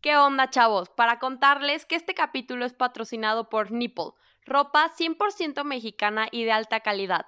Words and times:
¿Qué 0.00 0.16
onda, 0.16 0.48
chavos? 0.48 0.88
Para 0.88 1.18
contarles 1.18 1.84
que 1.84 1.94
este 1.96 2.14
capítulo 2.14 2.64
es 2.64 2.72
patrocinado 2.72 3.48
por 3.50 3.70
Nipple, 3.70 4.12
ropa 4.46 4.90
100% 4.96 5.62
mexicana 5.64 6.28
y 6.30 6.44
de 6.44 6.52
alta 6.52 6.80
calidad. 6.80 7.26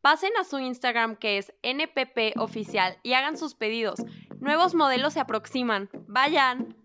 Pasen 0.00 0.32
a 0.38 0.44
su 0.44 0.58
Instagram 0.58 1.16
que 1.16 1.38
es 1.38 1.52
NPP 1.62 2.38
oficial 2.38 2.98
y 3.02 3.12
hagan 3.14 3.36
sus 3.36 3.54
pedidos. 3.54 4.00
Nuevos 4.40 4.74
modelos 4.74 5.12
se 5.14 5.20
aproximan. 5.20 5.90
Vayan. 6.06 6.76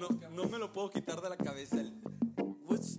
No, 0.00 0.08
no 0.30 0.44
me 0.48 0.58
lo 0.58 0.72
puedo 0.72 0.90
quitar 0.90 1.20
de 1.20 1.30
la 1.30 1.36
cabeza. 1.36 1.80
el- 1.80 1.94
What's? 2.38 2.98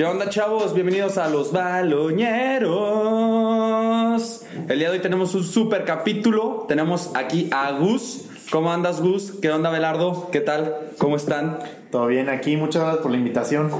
¿Qué 0.00 0.06
onda, 0.06 0.30
chavos? 0.30 0.72
Bienvenidos 0.72 1.18
a 1.18 1.28
los 1.28 1.52
baloñeros. 1.52 2.70
El 4.66 4.78
día 4.78 4.88
de 4.88 4.96
hoy 4.96 5.02
tenemos 5.02 5.34
un 5.34 5.44
super 5.44 5.84
capítulo. 5.84 6.64
Tenemos 6.66 7.10
aquí 7.14 7.50
a 7.52 7.72
Gus. 7.72 8.24
¿Cómo 8.50 8.72
andas, 8.72 9.02
Gus? 9.02 9.32
¿Qué 9.42 9.50
onda, 9.50 9.68
Belardo? 9.68 10.30
¿Qué 10.32 10.40
tal? 10.40 10.74
¿Cómo 10.96 11.16
están? 11.16 11.58
Todo 11.90 12.06
bien 12.06 12.30
aquí, 12.30 12.56
muchas 12.56 12.80
gracias 12.80 13.02
por 13.02 13.10
la 13.10 13.18
invitación. 13.18 13.70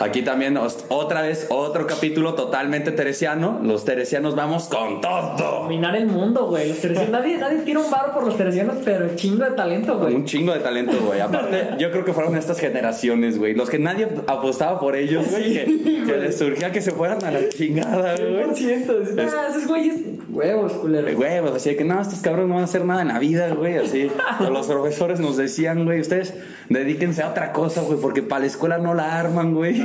Aquí 0.00 0.22
también 0.22 0.56
os- 0.56 0.84
otra 0.88 1.22
vez 1.22 1.46
otro 1.50 1.86
capítulo 1.86 2.34
totalmente 2.34 2.92
teresiano. 2.92 3.60
Los 3.62 3.84
teresianos 3.84 4.34
vamos 4.34 4.64
con 4.68 5.00
todo. 5.00 5.36
dominar 5.62 5.96
el 5.96 6.06
mundo, 6.06 6.46
güey. 6.46 6.68
Los 6.68 6.78
teresianos, 6.78 7.10
nadie, 7.20 7.38
nadie 7.38 7.58
tira 7.58 7.80
un 7.80 7.90
barro 7.90 8.12
por 8.14 8.24
los 8.24 8.36
teresianos, 8.36 8.76
pero 8.84 9.14
chingo 9.16 9.44
de 9.44 9.52
talento, 9.52 9.98
güey. 9.98 10.14
Un 10.14 10.24
chingo 10.24 10.52
de 10.52 10.60
talento, 10.60 10.92
güey. 11.06 11.20
Aparte, 11.20 11.68
yo 11.78 11.90
creo 11.90 12.04
que 12.04 12.12
fueron 12.12 12.36
estas 12.36 12.58
generaciones, 12.58 13.38
güey. 13.38 13.54
Los 13.54 13.70
que 13.70 13.78
nadie 13.78 14.08
apostaba 14.26 14.78
por 14.80 14.96
ellos, 14.96 15.26
güey. 15.30 15.52
Que, 15.52 16.04
que 16.06 16.16
les 16.18 16.38
surgía 16.38 16.72
que 16.72 16.80
se 16.80 16.92
fueran 16.92 17.22
a 17.24 17.30
la 17.30 17.48
chingada, 17.48 18.14
güey. 18.16 18.44
100%. 18.52 19.30
Ah, 19.32 19.46
esos 19.50 19.66
güeyes, 19.66 19.96
huevos, 20.30 20.72
culero. 20.74 21.08
Pues 21.16 21.54
así 21.54 21.74
que 21.76 21.84
no, 21.84 22.00
estos 22.00 22.20
cabrones 22.20 22.48
no 22.48 22.54
van 22.54 22.62
a 22.62 22.66
hacer 22.66 22.84
nada 22.84 23.02
en 23.02 23.08
la 23.08 23.18
vida, 23.18 23.48
güey. 23.54 23.76
Así, 23.78 24.10
los 24.40 24.66
profesores 24.66 25.20
nos 25.20 25.36
decían, 25.36 25.84
güey, 25.84 26.00
ustedes 26.00 26.34
dedíquense 26.68 27.22
a 27.22 27.30
otra 27.30 27.52
cosa, 27.52 27.82
güey, 27.82 27.98
porque 28.00 28.22
para 28.22 28.40
la 28.40 28.46
escuela 28.46 28.78
no 28.78 28.94
la 28.94 29.18
arman, 29.18 29.54
güey. 29.54 29.81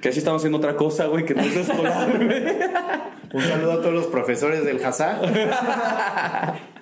Que 0.00 0.08
así 0.08 0.18
estamos 0.18 0.40
haciendo 0.40 0.58
otra 0.58 0.76
cosa, 0.76 1.06
güey, 1.06 1.24
que 1.24 1.34
no 1.34 1.42
es 1.42 1.56
escolar, 1.56 2.10
güey. 2.16 2.42
Un 3.32 3.40
saludo 3.40 3.72
a 3.72 3.76
todos 3.80 3.94
los 3.94 4.06
profesores 4.08 4.62
del 4.64 4.84
Hazá. 4.84 5.18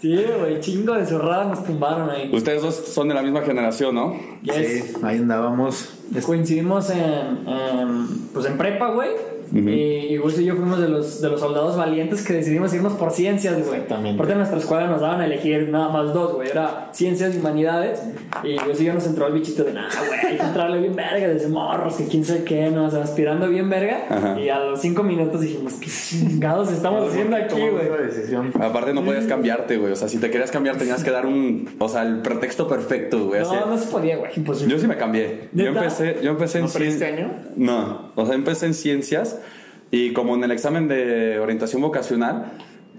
Sí, 0.00 0.24
güey, 0.38 0.58
chingo 0.60 0.94
de 0.94 1.06
zurradas 1.06 1.46
nos 1.46 1.64
tumbaron 1.64 2.10
ahí. 2.10 2.30
Ustedes 2.32 2.62
dos 2.62 2.74
son 2.74 3.06
de 3.08 3.14
la 3.14 3.22
misma 3.22 3.42
generación, 3.42 3.94
¿no? 3.94 4.16
Yes. 4.42 4.54
Sí, 4.56 4.92
ahí 5.04 5.18
andábamos. 5.18 5.94
Coincidimos 6.26 6.90
en, 6.90 7.46
en, 7.46 8.06
pues 8.32 8.46
en 8.46 8.58
prepa, 8.58 8.90
güey. 8.90 9.10
Y, 9.52 9.58
y 10.14 10.16
Gus 10.16 10.38
y 10.38 10.44
yo 10.44 10.54
fuimos 10.56 10.80
de 10.80 10.88
los, 10.88 11.20
de 11.20 11.28
los 11.28 11.40
soldados 11.40 11.76
valientes 11.76 12.24
que 12.24 12.32
decidimos 12.34 12.72
irnos 12.74 12.92
por 12.94 13.10
ciencias, 13.10 13.54
güey. 13.54 13.80
Exactamente. 13.80 14.16
Porque 14.16 14.32
en 14.32 14.38
nuestra 14.38 14.58
escuela 14.58 14.86
nos 14.86 15.00
daban 15.00 15.20
a 15.20 15.26
elegir 15.26 15.68
nada 15.70 15.88
más 15.88 16.12
dos, 16.14 16.34
güey. 16.34 16.48
Era 16.50 16.88
ciencias 16.92 17.34
y 17.34 17.38
humanidades. 17.38 18.00
Y 18.44 18.56
Gus 18.64 18.80
y 18.80 18.84
yo 18.84 18.94
nos 18.94 19.06
entró 19.06 19.26
el 19.26 19.32
bichito 19.34 19.64
de 19.64 19.72
nada, 19.72 19.88
güey. 20.06 20.20
Hay 20.32 20.36
que 20.38 20.42
entrarle 20.44 20.78
bien 20.78 20.94
verga 20.94 21.28
desde 21.28 21.48
morros, 21.48 21.94
que 21.96 22.06
quién 22.06 22.24
sabe 22.24 22.44
qué, 22.44 22.70
¿no? 22.70 22.86
O 22.86 22.90
sea, 22.90 23.02
aspirando 23.02 23.48
bien 23.48 23.68
verga. 23.68 24.04
Ajá. 24.08 24.40
Y 24.40 24.48
a 24.48 24.60
los 24.60 24.80
cinco 24.80 25.02
minutos 25.02 25.40
dijimos, 25.40 25.74
¿qué 25.74 25.88
chingados 25.90 26.70
estamos 26.72 27.08
haciendo 27.10 27.36
aquí, 27.36 27.56
güey? 27.60 27.90
Aparte 28.60 28.92
no 28.94 29.04
podías 29.04 29.26
cambiarte, 29.26 29.76
güey. 29.78 29.92
O 29.92 29.96
sea, 29.96 30.08
si 30.08 30.18
te 30.18 30.30
querías 30.30 30.50
cambiar 30.50 30.76
tenías 30.76 31.02
que 31.02 31.10
dar 31.10 31.26
un... 31.26 31.68
O 31.78 31.88
sea, 31.88 32.02
el 32.02 32.20
pretexto 32.22 32.68
perfecto, 32.68 33.26
güey. 33.26 33.40
así. 33.40 33.54
No, 33.54 33.66
no 33.66 33.78
se 33.78 33.86
podía, 33.90 34.16
güey. 34.16 34.30
Imposible. 34.36 34.72
Yo 34.74 34.80
sí 34.80 34.86
me 34.86 34.96
cambié. 34.96 35.48
Yo 35.52 35.66
empecé, 35.66 36.18
yo 36.22 36.30
empecé 36.30 36.58
en 36.58 36.64
¿No 36.64 36.70
cien- 36.70 37.02
año? 37.02 37.32
No, 37.56 38.12
o 38.14 38.26
sea, 38.26 38.34
empecé 38.34 38.66
en 38.66 38.74
ciencias 38.74 39.39
y 39.90 40.12
como 40.12 40.34
en 40.34 40.44
el 40.44 40.50
examen 40.50 40.88
de 40.88 41.38
orientación 41.38 41.82
vocacional, 41.82 42.52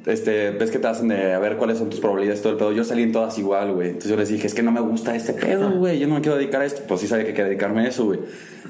este, 0.05 0.51
ves 0.51 0.71
que 0.71 0.79
te 0.79 0.87
hacen 0.87 1.09
de 1.09 1.33
a 1.33 1.39
ver 1.39 1.57
cuáles 1.57 1.77
son 1.77 1.89
tus 1.89 1.99
probabilidades 1.99 2.41
todo 2.41 2.53
el 2.53 2.57
pedo. 2.57 2.71
Yo 2.71 2.83
salí 2.83 3.03
en 3.03 3.11
todas 3.11 3.37
igual, 3.37 3.73
güey. 3.73 3.89
Entonces 3.89 4.09
yo 4.09 4.17
les 4.17 4.29
dije, 4.29 4.47
es 4.47 4.53
que 4.53 4.63
no 4.63 4.71
me 4.71 4.81
gusta 4.81 5.15
este 5.15 5.33
pedo, 5.33 5.71
güey. 5.71 5.99
Yo 5.99 6.07
no 6.07 6.15
me 6.15 6.21
quiero 6.21 6.37
dedicar 6.37 6.61
a 6.61 6.65
esto. 6.65 6.81
Pues 6.87 7.01
sí 7.01 7.07
sabía 7.07 7.25
que 7.25 7.31
quería 7.31 7.45
dedicarme 7.45 7.81
a 7.81 7.87
eso, 7.87 8.05
güey. 8.05 8.19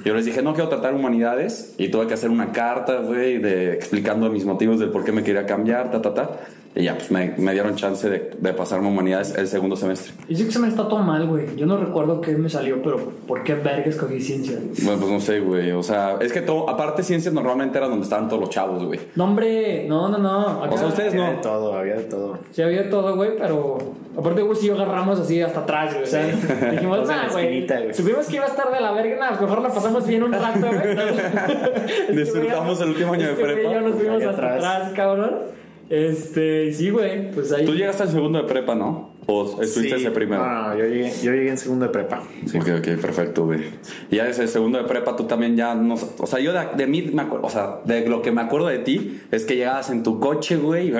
Yo 0.03 0.13
les 0.13 0.25
dije, 0.25 0.41
no 0.41 0.53
quiero 0.53 0.69
tratar 0.69 0.93
humanidades 0.93 1.75
y 1.77 1.89
tuve 1.89 2.07
que 2.07 2.15
hacer 2.15 2.29
una 2.29 2.51
carta, 2.51 2.97
güey, 2.97 3.37
de, 3.37 3.73
explicando 3.73 4.29
mis 4.29 4.45
motivos 4.45 4.79
del 4.79 4.89
por 4.89 5.05
qué 5.05 5.11
me 5.11 5.23
quería 5.23 5.45
cambiar, 5.45 5.91
ta, 5.91 6.01
ta, 6.01 6.13
ta. 6.13 6.39
Y 6.73 6.83
ya, 6.83 6.93
pues 6.95 7.11
me, 7.11 7.33
me 7.37 7.51
dieron 7.51 7.75
chance 7.75 8.09
de, 8.09 8.31
de 8.37 8.53
pasarme 8.53 8.87
humanidades 8.87 9.35
el 9.37 9.45
segundo 9.47 9.75
semestre. 9.75 10.13
Y 10.29 10.35
sí 10.37 10.45
que 10.45 10.51
se 10.51 10.59
me 10.59 10.69
está 10.69 10.87
todo 10.87 10.99
mal, 10.99 11.27
güey. 11.27 11.53
Yo 11.57 11.65
no 11.65 11.75
recuerdo 11.75 12.21
qué 12.21 12.31
me 12.37 12.47
salió, 12.49 12.81
pero 12.81 12.97
¿por 13.27 13.43
qué 13.43 13.55
verga 13.55 13.83
escogí 13.87 14.21
ciencia? 14.21 14.57
Bueno, 14.83 14.99
pues 14.99 15.11
no 15.11 15.19
sé, 15.19 15.41
güey. 15.41 15.71
O 15.71 15.83
sea, 15.83 16.15
es 16.21 16.31
que 16.31 16.39
todo, 16.41 16.69
aparte 16.69 17.03
ciencias 17.03 17.33
normalmente 17.33 17.77
era 17.77 17.87
donde 17.89 18.03
estaban 18.03 18.29
todos 18.29 18.39
los 18.39 18.49
chavos, 18.49 18.85
güey. 18.85 19.01
No, 19.15 19.25
hombre, 19.25 19.85
no, 19.89 20.07
no, 20.07 20.17
no. 20.17 20.63
Acá 20.63 20.75
O 20.75 20.77
sea, 20.77 20.87
ustedes 20.87 21.13
Había 21.13 21.25
no. 21.27 21.31
de 21.33 21.37
todo, 21.39 21.73
había 21.77 21.95
de 21.95 22.03
todo. 22.03 22.39
Sí 22.51 22.61
había 22.61 22.89
todo, 22.89 23.15
güey, 23.17 23.31
pero 23.37 23.77
aparte, 24.17 24.41
güey, 24.41 24.57
si 24.57 24.67
yo 24.67 24.75
agarramos 24.75 25.19
así 25.19 25.41
hasta 25.41 25.59
atrás, 25.59 25.91
güey. 25.93 26.03
O 26.05 26.07
sea, 26.07 26.25
dijimos, 26.71 27.05
nah, 27.05 27.27
güey. 27.33 27.67
Supimos 27.93 28.27
que 28.27 28.37
iba 28.37 28.45
a 28.45 28.47
estar 28.47 28.71
de 28.73 28.79
la 28.79 28.93
verga, 28.93 29.17
nada, 29.19 29.41
mejor 29.41 29.61
la 29.61 29.67
pasamos 29.73 30.07
bien 30.07 30.23
un 30.23 30.31
rato, 30.31 30.59
güey. 30.67 32.15
Disfrutamos 32.15 32.79
el 32.79 32.89
último 32.89 33.11
año 33.13 33.25
de 33.27 33.31
Este 33.33 33.43
güey 33.43 33.51
y 33.51 33.55
prepa. 33.57 33.73
yo 33.73 33.81
nos 33.81 33.95
fuimos 33.95 34.21
Ahí 34.21 34.27
hasta 34.27 34.45
atrás. 34.53 34.63
atrás, 34.65 34.93
cabrón. 34.95 35.60
Este, 35.91 36.71
sí, 36.71 36.89
güey, 36.89 37.31
pues 37.31 37.51
ahí. 37.51 37.65
Tú 37.65 37.73
llegaste 37.73 38.03
al 38.03 38.09
segundo 38.09 38.41
de 38.41 38.47
prepa, 38.47 38.75
¿no? 38.75 39.10
¿O 39.27 39.61
estuviste 39.61 39.95
Sí. 39.97 40.01
ese 40.01 40.11
primero? 40.11 40.43
No, 40.45 40.69
no, 40.69 40.77
yo 40.77 40.85
llegué, 40.85 41.13
yo 41.21 41.31
llegué 41.31 41.49
en 41.49 41.57
segundo 41.57 41.85
de 41.85 41.91
prepa. 41.91 42.23
Ok, 42.55 42.67
ok, 42.79 42.87
perfecto, 42.99 43.45
güey. 43.45 43.61
Y 44.09 44.15
ya 44.15 44.25
desde 44.25 44.43
el 44.43 44.49
segundo 44.49 44.77
de 44.79 44.85
prepa 44.85 45.15
tú 45.15 45.25
también 45.25 45.55
ya 45.55 45.75
no... 45.75 45.95
O 46.17 46.27
sea, 46.27 46.39
yo 46.39 46.51
de, 46.53 46.59
de 46.75 46.87
mí 46.87 47.03
me 47.13 47.21
acuerdo... 47.21 47.45
O 47.45 47.49
sea, 47.49 47.79
de 47.85 48.07
lo 48.07 48.21
que 48.21 48.31
me 48.31 48.41
acuerdo 48.41 48.67
de 48.67 48.79
ti 48.79 49.21
es 49.31 49.45
que 49.45 49.55
llegabas 49.55 49.89
en 49.91 50.03
tu 50.03 50.19
coche, 50.19 50.55
güey. 50.57 50.91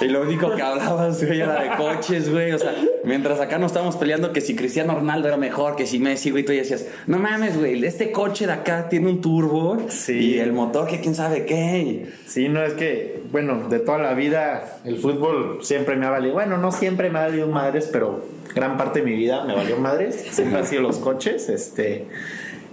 Y 0.00 0.04
lo 0.08 0.22
único 0.22 0.54
que 0.54 0.62
hablabas, 0.62 1.24
güey, 1.24 1.40
era 1.40 1.62
de 1.62 1.70
coches, 1.76 2.30
güey. 2.30 2.52
O 2.52 2.58
sea, 2.58 2.74
mientras 3.04 3.40
acá 3.40 3.58
nos 3.58 3.70
estábamos 3.70 3.96
peleando 3.96 4.32
que 4.32 4.40
si 4.40 4.54
Cristiano 4.54 4.94
Ronaldo 4.94 5.28
era 5.28 5.36
mejor, 5.36 5.76
que 5.76 5.86
si 5.86 5.98
Messi, 5.98 6.30
güey, 6.30 6.44
tú 6.44 6.52
ya 6.52 6.60
decías, 6.60 6.86
no 7.06 7.18
mames, 7.18 7.58
güey, 7.58 7.82
este 7.84 8.12
coche 8.12 8.46
de 8.46 8.52
acá 8.52 8.88
tiene 8.88 9.08
un 9.08 9.20
turbo. 9.20 9.78
Sí. 9.88 10.12
Y 10.34 10.38
el 10.38 10.52
motor 10.52 10.86
que 10.86 11.00
quién 11.00 11.14
sabe 11.14 11.44
qué. 11.46 12.06
Sí, 12.26 12.48
no 12.48 12.62
es 12.62 12.74
que, 12.74 13.22
bueno, 13.30 13.68
de 13.68 13.78
toda 13.78 13.98
la 13.98 14.14
vida 14.14 14.78
el 14.84 14.96
fútbol 14.98 15.58
siempre 15.62 15.96
me 15.96 16.06
ha 16.06 16.10
valido. 16.10 16.34
Bueno, 16.44 16.58
no 16.58 16.72
siempre 16.72 17.08
me 17.08 17.18
ha 17.20 17.22
valido 17.22 17.46
madres, 17.46 17.88
pero 17.92 18.20
gran 18.54 18.76
parte 18.76 18.98
de 19.00 19.04
mi 19.06 19.14
vida 19.16 19.44
me 19.44 19.54
valió 19.54 19.76
madres. 19.78 20.16
Siempre 20.30 20.58
han 20.58 20.66
sido 20.66 20.82
los 20.82 20.98
coches, 20.98 21.48
este. 21.48 22.06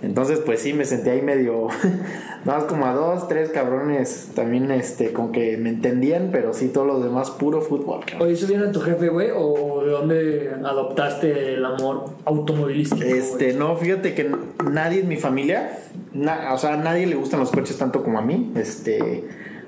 Entonces, 0.01 0.39
pues 0.45 0.61
sí, 0.61 0.73
me 0.73 0.85
sentí 0.85 1.09
ahí 1.09 1.21
medio. 1.21 1.67
Nada 2.45 2.59
más 2.59 2.63
como 2.63 2.85
a 2.87 2.93
dos, 2.93 3.27
tres 3.27 3.49
cabrones 3.49 4.31
también, 4.33 4.71
este, 4.71 5.11
con 5.13 5.31
que 5.31 5.57
me 5.57 5.69
entendían, 5.69 6.29
pero 6.31 6.53
sí, 6.53 6.69
todos 6.69 6.87
los 6.87 7.03
demás, 7.03 7.29
puro 7.31 7.61
fútbol. 7.61 7.99
cabrón. 8.05 8.27
¿Oye, 8.27 8.35
subieron 8.37 8.69
a 8.69 8.71
tu 8.71 8.79
jefe, 8.79 9.09
güey? 9.09 9.29
¿O 9.35 9.83
de 9.83 9.91
dónde 9.91 10.51
adoptaste 10.65 11.53
el 11.55 11.65
amor 11.65 12.05
automovilístico? 12.25 13.03
Este, 13.03 13.53
no, 13.53 13.75
fíjate 13.75 14.15
que 14.15 14.31
nadie 14.67 15.01
en 15.01 15.09
mi 15.09 15.17
familia, 15.17 15.77
na- 16.13 16.53
o 16.53 16.57
sea, 16.57 16.73
a 16.73 16.77
nadie 16.77 17.05
le 17.05 17.15
gustan 17.15 17.41
los 17.41 17.51
coches 17.51 17.77
tanto 17.77 18.03
como 18.03 18.17
a 18.17 18.21
mí. 18.21 18.53
Este, 18.55 19.25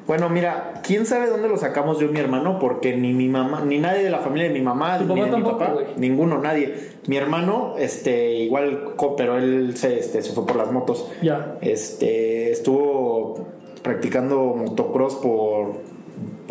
bueno, 0.08 0.30
mira, 0.30 0.82
quién 0.84 1.06
sabe 1.06 1.28
dónde 1.28 1.48
lo 1.48 1.58
sacamos 1.58 2.00
yo 2.00 2.08
y 2.08 2.12
mi 2.12 2.20
hermano, 2.20 2.60
porque 2.60 2.96
ni 2.96 3.14
mi 3.14 3.28
mamá, 3.28 3.64
ni 3.66 3.78
nadie 3.78 4.04
de 4.04 4.10
la 4.10 4.20
familia 4.20 4.48
de 4.48 4.54
mi 4.54 4.62
mamá, 4.62 4.98
¿Tu 4.98 5.06
ni 5.06 5.22
papá 5.22 5.32
de 5.32 5.38
mi 5.38 5.44
papá, 5.44 5.76
ninguno, 5.98 6.40
nadie. 6.40 6.92
Mi 7.08 7.18
hermano, 7.18 7.76
este, 7.78 8.34
igual, 8.34 8.96
pero 9.18 9.38
él 9.38 9.76
se, 9.76 10.00
este, 10.00 10.22
se 10.22 10.34
fue 10.34 10.46
por 10.46 10.56
las 10.56 10.72
motos. 10.72 11.10
Ya. 11.22 11.58
Este, 11.62 12.52
estuvo 12.52 13.48
practicando 13.84 14.56
motocross 14.56 15.16
por, 15.16 15.74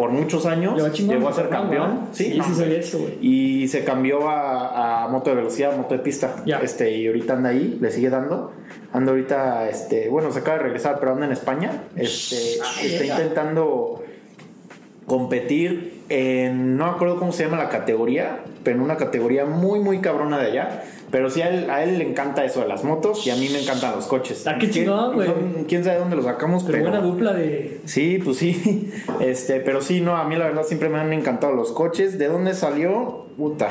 por 0.00 0.12
muchos 0.12 0.47
años. 0.47 0.73
Chingón, 0.94 1.17
Llegó 1.17 1.29
a 1.29 1.32
ser 1.35 1.50
cabrón, 1.50 1.69
campeón. 1.69 1.94
¿no? 2.06 2.08
Sí, 2.12 2.32
sí 2.32 2.38
no, 2.38 2.55
sabía 2.55 2.79
eso, 2.79 3.00
güey. 3.00 3.19
y 3.20 3.69
se 3.69 3.85
cambió 3.85 4.31
a, 4.31 5.05
a 5.05 5.08
moto 5.08 5.29
de 5.29 5.37
velocidad, 5.37 5.76
moto 5.76 5.94
de 5.94 6.00
pista. 6.00 6.37
Ya. 6.47 6.58
Este, 6.61 6.91
y 6.97 7.06
ahorita 7.06 7.35
anda 7.35 7.50
ahí, 7.50 7.76
le 7.79 7.91
sigue 7.91 8.08
dando. 8.08 8.50
Anda 8.94 9.11
ahorita, 9.11 9.69
este, 9.69 10.08
bueno, 10.08 10.32
se 10.32 10.38
acaba 10.38 10.56
de 10.56 10.62
regresar, 10.62 10.97
pero 11.00 11.12
anda 11.12 11.26
en 11.26 11.32
España. 11.32 11.82
Este, 11.97 12.55
está 12.55 13.02
intentando 13.05 14.02
competir 15.05 16.00
en, 16.08 16.79
no 16.79 16.87
me 16.87 16.93
acuerdo 16.93 17.19
cómo 17.19 17.32
se 17.32 17.44
llama 17.44 17.58
la 17.58 17.69
categoría, 17.69 18.38
pero 18.64 18.79
en 18.79 18.82
una 18.82 18.97
categoría 18.97 19.44
muy, 19.44 19.81
muy 19.81 19.99
cabrona 19.99 20.38
de 20.38 20.47
allá. 20.47 20.82
Pero 21.11 21.29
sí, 21.29 21.43
a 21.43 21.49
él, 21.49 21.69
a 21.71 21.83
él 21.83 21.99
le 21.99 22.09
encanta 22.09 22.45
eso 22.45 22.61
de 22.61 22.69
las 22.69 22.85
motos 22.85 23.27
y 23.27 23.31
a 23.31 23.37
mí 23.37 23.49
me 23.49 23.61
encantan 23.61 23.97
los 23.97 24.07
coches. 24.07 24.47
Ah, 24.47 24.55
qué 24.61 24.69
¿Quién- 24.71 24.85
chingón, 24.85 25.15
güey. 25.15 25.29
¿Quién 25.67 25.83
sabe 25.83 25.99
dónde 25.99 26.15
los 26.15 26.25
sacamos? 26.25 26.62
Pero 26.65 26.83
buena 26.83 27.01
dupla 27.01 27.33
de. 27.33 27.81
Sí, 27.85 28.21
pues 28.25 28.37
sí. 28.37 28.93
Este, 29.21 29.59
pero 29.61 29.81
sí, 29.83 30.01
no, 30.01 30.17
a 30.17 30.25
mí 30.25 30.37
la 30.37 30.45
verdad 30.47 30.62
siempre 30.65 30.89
me 30.89 30.99
han 30.99 31.12
encantado 31.12 31.53
los 31.53 31.73
coches. 31.73 32.17
¿De 32.19 32.29
dónde 32.29 32.55
salió? 32.55 33.27
Puta. 33.37 33.71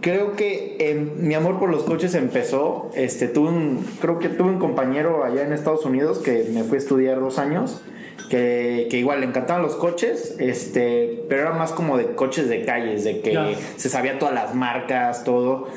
Creo 0.00 0.36
que 0.36 0.76
eh, 0.78 0.94
mi 0.94 1.34
amor 1.34 1.58
por 1.58 1.70
los 1.70 1.82
coches 1.82 2.14
empezó. 2.14 2.90
Este, 2.94 3.28
tuve 3.28 3.48
un, 3.48 3.84
creo 4.00 4.18
que 4.18 4.28
tuve 4.28 4.50
un 4.50 4.58
compañero 4.58 5.24
allá 5.24 5.42
en 5.42 5.52
Estados 5.52 5.84
Unidos 5.84 6.18
que 6.18 6.44
me 6.52 6.62
fue 6.64 6.78
a 6.78 6.80
estudiar 6.80 7.20
dos 7.20 7.38
años. 7.38 7.82
Que, 8.30 8.88
que 8.90 8.98
igual 8.98 9.20
le 9.20 9.26
encantaban 9.26 9.62
los 9.62 9.76
coches, 9.76 10.34
este, 10.40 11.22
pero 11.28 11.42
era 11.42 11.52
más 11.52 11.70
como 11.70 11.96
de 11.96 12.06
coches 12.16 12.48
de 12.48 12.64
calles, 12.64 13.04
de 13.04 13.20
que 13.20 13.56
se 13.76 13.88
sabía 13.88 14.18
todas 14.18 14.34
las 14.34 14.52
marcas, 14.54 15.22
todo. 15.22 15.68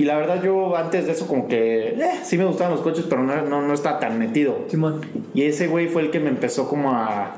Y 0.00 0.06
la 0.06 0.16
verdad 0.16 0.42
yo 0.42 0.78
antes 0.78 1.04
de 1.04 1.12
eso 1.12 1.26
como 1.26 1.46
que 1.46 1.88
eh, 1.88 1.96
sí 2.22 2.38
me 2.38 2.46
gustaban 2.46 2.72
los 2.72 2.80
coches, 2.80 3.04
pero 3.06 3.22
no, 3.22 3.42
no, 3.42 3.60
no 3.60 3.74
estaba 3.74 3.98
tan 4.00 4.18
metido. 4.18 4.64
Simón. 4.68 5.02
Y 5.34 5.42
ese 5.42 5.66
güey 5.66 5.88
fue 5.88 6.00
el 6.00 6.10
que 6.10 6.18
me 6.20 6.30
empezó 6.30 6.66
como 6.66 6.92
a 6.92 7.34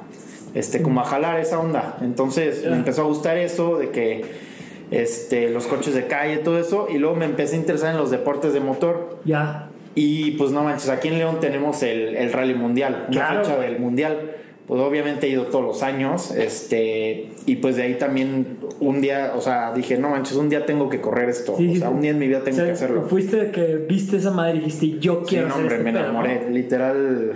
este 0.55 0.81
como 0.81 1.01
a 1.01 1.05
jalar 1.05 1.41
esa 1.41 1.59
onda. 1.59 1.99
Entonces 2.03 2.65
me 2.65 2.77
empezó 2.77 3.03
a 3.03 3.07
gustar 3.07 3.37
eso 3.37 3.79
de 3.79 3.91
que 3.91 4.25
este 4.93 5.51
los 5.51 5.67
coches 5.67 5.93
de 5.93 6.07
calle, 6.07 6.37
todo 6.37 6.57
eso 6.57 6.87
y 6.89 6.99
luego 6.99 7.17
me 7.17 7.25
empecé 7.25 7.57
a 7.57 7.59
interesar 7.59 7.91
en 7.91 7.97
los 7.97 8.13
deportes 8.13 8.53
de 8.53 8.61
motor. 8.61 9.19
Ya. 9.25 9.69
Y 9.97 10.31
pues 10.33 10.53
no 10.53 10.63
manches, 10.63 10.89
aquí 10.89 11.09
en 11.09 11.19
León 11.19 11.39
tenemos 11.41 11.83
el, 11.83 12.15
el 12.15 12.33
Rally 12.33 12.55
Mundial, 12.55 13.07
una 13.09 13.27
Claro, 13.27 13.45
fecha 13.45 13.59
del 13.59 13.81
Mundial. 13.81 14.37
Pues 14.67 14.81
obviamente 14.81 15.27
he 15.27 15.31
ido 15.31 15.47
todos 15.47 15.65
los 15.65 15.83
años, 15.83 16.31
este, 16.31 17.31
y 17.47 17.57
pues 17.57 17.77
de 17.77 17.83
ahí 17.83 17.95
también 17.95 18.59
un 18.81 19.01
día, 19.01 19.33
o 19.37 19.41
sea, 19.41 19.73
dije, 19.75 19.99
no 19.99 20.11
manches, 20.11 20.37
un 20.37 20.49
día 20.49 20.65
tengo 20.65 20.89
que 20.89 21.01
correr 21.01 21.29
esto, 21.29 21.57
Sí, 21.57 21.69
o 21.69 21.77
sea, 21.77 21.89
sí. 21.89 21.95
un 21.95 22.01
día 22.01 22.13
en 22.13 22.19
mi 22.19 22.29
vida 22.29 22.43
tengo 22.45 22.55
O 22.57 22.59
sea, 22.59 22.67
que 22.67 22.73
hacerlo. 22.73 23.03
Fuiste 23.03 23.51
que 23.51 23.77
viste 23.89 24.17
esa 24.19 24.31
madre 24.31 24.57
y 24.57 24.61
dijiste, 24.61 24.99
yo 25.01 25.21
Sí, 25.23 25.31
quiero 25.31 25.49
no, 25.49 25.55
hacer 25.55 25.63
hombre, 25.65 25.77
este 25.79 25.85
me 25.85 25.93
pedo, 25.93 26.03
¿no? 26.13 26.25
enamoré, 26.25 26.51
literal. 26.51 27.33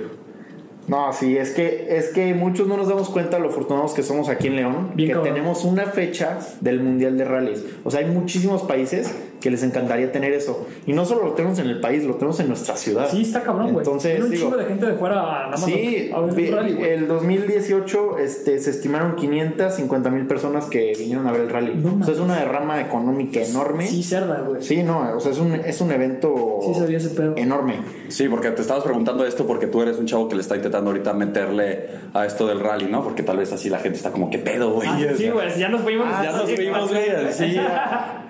No, 0.88 1.12
sí, 1.12 1.36
es 1.36 1.50
que, 1.50 1.88
es 1.98 2.10
que 2.10 2.32
muchos 2.32 2.68
no 2.68 2.76
nos 2.76 2.88
damos 2.88 3.10
cuenta 3.10 3.38
de 3.38 3.42
lo 3.42 3.48
afortunados 3.48 3.92
que 3.92 4.04
somos 4.04 4.28
aquí 4.28 4.46
en 4.46 4.54
León, 4.54 4.92
Bien 4.94 5.08
que 5.08 5.14
cabrón. 5.14 5.34
tenemos 5.34 5.64
una 5.64 5.86
fecha 5.86 6.38
del 6.60 6.80
Mundial 6.80 7.18
de 7.18 7.24
Rallys. 7.24 7.64
O 7.82 7.90
sea, 7.90 8.00
hay 8.00 8.06
muchísimos 8.06 8.62
países 8.62 9.12
que 9.46 9.50
les 9.52 9.62
encantaría 9.62 10.10
tener 10.10 10.32
eso. 10.32 10.66
Y 10.86 10.92
no 10.92 11.04
solo 11.04 11.22
lo 11.24 11.32
tenemos 11.34 11.56
en 11.60 11.68
el 11.68 11.78
país, 11.80 12.02
lo 12.02 12.14
tenemos 12.14 12.40
en 12.40 12.48
nuestra 12.48 12.74
ciudad. 12.76 13.08
Sí, 13.08 13.22
está 13.22 13.44
cabrón, 13.44 13.72
güey. 13.72 13.84
Entonces, 13.86 14.10
Viene 14.14 14.24
un 14.24 14.30
digo, 14.32 14.44
chingo 14.46 14.56
de 14.56 14.64
gente 14.64 14.86
de 14.86 14.92
fuera 14.94 15.14
nada 15.14 15.48
más 15.50 15.64
Sí, 15.64 16.10
a 16.12 16.18
ver 16.20 16.34
vi- 16.34 16.46
el 16.48 16.52
rally, 16.56 16.82
el 16.82 17.06
2018 17.06 18.18
este, 18.18 18.58
se 18.58 18.70
estimaron 18.70 19.14
550 19.14 20.10
mil 20.10 20.26
personas 20.26 20.64
que 20.64 20.94
vinieron 20.98 21.28
a 21.28 21.32
ver 21.32 21.42
el 21.42 21.50
rally. 21.50 21.74
No 21.76 21.98
o 22.00 22.04
sea, 22.04 22.14
es 22.14 22.18
una 22.18 22.40
derrama 22.40 22.80
económica 22.80 23.40
enorme. 23.40 23.86
Sí, 23.86 24.02
cerda, 24.02 24.40
güey. 24.40 24.62
Sí, 24.64 24.82
no, 24.82 25.14
o 25.16 25.20
sea, 25.20 25.30
es 25.30 25.38
un, 25.38 25.54
es 25.54 25.80
un 25.80 25.92
evento 25.92 26.58
Sí, 26.64 26.74
sabía 26.74 26.96
ese 26.96 27.10
pedo. 27.10 27.34
enorme. 27.36 27.76
Sí, 28.08 28.28
porque 28.28 28.50
te 28.50 28.62
estabas 28.62 28.82
preguntando 28.82 29.24
esto 29.24 29.46
porque 29.46 29.68
tú 29.68 29.80
eres 29.82 29.96
un 29.98 30.06
chavo 30.06 30.28
que 30.28 30.34
le 30.34 30.40
está 30.40 30.56
intentando 30.56 30.90
ahorita 30.90 31.12
meterle 31.12 31.86
a 32.14 32.26
esto 32.26 32.48
del 32.48 32.58
rally, 32.58 32.86
¿no? 32.90 33.04
Porque 33.04 33.22
tal 33.22 33.36
vez 33.36 33.52
así 33.52 33.68
la 33.70 33.78
gente 33.78 33.98
está 33.98 34.10
como, 34.10 34.28
¿qué 34.28 34.38
pedo, 34.38 34.72
güey? 34.72 34.88
Ah, 34.90 34.98
sí, 35.16 35.28
güey, 35.28 35.56
ya 35.56 35.68
nos 35.68 35.82
fuimos. 35.82 36.08
Ya 36.22 36.32
nos 36.32 36.50
fuimos, 36.50 36.88
güey. 36.90 37.04
Sí, 37.32 37.56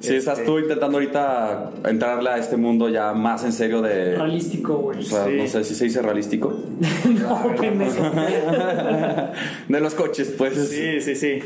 Sí, 0.00 0.14
estás 0.16 0.38
Este- 0.38 0.50
tú 0.50 0.58
intentando 0.58 0.96
ahorita 0.96 1.70
entrarle 1.84 2.30
a 2.30 2.38
este 2.38 2.56
mundo 2.56 2.88
ya 2.88 3.12
más 3.12 3.44
en 3.44 3.52
serio 3.52 3.82
de... 3.82 4.16
Realístico, 4.16 4.76
güey. 4.78 4.98
O 5.00 5.02
sea, 5.02 5.26
Sí. 5.26 5.32
no 5.36 5.46
sé 5.46 5.62
si 5.64 5.74
se 5.74 5.84
dice 5.84 6.00
realístico. 6.02 6.58
no, 7.20 7.54
pendejo. 7.60 8.10
de 9.68 9.80
los 9.80 9.94
coches, 9.94 10.34
pues. 10.36 10.54
Sí, 10.68 11.00
sí, 11.00 11.14
sí. 11.14 11.38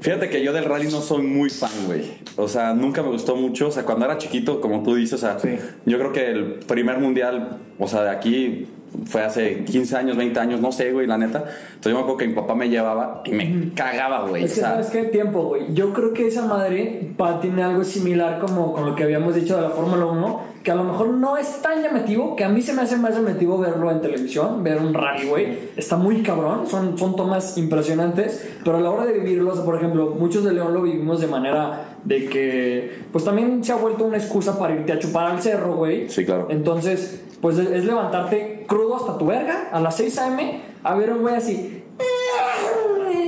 Fíjate 0.00 0.28
que 0.28 0.42
yo 0.42 0.52
del 0.52 0.64
rally 0.64 0.86
no 0.88 1.00
soy 1.00 1.22
muy 1.22 1.48
fan, 1.48 1.70
güey. 1.86 2.02
O 2.36 2.48
sea, 2.48 2.74
nunca 2.74 3.02
me 3.02 3.08
gustó 3.08 3.34
mucho. 3.36 3.68
O 3.68 3.70
sea, 3.70 3.84
cuando 3.84 4.04
era 4.04 4.18
chiquito, 4.18 4.60
como 4.60 4.82
tú 4.82 4.94
dices, 4.94 5.14
o 5.14 5.18
sea, 5.18 5.38
Sí. 5.38 5.56
yo 5.86 5.98
creo 5.98 6.12
que 6.12 6.30
el 6.30 6.44
primer 6.66 6.98
mundial, 6.98 7.58
o 7.78 7.88
sea, 7.88 8.02
de 8.02 8.10
aquí 8.10 8.66
fue 9.04 9.22
hace 9.22 9.64
15 9.64 9.96
años, 9.96 10.16
20 10.16 10.40
años, 10.40 10.60
no 10.60 10.72
sé, 10.72 10.92
güey, 10.92 11.06
la 11.06 11.18
neta. 11.18 11.38
Entonces 11.38 11.92
yo 11.92 11.94
me 11.94 12.00
acuerdo 12.00 12.16
que 12.16 12.28
mi 12.28 12.34
papá 12.34 12.54
me 12.54 12.68
llevaba 12.68 13.22
y 13.24 13.32
me 13.32 13.72
cagaba, 13.74 14.26
güey. 14.26 14.44
Es 14.44 14.54
que, 14.54 14.60
¿sabes 14.60 14.88
qué 14.88 15.04
tiempo, 15.04 15.42
güey? 15.44 15.74
Yo 15.74 15.92
creo 15.92 16.12
que 16.12 16.26
esa 16.26 16.46
madre 16.46 17.12
pa, 17.16 17.40
tiene 17.40 17.62
algo 17.62 17.84
similar 17.84 18.38
como 18.40 18.72
con 18.72 18.86
lo 18.86 18.94
que 18.94 19.04
habíamos 19.04 19.34
dicho 19.34 19.56
de 19.56 19.62
la 19.62 19.70
Fórmula 19.70 20.06
1, 20.06 20.40
que 20.62 20.70
a 20.70 20.74
lo 20.74 20.84
mejor 20.84 21.10
no 21.10 21.36
es 21.36 21.62
tan 21.62 21.82
llamativo, 21.82 22.34
que 22.34 22.44
a 22.44 22.48
mí 22.48 22.62
se 22.62 22.72
me 22.72 22.82
hace 22.82 22.96
más 22.96 23.14
llamativo 23.14 23.58
verlo 23.58 23.90
en 23.90 24.00
televisión, 24.00 24.64
ver 24.64 24.78
un 24.78 24.94
rally, 24.94 25.28
güey. 25.28 25.58
Está 25.76 25.96
muy 25.96 26.22
cabrón, 26.22 26.66
son, 26.66 26.98
son 26.98 27.14
tomas 27.14 27.56
impresionantes, 27.58 28.48
pero 28.64 28.78
a 28.78 28.80
la 28.80 28.90
hora 28.90 29.06
de 29.06 29.12
vivirlos, 29.12 29.60
por 29.60 29.76
ejemplo, 29.76 30.16
muchos 30.18 30.44
de 30.44 30.52
León 30.52 30.74
lo 30.74 30.82
vivimos 30.82 31.20
de 31.20 31.26
manera 31.26 31.98
de 32.04 32.26
que, 32.26 32.98
pues 33.12 33.24
también 33.24 33.62
se 33.62 33.72
ha 33.72 33.76
vuelto 33.76 34.04
una 34.04 34.16
excusa 34.16 34.58
para 34.58 34.74
irte 34.74 34.92
a 34.92 34.98
chupar 34.98 35.30
al 35.30 35.42
cerro, 35.42 35.76
güey. 35.76 36.08
Sí, 36.08 36.24
claro. 36.24 36.48
Entonces, 36.50 37.22
pues 37.40 37.58
es, 37.58 37.70
es 37.70 37.84
levantarte 37.84 38.55
crudo 38.66 38.96
hasta 38.96 39.18
tu 39.18 39.26
verga 39.26 39.68
a 39.72 39.80
las 39.80 39.96
6 39.96 40.18
a.m. 40.18 40.62
a 40.82 40.94
ver 40.94 41.10
a 41.10 41.14
un 41.14 41.22
güey 41.22 41.34
así. 41.34 41.82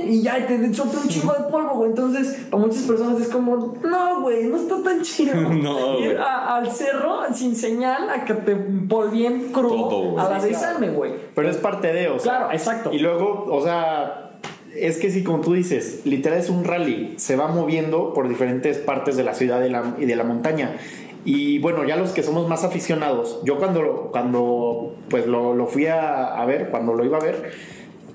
Y 0.05 0.23
ya 0.23 0.45
te 0.47 0.73
suelta 0.73 0.97
un 1.03 1.07
chingo 1.07 1.33
de 1.33 1.51
polvo, 1.51 1.75
güey. 1.75 1.89
Entonces, 1.91 2.45
para 2.49 2.63
muchas 2.63 2.81
personas 2.83 3.21
es 3.21 3.27
como, 3.27 3.77
no, 3.83 4.21
güey, 4.21 4.45
no 4.45 4.57
está 4.57 4.81
tan 4.83 5.01
chido. 5.03 5.35
No. 5.59 5.99
Ir 5.99 6.17
a- 6.17 6.55
al 6.57 6.71
cerro 6.71 7.19
sin 7.33 7.55
señal 7.55 8.09
a 8.09 8.25
que 8.25 8.33
te 8.33 8.55
polvien 8.55 9.51
crudo 9.51 9.87
Todo, 9.89 10.19
a 10.19 10.29
las 10.29 10.43
6 10.43 10.57
a.m., 10.63 10.89
güey. 10.89 11.11
Pero 11.35 11.49
es 11.49 11.57
parte 11.57 11.93
de, 11.93 12.07
o 12.07 12.17
sea. 12.19 12.37
Claro, 12.37 12.51
exacto. 12.53 12.91
Y 12.91 12.99
luego, 12.99 13.45
o 13.49 13.61
sea, 13.63 14.31
es 14.75 14.97
que 14.97 15.11
sí, 15.11 15.23
como 15.23 15.41
tú 15.41 15.53
dices, 15.53 16.01
literal 16.05 16.39
es 16.39 16.49
un 16.49 16.63
rally. 16.63 17.13
Se 17.17 17.35
va 17.35 17.47
moviendo 17.49 18.13
por 18.13 18.27
diferentes 18.29 18.77
partes 18.79 19.15
de 19.15 19.23
la 19.23 19.33
ciudad 19.35 19.63
y, 19.63 19.69
la- 19.69 19.95
y 19.99 20.05
de 20.05 20.15
la 20.15 20.23
montaña. 20.23 20.75
Y 21.25 21.59
bueno, 21.59 21.83
ya 21.83 21.95
los 21.95 22.11
que 22.11 22.23
somos 22.23 22.47
más 22.47 22.63
aficionados, 22.63 23.39
yo 23.43 23.57
cuando, 23.57 24.09
cuando 24.11 24.95
pues 25.09 25.27
lo, 25.27 25.53
lo 25.53 25.67
fui 25.67 25.85
a, 25.87 26.39
a 26.41 26.45
ver, 26.45 26.69
cuando 26.69 26.93
lo 26.93 27.03
iba 27.05 27.17
a 27.17 27.21
ver, 27.21 27.51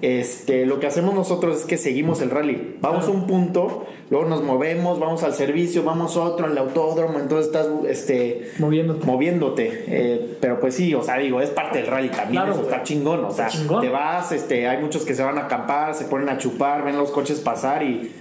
este, 0.03 0.67
lo 0.67 0.81
que 0.81 0.87
hacemos 0.87 1.15
nosotros 1.15 1.61
es 1.61 1.65
que 1.65 1.79
seguimos 1.79 2.21
el 2.21 2.31
rally. 2.31 2.77
Vamos 2.81 3.07
a 3.07 3.11
un 3.11 3.27
punto, 3.27 3.87
luego 4.11 4.27
nos 4.27 4.43
movemos, 4.43 4.99
vamos 5.01 5.23
al 5.23 5.33
servicio, 5.35 5.83
vamos 5.83 6.17
a 6.17 6.21
otro, 6.25 6.47
al 6.47 6.59
autódromo, 6.59 7.19
entonces 7.19 7.47
estás 7.47 7.69
este, 7.89 8.51
Moviéndote. 8.59 9.07
moviéndote. 9.07 9.85
Eh, 9.87 10.37
pero 10.41 10.61
pues 10.61 10.75
sí, 10.75 10.95
o 10.95 11.03
sea, 11.03 11.17
digo, 11.19 11.41
es 11.41 11.51
parte 11.51 11.79
del 11.79 11.87
rally 11.87 12.09
también, 12.11 12.43
Claro, 12.43 12.53
eso 12.53 12.63
está 12.63 12.83
chingón, 12.83 13.25
o 13.25 13.31
sea, 13.31 13.49
chingón. 13.49 13.81
te 13.81 13.89
vas, 13.89 14.31
este, 14.33 14.67
hay 14.69 14.83
muchos 14.83 15.05
que 15.05 15.15
se 15.15 15.23
van 15.23 15.39
a 15.39 15.43
acampar, 15.43 15.95
se 15.95 16.05
ponen 16.05 16.29
a 16.29 16.37
chupar, 16.37 16.85
ven 16.85 16.99
los 16.99 17.11
coches 17.11 17.41
pasar 17.41 17.83
y 17.83 18.13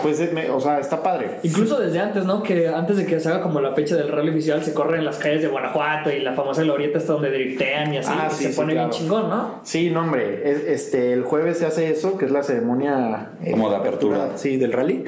pues, 0.00 0.20
es- 0.20 0.32
me- 0.32 0.48
o 0.50 0.60
sea, 0.60 0.78
está 0.80 1.02
padre. 1.02 1.38
Incluso 1.42 1.78
desde 1.78 1.98
antes, 2.00 2.24
¿no? 2.24 2.42
Que 2.42 2.68
antes 2.68 2.96
de 2.96 3.04
que 3.06 3.20
se 3.20 3.28
haga 3.28 3.42
como 3.42 3.60
la 3.60 3.74
fecha 3.74 3.94
del 3.96 4.08
rally 4.08 4.30
oficial, 4.30 4.62
se 4.64 4.72
corre 4.72 4.98
en 4.98 5.04
las 5.04 5.18
calles 5.18 5.42
de 5.42 5.48
Guanajuato 5.48 6.10
y 6.10 6.20
la 6.20 6.32
famosa 6.34 6.62
glorieta 6.62 6.98
está 6.98 7.12
donde 7.12 7.30
driftean 7.30 7.92
y 7.94 7.98
así. 7.98 8.10
Ah, 8.12 8.28
y 8.30 8.34
sí, 8.34 8.44
se 8.44 8.50
sí, 8.52 8.56
pone 8.56 8.72
claro. 8.72 8.88
bien 8.88 9.00
chingón, 9.02 9.28
¿no? 9.28 9.60
Sí, 9.64 9.90
no, 9.90 10.00
hombre, 10.00 10.50
es- 10.50 10.64
este, 10.66 11.12
el 11.12 11.22
jueves 11.24 11.58
se 11.58 11.66
hace 11.66 11.90
eso, 11.90 12.16
que 12.16 12.24
es 12.24 12.30
la 12.30 12.42
ceremonia 12.42 13.30
eh, 13.44 13.50
Como 13.52 13.68
de 13.70 13.76
apertura. 13.76 14.30
Sí, 14.36 14.56
del 14.56 14.72
rally. 14.72 15.04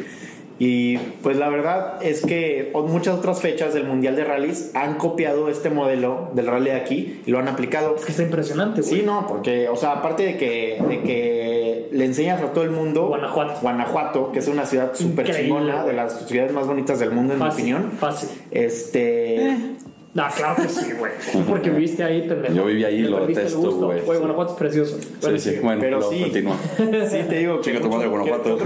Y 0.59 0.99
pues 1.23 1.37
la 1.37 1.49
verdad 1.49 2.03
es 2.03 2.25
que 2.25 2.71
muchas 2.87 3.19
otras 3.19 3.41
fechas 3.41 3.75
del 3.75 3.85
Mundial 3.85 4.15
de 4.15 4.25
Rallys 4.25 4.71
han 4.75 4.95
copiado 4.95 5.49
este 5.49 5.69
modelo 5.69 6.31
del 6.35 6.47
rally 6.47 6.71
de 6.71 6.77
aquí 6.77 7.21
y 7.27 7.31
lo 7.31 7.39
han 7.41 7.49
aplicado. 7.49 7.97
Es 7.97 8.05
que 8.05 8.13
está 8.13 8.23
impresionante, 8.23 8.81
güey. 8.83 9.01
Sí, 9.01 9.03
no, 9.05 9.27
porque, 9.27 9.69
o 9.69 9.77
sea, 9.77 9.93
aparte 9.93 10.23
de 10.23 10.37
que, 10.37 10.83
de 10.89 11.03
que 11.03 11.89
le 11.91 12.05
enseñas 12.05 12.41
a 12.41 12.53
todo 12.53 12.65
el 12.65 12.71
mundo. 12.71 13.09
Guanajuato. 13.09 13.61
Guanajuato, 13.63 14.33
que 14.33 14.39
es 14.39 14.49
una 14.49 14.65
ciudad 14.65 14.95
súper 14.95 15.35
chingona, 15.35 15.85
de 15.85 15.93
las 15.93 16.27
ciudades 16.27 16.53
más 16.53 16.67
bonitas 16.67 17.01
del 17.01 17.11
mundo, 17.11 17.35
en 17.35 17.41
Fácil, 17.41 17.65
mi 17.65 17.73
opinión. 17.73 17.93
Fácil. 17.99 18.29
Este. 18.51 19.74
Ah, 20.17 20.31
claro 20.37 20.63
que 20.63 20.69
sí, 20.69 20.93
güey. 20.97 21.11
Porque 21.49 21.71
viviste 21.71 22.05
ahí, 22.05 22.23
pendejo. 22.29 22.55
Yo 22.55 22.65
viví 22.67 22.85
ahí 22.85 22.97
y 23.01 23.03
lo 23.03 23.27
detesto, 23.27 23.59
güey. 23.61 24.01
Güey, 24.01 24.19
Guanajuato 24.21 24.53
es 24.53 24.59
precioso. 24.59 24.99
Bueno, 25.21 25.39
sí, 25.39 25.51
sí, 25.51 25.59
bueno, 25.61 25.81
pero 25.81 26.03
sí. 26.11 26.21
continúa. 26.21 26.57
Sí, 27.11 27.19
te 27.29 27.39
digo 27.39 27.57
que, 27.61 27.63
Chinga 27.71 27.81
tu 27.81 27.89
madre, 27.91 28.07
Guanajuato. 28.09 28.59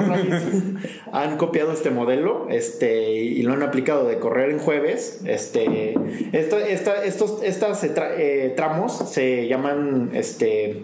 han 1.13 1.37
copiado 1.39 1.73
este 1.73 1.91
modelo 1.91 2.47
este, 2.51 3.11
y 3.13 3.43
lo 3.43 3.55
han 3.55 3.63
aplicado 3.63 4.07
de 4.07 4.19
correr 4.19 4.51
en 4.51 4.59
jueves. 4.59 5.21
Este, 5.25 5.95
esta- 6.33 6.67
esta- 6.69 7.05
estos 7.05 7.43
estas 7.43 7.83
eh, 7.85 7.95
tra- 7.95 8.15
eh, 8.19 8.53
tramos 8.57 8.93
se 9.11 9.49
llaman 9.49 10.11
este, 10.15 10.83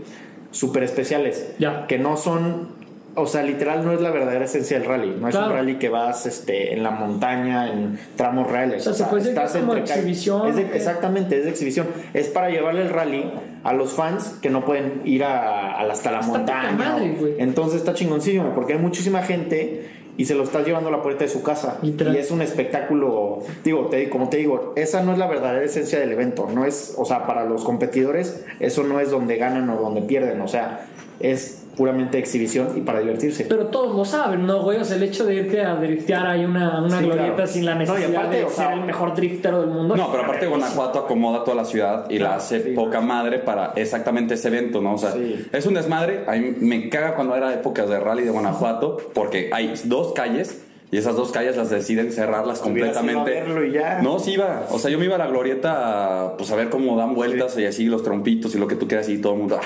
super 0.50 0.82
especiales, 0.82 1.48
Ya. 1.58 1.86
que 1.86 1.98
no 1.98 2.16
son, 2.16 2.68
o 3.16 3.26
sea, 3.26 3.42
literal 3.42 3.84
no 3.84 3.92
es 3.92 4.00
la 4.00 4.10
verdadera 4.10 4.44
esencia 4.44 4.78
del 4.78 4.88
rally. 4.88 5.16
No 5.20 5.28
es 5.28 5.34
un 5.34 5.48
rally 5.50 5.76
que 5.76 5.88
vas 5.88 6.26
este, 6.26 6.72
en 6.72 6.82
la 6.82 6.90
montaña, 6.90 7.70
en 7.72 7.98
tramos 8.16 8.50
reales. 8.50 8.86
O 8.86 8.92
sea, 8.92 9.04
se 9.06 9.10
puede 9.10 9.22
decir 9.24 9.38
que 9.38 9.44
es 9.44 9.52
como 9.52 9.74
entre 9.76 9.94
exhibición, 9.94 10.48
es 10.48 10.56
de- 10.56 10.64
¿o 10.64 10.70
qué? 10.70 10.76
exactamente, 10.76 11.38
es 11.38 11.44
de 11.44 11.50
exhibición. 11.50 11.86
Es 12.12 12.28
para 12.28 12.50
llevarle 12.50 12.82
el 12.82 12.90
rally 12.90 13.30
a 13.62 13.72
los 13.72 13.92
fans 13.92 14.38
que 14.42 14.50
no 14.50 14.64
pueden 14.64 15.02
ir 15.04 15.22
a, 15.24 15.76
a- 15.78 15.90
hasta 15.90 16.10
la 16.10 16.20
Está 16.20 16.32
montaña. 16.32 16.72
madre, 16.72 17.16
o- 17.20 17.40
entonces 17.40 17.76
está 17.80 17.94
chingoncísimo 17.94 18.50
porque 18.54 18.72
hay 18.74 18.78
muchísima 18.78 19.22
gente 19.22 19.88
y 20.16 20.24
se 20.26 20.34
lo 20.34 20.44
estás 20.44 20.64
llevando 20.66 20.88
a 20.90 20.92
la 20.92 21.02
puerta 21.02 21.24
de 21.24 21.30
su 21.30 21.42
casa. 21.42 21.78
Literal. 21.82 22.14
Y 22.14 22.18
es 22.18 22.30
un 22.30 22.40
espectáculo, 22.42 23.40
digo, 23.64 23.86
te, 23.86 24.08
como 24.10 24.28
te 24.28 24.36
digo, 24.36 24.72
esa 24.76 25.02
no 25.02 25.12
es 25.12 25.18
la 25.18 25.26
verdadera 25.26 25.64
esencia 25.64 25.98
del 25.98 26.12
evento. 26.12 26.48
No 26.54 26.64
es, 26.64 26.94
o 26.98 27.04
sea, 27.04 27.26
para 27.26 27.44
los 27.44 27.64
competidores, 27.64 28.44
eso 28.60 28.82
no 28.84 29.00
es 29.00 29.10
donde 29.10 29.36
ganan 29.36 29.68
o 29.70 29.76
donde 29.76 30.02
pierden. 30.02 30.40
O 30.40 30.48
sea, 30.48 30.86
es 31.20 31.63
puramente 31.76 32.12
de 32.16 32.22
exhibición 32.22 32.68
y 32.76 32.80
para 32.80 33.00
divertirse. 33.00 33.44
Pero 33.48 33.66
todos 33.66 33.94
lo 33.96 34.04
saben, 34.04 34.46
¿no, 34.46 34.62
güey? 34.62 34.78
O 34.78 34.84
sea, 34.84 34.96
el 34.96 35.02
hecho 35.02 35.24
de 35.24 35.34
irte 35.34 35.62
a 35.62 35.74
driftear 35.76 36.26
hay 36.26 36.44
una, 36.44 36.80
una 36.80 36.98
Sí, 36.98 37.04
glorieta 37.04 37.34
claro. 37.34 37.50
sin 37.50 37.64
la 37.66 37.74
No, 37.74 37.82
y 37.82 37.86
necesidad 37.86 38.16
aparte, 38.16 38.36
de 38.36 38.44
o 38.44 38.50
sea- 38.50 38.68
ser 38.68 38.78
el 38.78 38.84
mejor 38.84 39.14
driftero 39.14 39.60
del 39.60 39.70
mundo. 39.70 39.96
No, 39.96 40.10
pero 40.10 40.24
aparte 40.24 40.46
Guanajuato 40.46 40.98
acomoda 41.00 41.44
toda 41.44 41.56
la 41.56 41.64
ciudad 41.64 42.08
y 42.10 42.18
la 42.18 42.36
hace 42.36 42.60
poca 42.60 43.00
madre 43.00 43.38
para 43.38 43.72
exactamente 43.76 44.34
ese 44.34 44.48
evento, 44.48 44.80
¿no? 44.80 44.94
O 44.94 44.98
sea, 44.98 45.12
Sí. 45.12 45.46
es 45.52 45.66
un 45.66 45.74
desmadre. 45.74 46.24
A 46.26 46.32
mí 46.32 46.54
me 46.60 46.88
caga 46.88 47.14
cuando 47.14 47.34
era 47.36 47.52
épocas 47.52 47.88
de 47.88 47.98
rally 48.00 48.22
de 48.24 48.30
Guanajuato 48.30 48.98
porque 49.12 49.50
hay 49.52 49.74
dos 49.84 50.12
calles 50.12 50.60
y 50.90 50.96
esas 50.98 51.16
dos 51.16 51.32
calles 51.32 51.56
las 51.56 51.70
deciden 51.70 52.12
cerrarlas 52.12 52.60
completamente. 52.60 53.30
verlo 53.30 53.64
y 53.64 53.72
ya. 53.72 54.00
No, 54.00 54.20
sí 54.20 54.32
iba. 54.34 54.66
O 54.70 54.78
sea, 54.78 54.90
yo 54.92 54.98
me 54.98 55.06
iba 55.06 55.16
a 55.16 55.18
la 55.18 55.26
glorieta 55.26 56.26
a, 56.26 56.36
pues, 56.36 56.52
a 56.52 56.56
ver 56.56 56.68
cómo 56.70 56.96
dan 56.96 57.14
vueltas 57.14 57.58
y 57.58 57.64
así 57.66 57.86
los 57.86 58.02
trompitos 58.04 58.54
y 58.54 58.58
lo 58.58 58.68
que 58.68 58.76
tú 58.76 58.86
quieras 58.86 59.08
y 59.08 59.18
todo 59.18 59.32
el 59.32 59.38
mundo... 59.40 59.58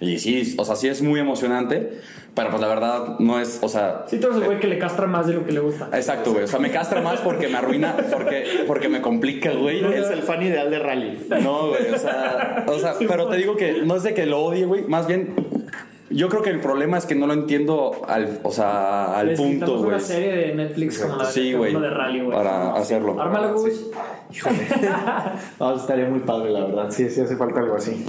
Y 0.00 0.18
sí, 0.18 0.54
o 0.58 0.64
sea, 0.64 0.76
sí 0.76 0.88
es 0.88 1.02
muy 1.02 1.18
emocionante, 1.18 2.00
pero 2.34 2.50
pues 2.50 2.60
la 2.60 2.68
verdad 2.68 3.18
no 3.18 3.40
es, 3.40 3.58
o 3.62 3.68
sea, 3.68 4.04
Sí, 4.06 4.18
tú 4.18 4.28
eres 4.28 4.38
el 4.38 4.44
güey 4.44 4.60
que 4.60 4.68
le 4.68 4.78
castra 4.78 5.06
más 5.06 5.26
de 5.26 5.34
lo 5.34 5.44
que 5.44 5.52
le 5.52 5.60
gusta. 5.60 5.88
Exacto, 5.92 6.32
güey. 6.32 6.44
O 6.44 6.46
sea, 6.46 6.60
me 6.60 6.70
castra 6.70 7.00
más 7.00 7.20
porque 7.20 7.48
me 7.48 7.58
arruina, 7.58 7.96
porque, 8.12 8.64
porque 8.66 8.88
me 8.88 9.00
complica, 9.00 9.52
güey. 9.52 9.84
Es 9.84 10.08
el 10.10 10.22
fan 10.22 10.42
ideal 10.42 10.70
de 10.70 10.78
rally. 10.78 11.26
No, 11.42 11.68
güey. 11.68 11.90
O 11.92 11.98
sea, 11.98 12.64
o 12.68 12.78
sea, 12.78 12.94
pero 12.98 13.28
te 13.28 13.36
digo 13.36 13.56
que 13.56 13.82
no 13.82 13.96
es 13.96 14.04
de 14.04 14.14
que 14.14 14.26
lo 14.26 14.44
odie, 14.44 14.66
güey. 14.66 14.84
Más 14.84 15.08
bien, 15.08 15.34
yo 16.10 16.28
creo 16.28 16.42
que 16.42 16.50
el 16.50 16.60
problema 16.60 16.96
es 16.96 17.06
que 17.06 17.14
no 17.14 17.26
lo 17.26 17.34
entiendo 17.34 18.02
al, 18.06 18.40
o 18.42 18.52
sea, 18.52 19.18
al 19.18 19.34
punto, 19.34 19.78
güey. 19.78 19.88
una 19.88 20.00
serie 20.00 20.32
de 20.32 20.54
Netflix 20.54 20.98
como 21.00 21.16
la 21.16 21.26
de 21.26 21.32
Sí, 21.32 21.52
de 21.52 21.90
rally, 21.90 22.20
güey. 22.20 22.36
Para 22.36 22.74
hacerlo. 22.74 23.20
Ármala, 23.20 23.50
güey. 23.50 23.72
Híjole. 24.32 24.58
no, 25.60 25.76
estaría 25.76 26.08
muy 26.08 26.20
padre, 26.20 26.50
la 26.50 26.60
verdad. 26.66 26.86
Sí, 26.90 27.10
sí 27.10 27.20
hace 27.20 27.36
falta 27.36 27.60
algo 27.60 27.76
así. 27.76 28.06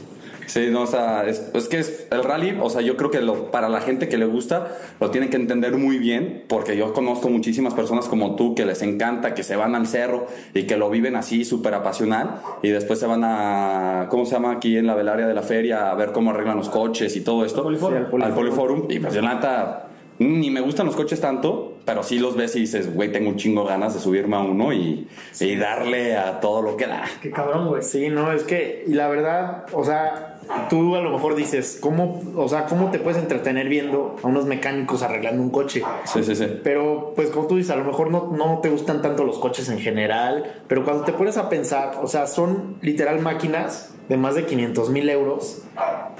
Sí, 0.50 0.70
no, 0.72 0.82
o 0.82 0.88
sea, 0.88 1.28
es, 1.28 1.48
es 1.54 1.68
que 1.68 1.78
es 1.78 2.08
el 2.10 2.24
rally, 2.24 2.58
o 2.60 2.72
sea, 2.72 2.82
yo 2.82 2.98
creo 2.98 3.12
que 3.12 3.22
lo, 3.22 3.52
para 3.52 3.70
la 3.70 3.82
gente 3.82 4.10
que 4.10 4.18
le 4.18 4.26
gusta, 4.26 4.76
lo 5.00 5.12
tienen 5.12 5.30
que 5.30 5.38
entender 5.38 5.78
muy 5.78 6.00
bien, 6.00 6.44
porque 6.48 6.76
yo 6.76 6.92
conozco 6.92 7.30
muchísimas 7.30 7.76
personas 7.76 8.08
como 8.08 8.36
tú 8.36 8.56
que 8.56 8.66
les 8.66 8.82
encanta, 8.82 9.36
que 9.36 9.44
se 9.44 9.56
van 9.56 9.76
al 9.76 9.86
cerro 9.86 10.26
y 10.56 10.64
que 10.64 10.76
lo 10.76 10.90
viven 10.90 11.16
así 11.16 11.46
súper 11.46 11.76
apasional, 11.76 12.42
y 12.64 12.70
después 12.70 12.98
se 12.98 13.06
van 13.06 13.22
a, 13.24 14.08
¿cómo 14.10 14.26
se 14.26 14.32
llama 14.32 14.54
aquí 14.54 14.76
en 14.76 14.88
la 14.88 14.96
velaria 14.96 15.28
de 15.28 15.36
la 15.36 15.44
feria? 15.44 15.92
A 15.92 15.94
ver 15.94 16.12
cómo 16.14 16.32
arreglan 16.32 16.58
los 16.58 16.70
coches 16.70 17.16
y 17.16 17.22
todo 17.22 17.46
esto. 17.46 17.62
Poliforum. 17.62 17.98
Sí, 17.98 18.04
al 18.04 18.10
Poliforum. 18.10 18.24
Al 18.24 18.34
Poliforum, 18.34 18.86
y 18.90 19.00
pues 19.00 19.22
neta, 19.22 19.90
ni 20.20 20.50
me 20.50 20.62
gustan 20.62 20.86
los 20.86 20.96
coches 20.96 21.22
tanto, 21.22 21.78
pero 21.86 22.04
sí 22.04 22.20
los 22.20 22.36
ves 22.36 22.56
y 22.56 22.62
dices, 22.62 22.94
güey, 22.94 23.12
tengo 23.12 23.30
un 23.30 23.38
chingo 23.38 23.64
ganas 23.64 23.94
de 23.94 24.00
subirme 24.00 24.36
a 24.36 24.40
uno 24.40 24.74
y, 24.74 25.08
y 25.40 25.56
darle 25.56 26.18
a 26.18 26.40
todo 26.40 26.62
lo 26.62 26.76
que 26.76 26.88
da. 26.88 27.04
Qué 27.22 27.32
cabrón, 27.32 27.70
güey. 27.70 27.82
Sí, 27.82 28.10
no, 28.10 28.32
es 28.32 28.44
que, 28.44 28.84
y 28.86 28.94
la 28.94 29.08
verdad, 29.08 29.66
o 29.72 29.84
sea, 29.84 30.29
tú 30.70 30.96
a 30.96 31.02
lo 31.02 31.12
mejor 31.12 31.36
dices, 31.36 31.78
¿cómo, 31.82 32.22
o 32.36 32.48
sea, 32.48 32.66
cómo 32.66 32.92
te 32.92 33.00
puedes 33.00 33.22
entretener 33.22 33.70
viendo 33.70 34.16
a 34.24 34.28
unos 34.28 34.46
mecánicos 34.46 35.02
arreglando 35.02 35.42
un 35.42 35.50
coche? 35.50 35.84
Sí, 36.06 36.24
sí, 36.24 36.36
sí. 36.36 36.46
Pero, 36.64 37.14
pues, 37.16 37.30
como 37.30 37.48
tú 37.48 37.58
dices, 37.58 37.72
a 37.72 37.76
lo 37.76 37.86
mejor 37.86 38.12
no, 38.12 38.32
no 38.32 38.60
te 38.60 38.70
gustan 38.70 39.02
tanto 39.02 39.24
los 39.24 39.40
coches 39.40 39.70
en 39.70 39.80
general, 39.80 40.62
pero 40.68 40.84
cuando 40.84 41.04
te 41.04 41.14
pones 41.14 41.38
a 41.38 41.50
pensar, 41.50 42.00
o 42.02 42.08
sea, 42.08 42.28
son 42.28 42.78
literal 42.82 43.20
máquinas 43.20 43.94
de 44.10 44.18
más 44.18 44.36
de 44.36 44.46
500 44.46 44.90
mil 44.90 45.08
euros 45.10 45.62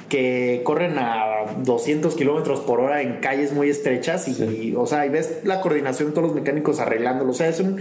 que 0.10 0.62
corren 0.64 1.00
a 1.00 1.39
200 1.64 2.16
kilómetros 2.16 2.60
por 2.62 2.80
hora 2.80 3.02
en 3.02 3.20
calles 3.20 3.54
muy 3.54 3.70
estrechas 3.70 4.28
y, 4.28 4.74
o 4.76 4.86
sea, 4.86 5.06
y 5.06 5.10
ves 5.10 5.40
la 5.44 5.62
coordinación 5.62 6.10
de 6.10 6.16
todos 6.16 6.28
los 6.28 6.36
mecánicos 6.36 6.80
arreglándolo, 6.80 7.32
o 7.32 7.34
sea, 7.34 7.48
es 7.50 7.60
un... 7.60 7.78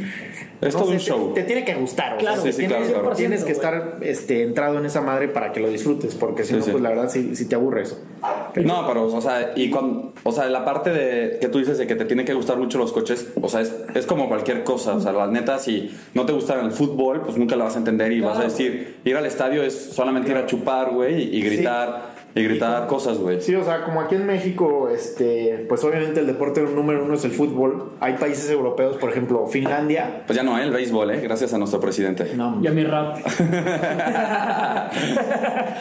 Es 0.61 0.75
todo 0.75 0.91
un 0.91 0.99
show. 0.99 1.33
Te, 1.35 1.45
tiene 1.45 1.65
que 1.65 1.75
gustar, 1.75 2.15
o 2.15 2.19
Claro, 2.19 2.43
sea, 2.43 2.51
sí, 2.53 2.63
sí, 2.63 2.67
tienes, 2.67 2.89
claro, 2.89 3.03
claro. 3.03 3.17
tienes 3.17 3.45
que 3.45 3.53
100%, 3.53 3.55
estar 3.57 3.97
este, 4.03 4.43
entrado 4.43 4.79
en 4.79 4.87
esa 4.87 5.01
madre 5.01 5.29
para 5.29 5.53
que 5.53 5.61
lo 5.61 5.69
disfrutes, 5.69 6.17
porque 6.17 6.43
si 6.43 6.49
Sí, 6.51 6.57
no, 6.57 6.65
sí. 6.65 6.71
pues 6.73 6.83
la 6.83 6.89
verdad 6.91 7.09
sí, 7.11 7.49
te 7.49 7.55
aburres. 7.55 7.97
No, 8.65 8.85
pero, 8.89 9.07
o 9.07 9.21
sea, 9.21 9.53
y 9.55 9.71
con, 9.71 10.13
o 10.25 10.33
sea, 10.33 10.47
la 10.47 10.65
parte 10.65 10.91
de 10.91 11.39
que 11.41 11.47
tú 11.49 11.59
dices 11.59 11.79
de 11.79 11.87
que 11.87 11.95
te 11.95 12.05
tienen 12.07 12.27
que 12.27 12.35
gustar 12.35 12.57
mucho 12.57 12.77
los 12.79 12.93
coches, 12.93 13.29
o 13.41 13.49
sea, 13.49 13.61
es, 13.61 13.73
es 13.95 14.05
como 14.07 14.27
cualquier 14.29 14.65
cosa, 14.65 14.95
o 14.95 15.01
sea, 15.01 15.13
la 15.13 15.29
neta, 15.29 15.61
si 15.61 15.95
no 16.15 16.27
te 16.27 16.33
gusta 16.33 16.61
el 16.61 16.73
fútbol, 16.73 17.23
pues 17.23 17.37
nunca 17.37 17.55
lo 17.55 17.63
vas 17.63 17.77
a 17.77 17.79
entender 17.79 18.11
y 18.11 18.21
vas 18.21 18.39
a 18.39 18.43
decir, 18.45 18.97
ir 19.05 19.17
al 19.17 19.27
estadio 19.27 19.63
es 19.63 19.75
solamente 19.93 20.33
ir 20.33 20.37
a 20.37 20.47
chupar, 20.47 20.91
güey, 20.93 21.37
y 21.37 21.41
gritar, 21.41 22.18
y 22.39 22.45
gritar 22.45 22.87
cosas, 22.87 23.19
güey. 23.19 23.41
Sí, 23.41 23.55
o 23.55 23.65
sea, 23.65 23.85
como 23.85 24.01
aquí 24.01 24.15
en 24.15 24.27
México, 24.27 24.89
este, 24.89 25.67
pues 25.69 25.83
obviamente 25.85 26.21
el 26.21 26.27
deporte 26.27 26.61
número 26.63 27.05
uno 27.05 27.15
es 27.15 27.25
el 27.25 27.33
fútbol. 27.33 27.93
Hay 28.01 28.15
países 28.15 28.49
europeos, 28.51 28.97
por 28.97 29.11
ejemplo, 29.11 29.47
Finlandia. 29.47 30.23
Pues 30.27 30.37
ya 30.37 30.43
no, 30.43 30.59
¿eh? 30.59 30.63
el 30.65 30.71
béisbol, 30.71 31.11
¿eh? 31.11 31.21
Gracias 31.21 31.53
a 31.55 31.59
nuestro 31.59 31.81
presidente. 31.81 32.33
No, 32.37 32.59
Y 32.63 32.67
a 32.67 32.71
mi 32.71 32.85
rap. 32.85 33.19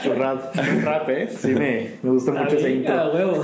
tu 0.03 0.13
rap, 0.13 0.51
tu 0.53 0.61
rap, 0.85 1.09
¿eh? 1.09 1.29
Sí, 1.37 1.47
me, 1.49 1.91
me 2.03 2.09
gusta 2.11 2.31
mucho 2.31 2.55
ese 2.57 2.71
intro. 2.71 3.13
huevo. 3.13 3.43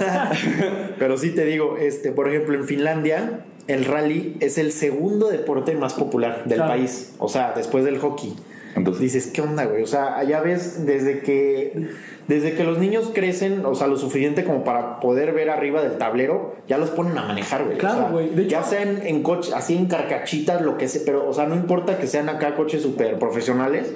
Pero 1.00 1.18
sí 1.18 1.32
te 1.32 1.46
digo, 1.46 1.78
este, 1.78 2.12
por 2.12 2.28
ejemplo, 2.30 2.56
en 2.56 2.66
Finlandia, 2.66 3.42
el 3.68 3.86
rally 3.86 4.38
es 4.40 4.58
el 4.58 4.72
segundo 4.72 5.30
deporte 5.30 5.76
más 5.76 5.94
popular 5.94 6.44
del 6.46 6.58
Claro. 6.58 6.74
país. 6.74 7.16
O 7.20 7.28
sea, 7.30 7.54
después 7.56 7.86
del 7.86 8.00
hockey. 8.00 8.34
Entonces, 8.76 9.02
Dices, 9.02 9.28
¿qué 9.28 9.42
onda, 9.42 9.66
güey? 9.66 9.84
O 9.84 9.88
sea, 9.88 10.18
allá 10.18 10.42
ves 10.42 10.86
desde 10.86 11.20
que 11.20 11.88
desde 12.28 12.54
que 12.54 12.64
los 12.64 12.78
niños 12.80 13.12
crecen, 13.14 13.66
o 13.66 13.76
sea, 13.76 13.88
lo 13.88 13.98
suficiente 13.98 14.46
como 14.46 14.64
para 14.64 15.00
poder 15.02 15.34
ver 15.34 15.50
arriba 15.50 15.82
del 15.84 15.98
tablero, 15.98 16.56
ya 16.70 16.78
los 16.78 16.90
ponen 16.90 17.18
a 17.18 17.24
manejar, 17.26 17.66
güey. 17.66 17.78
Claro, 17.78 17.98
O 17.98 18.02
sea, 18.02 18.10
güey. 18.12 18.30
De 18.30 18.48
ya 18.48 18.60
hecho- 18.62 18.70
sea 18.70 18.82
en, 18.84 19.06
en 19.06 19.22
coches, 19.24 19.54
así 19.54 19.76
en 19.76 19.88
carcachitas, 19.88 20.62
lo 20.62 20.78
que 20.78 20.88
sea, 20.88 21.02
pero, 21.06 21.28
o 21.28 21.34
sea, 21.34 21.46
no 21.48 21.56
importa 21.56 21.98
que 21.98 22.08
sean 22.08 22.30
acá 22.30 22.56
coches 22.56 22.82
súper 22.82 23.20
profesionales, 23.20 23.92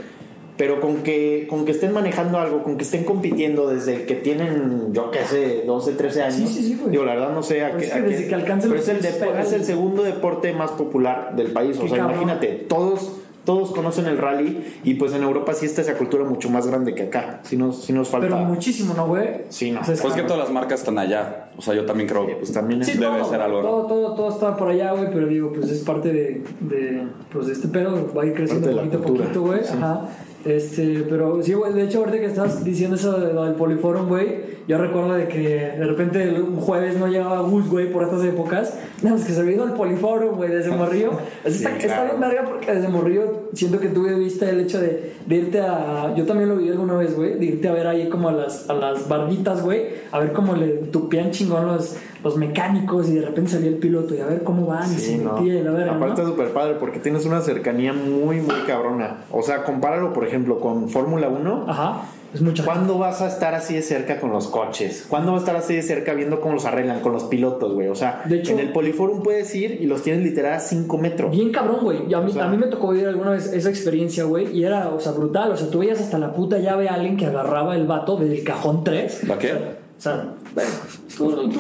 pero 0.58 0.82
con 0.82 1.04
que, 1.04 1.48
con 1.50 1.64
que 1.66 1.72
estén 1.72 1.94
manejando 1.94 2.38
algo, 2.40 2.64
con 2.64 2.78
que 2.78 2.84
estén 2.84 3.06
compitiendo 3.06 3.70
desde 3.70 4.04
que 4.06 4.16
tienen, 4.16 4.92
yo 4.92 5.10
qué 5.12 5.24
sé, 5.24 5.64
12, 5.66 5.94
13 5.94 6.24
años. 6.24 6.36
Sí, 6.36 6.48
sí, 6.48 6.64
sí, 6.64 6.76
güey. 6.80 6.92
Digo, 6.92 7.06
la 7.06 7.14
verdad 7.14 7.32
no 7.32 7.44
sé 7.44 7.64
a 7.64 7.72
Pues 7.72 7.84
qué. 7.84 7.88
es 7.88 7.94
que 7.94 8.00
a 8.00 8.02
desde 8.02 8.24
qué- 8.24 8.28
que 8.30 8.36
alcancen 8.36 8.72
pero 8.72 8.82
los 8.82 8.90
es 8.90 9.22
el, 9.22 9.38
es 9.40 9.54
el 9.54 9.64
segundo 9.64 10.04
deporte 10.04 10.52
más 10.54 10.72
popular 10.72 11.34
del 11.36 11.52
país. 11.54 11.78
O 11.78 11.88
sea, 11.88 11.98
cabrón. 12.00 12.18
imagínate, 12.24 12.48
todos 12.68 13.17
todos 13.48 13.72
conocen 13.72 14.08
el 14.08 14.18
rally 14.18 14.62
y 14.84 14.96
pues 14.96 15.14
en 15.14 15.24
Europa 15.24 15.54
sí 15.54 15.68
está 15.68 15.80
esa 15.80 15.94
cultura 15.94 16.26
mucho 16.26 16.50
más 16.50 16.68
grande 16.68 16.94
que 16.94 17.04
acá. 17.04 17.40
Sí 17.44 17.56
nos, 17.56 17.82
sí 17.82 17.94
nos 17.94 18.10
falta. 18.10 18.28
Pero 18.28 18.40
muchísimo, 18.42 18.94
¿no, 18.94 19.08
güey? 19.08 19.46
Sí, 19.48 19.72
no. 19.72 19.80
O 19.80 19.84
sea, 19.86 19.94
es 19.94 20.02
pues 20.02 20.16
que 20.16 20.24
todas 20.24 20.40
las 20.40 20.52
marcas 20.52 20.82
están 20.82 21.00
allá. 21.00 21.48
O 21.56 21.62
sea, 21.62 21.74
yo 21.74 21.86
también 21.86 22.10
creo. 22.10 22.28
Pues 22.40 22.52
también. 22.52 22.84
Sí, 22.84 22.98
debe 22.98 23.20
todo, 23.20 23.30
ser 23.30 23.40
algo. 23.40 23.62
Todo, 23.62 23.88
todo, 23.88 24.16
todo 24.16 24.30
está 24.32 24.58
por 24.58 24.68
allá, 24.68 24.92
güey, 24.92 25.10
pero 25.14 25.28
digo, 25.28 25.54
pues 25.54 25.72
es 25.72 25.80
parte 25.80 26.12
de, 26.12 26.44
de, 26.60 27.08
pues 27.32 27.48
de 27.48 27.54
este 27.54 27.70
pedo, 27.70 28.14
va 28.14 28.24
a 28.24 28.26
ir 28.26 28.34
creciendo 28.34 28.70
poquito 28.70 28.98
a 28.98 29.02
poquito, 29.02 29.42
güey. 29.44 29.64
sí. 29.64 29.72
Ajá. 29.78 30.10
Este, 30.48 31.06
pero 31.10 31.44
sí, 31.44 31.54
güey, 31.54 31.74
de 31.74 31.84
hecho, 31.84 32.00
ahorita 32.00 32.20
que 32.20 32.26
estás 32.26 32.64
diciendo 32.64 32.96
eso 32.96 33.20
de 33.20 33.34
lo 33.34 33.44
del 33.44 33.56
Poliforum, 33.56 34.08
güey, 34.08 34.58
yo 34.66 34.78
recuerdo 34.78 35.14
de 35.14 35.28
que 35.28 35.40
de 35.40 35.86
repente 35.86 36.40
un 36.40 36.56
jueves 36.56 36.98
no 36.98 37.08
llegaba 37.08 37.42
Gus, 37.42 37.68
güey, 37.70 37.92
por 37.92 38.04
estas 38.04 38.24
épocas. 38.24 38.74
Nada 39.02 39.18
más 39.18 39.26
que 39.26 39.34
se 39.34 39.42
había 39.42 39.56
ido 39.56 39.64
al 39.64 39.74
Poliforum, 39.74 40.38
güey, 40.38 40.50
desde 40.50 40.72
Morrillo. 40.72 41.12
Está, 41.44 41.70
Sí, 41.70 41.76
está 41.80 41.96
claro. 41.96 42.10
bien 42.18 42.22
verga 42.22 42.46
porque 42.50 42.74
desde 42.74 42.88
Morrillo 42.88 43.50
siento 43.54 43.80
que 43.80 43.90
tuve 43.90 44.16
vista 44.16 44.50
el 44.50 44.62
hecho 44.62 44.80
de, 44.80 45.14
de 45.26 45.36
irte 45.36 45.60
a. 45.60 46.14
Yo 46.16 46.26
también 46.26 46.50
lo 46.50 46.56
vi 46.56 46.70
alguna 46.70 46.96
vez, 46.96 47.14
güey, 47.16 47.38
de 47.38 47.46
irte 47.46 47.68
a 47.68 47.74
ver 47.74 47.88
ahí 47.88 48.08
como 48.08 48.30
a 48.30 48.32
las, 48.34 48.70
a 48.70 48.74
las 48.74 49.08
barbitas, 49.10 49.62
güey, 49.62 49.88
a 50.12 50.20
ver 50.20 50.32
cómo 50.32 50.56
le 50.56 50.68
tupían 50.68 51.32
chingón 51.32 51.68
los, 51.68 51.98
los 52.24 52.36
mecánicos 52.38 53.10
y 53.10 53.16
de 53.16 53.22
repente 53.26 53.52
salía 53.52 53.70
el 53.70 53.78
piloto 53.78 54.16
y 54.16 54.20
a 54.20 54.26
ver 54.26 54.44
cómo 54.44 54.66
van 54.68 54.86
y 54.92 54.96
Sí, 54.96 55.18
se 55.18 55.18
no. 55.18 55.34
metía 55.34 55.56
y 55.60 55.64
la 55.64 55.72
verga, 55.72 55.96
Aparte 55.96 56.22
¿no? 56.22 56.28
es 56.28 56.34
súper 56.34 56.50
padre 56.54 56.76
porque 56.80 57.00
tienes 57.00 57.26
una 57.26 57.42
cercanía 57.42 57.94
muy, 57.94 58.42
muy 58.42 58.56
cabrona. 58.66 59.18
O 59.32 59.42
sea, 59.42 59.64
compáralo, 59.64 60.14
por 60.14 60.26
ejemplo, 60.26 60.60
con 60.60 60.90
Fórmula 60.90 61.28
1. 61.30 61.66
Ajá, 61.68 62.02
es 62.34 62.42
mucha 62.42 62.66
¿Cuándo 62.66 62.98
vas 62.98 63.22
a 63.22 63.28
estar 63.28 63.56
así 63.56 63.74
de 63.76 63.82
cerca 63.82 64.20
con 64.20 64.32
los 64.32 64.48
coches? 64.48 65.06
¿Cuándo 65.08 65.32
vas 65.32 65.42
a 65.42 65.46
estar 65.46 65.56
así 65.56 65.76
de 65.76 65.82
cerca 65.82 66.14
viendo 66.14 66.42
cómo 66.42 66.56
los 66.56 66.66
arreglan 66.66 67.00
con 67.00 67.14
los 67.14 67.24
pilotos, 67.24 67.74
güey? 67.74 67.88
O 67.88 67.96
sea, 67.96 68.22
De 68.26 68.40
hecho- 68.40 68.52
en 68.52 68.60
el 68.60 68.72
Poliforum 68.74 69.24
puedes 69.24 69.56
ir 69.56 69.78
y 69.82 69.86
los 69.86 70.02
tienes 70.04 70.24
literal 70.24 70.54
a 70.56 70.60
5 70.60 70.98
metros. 70.98 71.32
Bien 71.32 71.52
cabrón, 71.52 71.78
güey. 71.84 72.00
Y 72.10 72.14
a 72.14 72.20
mí, 72.20 72.32
O 72.32 72.34
sea- 72.34 72.46
a 72.46 72.50
mí 72.50 72.58
me 72.58 72.68
tocó 72.68 72.90
vivir 72.90 73.08
alguna 73.08 73.32
vez 73.32 73.54
esa 73.54 73.70
experiencia, 73.70 74.26
güey. 74.26 74.52
Y 74.56 74.66
era, 74.66 74.90
o 74.90 75.00
sea, 75.00 75.14
brutal. 75.14 75.52
O 75.52 75.58
sea, 75.58 75.70
tú 75.70 75.80
veías 75.80 76.02
hasta 76.02 76.18
la 76.20 76.34
puta 76.34 76.58
llave 76.60 76.90
a 76.90 76.96
alguien 76.96 77.16
que 77.16 77.26
agarraba 77.28 77.76
el 77.78 77.88
vato 77.88 78.18
del 78.18 78.44
cajón 78.44 78.84
3. 78.84 79.24
¿La 79.28 79.38
qué? 79.40 79.54
O 79.54 80.00
sea, 80.00 80.34
bueno, 80.58 80.72
tú, 81.18 81.50
tú- 81.50 81.60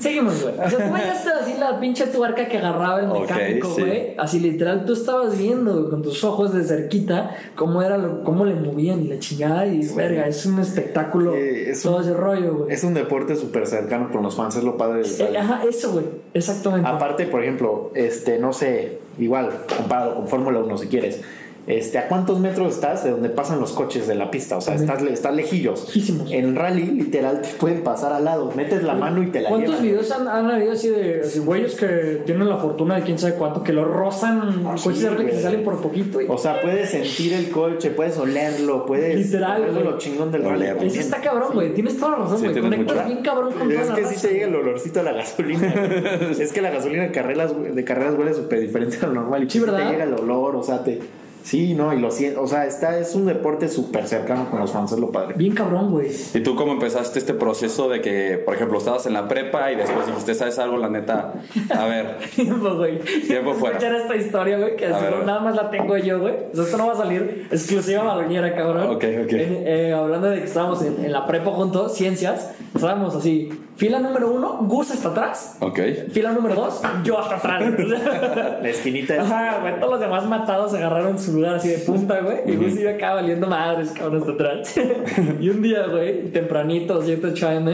Seguimos, 0.00 0.42
güey. 0.42 0.54
O 0.54 0.70
sea, 0.70 0.88
tú 0.88 0.92
veías 0.94 1.26
así 1.26 1.54
la 1.58 1.78
pinche 1.80 2.06
tuerca 2.06 2.46
que 2.48 2.58
agarraba 2.58 3.00
el 3.00 3.08
mecánico, 3.08 3.72
sí. 3.74 3.82
güey. 3.82 4.14
Así 4.18 4.40
literal, 4.40 4.84
tú 4.84 4.92
estabas 4.92 5.38
viendo 5.38 5.72
güey, 5.78 5.90
con 5.90 6.02
tus 6.02 6.22
ojos 6.24 6.52
de 6.52 6.64
cerquita 6.64 7.34
cómo 7.54 7.82
era 7.82 7.96
lo- 7.98 8.22
cómo 8.24 8.44
le 8.44 8.54
movían 8.54 9.02
y 9.02 9.08
la 9.08 9.18
chingada. 9.18 9.66
Y 9.66 9.86
verga, 9.94 10.26
es 10.26 10.44
un 10.46 10.58
espectáculo. 10.60 11.32
Sí, 11.32 11.38
es 11.68 11.82
todo 11.82 11.96
un- 11.96 12.02
ese 12.02 12.14
rollo, 12.14 12.54
güey. 12.58 12.72
Es 12.74 12.84
un 12.84 12.94
deporte 12.94 13.36
súper 13.36 13.66
cercano 13.66 14.10
con 14.10 14.22
los 14.22 14.34
fans, 14.36 14.56
es 14.56 14.64
lo 14.64 14.76
padre 14.76 15.02
del. 15.02 15.36
Ajá, 15.36 15.62
eso, 15.68 15.92
güey. 15.92 16.04
Exactamente. 16.34 16.88
Aparte, 16.88 17.26
por 17.26 17.42
ejemplo, 17.42 17.90
este, 17.94 18.38
no 18.38 18.52
sé, 18.52 18.98
igual, 19.18 19.50
comparado 19.76 20.14
con 20.16 20.28
Fórmula 20.28 20.60
1 20.60 20.78
si 20.78 20.86
quieres. 20.88 21.20
Este, 21.68 21.98
¿a 21.98 22.08
cuántos 22.08 22.40
metros 22.40 22.74
estás 22.74 23.04
de 23.04 23.10
donde 23.10 23.28
pasan 23.28 23.60
los 23.60 23.72
coches 23.72 24.08
de 24.08 24.14
la 24.14 24.30
pista? 24.30 24.56
O 24.56 24.60
sea, 24.60 24.74
estás, 24.74 25.02
le- 25.02 25.12
estás 25.12 25.34
lejillos. 25.34 25.84
Lejísimos. 25.86 26.30
En 26.32 26.56
rally, 26.56 26.86
literal, 26.86 27.42
te 27.42 27.48
pueden 27.50 27.82
pasar 27.84 28.12
al 28.12 28.24
lado. 28.24 28.50
Metes 28.56 28.82
la 28.82 28.94
mano 28.94 29.22
y 29.22 29.26
te 29.26 29.40
la 29.42 29.50
¿Cuántos 29.50 29.70
llevan. 29.76 29.84
videos 29.84 30.10
han, 30.10 30.26
han 30.26 30.50
habido 30.50 30.72
así 30.72 30.88
de 30.88 31.20
así, 31.24 31.38
güeyes 31.40 31.74
que 31.74 32.22
tienen 32.26 32.48
la 32.48 32.56
fortuna 32.56 32.96
de 32.96 33.02
quién 33.02 33.18
sabe 33.18 33.34
cuánto, 33.34 33.62
que 33.62 33.72
lo 33.72 33.84
rozan 33.84 34.64
coches 34.82 35.02
de 35.02 35.10
rally 35.10 35.26
que 35.26 35.32
se 35.32 35.42
salen 35.42 35.62
por 35.62 35.80
poquito? 35.80 36.20
y- 36.20 36.26
O 36.28 36.38
sea, 36.38 36.60
puedes 36.60 36.90
sentir 36.90 37.34
el 37.34 37.50
coche, 37.50 37.90
puedes 37.90 38.16
olerlo, 38.18 38.86
puedes. 38.86 39.16
Literal, 39.16 39.70
güey. 39.70 39.84
lo 39.84 39.98
chingón 39.98 40.32
del 40.32 40.44
rally. 40.44 40.66
Eso 40.86 41.00
está 41.00 41.20
cabrón, 41.20 41.50
güey. 41.52 41.74
Tienes 41.74 41.96
toda 41.98 42.12
la 42.12 42.16
razón, 42.18 42.38
Sí, 42.38 42.46
güey. 42.48 42.60
Conectas 42.60 43.06
bien 43.06 43.22
cabrón 43.22 43.52
con 43.52 43.70
Es 43.70 43.90
que 43.90 44.04
sí 44.06 44.26
te 44.26 44.32
llega 44.32 44.46
el 44.46 44.54
olorcito 44.56 45.00
a 45.00 45.02
la 45.02 45.12
gasolina. 45.12 45.74
es 46.38 46.52
que 46.52 46.62
la 46.62 46.70
gasolina 46.70 47.02
de 47.02 47.10
carreras, 47.12 47.52
de 47.74 47.84
carreras 47.84 48.14
huele 48.18 48.32
súper 48.32 48.60
diferente 48.60 48.96
a 49.02 49.06
lo 49.08 49.12
normal. 49.14 49.42
Y 49.44 49.50
Sí, 49.50 49.58
sí 49.58 49.64
¿verdad? 49.64 49.78
te 49.86 49.92
llega 49.92 50.04
el 50.04 50.14
olor, 50.14 50.56
o 50.56 50.62
sea, 50.62 50.82
te. 50.82 50.98
Sí, 51.48 51.72
no, 51.72 51.94
y 51.94 51.98
lo 51.98 52.10
siento. 52.10 52.42
O 52.42 52.46
sea, 52.46 52.66
está, 52.66 52.98
es 52.98 53.14
un 53.14 53.24
deporte 53.24 53.70
súper 53.70 54.06
cercano 54.06 54.50
con 54.50 54.60
los 54.60 54.70
fans, 54.70 54.92
es 54.92 54.98
lo 54.98 55.10
padre. 55.10 55.32
Bien 55.34 55.54
cabrón, 55.54 55.90
güey. 55.90 56.10
¿Y 56.34 56.40
tú 56.40 56.54
cómo 56.54 56.72
empezaste 56.72 57.18
este 57.18 57.32
proceso 57.32 57.88
de 57.88 58.02
que, 58.02 58.36
por 58.44 58.54
ejemplo, 58.54 58.76
estabas 58.76 59.06
en 59.06 59.14
la 59.14 59.28
prepa 59.28 59.72
y 59.72 59.76
después 59.76 60.06
dijiste, 60.06 60.34
¿sabes 60.34 60.58
algo? 60.58 60.76
La 60.76 60.90
neta, 60.90 61.32
a 61.70 61.86
ver, 61.86 62.18
Tiempo, 62.34 62.74
güey. 62.74 62.98
Tiempo 62.98 63.54
fuera. 63.54 63.78
Escuchar 63.78 63.98
esta 63.98 64.16
historia, 64.16 64.58
güey, 64.58 64.76
que 64.76 64.84
así, 64.88 65.02
ver, 65.02 65.24
nada 65.24 65.40
más 65.40 65.56
la 65.56 65.70
tengo 65.70 65.96
yo, 65.96 66.20
güey. 66.20 66.34
O 66.52 66.54
sea, 66.54 66.64
esto 66.64 66.76
no 66.76 66.88
va 66.88 66.92
a 66.92 66.96
salir 66.96 67.48
exclusiva 67.50 68.02
baloñera, 68.02 68.54
cabrón. 68.54 68.90
Ok, 68.90 69.04
ok. 69.24 69.32
Eh, 69.32 69.62
eh, 69.64 69.92
hablando 69.94 70.28
de 70.28 70.40
que 70.40 70.44
estábamos 70.44 70.82
en, 70.82 71.02
en 71.02 71.12
la 71.12 71.26
prepa 71.26 71.50
juntos, 71.52 71.94
ciencias, 71.94 72.50
estábamos 72.78 73.14
así, 73.14 73.50
fila 73.76 73.98
número 74.00 74.32
uno, 74.32 74.58
Gus 74.62 74.90
hasta 74.90 75.08
atrás. 75.10 75.56
ok. 75.60 75.78
Fila 76.10 76.32
número 76.32 76.54
dos, 76.54 76.80
yo 77.04 77.18
hasta 77.18 77.36
atrás. 77.36 77.62
La 78.62 78.68
esquinita 78.68 79.14
es. 79.16 79.20
Ajá, 79.20 79.58
güey, 79.60 79.76
todos 79.78 79.92
los 79.92 80.00
demás 80.00 80.26
matados 80.26 80.74
agarraron 80.74 81.18
su 81.18 81.32
lugar 81.32 81.54
así 81.56 81.68
de 81.68 81.78
punta, 81.78 82.20
güey. 82.20 82.38
Y 82.46 82.56
Gus 82.56 82.78
iba 82.78 82.92
acá 82.92 83.14
valiendo 83.14 83.46
madres, 83.46 83.90
cabrón, 83.92 84.20
hasta 84.20 84.32
atrás. 84.32 84.74
y 85.40 85.48
un 85.48 85.62
día, 85.62 85.86
güey, 85.86 86.30
tempranito, 86.32 87.00
7, 87.02 87.26
8 87.32 87.48
AM, 87.48 87.68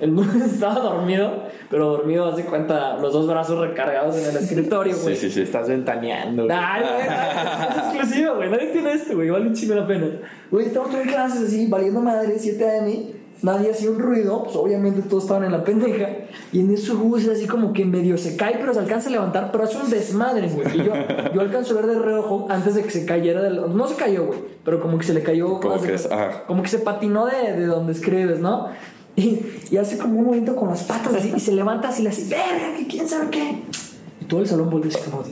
el 0.00 0.14
Gus 0.14 0.34
estaba 0.44 0.80
dormido, 0.80 1.44
pero 1.68 1.90
dormido, 1.90 2.26
hace 2.26 2.44
cuenta, 2.44 2.96
los 2.98 3.12
dos 3.12 3.26
brazos 3.26 3.58
recargados 3.58 4.16
en 4.16 4.30
el 4.30 4.36
escritorio, 4.42 4.96
güey. 5.02 5.16
Sí, 5.16 5.28
sí, 5.28 5.34
sí. 5.34 5.42
Estás 5.42 5.68
ventaneando. 5.68 6.44
güey. 6.44 6.56
Ay, 6.58 6.82
güey, 6.82 7.06
es 7.08 7.76
exclusivo, 7.78 8.34
güey. 8.36 8.50
Nadie 8.50 8.66
tiene 8.68 8.92
esto, 8.92 9.14
güey. 9.14 9.30
Vale 9.30 9.46
un 9.46 9.54
chingo 9.54 9.74
la 9.74 9.86
pena. 9.86 10.06
Güey, 10.50 10.66
estamos 10.66 10.94
en 10.94 11.08
clases 11.08 11.42
así, 11.48 11.66
valiendo 11.68 12.00
madre, 12.00 12.34
7 12.38 12.64
AM. 12.78 13.19
Nadie 13.42 13.70
hacía 13.70 13.90
un 13.90 13.98
ruido, 13.98 14.42
pues 14.44 14.54
obviamente 14.56 15.00
todos 15.02 15.22
estaban 15.24 15.44
en 15.44 15.52
la 15.52 15.64
pendeja. 15.64 16.08
Y 16.52 16.60
en 16.60 16.70
eso 16.72 16.98
Gus 16.98 17.26
así 17.28 17.46
como 17.46 17.72
que 17.72 17.84
medio 17.86 18.18
se 18.18 18.36
cae, 18.36 18.56
pero 18.60 18.74
se 18.74 18.80
alcanza 18.80 19.08
a 19.08 19.12
levantar, 19.12 19.50
pero 19.50 19.64
hace 19.64 19.78
un 19.78 19.88
desmadre, 19.88 20.48
güey. 20.48 20.66
Y 20.74 20.84
yo, 20.84 20.92
yo 21.34 21.40
alcanzo 21.40 21.72
a 21.78 21.82
ver 21.82 21.86
de 21.90 21.98
reojo 21.98 22.46
antes 22.50 22.74
de 22.74 22.82
que 22.82 22.90
se 22.90 23.06
cayera 23.06 23.40
del. 23.42 23.74
No 23.74 23.88
se 23.88 23.94
cayó, 23.94 24.26
güey, 24.26 24.38
pero 24.64 24.80
como 24.80 24.98
que 24.98 25.04
se 25.06 25.14
le 25.14 25.22
cayó. 25.22 25.58
Como 25.60 25.80
que 25.80 25.94
es- 25.94 26.08
como 26.46 26.62
que 26.62 26.68
se 26.68 26.78
patinó 26.80 27.26
de, 27.26 27.54
de 27.58 27.66
donde 27.66 27.92
escribes, 27.92 28.40
¿no? 28.40 28.68
Y, 29.16 29.40
y 29.70 29.76
hace 29.78 29.96
como 29.98 30.18
un 30.18 30.26
movimiento 30.26 30.54
con 30.56 30.68
las 30.68 30.82
patas 30.84 31.14
así, 31.14 31.32
y 31.34 31.40
se 31.40 31.52
levanta 31.52 31.88
así, 31.88 32.02
le 32.02 32.10
hace, 32.10 32.24
verga, 32.28 32.76
quién 32.88 33.08
sabe 33.08 33.28
qué. 33.30 33.62
Y 34.20 34.24
todo 34.26 34.40
el 34.40 34.46
salón 34.46 34.70
volvió 34.70 34.90
así 34.90 35.10
como 35.10 35.22
de. 35.22 35.30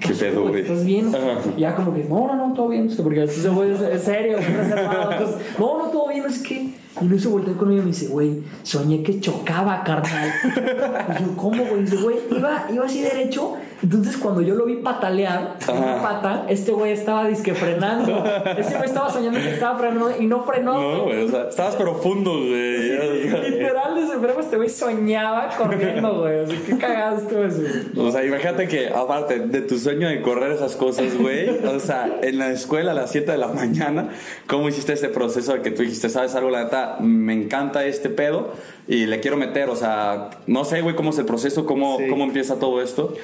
¿Qué 0.00 0.12
pedo, 0.14 0.48
güey? 0.48 0.62
¿Estás 0.62 0.84
bien? 0.84 1.14
Ajá. 1.14 1.38
Y 1.56 1.60
ya 1.60 1.74
como 1.76 1.94
que, 1.94 2.04
no, 2.04 2.26
no, 2.26 2.48
no, 2.48 2.54
todo 2.54 2.68
bien. 2.68 2.90
Porque 3.00 3.22
ese 3.24 3.48
güey 3.48 3.70
es, 3.72 3.80
es 3.80 4.02
serio, 4.02 4.36
reservado. 4.38 5.12
Entonces, 5.12 5.36
no, 5.58 5.78
no, 5.78 5.84
todo 5.90 6.08
bien, 6.08 6.24
es 6.26 6.38
que. 6.42 6.74
Y 7.00 7.04
no 7.04 7.18
se 7.18 7.28
volteó 7.28 7.56
conmigo 7.56 7.82
y 7.82 7.84
me 7.84 7.90
dice, 7.90 8.08
güey, 8.08 8.42
soñé 8.62 9.02
que 9.02 9.20
chocaba, 9.20 9.84
carnal. 9.84 10.32
Y 11.18 11.22
yo, 11.22 11.36
¿cómo, 11.36 11.64
güey? 11.64 11.82
Dice, 11.82 11.96
güey, 11.96 12.16
iba, 12.30 12.66
iba 12.72 12.84
así 12.86 13.02
derecho. 13.02 13.54
Entonces, 13.82 14.16
cuando 14.16 14.40
yo 14.40 14.54
lo 14.54 14.64
vi 14.64 14.76
patalear 14.76 15.56
con 15.64 15.76
una 15.76 16.00
pata, 16.00 16.46
este 16.48 16.72
güey 16.72 16.92
estaba 16.92 17.28
disque 17.28 17.54
frenando. 17.54 18.24
Ese 18.56 18.74
güey 18.76 18.86
estaba 18.86 19.10
soñando 19.10 19.38
que 19.38 19.50
estaba 19.50 19.78
frenando 19.78 20.10
y 20.18 20.26
no 20.26 20.42
frenó. 20.44 20.72
No, 20.72 21.04
güey, 21.04 21.24
o 21.24 21.28
sea, 21.28 21.48
estabas 21.48 21.76
profundo, 21.76 22.30
güey. 22.30 23.50
Literal, 23.50 23.94
desde 23.94 24.40
este 24.40 24.56
güey 24.56 24.68
soñaba 24.70 25.50
corriendo, 25.58 26.20
güey. 26.20 26.44
Así 26.44 26.56
que 26.56 26.78
cagado 26.78 27.18
estuvo 27.18 27.44
eso. 27.44 27.60
O 27.98 28.10
sea, 28.10 28.24
imagínate 28.24 28.66
que, 28.68 28.88
aparte 28.88 29.40
de 29.40 29.60
tu 29.60 29.78
sueño 29.78 30.08
de 30.08 30.22
correr 30.22 30.52
esas 30.52 30.74
cosas, 30.76 31.16
güey, 31.18 31.50
o 31.50 31.78
sea, 31.78 32.20
en 32.22 32.38
la 32.38 32.50
escuela 32.52 32.92
a 32.92 32.94
las 32.94 33.10
7 33.10 33.30
de 33.30 33.38
la 33.38 33.48
mañana, 33.48 34.08
¿cómo 34.46 34.68
hiciste 34.68 34.94
ese 34.94 35.08
proceso 35.10 35.52
de 35.52 35.60
que 35.60 35.70
tú 35.70 35.82
dijiste, 35.82 36.08
sabes 36.08 36.34
algo, 36.34 36.50
la 36.50 36.64
neta, 36.64 36.85
me 37.00 37.32
encanta 37.32 37.84
este 37.84 38.08
pedo 38.08 38.52
y 38.88 39.06
le 39.06 39.20
quiero 39.20 39.36
meter? 39.36 39.68
O 39.68 39.76
sea, 39.76 40.30
no 40.46 40.64
sé, 40.64 40.80
güey, 40.82 40.94
cómo 40.96 41.10
es 41.10 41.18
el 41.18 41.24
proceso, 41.26 41.66
cómo, 41.66 41.98
Sí. 41.98 42.08
cómo 42.08 42.24
empieza 42.24 42.58
todo 42.58 42.82
esto. 42.82 43.14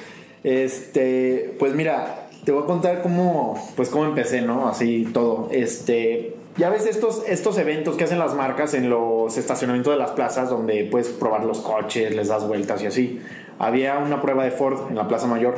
Este, 0.43 1.55
pues 1.59 1.73
mira, 1.73 2.27
te 2.45 2.51
voy 2.51 2.63
a 2.63 2.65
contar 2.65 3.01
cómo, 3.01 3.61
pues 3.75 3.89
cómo 3.89 4.05
empecé, 4.05 4.41
¿no? 4.41 4.67
Así 4.67 5.07
todo. 5.13 5.47
Este, 5.51 6.35
ya 6.57 6.69
ves 6.69 6.85
estos, 6.85 7.23
estos 7.27 7.57
eventos 7.57 7.95
que 7.95 8.03
hacen 8.03 8.19
las 8.19 8.35
marcas 8.35 8.73
en 8.73 8.89
los 8.89 9.37
estacionamientos 9.37 9.93
de 9.93 9.99
las 9.99 10.11
plazas 10.11 10.49
donde 10.49 10.87
puedes 10.91 11.09
probar 11.09 11.45
los 11.45 11.59
coches, 11.61 12.15
les 12.15 12.27
das 12.27 12.47
vueltas 12.47 12.83
y 12.83 12.87
así. 12.87 13.21
Había 13.59 13.97
una 13.97 14.21
prueba 14.21 14.43
de 14.43 14.51
Ford 14.51 14.89
en 14.89 14.95
la 14.95 15.07
Plaza 15.07 15.27
Mayor. 15.27 15.55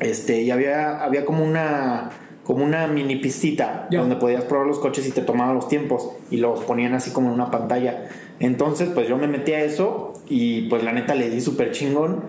Este, 0.00 0.42
y 0.42 0.50
había, 0.52 1.02
había 1.02 1.24
como 1.24 1.44
una 1.44 2.10
como 2.48 2.64
una 2.64 2.86
mini 2.86 3.16
pistita 3.16 3.86
donde 4.00 4.16
podías 4.16 4.42
probar 4.44 4.66
los 4.66 4.78
coches 4.78 5.06
y 5.06 5.10
te 5.10 5.20
tomaban 5.20 5.54
los 5.54 5.68
tiempos 5.68 6.08
y 6.30 6.38
los 6.38 6.64
ponían 6.64 6.94
así 6.94 7.10
como 7.10 7.28
en 7.28 7.34
una 7.34 7.50
pantalla. 7.50 8.08
Entonces, 8.40 8.88
pues 8.88 9.06
yo 9.06 9.18
me 9.18 9.26
metí 9.28 9.52
a 9.52 9.60
eso 9.62 10.14
y 10.30 10.62
pues 10.70 10.82
la 10.82 10.92
neta 10.92 11.14
le 11.14 11.28
di 11.28 11.42
súper 11.42 11.72
chingón 11.72 12.22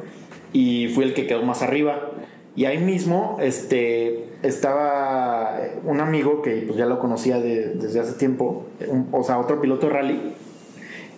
y 0.52 0.90
fui 0.90 1.06
el 1.06 1.14
que 1.14 1.26
quedó 1.26 1.42
más 1.44 1.62
arriba. 1.62 2.12
Y 2.58 2.66
ahí 2.66 2.80
mismo 2.80 3.38
este, 3.40 4.26
estaba 4.44 5.58
un 5.86 6.02
amigo 6.02 6.42
que 6.42 6.64
pues 6.68 6.78
ya 6.78 6.86
lo 6.86 7.00
conocía 7.00 7.40
de- 7.40 7.76
desde 7.76 8.02
hace 8.02 8.14
tiempo, 8.14 8.66
un- 8.90 9.08
o 9.14 9.24
sea, 9.24 9.40
otro 9.40 9.62
piloto 9.62 9.88
de 9.88 9.94
rally. 9.94 10.34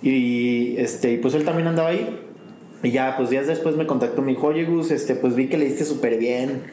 Y 0.03 0.75
este, 0.77 1.17
pues 1.17 1.33
él 1.33 1.43
también 1.43 1.67
andaba 1.67 1.89
ahí. 1.89 2.19
Y 2.83 2.91
ya, 2.91 3.15
pues 3.17 3.29
días 3.29 3.47
después 3.47 3.75
me 3.75 3.85
contactó, 3.85 4.21
me 4.21 4.29
dijo, 4.31 4.47
oye 4.47 4.65
Gus, 4.65 4.91
este, 4.91 5.15
pues 5.15 5.35
vi 5.35 5.47
que 5.47 5.57
le 5.57 5.65
diste 5.65 5.85
súper 5.85 6.17
bien. 6.17 6.63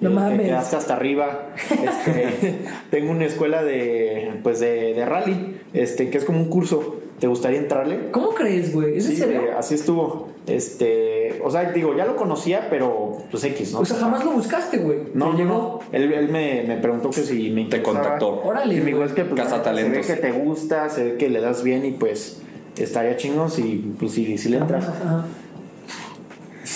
No 0.00 0.10
eh, 0.10 0.12
mames. 0.12 0.46
quedaste 0.46 0.76
hasta 0.76 0.94
arriba. 0.96 1.48
Este, 1.70 2.54
tengo 2.90 3.10
una 3.12 3.24
escuela 3.26 3.62
de, 3.62 4.32
pues 4.42 4.60
de, 4.60 4.94
de 4.94 5.04
rally, 5.06 5.60
este, 5.72 6.10
que 6.10 6.18
es 6.18 6.24
como 6.24 6.38
un 6.40 6.48
curso. 6.48 7.00
¿Te 7.20 7.28
gustaría 7.28 7.60
entrarle? 7.60 8.10
¿Cómo 8.10 8.30
crees, 8.34 8.74
güey? 8.74 8.96
¿Es 8.98 9.06
en 9.06 9.12
Sí, 9.12 9.16
serio? 9.18 9.40
eh, 9.42 9.50
así 9.56 9.74
estuvo. 9.76 10.28
Este, 10.48 11.40
o 11.44 11.50
sea, 11.50 11.70
digo, 11.70 11.96
ya 11.96 12.04
lo 12.04 12.16
conocía, 12.16 12.66
pero 12.68 13.18
pues 13.30 13.44
X, 13.44 13.72
¿no? 13.72 13.80
O 13.80 13.84
sea, 13.84 13.96
jamás 13.98 14.24
lo 14.24 14.32
buscaste, 14.32 14.78
güey. 14.78 14.98
No, 15.14 15.32
no, 15.32 15.38
llegó. 15.38 15.52
no. 15.52 15.80
Él, 15.96 16.12
él 16.12 16.28
me, 16.28 16.64
me 16.66 16.76
preguntó 16.76 17.10
que 17.10 17.20
si 17.22 17.50
me 17.50 17.66
Te 17.66 17.82
contactó. 17.82 18.42
Órale, 18.42 18.74
Y 18.74 18.80
me 18.80 18.86
dijo, 18.86 19.04
es 19.04 19.12
que 19.12 19.24
pues, 19.24 19.40
Cazatalentos. 19.40 20.04
se 20.04 20.14
ve 20.14 20.20
que 20.20 20.26
te 20.26 20.32
gusta, 20.32 20.88
se 20.88 21.04
ve 21.04 21.16
que 21.16 21.28
le 21.30 21.40
das 21.40 21.62
bien 21.62 21.84
y 21.86 21.92
pues 21.92 22.42
estaría 22.76 23.16
chingón 23.16 23.50
si, 23.50 23.94
pues, 23.98 24.10
si, 24.12 24.36
si 24.36 24.48
le 24.48 24.58
entras. 24.58 24.88
Ajá. 24.88 25.24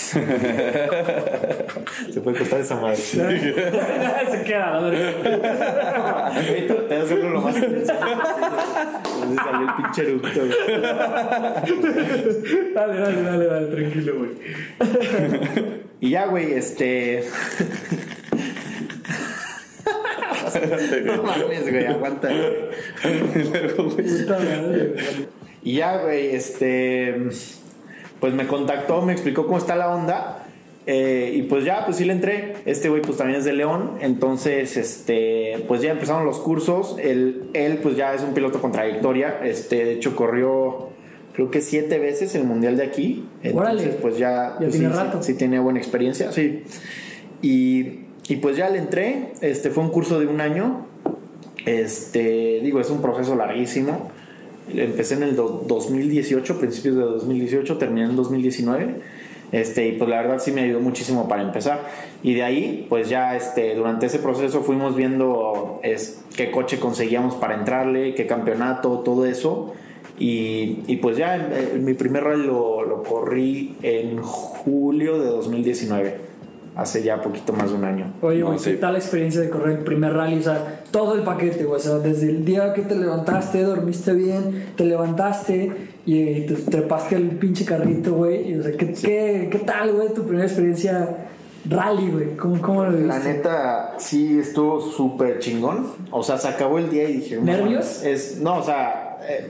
Se 2.12 2.20
puede 2.22 2.38
costar 2.38 2.60
esa 2.60 2.76
madre. 2.76 2.96
Se 3.06 4.42
queda, 4.44 4.80
la 4.80 4.88
verdad. 4.88 6.32
Traté 6.66 6.94
de 6.94 6.96
hacerlo 6.96 7.28
lo 7.30 7.40
más 7.42 7.56
intenso. 7.56 7.92
Entonces 7.92 9.38
salió 9.44 9.68
el 9.68 9.74
pinche 9.74 10.02
eructo. 10.02 10.40
Dale, 12.74 13.00
dale, 13.00 13.22
dale, 13.22 13.46
dale, 13.46 13.66
tranquilo, 13.66 14.14
güey. 14.18 14.30
Y 16.00 16.10
ya, 16.10 16.26
güey, 16.26 16.52
este. 16.54 17.24
no 21.04 21.22
mames, 21.22 21.70
güey, 21.70 21.86
aguanta. 21.86 22.28
Güey. 22.28 22.54
Y 25.62 25.74
ya, 25.74 25.98
güey, 25.98 26.34
este. 26.34 27.28
Pues 28.20 28.34
me 28.34 28.46
contactó, 28.46 29.02
me 29.02 29.12
explicó 29.12 29.46
cómo 29.46 29.58
está 29.58 29.76
la 29.76 29.94
onda. 29.94 30.44
eh, 30.86 31.32
y 31.36 31.42
pues 31.42 31.64
ya, 31.64 31.84
pues 31.84 31.98
sí 31.98 32.04
le 32.04 32.12
entré. 32.14 32.54
Este 32.64 32.88
güey, 32.88 33.02
pues 33.02 33.16
también 33.18 33.38
es 33.38 33.44
de 33.44 33.52
León. 33.52 33.92
Entonces, 34.00 34.76
este. 34.76 35.64
Pues 35.68 35.82
ya 35.82 35.90
empezaron 35.92 36.24
los 36.24 36.38
cursos. 36.38 36.96
Él, 36.98 37.50
él 37.54 37.78
pues 37.82 37.96
ya 37.96 38.14
es 38.14 38.22
un 38.22 38.34
piloto 38.34 38.60
con 38.60 38.72
trayectoria. 38.72 39.40
Este, 39.44 39.84
de 39.84 39.92
hecho, 39.92 40.16
corrió. 40.16 40.88
Creo 41.34 41.50
que 41.52 41.60
siete 41.60 41.98
veces 42.00 42.34
el 42.34 42.44
mundial 42.44 42.76
de 42.76 42.82
aquí. 42.84 43.24
Entonces, 43.44 43.54
Órale. 43.82 43.98
pues 44.00 44.18
ya. 44.18 44.54
Ya 44.54 44.56
pues, 44.58 44.70
tiene 44.72 44.88
sí, 44.88 44.92
sí, 44.92 44.98
rato. 44.98 45.22
Sí, 45.22 45.34
tiene 45.34 45.58
buena 45.60 45.78
experiencia, 45.78 46.32
sí. 46.32 46.64
Y, 47.42 48.00
y 48.28 48.36
pues 48.36 48.56
ya 48.56 48.68
le 48.70 48.78
entré. 48.78 49.28
Este 49.40 49.70
fue 49.70 49.84
un 49.84 49.90
curso 49.90 50.18
de 50.18 50.26
un 50.26 50.40
año. 50.40 50.86
Este, 51.66 52.60
digo, 52.62 52.80
es 52.80 52.90
un 52.90 53.02
proceso 53.02 53.36
larguísimo. 53.36 54.10
Empecé 54.74 55.14
en 55.14 55.22
el 55.22 55.36
do- 55.36 55.64
2018, 55.66 56.58
principios 56.58 56.96
de 56.96 57.02
2018, 57.02 57.78
terminé 57.78 58.06
en 58.06 58.16
2019. 58.16 58.96
Este, 59.50 59.88
y 59.88 59.92
pues 59.92 60.10
la 60.10 60.18
verdad 60.20 60.38
sí 60.40 60.52
me 60.52 60.60
ayudó 60.62 60.80
muchísimo 60.80 61.26
para 61.28 61.42
empezar. 61.42 61.88
Y 62.22 62.34
de 62.34 62.42
ahí, 62.42 62.86
pues 62.88 63.08
ya 63.08 63.34
este, 63.36 63.74
durante 63.74 64.06
ese 64.06 64.18
proceso 64.18 64.60
fuimos 64.62 64.94
viendo 64.94 65.80
es, 65.82 66.20
qué 66.36 66.50
coche 66.50 66.78
conseguíamos 66.78 67.34
para 67.34 67.54
entrarle, 67.54 68.14
qué 68.14 68.26
campeonato, 68.26 68.98
todo 69.00 69.24
eso. 69.24 69.72
Y, 70.18 70.80
y 70.86 70.96
pues 70.96 71.16
ya 71.16 71.36
eh, 71.36 71.78
mi 71.80 71.94
primer 71.94 72.24
rally 72.24 72.44
lo, 72.44 72.84
lo 72.84 73.02
corrí 73.04 73.76
en 73.82 74.18
julio 74.20 75.18
de 75.20 75.28
2019. 75.28 76.27
Hace 76.78 77.02
ya 77.02 77.20
poquito 77.20 77.52
más 77.52 77.70
de 77.70 77.76
un 77.76 77.84
año. 77.84 78.14
Oye, 78.22 78.38
No, 78.38 78.46
güey, 78.46 78.58
sí. 78.60 78.70
¿qué 78.70 78.76
tal 78.76 78.92
la 78.94 79.00
experiencia 79.00 79.40
de 79.40 79.50
correr 79.50 79.78
el 79.78 79.84
primer 79.84 80.14
rally? 80.14 80.38
O 80.38 80.42
sea, 80.42 80.82
todo 80.90 81.14
el 81.16 81.22
paquete, 81.22 81.64
güey. 81.64 81.78
O 81.78 81.82
sea, 81.82 81.98
desde 81.98 82.30
el 82.30 82.44
día 82.44 82.72
que 82.72 82.82
te 82.82 82.94
levantaste, 82.94 83.60
dormiste 83.62 84.12
bien, 84.14 84.72
te 84.76 84.84
levantaste 84.84 85.72
y 86.06 86.42
te 86.46 86.54
trepaste 86.54 87.16
al 87.16 87.24
pinche 87.32 87.64
carrito, 87.64 88.14
güey. 88.14 88.52
Y, 88.52 88.58
O 88.58 88.62
sea, 88.62 88.72
¿qué, 88.72 88.92
qué, 88.94 89.48
qué 89.50 89.58
tal, 89.58 89.92
güey, 89.92 90.14
tu 90.14 90.22
primera 90.22 90.46
experiencia 90.46 91.26
rally, 91.68 92.10
güey? 92.10 92.36
¿Cómo, 92.36 92.62
¿Cómo 92.62 92.84
lo 92.84 92.92
viste? 92.92 93.06
La 93.08 93.18
neta, 93.18 93.94
sí 93.98 94.38
estuvo 94.38 94.80
súper 94.80 95.40
chingón. 95.40 95.88
O 96.12 96.22
sea, 96.22 96.38
se 96.38 96.46
acabó 96.48 96.78
el 96.78 96.88
día 96.90 97.08
y 97.10 97.14
dije... 97.14 97.40
¿Nervios? 97.40 98.02
Es, 98.04 98.38
no, 98.40 98.58
o 98.58 98.62
sea... 98.62 99.18
eh, 99.28 99.48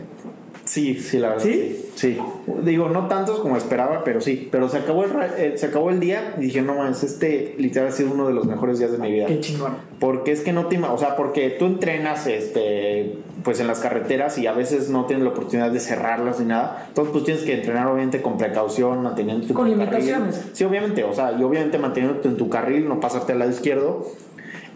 sí, 0.68 0.94
sí, 0.94 1.18
la 1.18 1.30
verdad. 1.30 1.44
¿Sí? 1.44 1.84
Sí. 1.94 2.18
Digo, 2.62 2.88
no 2.88 3.08
tantos 3.08 3.40
como 3.40 3.56
esperaba, 3.56 4.02
pero 4.04 4.20
sí. 4.20 4.48
Pero 4.52 4.68
se 4.68 4.78
acabó 4.78 5.04
el, 5.04 5.10
eh, 5.36 5.54
se 5.56 5.66
acabó 5.66 5.90
el 5.90 5.98
día 5.98 6.34
y 6.38 6.42
dije, 6.42 6.62
no 6.62 6.74
mames, 6.74 7.02
este 7.02 7.54
literal 7.58 7.88
ha 7.88 7.92
sido 7.92 8.12
uno 8.12 8.28
de 8.28 8.34
los 8.34 8.46
mejores 8.46 8.78
días 8.78 8.92
de 8.92 8.98
mi 8.98 9.10
vida. 9.10 9.26
Qué 9.26 9.40
chingón. 9.40 9.76
Porque 9.98 10.32
es 10.32 10.42
que 10.42 10.52
no 10.52 10.66
te 10.66 10.78
o 10.78 10.98
sea, 10.98 11.16
porque 11.16 11.50
tú 11.50 11.66
entrenas 11.66 12.26
este 12.26 13.18
pues 13.42 13.60
en 13.60 13.66
las 13.66 13.80
carreteras 13.80 14.38
y 14.38 14.46
a 14.46 14.52
veces 14.52 14.90
no 14.90 15.06
tienes 15.06 15.24
la 15.24 15.30
oportunidad 15.30 15.70
de 15.70 15.80
cerrarlas 15.80 16.38
ni 16.40 16.46
nada. 16.46 16.84
Entonces 16.88 17.12
pues 17.12 17.24
tienes 17.24 17.42
que 17.42 17.54
entrenar 17.54 17.86
obviamente 17.86 18.22
con 18.22 18.36
precaución, 18.38 19.02
manteniéndote 19.02 19.48
en 19.52 19.54
Con 19.54 19.66
tu 19.66 19.72
limitaciones. 19.72 20.36
carril. 20.36 20.50
Sí, 20.54 20.64
obviamente, 20.64 21.04
o 21.04 21.12
sea, 21.12 21.32
y 21.32 21.42
obviamente 21.42 21.78
manteniéndote 21.78 22.28
en 22.28 22.36
tu 22.36 22.48
carril, 22.48 22.88
no 22.88 23.00
pasarte 23.00 23.32
al 23.32 23.40
lado 23.40 23.50
izquierdo. 23.50 24.06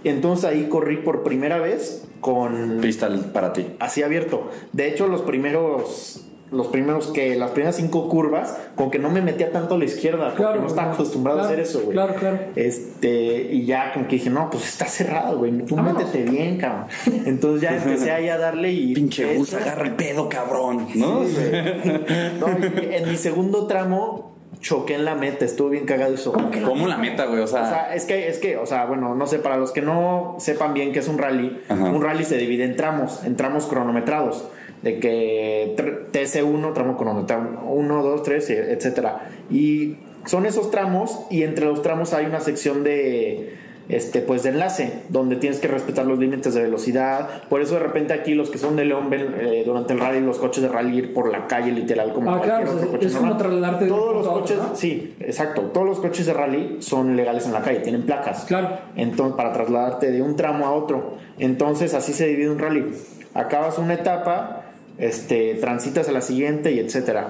Entonces 0.05 0.45
ahí 0.45 0.67
corrí 0.69 0.99
por 0.99 1.23
primera 1.23 1.59
vez 1.59 2.05
con 2.21 2.79
Pista 2.81 3.09
para 3.33 3.53
ti. 3.53 3.67
así 3.81 4.03
abierto. 4.03 4.51
De 4.73 4.89
hecho, 4.89 5.09
los 5.09 5.23
primeros 5.23 6.25
los 6.51 6.67
primeros 6.67 7.07
que 7.13 7.35
las 7.35 7.53
primeras 7.53 7.77
cinco 7.77 8.11
curvas 8.11 8.59
con 8.77 8.91
que 8.91 8.99
no 8.99 9.09
me 9.09 9.23
metía 9.23 9.51
tanto 9.53 9.77
a 9.77 9.79
la 9.79 9.87
izquierda 9.87 10.25
porque 10.27 10.43
Claro, 10.43 10.61
no 10.61 10.67
estaba 10.67 10.93
acostumbrado 10.93 11.39
Claro, 11.39 11.49
a 11.49 11.53
hacer 11.55 11.65
eso 11.65 11.81
güey 11.81 11.93
claro, 11.95 12.15
claro. 12.15 12.39
este 12.57 13.49
y 13.53 13.65
ya 13.65 13.95
como 13.95 14.07
que 14.07 14.17
dije 14.17 14.29
no 14.29 14.51
pues 14.51 14.69
está 14.69 14.85
cerrado 14.85 15.39
güey 15.39 15.65
tú 15.65 15.77
Vámonos. 15.77 16.05
métete 16.05 16.31
bien 16.31 16.59
cabrón 16.59 16.89
entonces 17.25 17.63
ya 17.63 17.75
empecé 17.75 18.11
ahí 18.13 18.29
a 18.29 18.37
darle 18.37 18.71
y 18.71 18.93
Pinche 18.93 19.35
bus, 19.35 19.55
agarra 19.55 19.87
el 19.87 19.95
pedo, 19.95 20.29
cabrón. 20.29 20.89
¿No? 20.95 21.25
Sí. 21.25 21.37
No, 22.39 22.49
y 22.49 22.97
en 22.97 23.09
mi 23.09 23.17
segundo 23.17 23.67
tramo 23.67 24.32
choqué 24.61 24.95
en 24.95 25.05
la 25.05 25.15
meta 25.15 25.45
estuvo 25.45 25.71
bien 25.71 25.87
cagado 25.87 26.15
eso 26.15 26.33
¿Cómo 26.33 26.87
la 26.87 26.97
meta, 26.99 27.27
güey? 27.27 27.41
O 27.41 27.45
o 27.45 27.47
sea, 27.47 27.69
sea, 27.69 27.95
es 27.95 28.05
que, 28.05 28.29
es 28.29 28.39
que, 28.39 28.57
o 28.57 28.67
sea, 28.67 28.85
bueno, 28.87 29.15
no 29.15 29.27
sé, 29.27 29.39
para 29.39 29.57
los 29.57 29.73
que 29.73 29.83
no 29.83 30.37
sepan 30.39 30.75
bien 30.75 30.93
qué 30.93 31.01
es 31.01 31.09
un 31.09 31.19
rally, 31.19 31.61
Ajá. 31.69 31.85
un 31.85 32.03
rally 32.03 32.25
se 32.25 32.37
divide 32.37 32.65
en 32.65 32.77
tramos, 32.77 33.25
en 33.25 33.37
tramos 33.37 33.67
cronometrados, 33.67 34.49
de 34.83 34.99
que 35.01 35.75
tr- 35.77 36.11
TC1, 36.13 36.73
tramo 36.75 36.97
cronometrado 36.97 37.61
1, 37.67 38.03
2, 38.03 38.23
3, 38.23 38.51
etcétera. 38.51 39.29
Y 39.51 39.97
son 40.27 40.47
esos 40.47 40.71
tramos 40.71 41.21
y 41.31 41.43
entre 41.43 41.67
los 41.67 41.83
tramos 41.83 42.13
hay 42.13 42.27
una 42.27 42.41
sección 42.41 42.85
de 42.85 43.57
este 43.93 44.21
pues 44.21 44.43
de 44.43 44.49
enlace 44.49 45.03
donde 45.11 45.37
tienes 45.37 45.61
que 45.61 45.69
respetar 45.69 46.07
los 46.07 46.19
límites 46.19 46.55
de 46.55 46.63
velocidad 46.63 47.29
por 47.49 47.61
eso 47.61 47.75
de 47.75 47.81
repente 47.81 48.13
aquí 48.15 48.35
los 48.35 48.51
que 48.51 48.59
son 48.59 48.75
de 48.75 48.85
León 48.85 49.11
ven 49.11 49.35
eh, 49.39 49.63
durante 49.65 49.93
el 49.93 50.01
rally 50.01 50.21
los 50.21 50.39
coches 50.39 50.63
de 50.63 50.69
rally 50.69 50.97
ir 50.99 51.15
por 51.15 51.31
la 51.31 51.47
calle 51.47 51.71
literal 51.73 52.13
como 52.13 52.31
Ah, 52.31 52.39
cualquier 52.39 52.63
claro, 52.65 52.77
otro 52.79 52.91
coche 52.91 53.07
es 53.07 53.15
como 53.17 53.35
normal. 53.35 53.79
un 53.83 53.89
todos 53.89 54.15
los 54.17 54.29
coches 54.29 54.57
¿no? 54.59 54.75
sí 54.75 55.15
exacto 55.21 55.63
todos 55.75 55.87
los 55.87 56.01
coches 56.01 56.27
de 56.27 56.33
rally 56.33 56.77
son 56.81 57.17
legales 57.17 57.47
en 57.47 57.53
la 57.53 57.61
calle 57.63 57.81
tienen 57.81 58.03
placas 58.03 58.45
Claro. 58.47 58.71
entonces 58.97 59.37
para 59.37 59.53
trasladarte 59.53 60.11
de 60.11 60.23
un 60.23 60.37
tramo 60.37 60.67
a 60.67 60.73
otro 60.73 61.19
entonces 61.39 61.95
así 61.95 62.13
se 62.13 62.27
divide 62.27 62.51
un 62.51 62.59
rally 62.59 62.93
acabas 63.35 63.79
una 63.79 63.95
etapa 63.95 64.65
este 64.99 65.55
transitas 65.57 66.09
a 66.09 66.13
la 66.13 66.21
siguiente 66.21 66.73
y 66.73 66.79
etcétera 66.79 67.29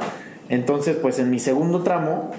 entonces 0.49 0.97
pues 0.97 1.19
en 1.19 1.31
mi 1.31 1.39
segundo 1.39 1.83
tramo 1.83 2.31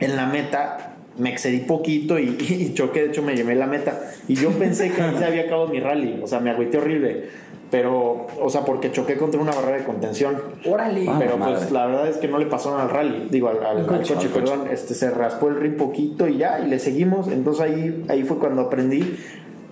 en 0.00 0.16
la 0.16 0.26
meta 0.26 0.94
me 1.18 1.30
excedí 1.30 1.58
poquito 1.60 2.18
y, 2.18 2.36
y 2.48 2.72
choqué, 2.74 3.02
de 3.02 3.06
hecho 3.08 3.22
me 3.22 3.34
llevé 3.36 3.54
la 3.54 3.66
meta. 3.66 4.00
Y 4.28 4.34
yo 4.34 4.50
pensé 4.50 4.90
que 4.92 5.02
ahí 5.02 5.16
se 5.18 5.24
había 5.24 5.42
acabado 5.42 5.68
mi 5.68 5.80
rally, 5.80 6.20
o 6.22 6.26
sea, 6.26 6.40
me 6.40 6.50
agüité 6.50 6.78
horrible. 6.78 7.48
Pero, 7.70 8.26
o 8.40 8.48
sea, 8.48 8.62
porque 8.64 8.90
choqué 8.92 9.16
contra 9.18 9.38
una 9.38 9.52
barrera 9.52 9.76
de 9.76 9.84
contención. 9.84 10.40
Órale. 10.64 11.04
Ah, 11.06 11.16
Pero 11.18 11.36
madre. 11.36 11.56
pues 11.58 11.70
la 11.70 11.84
verdad 11.84 12.08
es 12.08 12.16
que 12.16 12.26
no 12.26 12.38
le 12.38 12.46
pasó 12.46 12.70
nada 12.70 12.84
al 12.84 12.88
rally, 12.90 13.26
digo, 13.30 13.48
al, 13.50 13.58
al- 13.58 13.66
Al 13.66 13.76
al 13.80 13.86
coche. 13.86 14.14
coche, 14.14 14.26
Al 14.28 14.32
coche. 14.32 14.46
perdón. 14.52 14.68
Este, 14.72 14.94
se 14.94 15.10
raspó 15.10 15.48
el 15.48 15.56
rim 15.56 15.76
poquito 15.76 16.26
y 16.26 16.38
ya, 16.38 16.60
y 16.64 16.68
le 16.70 16.78
seguimos. 16.78 17.28
Entonces 17.28 17.60
ahí, 17.62 18.04
ahí 18.08 18.22
fue 18.22 18.38
cuando 18.38 18.62
aprendí. 18.62 19.16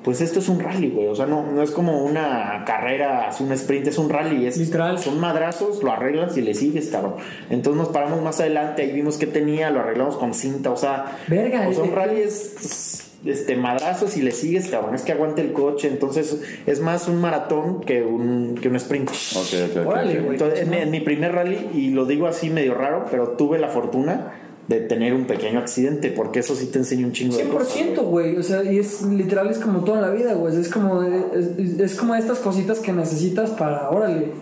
Pues 0.07 0.21
esto 0.21 0.39
es 0.39 0.49
un 0.49 0.61
rally, 0.61 0.91
güey. 0.91 1.09
O 1.09 1.17
sea, 1.17 1.27
no, 1.27 1.43
no 1.43 1.65
es 1.65 1.73
como 1.73 2.05
una 2.05 2.63
carrera, 2.65 3.29
es 3.29 3.41
un 3.41 3.51
sprint, 3.51 3.89
es 3.89 3.99
un 3.99 4.09
rally. 4.09 4.47
Es, 4.47 4.57
Literal. 4.57 5.01
Son 5.01 5.19
madrazos, 5.19 5.83
lo 5.83 5.91
arreglas 5.91 6.37
y 6.37 6.43
le 6.43 6.55
sigues, 6.55 6.91
cabrón. 6.91 7.17
Entonces 7.51 7.83
nos 7.83 7.89
paramos 7.89 8.23
más 8.23 8.39
adelante, 8.39 8.83
ahí 8.83 8.93
vimos 8.93 9.19
que 9.19 9.27
tenía, 9.27 9.69
lo 9.71 9.81
arreglamos 9.81 10.15
con 10.17 10.33
cinta, 10.33 10.71
o 10.71 10.77
sea. 10.77 11.19
Verga, 11.27 11.67
o 11.67 11.73
sea, 11.73 11.83
un 11.83 11.89
eh, 11.89 11.95
rally 11.97 12.21
es 12.21 13.11
este 13.25 13.57
madrazos 13.57 14.17
y 14.17 14.23
le 14.23 14.31
sigues, 14.31 14.69
cabrón. 14.69 14.95
Es 14.95 15.03
que 15.03 15.11
aguante 15.11 15.41
el 15.41 15.53
coche. 15.53 15.89
Entonces 15.89 16.41
es 16.67 16.79
más 16.79 17.09
un 17.09 17.21
maratón 17.21 17.81
que 17.81 18.05
un, 18.05 18.55
que 18.63 18.69
un 18.69 18.77
sprint. 18.77 19.11
ok, 19.11 19.15
ok, 19.17 19.77
ok, 19.79 19.87
Órale, 19.89 20.19
ok. 20.21 20.25
güey. 20.25 20.37
Entonces, 20.37 20.69
en, 20.69 20.75
en 20.75 20.91
mi 20.93 21.01
primer 21.01 21.33
rally, 21.33 21.69
y 21.75 21.91
lo 21.91 22.05
digo 22.07 22.29
así 22.29 22.49
medio 22.49 22.75
raro, 22.75 23.07
pero 23.11 23.31
tuve 23.31 23.59
la 23.59 23.71
fortuna 23.71 24.35
de 24.69 24.81
tener 24.81 25.15
un 25.15 25.27
pequeño 25.27 25.61
accidente, 25.61 26.11
porque 26.11 26.41
eso 26.41 26.55
sí 26.57 26.67
te 26.67 26.79
enseña 26.79 27.07
un 27.07 27.13
chingo 27.13 27.37
de 27.37 27.45
cosas. 27.45 27.77
100%, 27.77 28.03
güey. 28.03 28.37
O 28.37 28.43
sea, 28.43 28.65
y 28.65 28.79
es 28.79 29.03
literal, 29.03 29.49
es 29.49 29.59
como 29.59 29.85
todo 29.85 29.97
en 29.97 30.03
la 30.03 30.11
vida, 30.11 30.35
güey. 30.35 30.57
Es 30.57 30.69
como, 30.69 31.03
es, 31.03 31.79
es 31.79 31.95
como 31.95 32.15
estas 32.15 32.39
cositas 32.39 32.81
que 32.81 32.93
necesitas 32.93 33.51
para, 33.51 33.91
órale. 33.91 34.33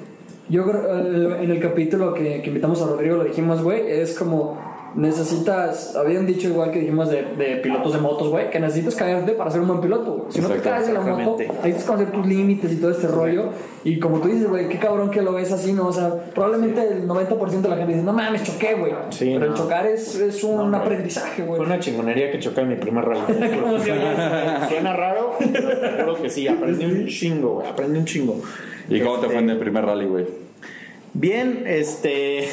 Yo 0.48 0.64
eh, 0.66 1.38
en 1.42 1.50
el 1.50 1.60
capítulo 1.60 2.14
que, 2.14 2.40
que 2.42 2.48
invitamos 2.48 2.80
a 2.82 2.87
Rodrigo 2.87 3.16
lo 3.16 3.24
dijimos, 3.24 3.62
güey. 3.62 3.90
Es 3.90 4.14
como, 4.14 4.58
necesitas, 4.96 5.96
había 5.96 6.20
un 6.20 6.26
dicho 6.26 6.48
igual 6.48 6.70
que 6.70 6.80
dijimos 6.80 7.11
de, 7.11 7.22
de 7.37 7.57
pilotos 7.57 7.92
de 7.92 7.98
motos, 8.00 8.28
güey, 8.28 8.50
que 8.50 8.61
necesitas 8.61 8.94
caerte 8.94 9.33
para 9.33 9.50
ser 9.50 9.61
un 9.61 9.68
buen 9.68 9.80
piloto, 9.80 10.12
güey. 10.12 10.33
Si 10.33 10.40
no 10.40 10.48
te 10.48 10.61
caes 10.61 10.87
de 10.87 10.92
la 10.92 11.00
moto, 11.00 11.37
que 11.37 11.48
conocer 11.87 12.12
tus 12.12 12.26
límites 12.26 12.72
y 12.72 12.76
todo 12.76 12.90
este 12.90 13.09
rollo. 13.09 13.50
Y 13.85 13.98
como 13.98 14.18
tú 14.20 14.28
dices, 14.28 14.48
güey, 14.48 14.68
qué 14.68 14.78
cabrón 14.78 15.11
que 15.11 15.20
lo 15.20 15.33
ves 15.33 15.52
así, 15.52 15.72
¿no? 15.72 15.88
O 15.88 15.92
sea, 15.92 16.24
probablemente 16.35 16.87
el 16.87 17.07
90% 17.07 17.61
de 17.61 17.68
la 17.68 17.76
gente 17.76 17.92
dice, 17.92 18.04
no 18.04 18.12
mames, 18.12 18.42
choqué, 18.44 18.74
güey. 18.74 18.92
Sí, 19.11 19.33
Pero 19.35 19.46
el 19.52 19.54
chocar 19.54 19.87
es, 19.87 20.14
es 20.16 20.42
un 20.44 20.70
No, 20.70 20.76
aprendizaje, 20.76 21.42
güey. 21.42 21.59
Fue 21.59 21.66
una 21.66 21.78
chingonería 21.78 22.30
que 22.30 22.38
choqué 22.38 22.62
en 22.62 22.68
mi 22.68 22.76
primer 22.76 23.04
rally. 23.04 23.20
Suena 24.68 24.96
raro, 24.96 25.37
pero 25.38 26.04
juro 26.04 26.22
que 26.22 26.30
sí, 26.30 26.48
aprendí 26.48 26.85
un 26.85 27.07
chingo, 27.07 27.54
güey, 27.57 27.68
aprendí 27.68 27.98
un 27.98 28.04
chingo. 28.04 28.40
¿Y 28.88 29.00
cómo 29.00 29.16
te 29.16 29.26
Este, 29.26 29.35
fue 29.35 29.42
en 29.42 29.50
el 29.50 29.59
primer 29.59 29.85
rally, 29.85 30.07
güey? 30.07 30.26
Bien, 31.12 31.64
este. 31.66 32.48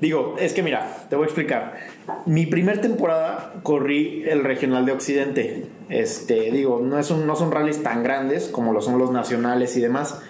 Digo, 0.00 0.36
es 0.38 0.52
que 0.52 0.62
mira, 0.62 1.06
te 1.10 1.16
voy 1.16 1.24
a 1.24 1.26
explicar. 1.26 1.74
Mi 2.26 2.46
primer 2.46 2.80
temporada 2.80 3.54
corrí 3.62 4.24
el 4.28 4.44
regional 4.44 4.86
de 4.86 4.92
Occidente. 4.92 5.66
Este, 5.88 6.50
digo, 6.52 6.80
no, 6.82 6.98
es 6.98 7.10
un- 7.10 7.26
no 7.26 7.34
son 7.34 7.50
rallies 7.50 7.82
tan 7.82 8.02
grandes 8.02 8.48
como 8.48 8.72
lo 8.72 8.80
son 8.80 8.98
los 8.98 9.10
nacionales 9.10 9.76
y 9.76 9.80
demás. 9.80 10.20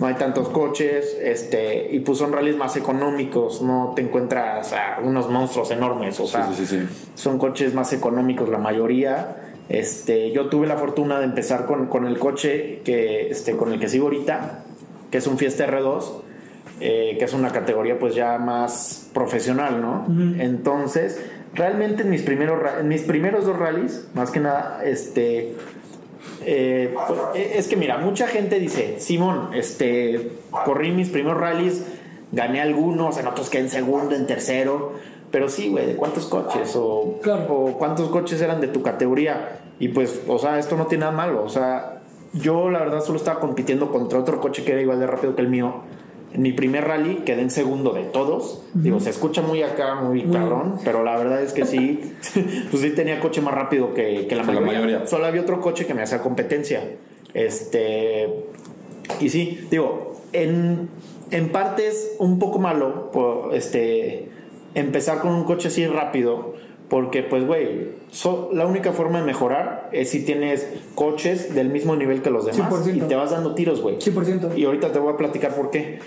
No 0.00 0.06
hay 0.06 0.14
tantos 0.14 0.48
coches, 0.48 1.16
este, 1.22 1.88
y 1.94 2.00
pues 2.00 2.18
son 2.18 2.32
rallies 2.32 2.56
más 2.56 2.76
económicos. 2.76 3.62
No 3.62 3.92
te 3.96 4.02
encuentras 4.02 4.72
a 4.72 4.98
unos 5.02 5.28
monstruos 5.30 5.70
enormes, 5.70 6.18
o 6.20 6.26
sea, 6.26 6.48
sí, 6.52 6.66
sí, 6.66 6.78
sí. 6.80 6.88
son 7.14 7.38
coches 7.38 7.72
más 7.74 7.92
económicos 7.92 8.48
la 8.48 8.58
mayoría. 8.58 9.36
Este, 9.68 10.30
yo 10.32 10.48
tuve 10.48 10.66
la 10.68 10.76
fortuna 10.76 11.18
de 11.18 11.24
empezar 11.24 11.66
con, 11.66 11.86
con 11.86 12.06
el 12.06 12.18
coche 12.18 12.80
que, 12.84 13.28
este, 13.30 13.56
con 13.56 13.72
el 13.72 13.80
que 13.80 13.88
sigo 13.88 14.04
ahorita, 14.06 14.64
que 15.10 15.18
es 15.18 15.26
un 15.26 15.38
Fiesta 15.38 15.66
R2, 15.66 16.22
eh, 16.80 17.16
que 17.18 17.24
es 17.24 17.32
una 17.32 17.50
categoría 17.50 17.98
pues 17.98 18.14
ya 18.14 18.38
más 18.38 19.10
profesional, 19.14 19.80
¿no? 19.80 20.06
Entonces, 20.38 21.24
realmente 21.54 22.02
en 22.02 22.10
mis 22.10 22.22
primeros 22.22 22.60
en 22.78 22.88
mis 22.88 23.02
primeros 23.02 23.44
dos 23.44 23.58
rallies, 23.58 24.08
más 24.14 24.30
que 24.30 24.40
nada, 24.40 24.82
este 24.84 25.54
eh, 26.44 26.94
pues, 27.06 27.18
eh, 27.34 27.54
es 27.56 27.68
que 27.68 27.76
mira, 27.76 27.98
mucha 27.98 28.26
gente 28.26 28.58
dice, 28.58 29.00
Simón, 29.00 29.50
este, 29.54 30.30
corrí 30.64 30.92
mis 30.92 31.08
primeros 31.08 31.40
rallies, 31.40 31.84
gané 32.32 32.60
algunos, 32.60 33.18
en 33.18 33.26
otros 33.26 33.50
quedé 33.50 33.62
en 33.62 33.70
segundo, 33.70 34.14
en 34.14 34.26
tercero, 34.26 34.92
pero 35.30 35.48
sí, 35.48 35.70
güey, 35.70 35.86
¿de 35.86 35.96
cuántos 35.96 36.26
coches? 36.26 36.74
O, 36.76 37.18
Claro. 37.22 37.46
o 37.52 37.78
cuántos 37.78 38.08
coches 38.10 38.40
eran 38.40 38.60
de 38.60 38.68
tu 38.68 38.82
categoría. 38.82 39.58
Y 39.78 39.88
pues, 39.88 40.22
o 40.28 40.38
sea, 40.38 40.58
esto 40.58 40.76
no 40.76 40.86
tiene 40.86 41.04
nada 41.04 41.16
malo, 41.16 41.42
o 41.42 41.48
sea, 41.48 42.00
yo 42.32 42.70
la 42.70 42.80
verdad 42.80 43.00
solo 43.00 43.18
estaba 43.18 43.40
compitiendo 43.40 43.90
contra 43.90 44.18
otro 44.18 44.40
coche 44.40 44.64
que 44.64 44.72
era 44.72 44.80
igual 44.80 45.00
de 45.00 45.06
rápido 45.06 45.34
que 45.34 45.42
el 45.42 45.48
mío. 45.48 45.82
En 46.36 46.42
mi 46.42 46.52
primer 46.52 46.84
rally 46.86 47.22
quedé 47.24 47.40
en 47.42 47.50
segundo 47.50 47.92
de 47.94 48.02
todos. 48.04 48.62
Digo, 48.74 49.00
se 49.00 49.10
escucha 49.10 49.40
muy 49.42 49.62
acá, 49.62 49.94
muy 49.96 50.22
cabrón, 50.24 50.78
pero 50.84 51.02
la 51.02 51.16
verdad 51.16 51.42
es 51.42 51.52
que 51.54 51.64
sí, 51.64 52.12
pues 52.70 52.82
sí 52.82 52.90
tenía 52.90 53.18
coche 53.20 53.40
más 53.40 53.54
rápido 53.54 53.94
que, 53.94 54.26
que 54.28 54.36
la 54.36 54.42
mayoría. 54.42 54.66
mayoría. 54.72 55.06
Solo 55.06 55.24
había 55.26 55.40
otro 55.40 55.60
coche 55.60 55.86
que 55.86 55.94
me 55.94 56.02
hacía 56.02 56.20
competencia. 56.20 56.82
Este. 57.34 58.28
Y 59.20 59.28
sí, 59.30 59.66
digo, 59.70 60.12
en, 60.32 60.88
en 61.30 61.48
parte 61.50 61.86
es 61.86 62.16
un 62.18 62.38
poco 62.38 62.58
malo 62.58 63.10
por, 63.12 63.54
este, 63.54 64.28
empezar 64.74 65.20
con 65.20 65.32
un 65.32 65.44
coche 65.44 65.68
así 65.68 65.86
rápido. 65.86 66.54
Porque, 66.88 67.24
pues, 67.24 67.44
güey, 67.44 67.94
so- 68.12 68.48
la 68.52 68.64
única 68.64 68.92
forma 68.92 69.18
de 69.18 69.26
mejorar 69.26 69.88
es 69.92 70.10
si 70.10 70.24
tienes 70.24 70.68
coches 70.94 71.52
del 71.52 71.68
mismo 71.68 71.96
nivel 71.96 72.22
que 72.22 72.30
los 72.30 72.46
demás 72.46 72.72
100%. 72.72 72.96
y 72.96 73.00
te 73.00 73.16
vas 73.16 73.32
dando 73.32 73.54
tiros, 73.56 73.80
güey. 73.82 73.96
100%. 73.98 74.56
Y 74.56 74.66
ahorita 74.66 74.92
te 74.92 75.00
voy 75.00 75.12
a 75.12 75.16
platicar 75.16 75.52
por 75.56 75.70
qué. 75.70 75.98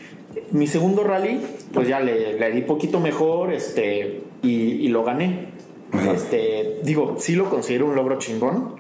Mi 0.52 0.68
segundo 0.68 1.04
rally, 1.04 1.42
pues 1.74 1.88
ya 1.88 2.00
le, 2.00 2.40
le 2.40 2.52
di 2.52 2.62
poquito 2.62 3.00
mejor 3.00 3.54
este, 3.54 4.22
y, 4.42 4.50
y 4.50 4.88
lo 4.90 5.04
gané. 5.04 5.50
Ajá. 5.92 6.12
Este, 6.14 6.80
digo, 6.84 7.16
sí 7.18 7.36
lo 7.36 7.50
considero 7.50 7.88
un 7.88 7.96
logro 7.96 8.20
chingón, 8.20 8.76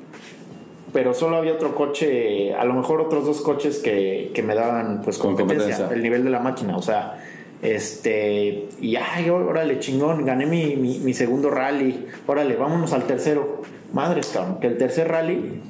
pero 0.94 1.14
solo 1.14 1.38
había 1.38 1.54
otro 1.54 1.76
coche, 1.76 2.54
a 2.54 2.64
lo 2.66 2.74
mejor 2.74 3.02
otros 3.02 3.26
dos 3.26 3.42
coches 3.42 3.80
que, 3.80 4.32
que 4.34 4.44
me 4.44 4.56
daban 4.56 5.02
pues 5.04 5.18
competencia, 5.18 5.58
competencia. 5.58 5.96
el 5.96 6.04
nivel 6.04 6.24
de 6.24 6.30
la 6.30 6.40
máquina, 6.40 6.78
o 6.78 6.82
sea, 6.82 7.24
este, 7.62 8.70
y 8.80 8.96
ay, 8.96 9.30
órale, 9.30 9.80
chingón, 9.80 10.26
gané 10.26 10.46
mi, 10.46 10.76
mi, 10.76 11.00
mi 11.00 11.14
segundo 11.14 11.50
rally, 11.50 12.08
órale, 12.28 12.56
vámonos 12.56 12.94
al 12.94 13.06
tercero. 13.06 13.62
Madres, 13.92 14.30
cabrón, 14.32 14.60
que 14.60 14.68
el 14.68 14.78
tercer 14.78 15.08
rally 15.08 15.62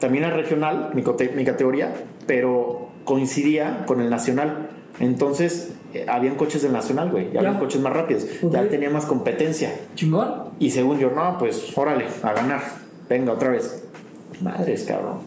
también 0.00 0.24
es 0.24 0.32
regional, 0.32 0.90
mi 0.92 1.44
categoría, 1.44 1.94
pero 2.26 2.88
coincidía 3.04 3.84
con 3.86 4.00
el 4.00 4.10
nacional. 4.10 4.70
Entonces, 5.00 5.72
eh, 5.94 6.06
habían 6.08 6.36
coches 6.36 6.62
del 6.62 6.72
nacional, 6.72 7.10
güey, 7.10 7.32
ya 7.32 7.40
habían 7.40 7.58
coches 7.58 7.80
más 7.80 7.92
rápidos, 7.92 8.26
ya 8.50 8.68
tenía 8.68 8.90
más 8.90 9.06
competencia. 9.06 9.74
Chingón. 9.94 10.50
Y 10.58 10.70
según 10.70 10.98
yo, 10.98 11.10
no, 11.10 11.36
pues 11.38 11.76
órale, 11.76 12.04
a 12.22 12.32
ganar. 12.32 12.60
Venga, 13.08 13.32
otra 13.32 13.48
vez. 13.50 13.82
Madres, 14.42 14.84
cabrón. 14.84 15.18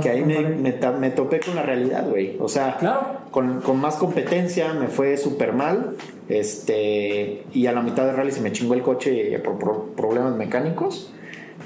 Que 0.00 0.10
ahí 0.10 0.22
me, 0.24 0.38
me, 0.40 0.72
me 1.00 1.10
topé 1.10 1.40
con 1.40 1.56
la 1.56 1.62
realidad, 1.62 2.08
güey. 2.08 2.36
O 2.40 2.48
sea, 2.48 2.76
Claro. 2.78 3.18
con, 3.32 3.60
con 3.62 3.80
más 3.80 3.96
competencia 3.96 4.72
me 4.74 4.86
fue 4.88 5.16
súper 5.16 5.52
mal. 5.52 5.96
Este, 6.28 7.42
y 7.52 7.66
a 7.66 7.72
la 7.72 7.82
mitad 7.82 8.06
del 8.06 8.16
rally 8.16 8.30
se 8.32 8.40
me 8.40 8.52
chingó 8.52 8.74
el 8.74 8.82
coche 8.82 9.38
por, 9.40 9.58
por 9.58 9.88
problemas 9.96 10.34
mecánicos. 10.36 11.12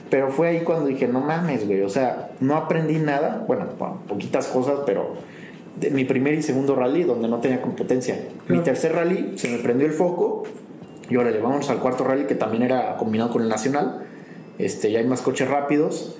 Pero 0.08 0.30
fue 0.30 0.48
ahí 0.48 0.60
cuando 0.60 0.86
dije, 0.86 1.06
no 1.06 1.20
mames, 1.20 1.66
güey. 1.66 1.82
O 1.82 1.88
sea, 1.88 2.30
no 2.40 2.56
aprendí 2.56 2.94
nada. 2.98 3.44
Bueno, 3.46 3.66
po- 3.78 3.98
poquitas 4.08 4.48
cosas, 4.48 4.80
pero 4.86 5.14
de 5.78 5.90
mi 5.90 6.04
primer 6.04 6.34
y 6.34 6.42
segundo 6.42 6.74
rally 6.74 7.04
donde 7.04 7.28
no 7.28 7.38
tenía 7.38 7.62
competencia. 7.62 8.18
Mi 8.48 8.58
tercer 8.60 8.92
rally 8.92 9.32
se 9.36 9.48
me 9.48 9.58
prendió 9.58 9.86
el 9.86 9.92
foco. 9.92 10.44
Y 11.08 11.16
órale, 11.16 11.40
vamos 11.40 11.70
al 11.70 11.78
cuarto 11.78 12.04
rally 12.04 12.24
que 12.26 12.34
también 12.36 12.62
era 12.62 12.96
combinado 12.96 13.30
con 13.30 13.42
el 13.42 13.48
nacional. 13.48 14.06
Este, 14.58 14.92
ya 14.92 15.00
hay 15.00 15.06
más 15.06 15.22
coches 15.22 15.48
rápidos. 15.48 16.16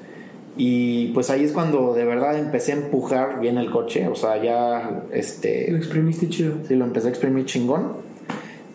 Y 0.56 1.08
pues 1.12 1.30
ahí 1.30 1.44
es 1.44 1.52
cuando 1.52 1.94
de 1.94 2.04
verdad 2.04 2.36
empecé 2.38 2.72
a 2.72 2.76
empujar 2.76 3.40
bien 3.40 3.56
el 3.56 3.70
coche. 3.70 4.08
O 4.08 4.14
sea, 4.14 4.42
ya 4.42 5.04
Lo 5.08 5.14
este, 5.14 5.74
exprimiste 5.74 6.28
chido. 6.28 6.54
sí, 6.66 6.74
lo 6.74 6.84
empecé 6.84 7.06
a 7.06 7.10
exprimir 7.10 7.44
chingón. 7.44 8.09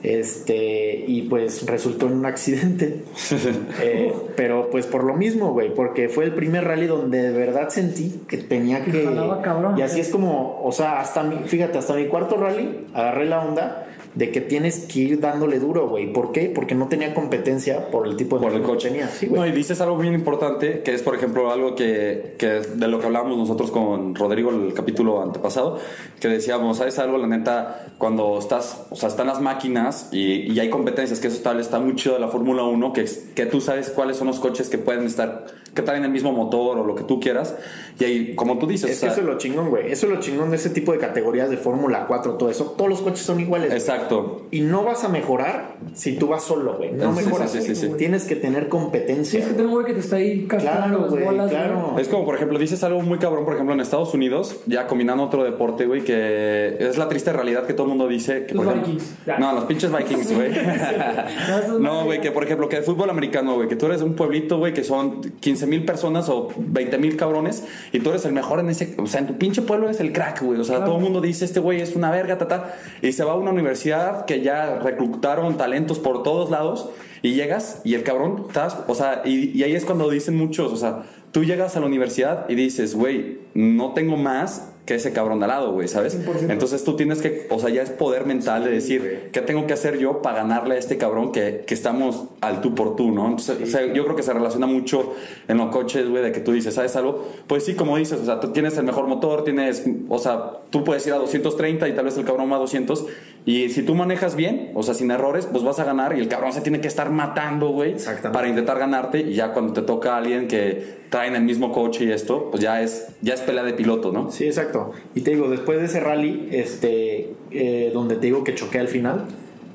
Este, 0.06 1.04
y 1.08 1.24
pues 1.24 1.66
resultó 1.66 2.06
en 2.06 2.14
un 2.14 2.26
accidente. 2.26 3.04
Eh, 3.82 4.14
pero 4.36 4.70
pues 4.70 4.86
por 4.86 5.04
lo 5.04 5.16
mismo, 5.16 5.52
güey, 5.52 5.74
porque 5.74 6.10
fue 6.10 6.26
el 6.26 6.34
primer 6.34 6.64
rally 6.64 6.88
donde 6.88 7.22
de 7.22 7.38
verdad 7.38 7.70
sentí 7.70 8.22
que 8.28 8.38
tenía 8.38 8.84
Que 8.84 9.04
jalaba 9.04 9.42
cabrón. 9.42 9.78
y 9.78 9.82
así 9.82 10.00
es 10.00 10.10
como, 10.10 10.62
o 10.64 10.72
sea, 10.72 11.00
hasta 11.00 11.24
mi, 11.24 11.48
fíjate, 11.48 11.78
hasta 11.78 11.94
mi 11.94 12.06
cuarto 12.08 12.38
rally 12.38 12.88
agarré 12.94 13.26
la 13.26 13.44
onda 13.44 13.85
de 14.16 14.32
que 14.32 14.42
tienes 14.42 14.86
que 14.86 15.00
ir 15.00 15.20
dándole 15.20 15.60
duro, 15.60 15.88
güey. 15.90 16.12
¿Por 16.12 16.32
qué? 16.32 16.52
Porque 16.54 16.74
no 16.74 16.88
tenía 16.88 17.14
competencia 17.14 17.92
por 17.92 18.08
el 18.08 18.16
tipo 18.16 18.38
de 18.38 18.44
por 18.44 18.54
el 18.54 18.62
motor 18.62 18.78
que 18.78 18.78
coche. 18.78 18.90
tenía. 18.90 19.08
Sí, 19.10 19.28
no, 19.30 19.46
y 19.46 19.52
dices 19.52 19.82
algo 19.82 19.98
bien 19.98 20.14
importante, 20.14 20.82
que 20.82 20.94
es, 20.94 21.04
por 21.04 21.16
ejemplo, 21.16 21.52
algo 21.52 21.76
que, 21.76 22.36
que 22.38 22.48
de 22.48 22.88
lo 22.88 23.00
que 23.00 23.06
hablábamos 23.06 23.38
nosotros 23.38 23.72
con 23.72 24.16
Rodrigo 24.16 24.52
el 24.52 24.74
capítulo 24.74 25.22
antepasado, 25.22 25.80
que 26.20 26.30
decíamos, 26.30 26.78
¿sabes 26.78 26.98
algo? 26.98 27.18
La 27.18 27.28
neta, 27.28 27.88
cuando 27.98 28.40
estás, 28.40 28.86
o 28.90 28.96
sea, 28.96 29.10
están 29.10 29.28
las 29.28 29.42
máquinas 29.42 30.10
y, 30.12 30.52
y 30.52 30.60
hay 30.60 30.70
competencias, 30.70 31.20
que 31.20 31.28
eso 31.28 31.42
tal 31.42 31.60
está 31.60 31.80
muy 31.80 31.96
chido 31.96 32.16
de 32.16 32.22
la 32.22 32.30
Fórmula 32.30 32.64
1, 32.64 32.94
que, 32.94 33.06
que 33.36 33.46
tú 33.46 33.60
sabes 33.60 33.90
cuáles 33.90 34.18
son 34.18 34.28
los 34.28 34.40
coches 34.40 34.70
que 34.70 34.78
pueden 34.78 35.06
estar, 35.06 35.46
que 35.76 35.82
traen 35.82 36.04
el 36.04 36.10
mismo 36.12 36.32
motor 36.32 36.80
o 36.80 36.84
lo 36.86 36.96
que 36.96 37.04
tú 37.04 37.20
quieras. 37.20 37.56
Y 38.00 38.04
ahí, 38.04 38.36
como 38.36 38.58
tú 38.58 38.66
dices, 38.68 38.90
Es 38.90 39.00
que 39.00 39.06
o 39.08 39.10
sea, 39.10 39.12
eso 39.12 39.22
es 39.22 39.28
lo 39.28 39.38
chingón, 39.38 39.70
güey. 39.70 39.92
Eso 39.92 40.08
es 40.08 40.14
lo 40.14 40.20
chingón 40.20 40.50
de 40.50 40.56
ese 40.56 40.70
tipo 40.72 40.92
de 40.92 40.98
categorías 40.98 41.50
de 41.50 41.58
Fórmula 41.58 42.06
4, 42.08 42.34
todo 42.34 42.50
eso. 42.50 42.74
Todos 42.78 42.90
los 42.90 43.02
coches 43.02 43.20
son 43.20 43.40
iguales. 43.40 43.72
exacto. 43.74 44.44
Y 44.52 44.62
no 44.62 44.84
vas 44.84 45.04
a 45.04 45.10
mejorar 45.10 45.76
si 45.94 46.14
tú 46.18 46.28
vas 46.28 46.44
solo, 46.44 46.78
güey. 46.78 46.92
No 46.94 47.14
Sí, 47.16 47.26
mejoras. 47.26 47.52
sí, 47.52 47.62
sí, 47.62 47.76
sí. 47.76 47.90
Tienes 47.98 48.24
que 48.26 48.36
tener 48.36 48.70
competencia. 48.70 49.40
Es 49.40 49.46
que 49.48 49.54
tengo 49.54 49.70
un 49.70 49.76
güey 49.76 49.86
que 49.86 49.94
te 49.94 50.00
está 50.00 50.16
ahí 50.16 50.46
castrando 50.48 51.08
Claro, 51.08 51.26
bolas. 51.26 51.50
claro. 51.52 51.90
güey. 51.92 52.02
Es 52.02 52.08
como, 52.10 52.26
por 52.26 52.36
ejemplo, 52.36 52.58
dices 52.58 52.84
algo 52.84 53.02
muy 53.02 53.18
cabrón, 53.20 53.46
por 53.46 53.54
ejemplo, 53.54 53.74
en 53.74 53.82
Estados 53.82 54.14
Unidos, 54.14 54.58
ya 54.66 54.88
combinando 54.88 55.24
otro 55.24 55.44
deporte, 55.44 55.86
güey, 55.86 56.02
que 56.04 56.78
es 56.80 56.98
la 56.98 57.08
triste 57.10 57.32
realidad 57.34 57.66
que 57.66 57.74
todo 57.74 57.84
el 57.84 57.90
mundo 57.90 58.08
dice 58.08 58.46
que, 58.46 58.54
Los 58.56 58.66
por 58.66 58.76
Vikings. 58.76 59.16
No, 59.40 59.54
los 59.54 59.66
pinches 59.66 59.92
Vikings, 59.92 60.34
güey. 60.34 60.52
no, 61.80 62.06
güey, 62.06 62.22
que 62.22 62.32
por 62.32 62.44
ejemplo, 62.44 62.70
que 62.70 62.78
el 62.78 62.84
fútbol 62.84 63.10
americano, 63.10 63.56
güey, 63.56 63.68
que 63.68 63.76
tú 63.76 63.86
eres 63.88 64.02
un 64.02 64.16
pueblito, 64.16 64.58
güey, 64.58 64.74
que 64.74 64.84
son 64.84 65.22
15 65.22 65.65
mil 65.68 65.86
personas 65.86 66.30
o 66.30 66.50
20 66.58 66.98
mil 66.98 67.16
cabrones 67.18 67.64
y 67.92 68.00
tú 68.00 68.10
eres 68.10 68.26
el 68.26 68.34
mejor 68.34 68.60
en 68.60 68.70
ese, 68.70 68.96
o 68.98 69.08
sea, 69.08 69.22
en 69.22 69.28
tu 69.28 69.38
pinche 69.38 69.62
pueblo 69.62 69.86
eres 69.88 70.00
el 70.00 70.12
crack, 70.14 70.42
güey. 70.42 70.60
O 70.60 70.64
sea, 70.64 70.78
Claro. 70.78 70.92
todo 70.92 70.98
el 71.00 71.04
mundo 71.04 71.22
dice, 71.22 71.46
este 71.46 71.60
güey 71.60 71.82
es 71.82 71.96
una 71.96 72.12
verga, 72.12 72.38
tata, 72.38 72.76
y 73.02 73.12
se 73.12 73.24
va 73.24 73.34
a 73.34 73.36
una 73.36 73.52
universidad 73.52 74.26
que 74.26 74.42
ya 74.42 74.80
reclutaron 74.80 75.58
talentos 75.58 76.00
por 76.00 76.24
todos 76.24 76.50
lados 76.50 76.90
y 77.22 77.34
llegas 77.34 77.82
y 77.84 77.96
el 77.96 78.04
cabrón, 78.04 78.46
estás, 78.48 78.78
o 78.88 78.96
sea, 78.96 79.22
y, 79.26 79.58
y 79.58 79.64
ahí 79.64 79.74
es 79.76 79.86
cuando 79.86 80.10
dicen 80.10 80.36
muchos, 80.36 80.72
o 80.72 80.78
sea, 80.78 81.04
tú 81.32 81.44
llegas 81.44 81.76
a 81.76 81.80
la 81.80 81.86
universidad 81.88 82.46
y 82.50 82.56
dices, 82.56 82.96
güey, 82.96 83.40
no 83.54 83.94
tengo 83.94 84.16
más 84.18 84.72
que 84.86 84.96
ese 84.96 85.14
cabrón 85.14 85.40
de 85.40 85.46
al 85.46 85.50
lado, 85.50 85.72
güey, 85.72 85.88
¿sabes? 85.88 86.18
100%. 86.18 86.52
Entonces 86.52 86.84
tú 86.84 86.96
tienes 86.96 87.22
que, 87.22 87.48
o 87.50 87.60
sea, 87.60 87.70
ya 87.70 87.82
es 87.82 87.90
poder 87.90 88.26
mental 88.26 88.64
de 88.64 88.72
decir, 88.72 89.30
¿qué 89.32 89.42
tengo 89.42 89.66
que 89.66 89.74
hacer 89.74 89.98
yo 89.98 90.22
para 90.22 90.38
ganarle 90.38 90.76
a 90.76 90.78
este 90.78 90.98
cabrón 90.98 91.32
que, 91.32 91.64
que 91.66 91.74
estamos 91.74 92.26
al 92.42 92.62
tú 92.62 92.76
por 92.76 92.96
tú, 92.96 93.12
¿no? 93.12 93.26
Entonces, 93.26 93.58
o 93.64 93.66
sea, 93.66 93.92
yo 93.92 94.04
creo 94.04 94.16
que 94.16 94.24
se 94.24 94.34
relaciona 94.34 94.68
mucho 94.68 95.14
en 95.48 95.58
los 95.58 95.72
coches, 95.72 96.08
güey, 96.08 96.24
de 96.24 96.32
que 96.32 96.40
tú 96.40 96.52
dices, 96.52 96.76
¿sabes 96.76 96.96
algo? 96.96 97.28
Pues 97.48 97.66
sí, 97.66 97.74
como 97.74 97.98
dices, 97.98 98.20
o 98.20 98.26
sea, 98.26 98.40
tú 98.40 98.50
tienes 98.50 98.78
el 98.78 98.84
mejor 98.84 99.08
motor, 99.08 99.44
tienes, 99.44 99.84
o 100.08 100.20
sea, 100.20 100.52
tú 100.70 100.84
puedes 100.84 101.06
ir 101.08 101.14
a 101.14 101.18
230 101.18 101.88
y 101.88 101.94
tal 101.94 102.06
vez 102.06 102.18
el 102.18 102.26
cabrón 102.26 102.52
va 102.52 102.58
a 102.58 102.60
200. 102.60 103.06
Y 103.46 103.70
si 103.70 103.84
tú 103.84 103.94
manejas 103.94 104.36
bien, 104.36 104.72
o 104.74 104.82
sea, 104.82 104.96
sin 104.96 105.12
errores, 105.12 105.46
pues 105.46 105.64
vas 105.64 105.80
a 105.80 105.84
ganar 105.84 106.18
y 106.18 106.20
el 106.20 106.28
cabrón 106.28 106.52
se 106.52 106.62
tiene 106.62 106.82
que 106.82 106.88
estar 106.88 107.12
matando, 107.12 107.70
güey, 107.70 107.92
Exactamente. 107.92 108.36
para 108.36 108.48
intentar 108.48 108.80
ganarte. 108.80 109.20
Y 109.20 109.36
ya 109.36 109.54
cuando 109.54 109.74
te 109.74 109.84
toca 109.84 110.16
a 110.16 110.18
alguien 110.18 110.48
que 110.48 110.96
trae 111.10 111.28
en 111.28 111.36
el 111.36 111.44
mismo 111.44 111.72
coche 111.72 112.06
y 112.06 112.12
esto, 112.12 112.50
pues 112.50 112.64
ya 112.64 112.82
es, 112.82 113.10
ya 113.22 113.36
es 113.36 113.42
pelea 113.42 113.64
de 113.64 113.74
piloto, 113.74 114.12
¿no? 114.12 114.32
Sí, 114.32 114.46
exacto. 114.46 114.94
Y 115.14 115.22
te 115.22 115.32
digo, 115.32 115.48
después 115.48 115.80
de 115.80 115.86
ese 115.86 116.00
rally, 116.00 116.50
este, 116.52 117.36
eh, 117.52 117.92
donde 117.94 118.16
te 118.16 118.22
digo 118.26 118.44
que 118.44 118.56
choqué 118.56 118.80
al 118.80 118.88
final, 118.88 119.26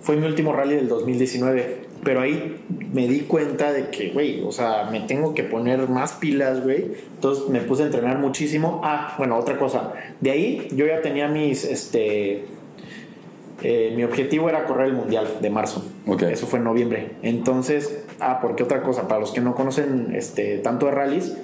fue 0.01 0.17
mi 0.17 0.27
último 0.27 0.53
rally 0.53 0.75
del 0.75 0.89
2019. 0.89 1.91
Pero 2.03 2.23
ahí 2.23 2.57
me 2.93 3.07
di 3.07 3.21
cuenta 3.21 3.73
de 3.73 3.91
que, 3.91 4.09
güey, 4.11 4.43
o 4.43 4.51
sea, 4.51 4.89
me 4.91 5.01
tengo 5.01 5.35
que 5.35 5.45
poner 5.45 5.87
más 5.89 6.15
pilas, 6.15 6.65
güey. 6.65 6.93
Entonces 7.15 7.49
me 7.49 7.61
puse 7.61 7.83
a 7.83 7.87
entrenar 7.87 8.19
muchísimo. 8.19 8.81
Ah, 8.83 9.15
bueno, 9.19 9.37
otra 9.37 9.59
cosa. 9.59 9.93
De 10.21 10.31
ahí 10.31 10.69
yo 10.73 10.87
ya 10.87 11.03
tenía 11.03 11.29
mis, 11.29 11.65
este, 11.65 12.47
eh, 13.63 13.93
mi 13.95 14.05
objetivo 14.05 14.49
era 14.49 14.65
correr 14.65 14.89
el 14.89 14.95
mundial 14.95 15.27
de 15.41 15.51
marzo. 15.51 15.85
Ok. 16.07 16.23
Eso 16.23 16.47
fue 16.47 16.59
en 16.59 16.65
noviembre. 16.65 17.13
Entonces, 17.23 18.05
ah, 18.21 18.39
porque 18.41 18.63
otra 18.63 18.83
cosa, 18.83 19.09
para 19.09 19.21
los 19.21 19.33
que 19.33 19.41
no 19.41 19.55
conocen 19.55 20.15
este, 20.15 20.59
tanto 20.59 20.87
de 20.87 20.93
rallies, 20.93 21.37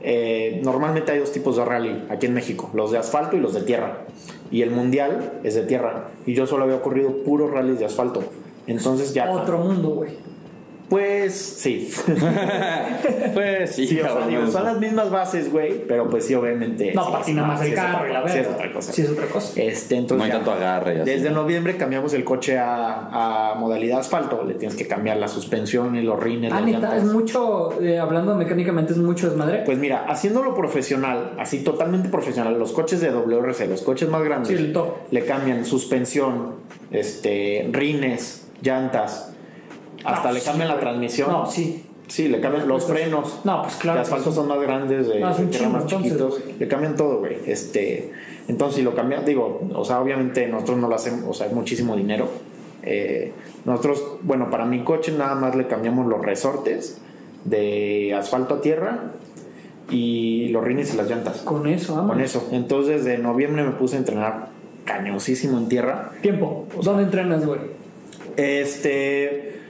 eh, 0.00 0.60
normalmente 0.64 1.12
hay 1.12 1.20
dos 1.20 1.32
tipos 1.32 1.56
de 1.56 1.64
rally 1.64 2.04
aquí 2.08 2.26
en 2.26 2.34
México, 2.34 2.70
los 2.74 2.90
de 2.90 2.98
asfalto 2.98 3.36
y 3.36 3.40
los 3.40 3.54
de 3.54 3.62
tierra. 3.62 3.98
Y 4.50 4.62
el 4.62 4.70
mundial 4.70 5.40
es 5.44 5.54
de 5.54 5.62
tierra. 5.62 6.08
Y 6.26 6.34
yo 6.34 6.46
solo 6.46 6.64
había 6.64 6.82
corrido 6.82 7.22
puros 7.24 7.50
rallies 7.50 7.78
de 7.78 7.86
asfalto. 7.86 8.22
Entonces 8.66 9.14
ya... 9.14 9.30
Otro 9.30 9.58
mundo, 9.58 9.90
güey. 9.90 10.10
Pues 10.92 11.34
sí. 11.34 11.90
Pues 13.32 13.74
sí, 13.74 13.86
Sí, 13.86 13.98
o 13.98 14.02
sea, 14.02 14.08
cabrón, 14.10 14.28
digo, 14.28 14.42
eso. 14.42 14.52
son 14.52 14.64
las 14.64 14.78
mismas 14.78 15.10
bases, 15.10 15.50
güey, 15.50 15.86
pero 15.88 16.10
pues 16.10 16.26
sí, 16.26 16.34
obviamente. 16.34 16.92
No, 16.94 17.06
sí, 17.06 17.12
patina 17.12 17.42
sí, 17.42 17.48
más 17.48 17.60
sí 17.60 17.66
el 17.68 17.74
carro 17.74 18.06
y 18.06 18.12
la 18.12 18.28
sí 18.28 18.34
verga. 18.34 18.40
es 18.42 18.54
otra 18.54 18.72
cosa. 18.74 18.92
Sí, 18.92 19.02
es 19.02 19.08
otra 19.10 19.26
cosa. 19.26 19.52
Este, 19.62 19.96
entonces 19.96 20.18
No 20.18 20.24
hay 20.24 20.30
ya, 20.30 20.36
tanto 20.36 20.52
agarre 20.52 21.00
así. 21.00 21.10
Desde 21.10 21.30
noviembre 21.30 21.78
cambiamos 21.78 22.12
el 22.12 22.24
coche 22.24 22.58
a, 22.58 23.52
a 23.52 23.54
modalidad 23.54 24.00
asfalto. 24.00 24.44
Le 24.44 24.52
tienes 24.54 24.76
que 24.76 24.86
cambiar 24.86 25.16
la 25.16 25.28
suspensión 25.28 25.96
y 25.96 26.02
los 26.02 26.22
rines. 26.22 26.52
Ah, 26.52 26.60
neta, 26.60 26.94
es 26.94 27.04
mucho, 27.04 27.80
eh, 27.80 27.98
hablando 27.98 28.34
mecánicamente, 28.34 28.92
es 28.92 28.98
mucho 28.98 29.28
desmadre. 29.30 29.62
Pues 29.64 29.78
mira, 29.78 30.04
haciéndolo 30.06 30.54
profesional, 30.54 31.32
así 31.38 31.64
totalmente 31.64 32.10
profesional, 32.10 32.58
los 32.58 32.72
coches 32.72 33.00
de 33.00 33.10
WRC, 33.10 33.66
los 33.66 33.80
coches 33.80 34.10
más 34.10 34.22
grandes, 34.22 34.58
Sí, 34.58 34.74
le 35.10 35.24
cambian 35.24 35.64
suspensión, 35.64 36.56
este, 36.90 37.66
rines, 37.72 38.46
llantas, 38.60 39.31
hasta 40.04 40.28
No, 40.28 40.34
le 40.34 40.40
sí, 40.40 40.46
cambian 40.46 40.68
la 40.68 40.80
transmisión. 40.80 41.30
No, 41.30 41.46
sí. 41.46 41.84
Sí, 42.08 42.28
le 42.28 42.40
cambian 42.40 42.68
los 42.68 42.84
frenos. 42.84 43.40
No, 43.44 43.62
pues 43.62 43.76
claro 43.76 43.96
De 43.98 44.02
asfalto 44.02 44.26
que 44.26 44.30
sí. 44.30 44.36
son 44.36 44.48
más 44.48 44.60
grandes, 44.60 45.08
de, 45.08 45.20
No, 45.20 45.34
de 45.34 45.38
más 45.38 45.38
entonces, 45.38 45.98
chiquitos. 45.98 46.40
Le 46.58 46.68
cambian 46.68 46.96
todo, 46.96 47.20
güey. 47.20 47.38
Este, 47.46 48.12
entonces, 48.48 48.76
si 48.76 48.82
lo 48.82 48.94
cambian, 48.94 49.24
digo, 49.24 49.62
o 49.74 49.84
sea, 49.84 50.00
obviamente 50.00 50.46
nosotros 50.46 50.78
no 50.78 50.88
lo 50.88 50.94
hacemos, 50.94 51.24
o 51.26 51.32
sea, 51.32 51.46
es 51.46 51.52
muchísimo 51.52 51.96
dinero. 51.96 52.28
Eh, 52.82 53.32
nosotros, 53.64 54.18
bueno, 54.22 54.50
para 54.50 54.64
mi 54.64 54.82
coche 54.82 55.12
nada 55.12 55.34
más 55.36 55.54
le 55.54 55.68
cambiamos 55.68 56.06
los 56.06 56.20
resortes 56.20 57.00
de 57.44 58.14
asfalto 58.14 58.56
a 58.56 58.60
tierra 58.60 59.12
y 59.88 60.48
los 60.48 60.64
rines 60.64 60.92
y 60.92 60.96
las 60.96 61.08
llantas. 61.08 61.38
Con 61.38 61.66
eso, 61.66 61.94
vamos. 61.94 62.12
Con 62.12 62.20
eso. 62.20 62.48
Entonces, 62.52 63.04
de 63.04 63.18
noviembre 63.18 63.62
me 63.62 63.72
puse 63.72 63.96
a 63.96 63.98
entrenar 64.00 64.48
cañosísimo 64.84 65.58
en 65.58 65.68
tierra. 65.68 66.10
Tiempo. 66.20 66.66
¿Dónde 66.82 67.04
entrenas, 67.04 67.46
güey? 67.46 67.60
Este, 68.36 69.61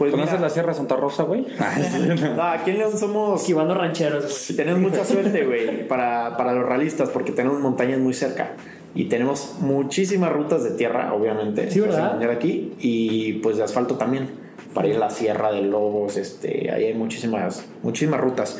pues 0.00 0.12
¿Conoces 0.12 0.32
mira, 0.32 0.44
la 0.44 0.48
Sierra 0.48 0.72
Santa 0.72 0.96
Rosa, 0.96 1.24
güey? 1.24 1.42
no, 2.36 2.42
aquí 2.42 2.70
en 2.70 2.78
León 2.78 2.96
somos 2.96 3.42
Esquivando 3.42 3.74
rancheros, 3.74 4.46
güey. 4.46 4.56
Tenemos 4.56 4.80
mucha 4.80 5.04
suerte, 5.04 5.44
güey, 5.44 5.86
para, 5.86 6.38
para 6.38 6.54
los 6.54 6.64
realistas, 6.64 7.10
porque 7.10 7.32
tenemos 7.32 7.60
montañas 7.60 7.98
muy 7.98 8.14
cerca. 8.14 8.52
Y 8.94 9.10
tenemos 9.10 9.56
muchísimas 9.60 10.32
rutas 10.32 10.64
de 10.64 10.70
tierra, 10.70 11.12
obviamente. 11.12 11.70
Sí, 11.70 11.80
¿verdad? 11.80 12.12
mundial 12.12 12.30
aquí. 12.30 12.72
Y 12.78 13.34
pues 13.42 13.58
de 13.58 13.64
asfalto 13.64 13.96
también. 13.96 14.30
Para 14.72 14.88
ir 14.88 14.96
a 14.96 15.00
la 15.00 15.10
Sierra 15.10 15.52
de 15.52 15.60
Lobos, 15.60 16.16
este, 16.16 16.70
ahí 16.70 16.86
hay 16.86 16.94
muchísimas, 16.94 17.66
muchísimas 17.82 18.22
rutas. 18.22 18.58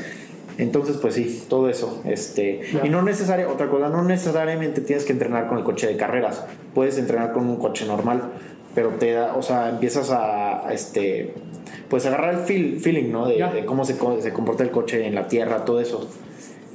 Entonces, 0.58 0.98
pues 0.98 1.14
sí, 1.14 1.46
todo 1.48 1.70
eso. 1.70 2.02
Este, 2.04 2.60
y 2.84 2.90
no 2.90 3.00
necesaria, 3.00 3.48
otra 3.48 3.70
cosa, 3.70 3.88
no 3.88 4.04
necesariamente 4.04 4.82
tienes 4.82 5.06
que 5.06 5.12
entrenar 5.12 5.48
con 5.48 5.56
el 5.56 5.64
coche 5.64 5.86
de 5.86 5.96
carreras. 5.96 6.44
Puedes 6.74 6.98
entrenar 6.98 7.32
con 7.32 7.48
un 7.48 7.56
coche 7.56 7.86
normal, 7.86 8.24
pero 8.74 8.90
te 8.90 9.12
da, 9.12 9.34
o 9.36 9.42
sea, 9.42 9.68
empiezas 9.70 10.10
a, 10.10 10.66
a, 10.68 10.72
este, 10.72 11.34
pues 11.88 12.06
agarrar 12.06 12.34
el 12.34 12.40
feel- 12.40 12.80
feeling, 12.80 13.10
¿no? 13.10 13.26
De, 13.26 13.36
de 13.36 13.64
cómo 13.64 13.84
se, 13.84 13.96
co- 13.98 14.20
se 14.20 14.32
comporta 14.32 14.62
el 14.62 14.70
coche 14.70 15.06
en 15.06 15.14
la 15.14 15.26
tierra, 15.28 15.64
todo 15.64 15.80
eso. 15.80 16.08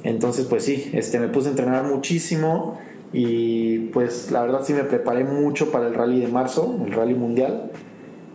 Entonces, 0.04 0.46
pues 0.46 0.64
sí, 0.64 0.90
este, 0.92 1.18
me 1.18 1.28
puse 1.28 1.48
a 1.48 1.50
entrenar 1.50 1.84
muchísimo 1.84 2.78
y 3.12 3.78
pues 3.92 4.30
la 4.30 4.42
verdad 4.42 4.60
sí 4.64 4.72
me 4.72 4.84
preparé 4.84 5.24
mucho 5.24 5.70
para 5.72 5.86
el 5.88 5.94
rally 5.94 6.20
de 6.20 6.28
marzo, 6.28 6.78
el 6.86 6.92
rally 6.92 7.14
mundial. 7.14 7.70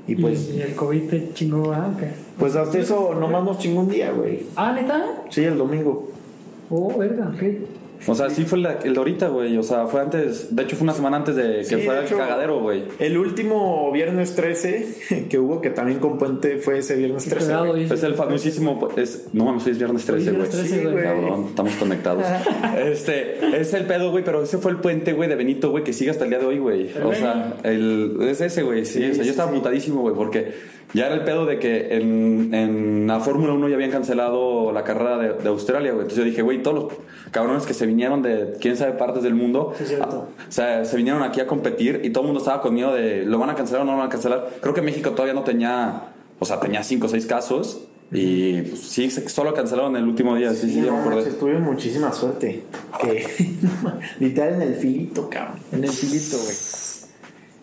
Y 0.07 0.15
pues, 0.15 0.49
y 0.49 0.59
el 0.61 0.75
COVID 0.75 1.09
te 1.09 1.33
chingó, 1.33 1.69
ok. 1.69 2.03
pues 2.39 2.55
hasta 2.55 2.79
eso 2.79 3.13
nomás 3.13 3.43
nos 3.43 3.59
chingó 3.59 3.81
un 3.81 3.89
día, 3.89 4.11
güey. 4.11 4.47
Ah, 4.55 4.73
neta. 4.73 5.05
Sí, 5.29 5.43
el 5.43 5.57
domingo. 5.57 6.09
Oh, 6.69 6.97
verga, 6.97 7.31
ok. 7.33 7.43
O 8.07 8.15
sea, 8.15 8.29
sí 8.29 8.45
fue 8.45 8.59
la- 8.59 8.79
el 8.83 8.93
de 8.93 8.99
ahorita, 8.99 9.27
güey. 9.27 9.57
O 9.57 9.63
sea, 9.63 9.85
fue 9.87 10.01
antes. 10.01 10.55
De 10.55 10.63
hecho, 10.63 10.75
fue 10.75 10.83
una 10.85 10.93
semana 10.93 11.17
antes 11.17 11.35
de 11.35 11.57
que 11.59 11.63
Sí, 11.63 11.75
fuera 11.77 12.01
de 12.01 12.07
el 12.07 12.17
cagadero, 12.17 12.59
güey. 12.61 12.83
El 12.99 13.17
último 13.17 13.91
viernes 13.91 14.35
13 14.35 15.25
que 15.29 15.37
hubo, 15.39 15.61
que 15.61 15.69
también 15.69 15.99
con 15.99 16.17
Puente, 16.17 16.57
fue 16.57 16.79
ese 16.79 16.95
viernes 16.95 17.25
13. 17.25 17.47
Cagado, 17.47 17.67
güey. 17.69 17.83
dice. 17.83 17.93
Es 17.95 18.03
el 18.03 18.15
famosísimo. 18.15 18.89
Es, 18.97 19.27
no 19.33 19.45
mames, 19.45 19.65
hoy 19.65 19.71
es 19.73 19.77
viernes 19.77 20.05
13, 20.05 20.29
Hoy 20.31 20.35
güey. 20.35 20.47
es 20.47 20.55
13, 20.55 20.67
Sí. 20.81 20.85
Cabrón, 21.03 21.45
estamos 21.49 21.73
conectados. 21.75 22.25
este, 22.77 23.59
es 23.59 23.73
el 23.73 23.85
pedo, 23.85 24.11
güey, 24.11 24.23
pero 24.23 24.43
ese 24.43 24.57
fue 24.57 24.71
el 24.71 24.77
puente, 24.77 25.13
güey, 25.13 25.29
de 25.29 25.35
Benito, 25.35 25.69
güey, 25.71 25.83
que 25.83 25.93
sigue 25.93 26.11
hasta 26.11 26.23
el 26.23 26.29
día 26.31 26.39
de 26.39 26.45
hoy, 26.45 26.59
güey. 26.59 26.89
O 27.03 27.13
sea, 27.13 27.55
el, 27.63 28.17
es 28.21 28.41
ese, 28.41 28.63
güey, 28.63 28.85
sí. 28.85 28.99
Sí, 28.99 29.11
o 29.11 29.13
sea, 29.13 29.23
sí, 29.23 29.25
yo 29.25 29.31
estaba 29.31 29.51
sí. 29.51 29.57
mutadísimo, 29.57 30.01
güey, 30.01 30.15
porque 30.15 30.53
ya 30.93 31.05
era 31.07 31.15
el 31.15 31.23
pedo 31.23 31.45
de 31.45 31.59
que 31.59 31.95
en, 31.95 32.53
en 32.53 33.07
la 33.07 33.19
Fórmula 33.19 33.53
1 33.53 33.69
ya 33.69 33.75
habían 33.75 33.91
cancelado 33.91 34.71
la 34.71 34.83
carrera 34.83 35.17
de, 35.17 35.33
de 35.33 35.49
Australia, 35.49 35.91
güey. 35.91 36.01
Entonces 36.03 36.17
yo 36.17 36.23
dije, 36.23 36.41
güey, 36.41 36.61
todos 36.63 36.83
los 36.83 36.93
cabrones 37.31 37.65
que 37.65 37.73
se 37.73 37.85
vinieron 37.85 38.21
de 38.21 38.55
quién 38.59 38.75
sabe 38.77 38.93
partes 38.93 39.23
del 39.23 39.33
mundo, 39.35 39.73
Sí, 39.77 39.85
cierto. 39.85 40.27
ah, 40.37 40.43
o 40.47 40.51
sea, 40.51 40.85
se 40.85 40.97
vinieron 40.97 41.23
aquí 41.23 41.39
a 41.39 41.47
competir 41.47 42.01
y 42.03 42.09
todo 42.09 42.23
el 42.23 42.27
mundo 42.27 42.39
estaba 42.41 42.61
con 42.61 42.73
miedo 42.73 42.93
de, 42.93 43.23
¿lo 43.25 43.37
van 43.39 43.49
a 43.49 43.55
cancelar 43.55 43.81
o 43.83 43.85
no 43.85 43.91
lo 43.93 43.97
van 43.99 44.07
a 44.07 44.09
cancelar? 44.09 44.49
Creo 44.61 44.73
que 44.73 44.81
México 44.81 45.11
todavía 45.11 45.33
no 45.33 45.43
tenía, 45.43 46.03
o 46.39 46.45
sea, 46.45 46.59
tenía 46.59 46.83
cinco 46.83 47.05
o 47.07 47.09
seis 47.09 47.25
casos. 47.25 47.81
Y 48.13 48.61
pues, 48.63 48.81
sí, 48.81 49.09
se- 49.09 49.29
solo 49.29 49.53
cancelaron 49.53 49.95
el 49.95 50.03
último 50.03 50.35
día, 50.35 50.49
sí, 50.51 50.67
sí, 50.67 50.73
Sí, 50.73 50.81
ya 50.85 50.91
me 50.91 50.97
no, 50.99 51.05
manches, 51.09 51.39
tuve 51.39 51.57
muchísima 51.59 52.11
suerte. 52.11 52.63
Que 53.01 53.25
literal 54.19 54.55
en 54.55 54.61
el 54.63 54.75
filito, 54.75 55.29
cabrón. 55.29 55.55
En 55.71 55.83
el 55.85 55.89
filito, 55.91 56.37
güey. 56.43 56.55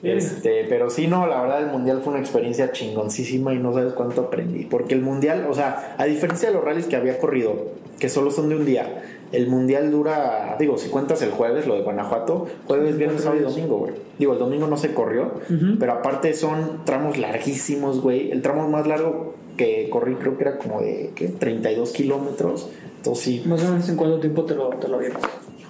Este, 0.02 0.64
pero 0.68 0.90
sí, 0.90 1.08
no, 1.08 1.26
la 1.26 1.42
verdad 1.42 1.62
el 1.62 1.72
mundial 1.72 2.00
fue 2.02 2.12
una 2.12 2.22
experiencia 2.22 2.70
chingoncísima 2.70 3.52
y 3.52 3.58
no 3.58 3.72
sabes 3.72 3.94
cuánto 3.94 4.22
aprendí. 4.22 4.64
Porque 4.64 4.94
el 4.94 5.02
mundial, 5.02 5.46
o 5.50 5.54
sea, 5.54 5.96
a 5.98 6.04
diferencia 6.04 6.48
de 6.48 6.54
los 6.54 6.64
rallies 6.64 6.86
que 6.86 6.96
había 6.96 7.18
corrido, 7.18 7.66
que 7.98 8.08
solo 8.08 8.30
son 8.30 8.48
de 8.48 8.56
un 8.56 8.64
día, 8.64 9.02
el 9.32 9.48
mundial 9.48 9.90
dura, 9.90 10.56
digo, 10.58 10.78
si 10.78 10.88
cuentas 10.88 11.20
el 11.22 11.30
jueves, 11.30 11.66
lo 11.66 11.74
de 11.74 11.82
Guanajuato, 11.82 12.46
jueves, 12.66 12.96
viernes, 12.96 13.22
sábado 13.22 13.40
y 13.40 13.44
domingo, 13.44 13.78
güey. 13.78 13.92
Digo, 14.18 14.32
el 14.32 14.38
domingo 14.38 14.66
no 14.68 14.76
se 14.76 14.94
corrió, 14.94 15.32
pero 15.78 15.92
aparte 15.92 16.32
son 16.34 16.84
tramos 16.84 17.18
larguísimos, 17.18 18.00
güey. 18.00 18.30
El 18.30 18.40
tramo 18.40 18.68
más 18.68 18.86
largo 18.86 19.34
que 19.56 19.88
corrí 19.90 20.14
creo 20.14 20.36
que 20.38 20.44
era 20.44 20.58
como 20.58 20.80
de, 20.80 21.10
¿qué? 21.14 21.28
32 21.28 21.92
kilómetros. 21.92 22.70
Entonces 22.98 23.24
sí, 23.24 23.42
Más 23.46 23.62
o 23.64 23.70
menos 23.72 23.88
en 23.88 23.96
cuánto 23.96 24.18
tiempo 24.20 24.44
te 24.44 24.54
lo, 24.54 24.68
te 24.70 24.88
lo 24.88 24.98
vieron. 24.98 25.18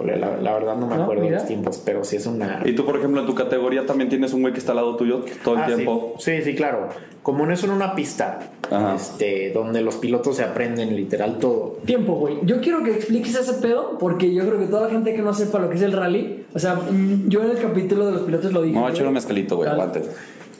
la, 0.04 0.36
la 0.36 0.54
verdad 0.54 0.76
no 0.76 0.86
me 0.86 0.96
No, 0.96 1.02
acuerdo 1.04 1.22
mira. 1.24 1.38
los 1.38 1.46
tiempos, 1.46 1.80
pero 1.84 2.04
sí 2.04 2.16
es 2.16 2.26
una... 2.26 2.62
Y 2.64 2.74
tú, 2.74 2.84
por 2.84 2.96
ejemplo, 2.96 3.20
en 3.20 3.26
tu 3.26 3.34
categoría 3.34 3.84
también 3.84 4.08
tienes 4.08 4.32
un 4.32 4.40
güey 4.42 4.52
que 4.52 4.60
está 4.60 4.72
al 4.72 4.76
lado 4.76 4.96
tuyo 4.96 5.24
todo 5.44 5.56
el 5.56 5.60
Ah, 5.62 5.66
tiempo. 5.66 6.14
Sí, 6.18 6.40
sí, 6.42 6.54
claro. 6.54 6.88
Como 7.22 7.44
no 7.44 7.52
es 7.52 7.62
en 7.64 7.70
una 7.70 7.94
pista, 7.94 8.38
Ajá. 8.70 8.94
este, 8.94 9.50
donde 9.52 9.82
los 9.82 9.96
pilotos 9.96 10.36
se 10.36 10.44
aprenden 10.44 10.96
literal 10.96 11.38
todo. 11.38 11.78
Tiempo, 11.84 12.14
güey. 12.14 12.38
Yo 12.44 12.60
quiero 12.60 12.82
que 12.82 12.92
expliques 12.92 13.34
ese 13.34 13.54
pedo 13.54 13.98
porque 13.98 14.32
yo 14.32 14.46
creo 14.46 14.58
que 14.58 14.66
toda 14.66 14.82
la 14.86 14.90
gente 14.90 15.14
que 15.14 15.20
no 15.20 15.34
sepa 15.34 15.58
lo 15.58 15.68
que 15.68 15.76
es 15.76 15.82
el 15.82 15.92
rally, 15.92 16.46
o 16.54 16.58
sea, 16.58 16.76
mm, 16.76 17.28
yo 17.28 17.42
en 17.44 17.50
el 17.50 17.58
capítulo 17.58 18.06
de 18.06 18.12
los 18.12 18.22
pilotos 18.22 18.52
lo 18.52 18.62
dije. 18.62 18.78
Güey. 18.78 18.92
echar 18.92 19.06
un 19.06 19.12
mezcalito, 19.14 19.56
güey, 19.56 19.68
aguante. 19.68 20.00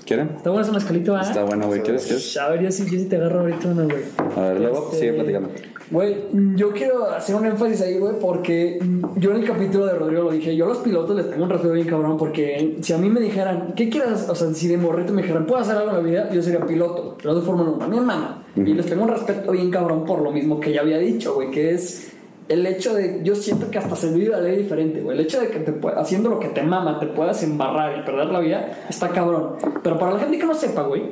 ¿Quieren? 0.05 0.31
Está 0.37 0.51
bueno 0.51 0.65
ese 0.65 0.73
mezcalito, 0.73 1.17
¿ah? 1.17 1.21
Está 1.23 1.45
bueno, 1.45 1.67
güey. 1.69 1.83
¿Quieres? 1.83 2.05
¿Quieres? 2.07 2.37
A 2.39 2.49
ver, 2.49 2.63
yo 2.63 2.73
sí, 2.73 2.85
yo 2.91 2.99
sí 2.99 3.05
te 3.07 3.17
agarro 3.17 3.41
ahorita 3.41 3.69
una, 3.69 3.85
güey. 3.85 4.03
A 4.37 4.41
ver, 4.41 4.61
luego 4.61 4.85
Este, 4.87 4.99
sigue 5.01 5.13
platicando. 5.13 5.51
Güey, 5.91 6.17
yo 6.55 6.73
quiero 6.73 7.11
hacer 7.11 7.35
un 7.35 7.47
énfasis 7.47 7.81
ahí, 7.81 7.99
güey, 7.99 8.15
porque 8.21 8.79
yo 9.17 9.31
en 9.31 9.39
el 9.39 9.47
capítulo 9.47 9.87
de 9.87 9.95
Rodrigo 9.95 10.25
lo 10.25 10.33
dije, 10.33 10.55
yo 10.55 10.67
a 10.67 10.69
los 10.69 10.79
pilotos 10.79 11.17
les 11.17 11.31
tengo 11.31 11.45
un 11.45 11.51
respeto 11.51 11.73
bien 11.73 11.87
cabrón, 11.87 12.17
porque 12.19 12.77
si 12.81 12.93
a 12.93 12.99
mí 12.99 13.09
me 13.09 13.21
dijeran, 13.21 13.73
¿qué 13.75 13.89
quieras? 13.89 14.29
O 14.29 14.35
sea, 14.35 14.53
si 14.53 14.69
de 14.69 14.77
morrito 14.77 15.13
me 15.13 15.23
dijeran, 15.23 15.47
¿puedo 15.47 15.61
hacer 15.63 15.77
algo 15.77 15.91
en 15.91 15.97
la 15.97 16.03
vida? 16.03 16.31
Yo 16.31 16.43
sería 16.43 16.65
piloto, 16.67 17.17
piloto 17.17 17.41
de 17.41 17.47
Fórmula 17.47 17.71
1, 17.71 17.85
a 17.85 17.89
mi 17.89 17.97
mamá. 17.97 18.45
Y 18.57 18.75
les 18.75 18.87
tengo 18.87 19.05
un 19.05 19.09
respeto 19.09 19.53
bien 19.53 19.71
cabrón 19.71 20.05
por 20.05 20.21
lo 20.21 20.31
mismo 20.31 20.61
que 20.61 20.73
ya 20.73 20.81
había 20.81 20.99
dicho, 20.99 21.35
güey, 21.35 21.51
que 21.51 21.73
es 21.73 22.13
el 22.49 22.67
hecho 22.67 22.95
de, 22.95 23.21
yo 23.23 23.35
siento 23.35 23.71
que 23.71 23.79
hasta 23.79 23.95
se 23.95 24.13
vive 24.13 24.31
la 24.31 24.41
ley 24.41 24.57
diferente, 24.57 25.01
güey. 25.01 25.19
El 25.19 25.25
hecho 25.25 25.41
de 25.41 25.49
que 25.49 25.59
te 25.61 25.75
haciendo 25.97 26.31
lo 26.31 26.41
que 26.41 26.49
te 26.49 26.63
mama, 26.63 26.99
te 26.99 27.07
puedas 27.07 27.43
embarrar 27.43 27.99
y 27.99 28.03
perder 28.03 28.27
la 28.27 28.41
vida, 28.41 28.87
está 28.89 29.09
cabrón. 29.11 29.57
Pero 29.83 29.99
para 29.99 30.15
la 30.15 30.21
gente 30.21 30.39
que 30.39 30.47
no 30.47 30.55
sepa, 30.55 30.83
güey, 30.83 31.03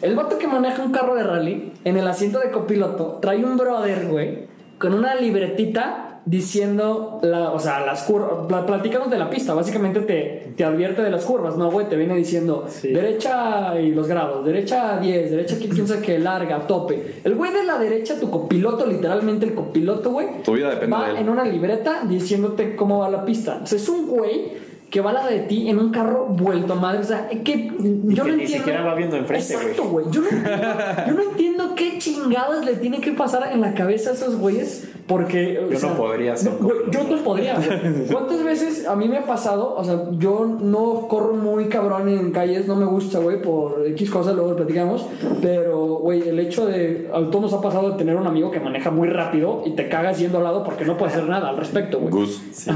el 0.00 0.16
vato 0.16 0.38
que 0.38 0.46
maneja 0.46 0.82
un 0.82 0.92
carro 0.92 1.14
de 1.14 1.24
rally, 1.24 1.72
en 1.84 1.96
el 1.96 2.08
asiento 2.08 2.38
de 2.38 2.50
copiloto, 2.50 3.18
trae 3.20 3.44
un 3.44 3.56
brother, 3.56 4.06
güey, 4.08 4.48
con 4.78 4.94
una 4.94 5.14
libretita 5.14 6.07
diciendo, 6.28 7.18
la, 7.22 7.52
o 7.52 7.58
sea, 7.58 7.84
las 7.84 8.02
curvas, 8.02 8.46
pla- 8.46 8.66
platicándote 8.66 9.14
de 9.14 9.18
la 9.18 9.30
pista, 9.30 9.54
básicamente 9.54 10.00
te, 10.00 10.52
te 10.56 10.64
advierte 10.64 11.02
de 11.02 11.10
las 11.10 11.24
curvas, 11.24 11.56
¿no, 11.56 11.70
güey? 11.70 11.88
Te 11.88 11.96
viene 11.96 12.14
diciendo 12.16 12.66
derecha 12.82 13.78
y 13.80 13.92
los 13.92 14.06
grados, 14.08 14.44
derecha 14.44 14.98
10, 15.00 15.30
derecha 15.30 15.56
quién 15.58 15.70
quién 15.70 15.88
sabe 15.88 16.02
qué, 16.02 16.18
larga, 16.18 16.66
tope. 16.66 17.20
El 17.24 17.34
güey 17.34 17.52
de 17.52 17.64
la 17.64 17.78
derecha, 17.78 18.20
tu 18.20 18.30
copiloto, 18.30 18.86
literalmente 18.86 19.46
el 19.46 19.54
copiloto, 19.54 20.10
güey, 20.12 20.42
Tu 20.44 20.52
vida 20.52 20.70
depende 20.70 20.96
va 20.96 21.06
de 21.06 21.10
él. 21.12 21.16
en 21.18 21.28
una 21.30 21.44
libreta 21.44 22.02
diciéndote 22.06 22.76
cómo 22.76 22.98
va 22.98 23.10
la 23.10 23.24
pista. 23.24 23.60
O 23.62 23.66
sea, 23.66 23.76
es 23.78 23.88
un 23.88 24.06
güey 24.06 24.67
que 24.90 25.00
va 25.00 25.10
a 25.10 25.12
la 25.12 25.26
de 25.26 25.40
ti 25.40 25.68
en 25.68 25.78
un 25.78 25.90
carro 25.90 26.26
vuelto 26.26 26.74
madre. 26.76 27.00
O 27.00 27.04
sea, 27.04 27.28
que 27.28 27.66
yo 27.68 28.24
que 28.24 28.30
no 28.30 28.36
ni 28.36 28.42
entiendo. 28.42 28.46
siquiera 28.46 28.82
va 28.82 28.94
viendo 28.94 29.16
enfrente, 29.16 29.54
güey. 29.54 29.66
Exacto, 29.66 29.88
güey. 29.90 30.06
Yo, 30.10 30.22
no 30.22 30.28
entiendo, 30.28 30.66
yo 31.06 31.12
no 31.14 31.22
entiendo 31.30 31.74
qué 31.74 31.98
chingadas 31.98 32.64
le 32.64 32.74
tiene 32.76 33.00
que 33.00 33.12
pasar 33.12 33.50
en 33.52 33.60
la 33.60 33.74
cabeza 33.74 34.10
a 34.10 34.12
esos 34.14 34.36
güeyes. 34.36 34.88
Porque. 35.06 35.58
o 35.66 35.70
Yo 35.70 35.78
sea, 35.78 35.90
no 35.90 35.96
podría 35.96 36.34
no, 36.34 36.58
copiloto. 36.58 36.90
yo 36.90 37.04
no 37.04 37.22
podría. 37.24 37.54
güey. 37.56 38.06
¿Cuántas 38.12 38.42
veces 38.44 38.86
a 38.86 38.94
mí 38.94 39.08
me 39.08 39.18
ha 39.18 39.24
pasado? 39.26 39.74
O 39.76 39.82
sea, 39.84 40.04
yo 40.18 40.44
no 40.60 41.08
corro 41.08 41.34
muy 41.34 41.66
cabrón 41.66 42.08
en 42.08 42.30
calles, 42.30 42.66
no 42.66 42.76
me 42.76 42.84
gusta, 42.84 43.18
güey, 43.18 43.40
por 43.40 43.86
X 43.88 44.10
cosas, 44.10 44.34
luego 44.34 44.50
lo 44.50 44.56
platicamos. 44.56 45.06
Pero, 45.40 45.96
güey, 45.96 46.28
el 46.28 46.38
hecho 46.38 46.66
de. 46.66 47.10
A 47.12 47.20
todos 47.30 47.40
nos 47.40 47.52
ha 47.54 47.60
pasado 47.62 47.90
de 47.92 47.96
tener 47.96 48.16
un 48.16 48.26
amigo 48.26 48.50
que 48.50 48.60
maneja 48.60 48.90
muy 48.90 49.08
rápido 49.08 49.62
y 49.64 49.70
te 49.70 49.88
cagas 49.88 50.18
yendo 50.18 50.38
al 50.38 50.44
lado 50.44 50.62
porque 50.62 50.84
no 50.84 50.96
puede 50.98 51.12
hacer 51.12 51.24
nada 51.24 51.48
al 51.50 51.56
respecto, 51.56 51.98
güey. 52.00 52.10
Gus. 52.12 52.42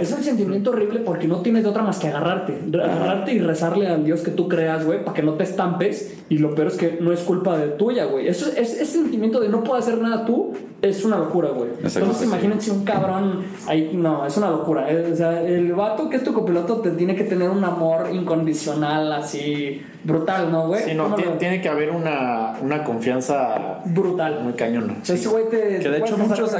Es 0.00 0.12
un 0.12 0.22
sentimiento 0.22 0.70
horrible 0.70 1.00
porque 1.00 1.28
no 1.28 1.40
tienes 1.40 1.62
de 1.62 1.70
otra 1.70 1.82
más 1.82 1.98
que 1.98 2.08
agarrarte. 2.08 2.58
Agarrarte 2.74 3.32
y 3.32 3.38
rezarle 3.38 3.86
al 3.86 4.04
Dios 4.04 4.20
que 4.20 4.30
tú 4.30 4.48
creas, 4.48 4.84
güey, 4.84 5.04
para 5.04 5.14
que 5.14 5.22
no 5.22 5.34
te 5.34 5.44
estampes. 5.44 6.18
Y 6.28 6.38
lo 6.38 6.54
peor 6.54 6.68
es 6.68 6.74
que 6.74 6.98
no 7.00 7.12
es 7.12 7.20
culpa 7.20 7.56
de 7.56 7.68
tuya, 7.68 8.06
güey. 8.06 8.28
Eso 8.28 8.50
es, 8.50 8.74
ese 8.74 8.86
sentimiento 8.86 9.40
de 9.40 9.48
no 9.48 9.62
poder 9.62 9.82
hacer 9.82 9.98
nada 9.98 10.24
tú 10.24 10.52
es 10.80 11.04
una 11.04 11.18
locura, 11.18 11.50
güey. 11.50 11.70
Entonces 11.76 12.16
sí. 12.16 12.24
imagínense 12.24 12.70
un 12.70 12.84
cabrón 12.84 13.44
ahí. 13.66 13.92
No, 13.94 14.26
es 14.26 14.36
una 14.36 14.50
locura. 14.50 14.86
O 15.12 15.16
sea, 15.16 15.42
el 15.42 15.72
vato 15.74 16.08
que 16.08 16.16
es 16.16 16.24
tu 16.24 16.32
copiloto 16.32 16.76
te 16.76 16.90
tiene 16.90 17.14
que 17.14 17.24
tener 17.24 17.50
un 17.50 17.64
amor 17.64 18.08
incondicional 18.12 19.12
así 19.12 19.82
brutal, 20.04 20.50
¿no, 20.50 20.68
güey? 20.68 20.82
Sí, 20.84 20.94
no, 20.94 21.04
¿Cómo 21.04 21.16
tiene, 21.16 21.32
tiene 21.36 21.60
que 21.60 21.68
haber 21.68 21.90
una, 21.90 22.54
una 22.60 22.84
confianza 22.84 23.80
Brutal. 23.86 24.40
muy 24.42 24.54
cañona. 24.54 24.96
O 25.00 25.04
sea, 25.04 25.14
ese 25.14 25.28
güey 25.28 25.48
te. 25.48 25.78
Que 25.80 25.88
de 25.88 25.98
hecho 25.98 26.16
muchos, 26.18 26.54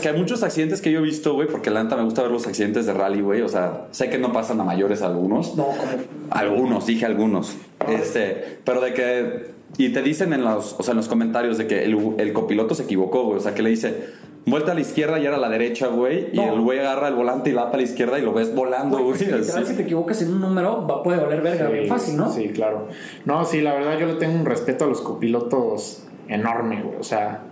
que 0.00 0.08
hay 0.08 0.18
muchos 0.18 0.42
accidentes 0.42 0.80
que 0.80 0.90
yo 0.90 1.00
he 1.00 1.02
visto, 1.02 1.34
güey, 1.34 1.48
porque 1.48 1.70
la 1.70 1.82
neta 1.82 1.96
me 1.96 2.04
gusta 2.04 2.22
ver 2.22 2.30
los 2.30 2.46
accidentes 2.46 2.86
de 2.86 2.92
rally, 2.92 3.20
güey. 3.20 3.42
O 3.42 3.48
sea, 3.48 3.86
sé 3.90 4.10
que 4.10 4.18
no 4.18 4.32
pasan 4.32 4.60
a 4.60 4.64
mayores 4.64 5.02
algunos. 5.02 5.56
No, 5.56 5.64
como. 5.64 5.92
Algunos, 6.30 6.86
dije 6.86 7.06
algunos. 7.06 7.56
Este, 7.88 8.58
pero 8.64 8.80
de 8.80 8.94
que. 8.94 9.56
Y 9.78 9.90
te 9.90 10.00
dicen 10.00 10.32
en 10.32 10.44
los, 10.44 10.76
o 10.78 10.82
sea, 10.82 10.92
en 10.92 10.96
los 10.96 11.08
comentarios 11.08 11.58
de 11.58 11.66
que 11.66 11.84
el, 11.84 12.14
el 12.18 12.32
copiloto 12.32 12.74
se 12.74 12.84
equivocó, 12.84 13.24
güey. 13.24 13.38
O 13.38 13.40
sea, 13.40 13.52
que 13.52 13.62
le 13.62 13.70
dice, 13.70 14.06
vuelta 14.46 14.72
a 14.72 14.74
la 14.74 14.80
izquierda 14.80 15.18
y 15.18 15.26
era 15.26 15.36
a 15.36 15.40
la 15.40 15.48
derecha, 15.48 15.88
güey. 15.88 16.28
Y 16.32 16.38
el 16.38 16.60
güey 16.60 16.78
agarra 16.78 17.08
el 17.08 17.14
volante 17.14 17.50
y 17.50 17.52
la 17.52 17.66
para 17.66 17.78
la 17.78 17.82
izquierda 17.82 18.18
y 18.18 18.22
lo 18.22 18.32
ves 18.32 18.54
volando, 18.54 18.98
güey. 19.02 19.14
Así. 19.14 19.64
si 19.66 19.74
te 19.74 19.82
equivocas 19.82 20.22
en 20.22 20.32
un 20.32 20.40
número, 20.40 20.86
va, 20.86 21.02
puede 21.02 21.20
valer 21.20 21.42
verga, 21.42 21.68
bien 21.68 21.88
fácil, 21.88 22.16
¿no? 22.16 22.32
Sí, 22.32 22.48
claro. 22.50 22.88
No, 23.24 23.44
sí, 23.44 23.60
la 23.60 23.74
verdad 23.74 23.98
yo 23.98 24.06
le 24.06 24.14
tengo 24.14 24.34
un 24.38 24.46
respeto 24.46 24.84
a 24.84 24.88
los 24.88 25.00
copilotos 25.00 26.04
enorme, 26.28 26.82
güey. 26.82 26.96
O 26.98 27.04
sea, 27.04 27.42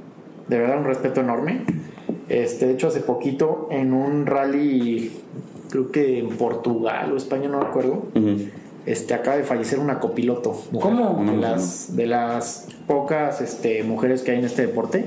de 0.48 0.58
verdad 0.58 0.78
un 0.78 0.84
respeto 0.84 1.20
enorme. 1.20 1.62
Este, 2.28 2.66
de 2.66 2.74
hecho, 2.74 2.88
hace 2.88 3.00
poquito 3.00 3.68
en 3.70 3.92
un 3.92 4.26
rally, 4.26 5.12
creo 5.70 5.90
que 5.90 6.20
en 6.20 6.28
Portugal 6.30 7.12
o 7.12 7.16
España, 7.16 7.48
no 7.48 7.58
me 7.58 7.66
acuerdo. 7.66 8.04
Ujú. 8.14 8.48
Este, 8.86 9.14
acaba 9.14 9.36
de 9.36 9.44
fallecer 9.44 9.78
una 9.78 9.98
copiloto. 9.98 10.50
mujer. 10.70 10.92
¿Cómo? 10.94 11.24
De 11.24 11.36
las, 11.38 11.96
de 11.96 12.06
las 12.06 12.68
pocas 12.86 13.40
este, 13.40 13.82
mujeres 13.82 14.22
que 14.22 14.32
hay 14.32 14.38
en 14.38 14.44
este 14.44 14.66
deporte. 14.66 15.04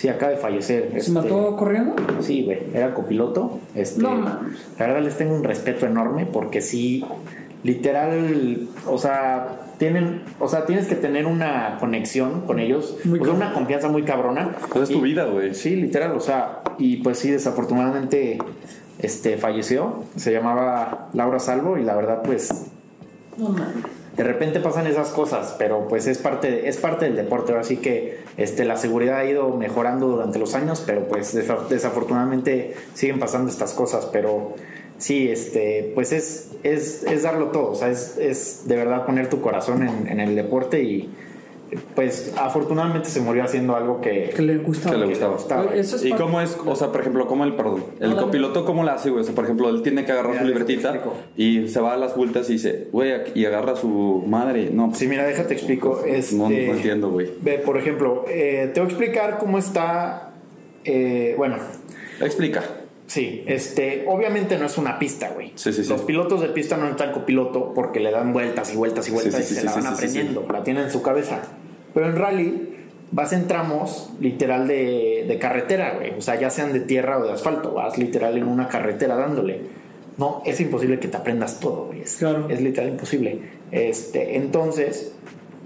Sí, 0.00 0.08
acaba 0.08 0.32
de 0.32 0.38
fallecer. 0.38 0.88
¿Se 0.92 0.98
este, 0.98 1.12
mató 1.12 1.56
corriendo? 1.56 1.94
Sí, 2.20 2.42
güey, 2.42 2.58
era 2.72 2.94
copiloto. 2.94 3.60
Este, 3.74 4.00
No 4.00 4.14
mames. 4.14 4.58
La 4.78 4.86
verdad 4.86 5.02
les 5.02 5.18
tengo 5.18 5.34
un 5.34 5.44
respeto 5.44 5.84
enorme 5.84 6.24
porque 6.24 6.62
sí, 6.62 7.04
literal, 7.64 8.66
o 8.86 8.96
sea, 8.96 9.58
tienen, 9.76 10.22
o 10.38 10.48
sea, 10.48 10.64
tienes 10.64 10.86
que 10.86 10.94
tener 10.94 11.26
una 11.26 11.76
conexión 11.80 12.46
con 12.46 12.60
ellos, 12.60 12.96
Muy 13.04 13.20
o 13.20 13.24
sea, 13.26 13.34
una 13.34 13.52
confianza 13.52 13.88
muy 13.88 14.04
cabrona. 14.04 14.56
Pues 14.72 14.88
es 14.88 14.96
tu 14.96 15.02
vida, 15.02 15.26
güey. 15.26 15.54
Sí, 15.54 15.76
literal, 15.76 16.12
o 16.12 16.20
sea, 16.20 16.62
y 16.78 17.02
pues 17.02 17.18
sí, 17.18 17.30
desafortunadamente, 17.30 18.38
este, 19.00 19.36
falleció. 19.36 20.04
Se 20.16 20.32
llamaba 20.32 21.10
Laura 21.12 21.40
Salvo 21.40 21.76
y 21.76 21.84
la 21.84 21.94
verdad, 21.94 22.22
pues, 22.22 22.70
No 23.36 23.50
mames. 23.50 23.99
De 24.16 24.24
repente 24.24 24.60
pasan 24.60 24.86
esas 24.86 25.10
cosas, 25.10 25.54
pero 25.58 25.86
pues 25.88 26.06
es 26.06 26.18
parte, 26.18 26.68
es 26.68 26.76
parte 26.76 27.04
del 27.06 27.16
deporte. 27.16 27.54
Así 27.54 27.76
que 27.76 28.18
este, 28.36 28.64
la 28.64 28.76
seguridad 28.76 29.18
ha 29.18 29.24
ido 29.24 29.50
mejorando 29.56 30.08
durante 30.08 30.38
los 30.38 30.54
años, 30.54 30.82
pero 30.84 31.06
pues 31.08 31.34
desa- 31.34 31.68
desafortunadamente 31.68 32.74
siguen 32.94 33.18
pasando 33.18 33.50
estas 33.50 33.72
cosas. 33.72 34.06
Pero 34.06 34.54
sí, 34.98 35.28
este, 35.30 35.92
pues 35.94 36.12
es, 36.12 36.50
es, 36.62 37.04
es 37.04 37.22
darlo 37.22 37.46
todo. 37.46 37.70
O 37.70 37.74
sea, 37.74 37.88
es, 37.88 38.16
es 38.18 38.62
de 38.66 38.76
verdad 38.76 39.06
poner 39.06 39.28
tu 39.30 39.40
corazón 39.40 39.86
en 40.08 40.20
el 40.20 40.34
deporte 40.34 40.82
y 40.82 41.10
pues 41.94 42.32
afortunadamente 42.36 43.08
se 43.08 43.20
murió 43.20 43.44
haciendo 43.44 43.76
algo 43.76 44.00
que, 44.00 44.30
Que 44.34 44.42
le 44.42 44.58
gustaba. 44.58 44.94
Que 44.94 44.98
le 45.00 45.04
que 45.06 45.10
gustaba. 45.10 45.32
gustaba. 45.34 45.74
Eso 45.74 45.96
es 45.96 46.04
¿Y 46.04 46.10
cómo 46.12 46.40
es, 46.40 46.56
o 46.64 46.74
sea, 46.76 46.92
por 46.92 47.00
ejemplo, 47.00 47.26
cómo 47.26 47.44
el, 47.44 47.54
perdón, 47.54 47.84
el 48.00 48.10
No, 48.10 48.16
copiloto 48.16 48.64
cómo 48.64 48.82
la 48.84 48.94
hace, 48.94 49.10
güey? 49.10 49.22
O 49.22 49.24
sea, 49.24 49.34
por 49.34 49.44
ejemplo, 49.44 49.68
él 49.68 49.82
tiene 49.82 50.04
que 50.04 50.12
agarrar 50.12 50.32
Mira, 50.32 50.42
su 50.42 50.48
libretita 50.48 51.00
y 51.36 51.68
se 51.68 51.80
va 51.80 51.94
a 51.94 51.96
las 51.96 52.16
vueltas 52.16 52.48
y 52.50 52.54
dice, 52.54 52.88
güey, 52.92 53.12
y 53.34 53.44
agarra 53.44 53.72
a 53.72 53.76
su 53.76 54.24
madre. 54.26 54.70
No, 54.72 54.86
pues, 54.88 54.98
Sí, 54.98 55.06
mira, 55.06 55.24
déjate 55.26 55.54
explico. 55.54 56.02
Este, 56.06 56.34
no, 56.36 56.44
no 56.50 56.54
entiendo, 56.56 57.10
güey. 57.10 57.30
Ve, 57.40 57.58
por 57.58 57.76
ejemplo, 57.78 58.24
eh, 58.28 58.70
te 58.74 58.80
voy 58.80 58.88
a 58.88 58.90
explicar 58.92 59.38
cómo 59.38 59.58
está. 59.58 60.32
eh, 60.84 61.34
bueno, 61.36 61.56
Explica. 62.20 62.62
Sí, 63.06 63.42
este, 63.46 64.04
obviamente 64.06 64.56
no 64.56 64.66
es 64.66 64.78
una 64.78 64.98
pista, 64.98 65.30
güey. 65.34 65.50
Sí, 65.56 65.72
sí, 65.72 65.82
sí. 65.82 65.88
Los 65.90 66.02
pilotos 66.02 66.42
de 66.42 66.48
pista 66.48 66.76
no 66.76 66.86
están 66.88 67.10
copiloto 67.12 67.72
porque 67.74 67.98
le 67.98 68.12
dan 68.12 68.32
vueltas 68.32 68.72
y 68.72 68.76
vueltas 68.76 69.08
y 69.08 69.10
vueltas 69.10 69.34
Sí, 69.34 69.42
sí, 69.42 69.44
y 69.44 69.48
sí, 69.48 69.54
se 69.54 69.60
sí, 69.62 69.66
la 69.66 69.72
sí, 69.72 69.80
van 69.80 69.96
sí, 69.96 70.02
sí, 70.06 70.06
aprendiendo, 70.18 70.46
la 70.52 70.62
tienen 70.62 70.84
en 70.84 70.90
su 70.92 71.02
cabeza. 71.02 71.40
Pero 71.94 72.06
en 72.06 72.16
rally 72.16 72.76
vas 73.12 73.32
en 73.32 73.46
tramos 73.48 74.10
literal 74.20 74.68
de, 74.68 75.24
de 75.26 75.38
carretera, 75.38 75.94
güey. 75.96 76.12
O 76.16 76.20
sea, 76.20 76.38
ya 76.38 76.50
sean 76.50 76.72
de 76.72 76.80
tierra 76.80 77.18
o 77.18 77.24
de 77.24 77.32
asfalto, 77.32 77.72
vas 77.72 77.98
literal 77.98 78.36
en 78.38 78.46
una 78.46 78.68
carretera 78.68 79.16
dándole. 79.16 79.60
No, 80.16 80.42
es 80.44 80.60
imposible 80.60 80.98
que 81.00 81.08
te 81.08 81.16
aprendas 81.16 81.60
todo, 81.60 81.86
güey. 81.86 82.02
Es, 82.02 82.16
Claro. 82.16 82.46
es 82.48 82.60
literal 82.60 82.90
imposible. 82.90 83.40
Este, 83.72 84.36
entonces, 84.36 85.14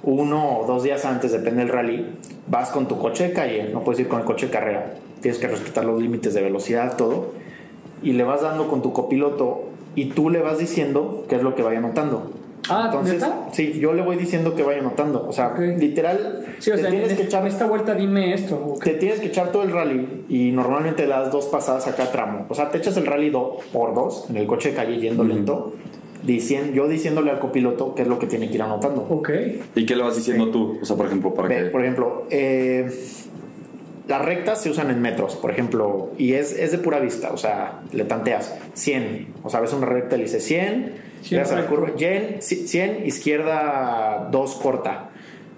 uno 0.02 0.58
o 0.60 0.66
dos 0.66 0.82
días 0.84 1.04
antes, 1.04 1.32
depende 1.32 1.60
del 1.64 1.68
rally, 1.72 2.06
vas 2.46 2.70
con 2.70 2.86
tu 2.86 2.98
coche 2.98 3.28
de 3.28 3.32
calle, 3.34 3.70
no 3.72 3.82
puedes 3.82 4.00
ir 4.00 4.08
con 4.08 4.20
el 4.20 4.24
coche 4.26 4.46
de 4.46 4.52
carrera, 4.52 4.94
tienes 5.20 5.40
que 5.40 5.48
respetar 5.48 5.84
los 5.84 6.00
límites 6.00 6.34
de 6.34 6.42
velocidad, 6.42 6.96
todo, 6.96 7.32
y 8.02 8.12
le 8.12 8.22
vas 8.22 8.42
dando 8.42 8.68
con 8.68 8.82
tu 8.82 8.92
copiloto 8.92 9.64
y 9.94 10.10
tú 10.10 10.28
le 10.30 10.40
vas 10.40 10.58
diciendo 10.58 11.24
qué 11.28 11.36
es 11.36 11.42
lo 11.42 11.54
que 11.54 11.62
vaya 11.62 11.78
anotando. 11.78 12.30
Ah, 12.70 12.84
Entonces, 12.86 13.14
¿neta? 13.14 13.48
sí, 13.52 13.78
yo 13.78 13.92
le 13.92 14.02
voy 14.02 14.16
diciendo 14.16 14.54
que 14.54 14.62
vaya 14.62 14.80
anotando. 14.80 15.26
O 15.28 15.32
sea, 15.32 15.54
literal, 15.58 16.44
Sí, 16.58 16.70
o 16.70 16.74
te 16.76 16.80
sea, 16.82 16.90
tienes 16.90 17.10
en, 17.10 17.16
que 17.16 17.22
echar 17.24 17.46
esta 17.46 17.66
vuelta 17.66 17.94
dime 17.94 18.32
esto. 18.34 18.74
te 18.82 18.94
tienes 18.94 19.20
que 19.20 19.26
echar 19.26 19.52
todo 19.52 19.62
el 19.64 19.72
rally 19.72 20.24
y 20.28 20.50
normalmente 20.52 21.06
das 21.06 21.30
dos 21.30 21.46
pasadas 21.46 21.86
a 21.86 21.94
cada 21.94 22.10
tramo. 22.10 22.46
O 22.48 22.54
sea, 22.54 22.70
te 22.70 22.78
echas 22.78 22.96
el 22.96 23.06
rally 23.06 23.30
do, 23.30 23.58
por 23.72 23.94
dos 23.94 24.26
en 24.30 24.36
el 24.38 24.46
coche 24.46 24.70
de 24.70 24.76
calle 24.76 24.98
yendo 24.98 25.24
lento, 25.24 25.74
diciendo, 26.22 26.72
yo 26.74 26.88
diciéndole 26.88 27.30
al 27.30 27.38
copiloto 27.38 27.94
qué 27.94 28.02
es 28.02 28.08
lo 28.08 28.18
que 28.18 28.26
tiene 28.26 28.48
que 28.48 28.54
ir 28.54 28.62
anotando. 28.62 29.06
Ok. 29.10 29.30
¿Y 29.74 29.84
qué 29.84 29.94
le 29.94 30.02
vas 30.02 30.16
diciendo 30.16 30.46
Sí. 30.46 30.50
tú? 30.52 30.78
O 30.80 30.84
sea, 30.86 30.96
por 30.96 31.06
ejemplo, 31.06 31.34
para 31.34 31.48
Ve, 31.48 31.56
que... 31.56 31.64
Por 31.66 31.82
ejemplo, 31.82 32.26
eh, 32.30 32.90
las 34.08 34.22
rectas 34.24 34.60
se 34.62 34.70
usan 34.70 34.90
en 34.90 35.00
metros, 35.00 35.34
por 35.36 35.50
ejemplo, 35.50 36.10
y 36.18 36.34
es, 36.34 36.52
es 36.58 36.72
de 36.72 36.78
pura 36.78 36.98
vista, 36.98 37.30
o 37.32 37.36
sea, 37.38 37.80
le 37.92 38.04
tanteas 38.04 38.54
100, 38.74 39.28
o 39.42 39.48
sea, 39.50 39.60
ves 39.60 39.72
una 39.72 39.86
recta 39.86 40.16
y 40.16 40.18
le 40.18 40.24
dice 40.24 40.40
100, 40.40 40.92
100 41.24 41.30
le 41.32 41.38
das 41.38 41.52
a 41.52 41.54
la 41.56 41.60
recto. 41.62 41.74
curva, 41.76 41.92
100, 41.96 42.42
100, 42.42 43.06
izquierda 43.06 44.28
2 44.30 44.54
corta. 44.56 45.10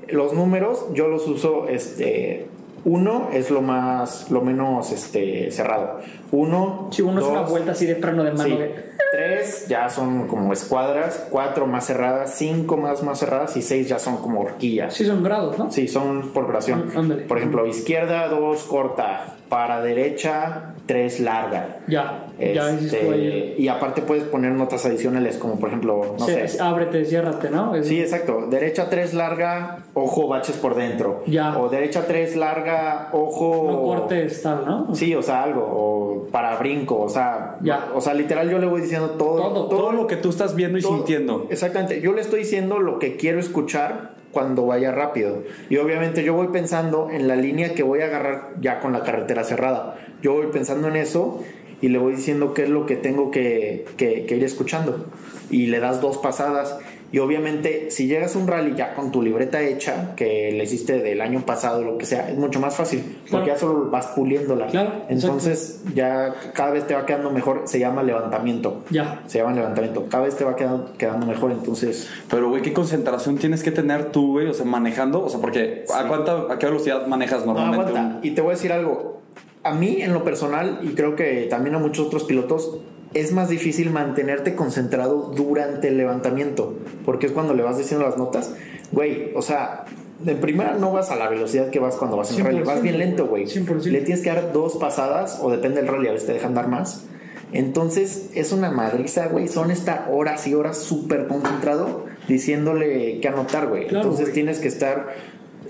Los 0.09 0.33
números 0.33 0.87
yo 0.95 1.09
los 1.09 1.27
uso, 1.27 1.69
este, 1.69 2.47
uno 2.85 3.31
es 3.33 3.51
lo 3.51 3.61
más, 3.63 4.31
lo 4.31 4.41
menos 4.43 4.93
este, 4.93 5.51
cerrado. 5.51 5.99
Uno, 6.31 6.89
Si 6.93 7.03
uno 7.03 7.21
es 7.21 7.27
una 7.27 7.41
dos, 7.41 7.51
vuelta 7.51 7.73
así 7.73 7.87
de 7.87 7.97
freno 7.97 8.23
de 8.25 8.33
mano. 8.33 8.45
Sí. 8.45 8.57
de- 8.57 8.97
Tres 9.13 9.67
ya 9.69 9.89
son 9.89 10.27
como 10.27 10.53
escuadras, 10.53 11.29
cuatro 11.31 11.67
más 11.67 11.87
cerradas, 11.87 12.35
cinco 12.37 12.77
más 12.77 13.03
más 13.05 13.21
cerradas 13.21 13.57
y 13.57 13.63
seis 13.63 13.89
ya 13.89 13.99
son 14.01 14.17
como 14.19 14.41
horquillas. 14.41 14.93
Sí, 14.95 15.07
son 15.07 15.23
grados, 15.23 15.57
¿no? 15.59 15.71
Sí, 15.71 15.87
son 15.89 16.31
por 16.33 16.53
ándale. 16.95 17.23
Por 17.23 17.39
ejemplo, 17.39 17.67
izquierda, 17.67 18.29
dos 18.29 18.65
corta. 18.65 19.36
Para 19.49 19.81
derecha, 19.81 20.75
tres 20.87 21.21
larga. 21.21 21.79
Ya, 21.87 22.27
ya 22.39 22.71
Este, 22.71 22.99
ahí. 23.13 23.55
y 23.59 23.69
aparte 23.69 24.03
puedes 24.03 24.25
poner 24.25 24.51
notas 24.53 24.85
adicionales, 24.87 25.37
como 25.39 25.61
por 25.61 25.69
ejemplo, 25.69 26.17
no 26.19 26.27
Sí, 26.27 26.33
sé. 26.33 26.61
ábrete, 26.61 27.05
ciérrate, 27.05 27.51
¿no? 27.51 27.75
Es- 27.77 27.87
Sí, 27.87 28.01
exacto. 28.01 28.47
Derecha 28.51 28.89
3 28.91 29.15
larga, 29.15 29.85
ojo, 29.95 30.27
baches 30.27 30.57
por 30.57 30.75
dentro. 30.75 31.23
Ya. 31.27 31.57
O 31.59 31.69
derecha 31.69 32.07
3 32.09 32.35
larga, 32.35 33.09
ojo. 33.13 33.69
No 33.71 33.83
cortes 33.83 34.43
tal, 34.43 34.65
¿no? 34.67 34.95
Sí, 34.97 35.15
o 35.15 35.23
sea, 35.23 35.45
algo. 35.45 35.63
O 35.63 36.27
para 36.33 36.57
brinco, 36.57 37.01
o 37.01 37.09
sea. 37.09 37.57
Ya. 37.63 37.91
O 37.95 38.01
sea, 38.01 38.15
literal, 38.15 38.51
yo 38.51 38.59
le 38.59 38.67
voy 38.67 38.81
diciendo 38.81 39.11
todo. 39.11 39.37
Todo, 39.53 39.69
Todo 39.69 39.93
lo 39.93 40.09
que 40.09 40.17
tú 40.17 40.31
estás 40.31 40.57
viendo 40.57 40.79
y 40.79 40.83
todo- 40.83 40.97
sintiendo. 40.97 41.47
Exactamente. 41.51 42.01
Yo 42.01 42.13
le 42.13 42.21
estoy 42.21 42.41
diciendo 42.41 42.81
lo 42.81 42.99
que 42.99 43.17
quiero 43.17 43.39
escuchar 43.39 44.16
cuando 44.37 44.67
vaya 44.67 44.93
rápido. 44.93 45.45
Y 45.71 45.79
obviamente 45.79 46.23
yo 46.23 46.35
voy 46.35 46.49
pensando 46.49 47.09
en 47.11 47.27
la 47.27 47.37
línea 47.37 47.73
que 47.73 47.83
voy 47.83 48.01
a 48.03 48.05
agarrar 48.05 48.51
ya 48.61 48.81
con 48.81 48.93
la 48.93 49.03
carretera 49.03 49.45
cerrada. 49.45 49.97
Yo 50.21 50.35
voy 50.35 50.49
pensando 50.53 50.89
en 50.89 50.97
eso 50.97 51.43
y 51.81 51.89
le 51.89 51.97
voy 51.97 52.17
diciendo 52.17 52.53
qué 52.53 52.65
es 52.65 52.69
lo 52.69 52.85
que 52.85 52.97
tengo 52.97 53.31
que, 53.31 53.87
que- 53.97 54.27
que 54.27 54.37
ir 54.37 54.45
escuchando. 54.45 55.07
Y 55.49 55.69
le 55.69 55.81
das 55.81 56.03
dos 56.03 56.19
pasadas. 56.19 56.79
Y 57.13 57.19
obviamente, 57.21 57.91
si 57.91 58.07
llegas 58.09 58.35
a 58.35 58.39
un 58.39 58.47
rally 58.49 58.75
ya 58.77 58.95
con 58.95 59.13
tu 59.13 59.23
libreta 59.23 59.63
hecha, 59.63 60.15
que 60.17 60.51
le 60.53 60.65
hiciste 60.65 60.99
del 61.01 61.21
año 61.21 61.41
pasado, 61.47 61.83
lo 61.83 61.99
que 61.99 62.05
sea, 62.07 62.29
es 62.29 62.37
mucho 62.37 62.59
más 62.61 62.75
fácil, 62.77 63.01
porque 63.31 63.31
Claro. 63.31 63.47
ya 63.47 63.57
solo 63.57 63.91
vas 63.91 64.07
puliéndola. 64.09 64.67
Claro, 64.67 64.93
Entonces, 65.09 65.83
ya 65.95 66.35
cada 66.53 66.71
vez 66.73 66.87
te 66.87 66.95
va 66.95 67.07
quedando 67.07 67.31
mejor, 67.31 67.63
se 67.67 67.79
llama 67.79 68.03
levantamiento. 68.03 68.83
Ya. 68.91 69.23
Se 69.27 69.39
llama 69.39 69.53
levantamiento. 69.53 70.07
Cada 70.11 70.25
vez 70.25 70.37
te 70.37 70.45
va 70.45 70.57
quedando, 70.57 70.93
quedando 70.99 71.27
mejor, 71.27 71.53
entonces. 71.53 72.09
Pero, 72.29 72.49
güey, 72.51 72.63
¿qué 72.63 72.73
concentración 72.73 73.39
tienes 73.39 73.63
que 73.63 73.71
tener 73.71 74.11
tú, 74.11 74.33
güey? 74.33 74.49
O 74.49 74.55
sea, 74.55 74.67
manejando. 74.67 75.25
O 75.25 75.29
sea, 75.29 75.41
porque 75.41 75.85
¿a, 75.95 76.09
cuánta, 76.09 76.53
¿a 76.53 76.59
qué 76.59 76.67
velocidad 76.67 77.07
manejas 77.07 77.47
No, 77.47 77.55
normalmente? 77.55 77.97
aguanta. 77.99 78.19
Y 78.27 78.33
te 78.33 78.41
voy 78.41 78.51
a 78.51 78.55
decir 78.55 78.73
algo. 78.73 79.23
A 79.63 79.73
mí, 79.75 79.99
en 80.01 80.13
lo 80.13 80.23
personal, 80.25 80.81
y 80.83 80.89
creo 80.95 81.17
que 81.17 81.47
también 81.51 81.75
a 81.75 81.79
muchos 81.79 82.07
otros 82.07 82.25
pilotos, 82.25 82.79
es 83.21 83.33
más 83.33 83.49
difícil 83.49 83.91
mantenerte 83.91 84.55
concentrado 84.55 85.33
durante 85.35 85.89
el 85.89 85.97
levantamiento. 85.97 86.75
Porque 87.05 87.27
es 87.27 87.33
cuando 87.33 87.55
le 87.55 87.63
vas 87.63 87.79
diciendo 87.79 88.07
las 88.07 88.19
notas. 88.19 88.55
Güey, 88.93 89.33
o 89.35 89.43
sea, 89.43 89.85
de 90.21 90.35
primera 90.35 90.75
no 90.75 90.93
vas 90.93 91.11
a 91.11 91.17
la 91.17 91.29
velocidad 91.29 91.71
que 91.71 91.79
vas 91.79 91.97
cuando 91.97 92.17
vas 92.17 92.37
en 92.37 92.45
rally. 92.45 92.63
Vas 92.63 92.83
bien 92.83 92.99
lento, 92.99 93.27
güey. 93.27 93.47
100%. 93.47 93.85
Le 93.85 94.01
tienes 94.03 94.23
que 94.23 94.31
dar 94.31 94.53
dos 94.53 94.77
pasadas, 94.77 95.39
o 95.43 95.51
depende 95.51 95.81
del 95.81 95.89
rally, 95.91 96.09
a 96.09 96.13
veces 96.13 96.27
te 96.27 96.33
dejan 96.35 96.55
dar 96.55 96.69
más. 96.69 97.05
Entonces, 97.53 98.31
es 98.35 98.53
una 98.53 98.71
madriza, 98.71 99.29
güey. 99.29 99.49
Son 99.49 99.71
estas 99.71 100.01
horas 100.11 100.47
y 100.47 100.55
horas 100.55 100.79
súper 100.79 101.27
concentrado 101.27 102.07
diciéndole 102.29 103.21
qué 103.21 103.29
anotar, 103.29 103.69
güey. 103.69 103.87
Claro, 103.87 104.11
Entonces, 104.11 104.35
tienes 104.35 104.59
que 104.59 104.69
estar 104.69 105.15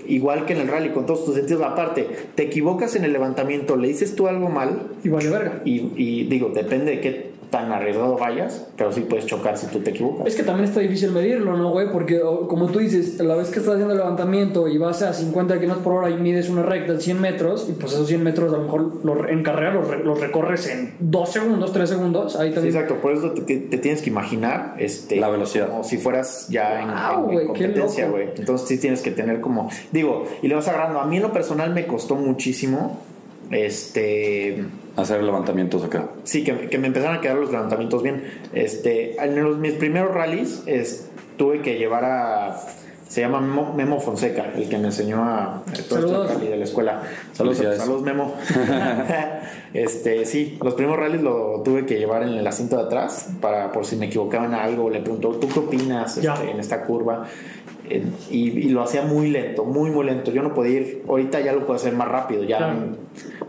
igual 0.07 0.45
que 0.45 0.53
en 0.53 0.59
el 0.61 0.67
rally, 0.69 0.89
con 0.89 1.05
todos 1.05 1.25
tus 1.25 1.35
sentidos. 1.35 1.63
Aparte, 1.63 2.07
te 2.35 2.43
equivocas 2.43 2.95
en 2.95 3.03
el 3.03 3.13
levantamiento, 3.13 3.75
le 3.75 3.89
dices 3.89 4.15
tú 4.15 4.27
algo 4.27 4.49
mal, 4.49 4.91
Y 5.03 5.09
vale 5.09 5.29
verga. 5.29 5.61
y, 5.65 5.91
y 5.95 6.23
digo, 6.27 6.49
depende 6.49 6.91
de 6.91 7.01
qué 7.01 7.26
tan 7.49 7.71
arriesgado 7.71 8.17
vayas, 8.17 8.67
pero 8.75 8.91
sí 8.91 9.01
puedes 9.01 9.25
chocar 9.25 9.57
si 9.57 9.67
tú 9.67 9.79
te 9.79 9.91
equivocas. 9.91 10.27
Es 10.27 10.35
que 10.35 10.43
también 10.43 10.67
está 10.67 10.81
difícil 10.81 11.11
medirlo, 11.11 11.55
¿no, 11.55 11.71
güey? 11.71 11.89
Porque, 11.91 12.19
como 12.49 12.67
tú 12.67 12.79
dices, 12.79 13.19
la 13.19 13.35
vez 13.35 13.49
que 13.49 13.59
estás 13.59 13.75
haciendo 13.75 13.93
el 13.93 13.99
levantamiento 13.99 14.67
y 14.67 14.77
vas 14.77 15.01
a 15.01 15.13
50 15.13 15.57
km 15.59 15.77
por 15.77 15.93
hora 15.93 16.09
y 16.09 16.15
mides 16.17 16.49
una 16.49 16.63
recta 16.63 16.91
en 16.93 16.99
100 16.99 17.21
metros, 17.21 17.67
y 17.69 17.71
pues 17.73 17.93
esos 17.93 18.07
100 18.07 18.21
metros 18.23 18.53
a 18.53 18.57
lo 18.57 18.63
mejor 18.63 19.05
lo- 19.05 19.29
en 19.29 19.43
carrera 19.43 19.73
los, 19.73 19.87
los 20.03 20.19
recorres 20.19 20.67
en 20.67 20.93
2 20.99 21.29
segundos, 21.31 21.71
3 21.71 21.89
segundos, 21.89 22.35
ahí 22.35 22.49
Sí, 22.49 22.55
también. 22.55 22.75
exacto, 22.75 22.95
por 23.01 23.13
eso 23.13 23.31
te, 23.31 23.55
tienes 23.77 24.01
que 24.01 24.09
imaginar 24.09 24.75
este, 24.77 25.15
La 25.15 25.29
velocidad. 25.29 25.69
como 25.69 25.85
si 25.85 25.97
fueras 25.97 26.47
ya 26.49 26.81
en, 26.81 26.87
Wow, 26.89 26.95
en- 26.97 27.19
en 27.19 27.23
güey, 27.23 27.39
qué 27.39 27.45
competencia, 27.65 28.09
güey. 28.09 28.27
Entonces 28.37 28.67
sí 28.67 28.77
tienes 28.77 29.01
que 29.01 29.11
tener 29.11 29.39
como, 29.39 29.69
digo, 29.93 30.25
y 30.41 30.47
le 30.49 30.55
vas 30.55 30.67
agarrando. 30.67 30.99
A 30.99 31.05
mí 31.05 31.15
en 31.17 31.23
lo 31.23 31.31
personal 31.31 31.73
me 31.73 31.87
costó 31.87 32.15
muchísimo, 32.15 32.99
este, 33.51 34.65
Hacer 34.97 35.23
levantamientos 35.23 35.83
acá. 35.83 36.09
Sí, 36.23 36.43
que, 36.43 36.69
que 36.69 36.77
me 36.79 36.87
empezaron 36.87 37.17
a 37.17 37.21
quedar 37.21 37.37
los 37.37 37.51
levantamientos 37.51 38.03
bien. 38.03 38.23
Este, 38.51 39.15
en 39.23 39.41
los, 39.43 39.57
mis 39.57 39.73
primeros 39.73 40.13
rallies 40.13 40.63
es, 40.65 41.09
tuve 41.37 41.61
que 41.61 41.77
llevar 41.77 42.03
a. 42.03 42.57
Se 43.07 43.21
llama 43.21 43.39
Memo, 43.39 43.73
Memo 43.73 43.99
Fonseca, 43.99 44.51
el 44.55 44.67
que 44.67 44.77
me 44.77 44.87
enseñó 44.87 45.23
a, 45.23 45.57
a 45.57 45.61
todo 45.63 45.73
esto 45.79 45.95
Saludos. 45.95 46.27
del 46.29 46.37
rally 46.39 46.47
de 46.49 46.57
la 46.57 46.63
escuela. 46.65 47.01
Saludos, 47.33 47.57
saludos 47.77 48.01
Memo. 48.03 48.33
este, 49.73 50.25
sí, 50.25 50.57
los 50.61 50.73
primeros 50.73 50.99
rallies 50.99 51.21
lo 51.21 51.61
tuve 51.63 51.85
que 51.85 51.97
llevar 51.97 52.23
en 52.23 52.29
el 52.29 52.45
asiento 52.45 52.77
de 52.77 52.83
atrás 52.83 53.29
para 53.41 53.71
por 53.71 53.85
si 53.85 53.95
me 53.95 54.07
equivocaba 54.07 54.45
en 54.45 54.53
algo. 54.53 54.89
Le 54.89 54.99
preguntó, 55.01 55.29
¿tú 55.31 55.47
qué 55.47 55.59
opinas 55.59 56.17
este, 56.17 56.51
en 56.51 56.59
esta 56.59 56.83
curva? 56.83 57.25
Eh, 57.89 58.03
y, 58.29 58.49
y 58.49 58.69
lo 58.69 58.81
hacía 58.83 59.03
muy 59.03 59.29
lento, 59.29 59.63
muy, 59.63 59.89
muy 59.89 60.05
lento. 60.05 60.31
Yo 60.31 60.43
no 60.43 60.53
podía 60.53 60.79
ir, 60.79 61.03
ahorita 61.07 61.39
ya 61.39 61.53
lo 61.53 61.61
puedo 61.61 61.75
hacer 61.75 61.93
más 61.93 62.07
rápido, 62.09 62.43
ya 62.43 62.57
Claro. 62.57 62.73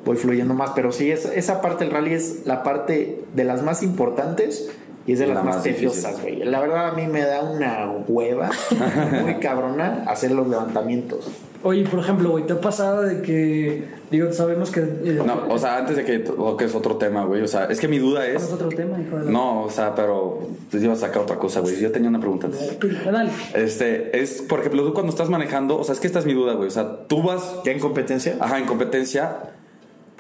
voy 0.05 0.17
fluyendo 0.17 0.55
más. 0.55 0.71
Pero 0.75 0.93
sí, 0.93 1.11
esa, 1.11 1.35
esa 1.35 1.61
parte 1.61 1.85
del 1.85 1.93
rally 1.93 2.13
es 2.15 2.47
la 2.47 2.63
parte 2.63 3.23
de 3.35 3.45
las 3.45 3.63
más 3.63 3.83
importantes 3.83 4.71
y 5.09 5.13
es 5.15 5.19
de 5.19 5.25
Y 5.25 5.29
las 5.29 5.37
la 5.39 5.43
más 5.43 5.55
más 5.57 5.65
tediosas, 5.65 6.21
güey. 6.23 6.45
La 6.45 6.61
verdad, 6.61 6.89
a 6.91 6.93
mí 6.93 7.07
me 7.09 7.23
da 7.23 7.43
una 7.43 7.91
hueva 8.07 8.51
muy 9.23 9.35
cabrona 9.41 10.05
hacer 10.07 10.31
los 10.31 10.47
levantamientos. 10.47 11.27
Oye, 11.65 11.83
por 11.89 11.99
ejemplo, 11.99 12.31
güey, 12.31 12.47
¿te 12.47 12.53
ha 12.53 12.61
pasado 12.61 13.03
de 13.03 13.21
que, 13.21 13.83
digo, 14.13 14.33
sabemos 14.33 14.71
que... 14.71 14.79
eh, 14.81 15.21
No, 15.27 15.43
o 15.49 15.59
sea, 15.59 15.79
antes 15.79 15.97
de 15.97 16.05
que 16.05 16.21
toques 16.21 16.73
otro 16.77 16.97
tema, 16.99 17.25
güey. 17.25 17.43
O 17.43 17.49
sea, 17.49 17.65
es 17.65 17.81
que 17.81 17.89
mi 17.89 17.99
duda 17.99 18.25
¿es 18.29 18.45
es. 18.45 18.53
otro 18.53 18.69
tema, 18.69 18.97
hijo 19.01 19.17
de 19.19 19.25
la- 19.25 19.31
No, 19.33 19.63
o 19.65 19.71
sea, 19.71 19.93
pero 19.97 20.47
pues 20.71 20.81
iba 20.85 20.93
a 20.93 20.97
sacar 20.97 21.23
otra 21.23 21.35
cosa, 21.37 21.59
güey. 21.59 21.81
Yo 21.81 21.91
tenía 21.91 22.11
una 22.11 22.21
pregunta 22.21 22.47
antes. 22.47 22.79
Dale. 23.05 23.31
Este, 23.57 24.21
es, 24.21 24.41
por 24.43 24.61
ejemplo, 24.61 24.85
tú 24.85 24.93
cuando 24.95 25.11
estás 25.11 25.31
manejando, 25.31 25.79
o 25.79 25.83
sea, 25.83 25.95
es 25.95 26.01
que 26.01 26.07
esta 26.07 26.21
es 26.21 26.27
mi 26.27 26.35
duda, 26.35 26.53
güey. 26.53 26.69
O 26.69 26.71
sea, 26.71 27.07
tú 27.09 27.25
vas, 27.25 27.57
¿Ya 27.65 27.73
en 27.73 27.81
competencia? 27.81 28.37
ajá, 28.39 28.59
en 28.61 28.67
competencia. 28.67 29.37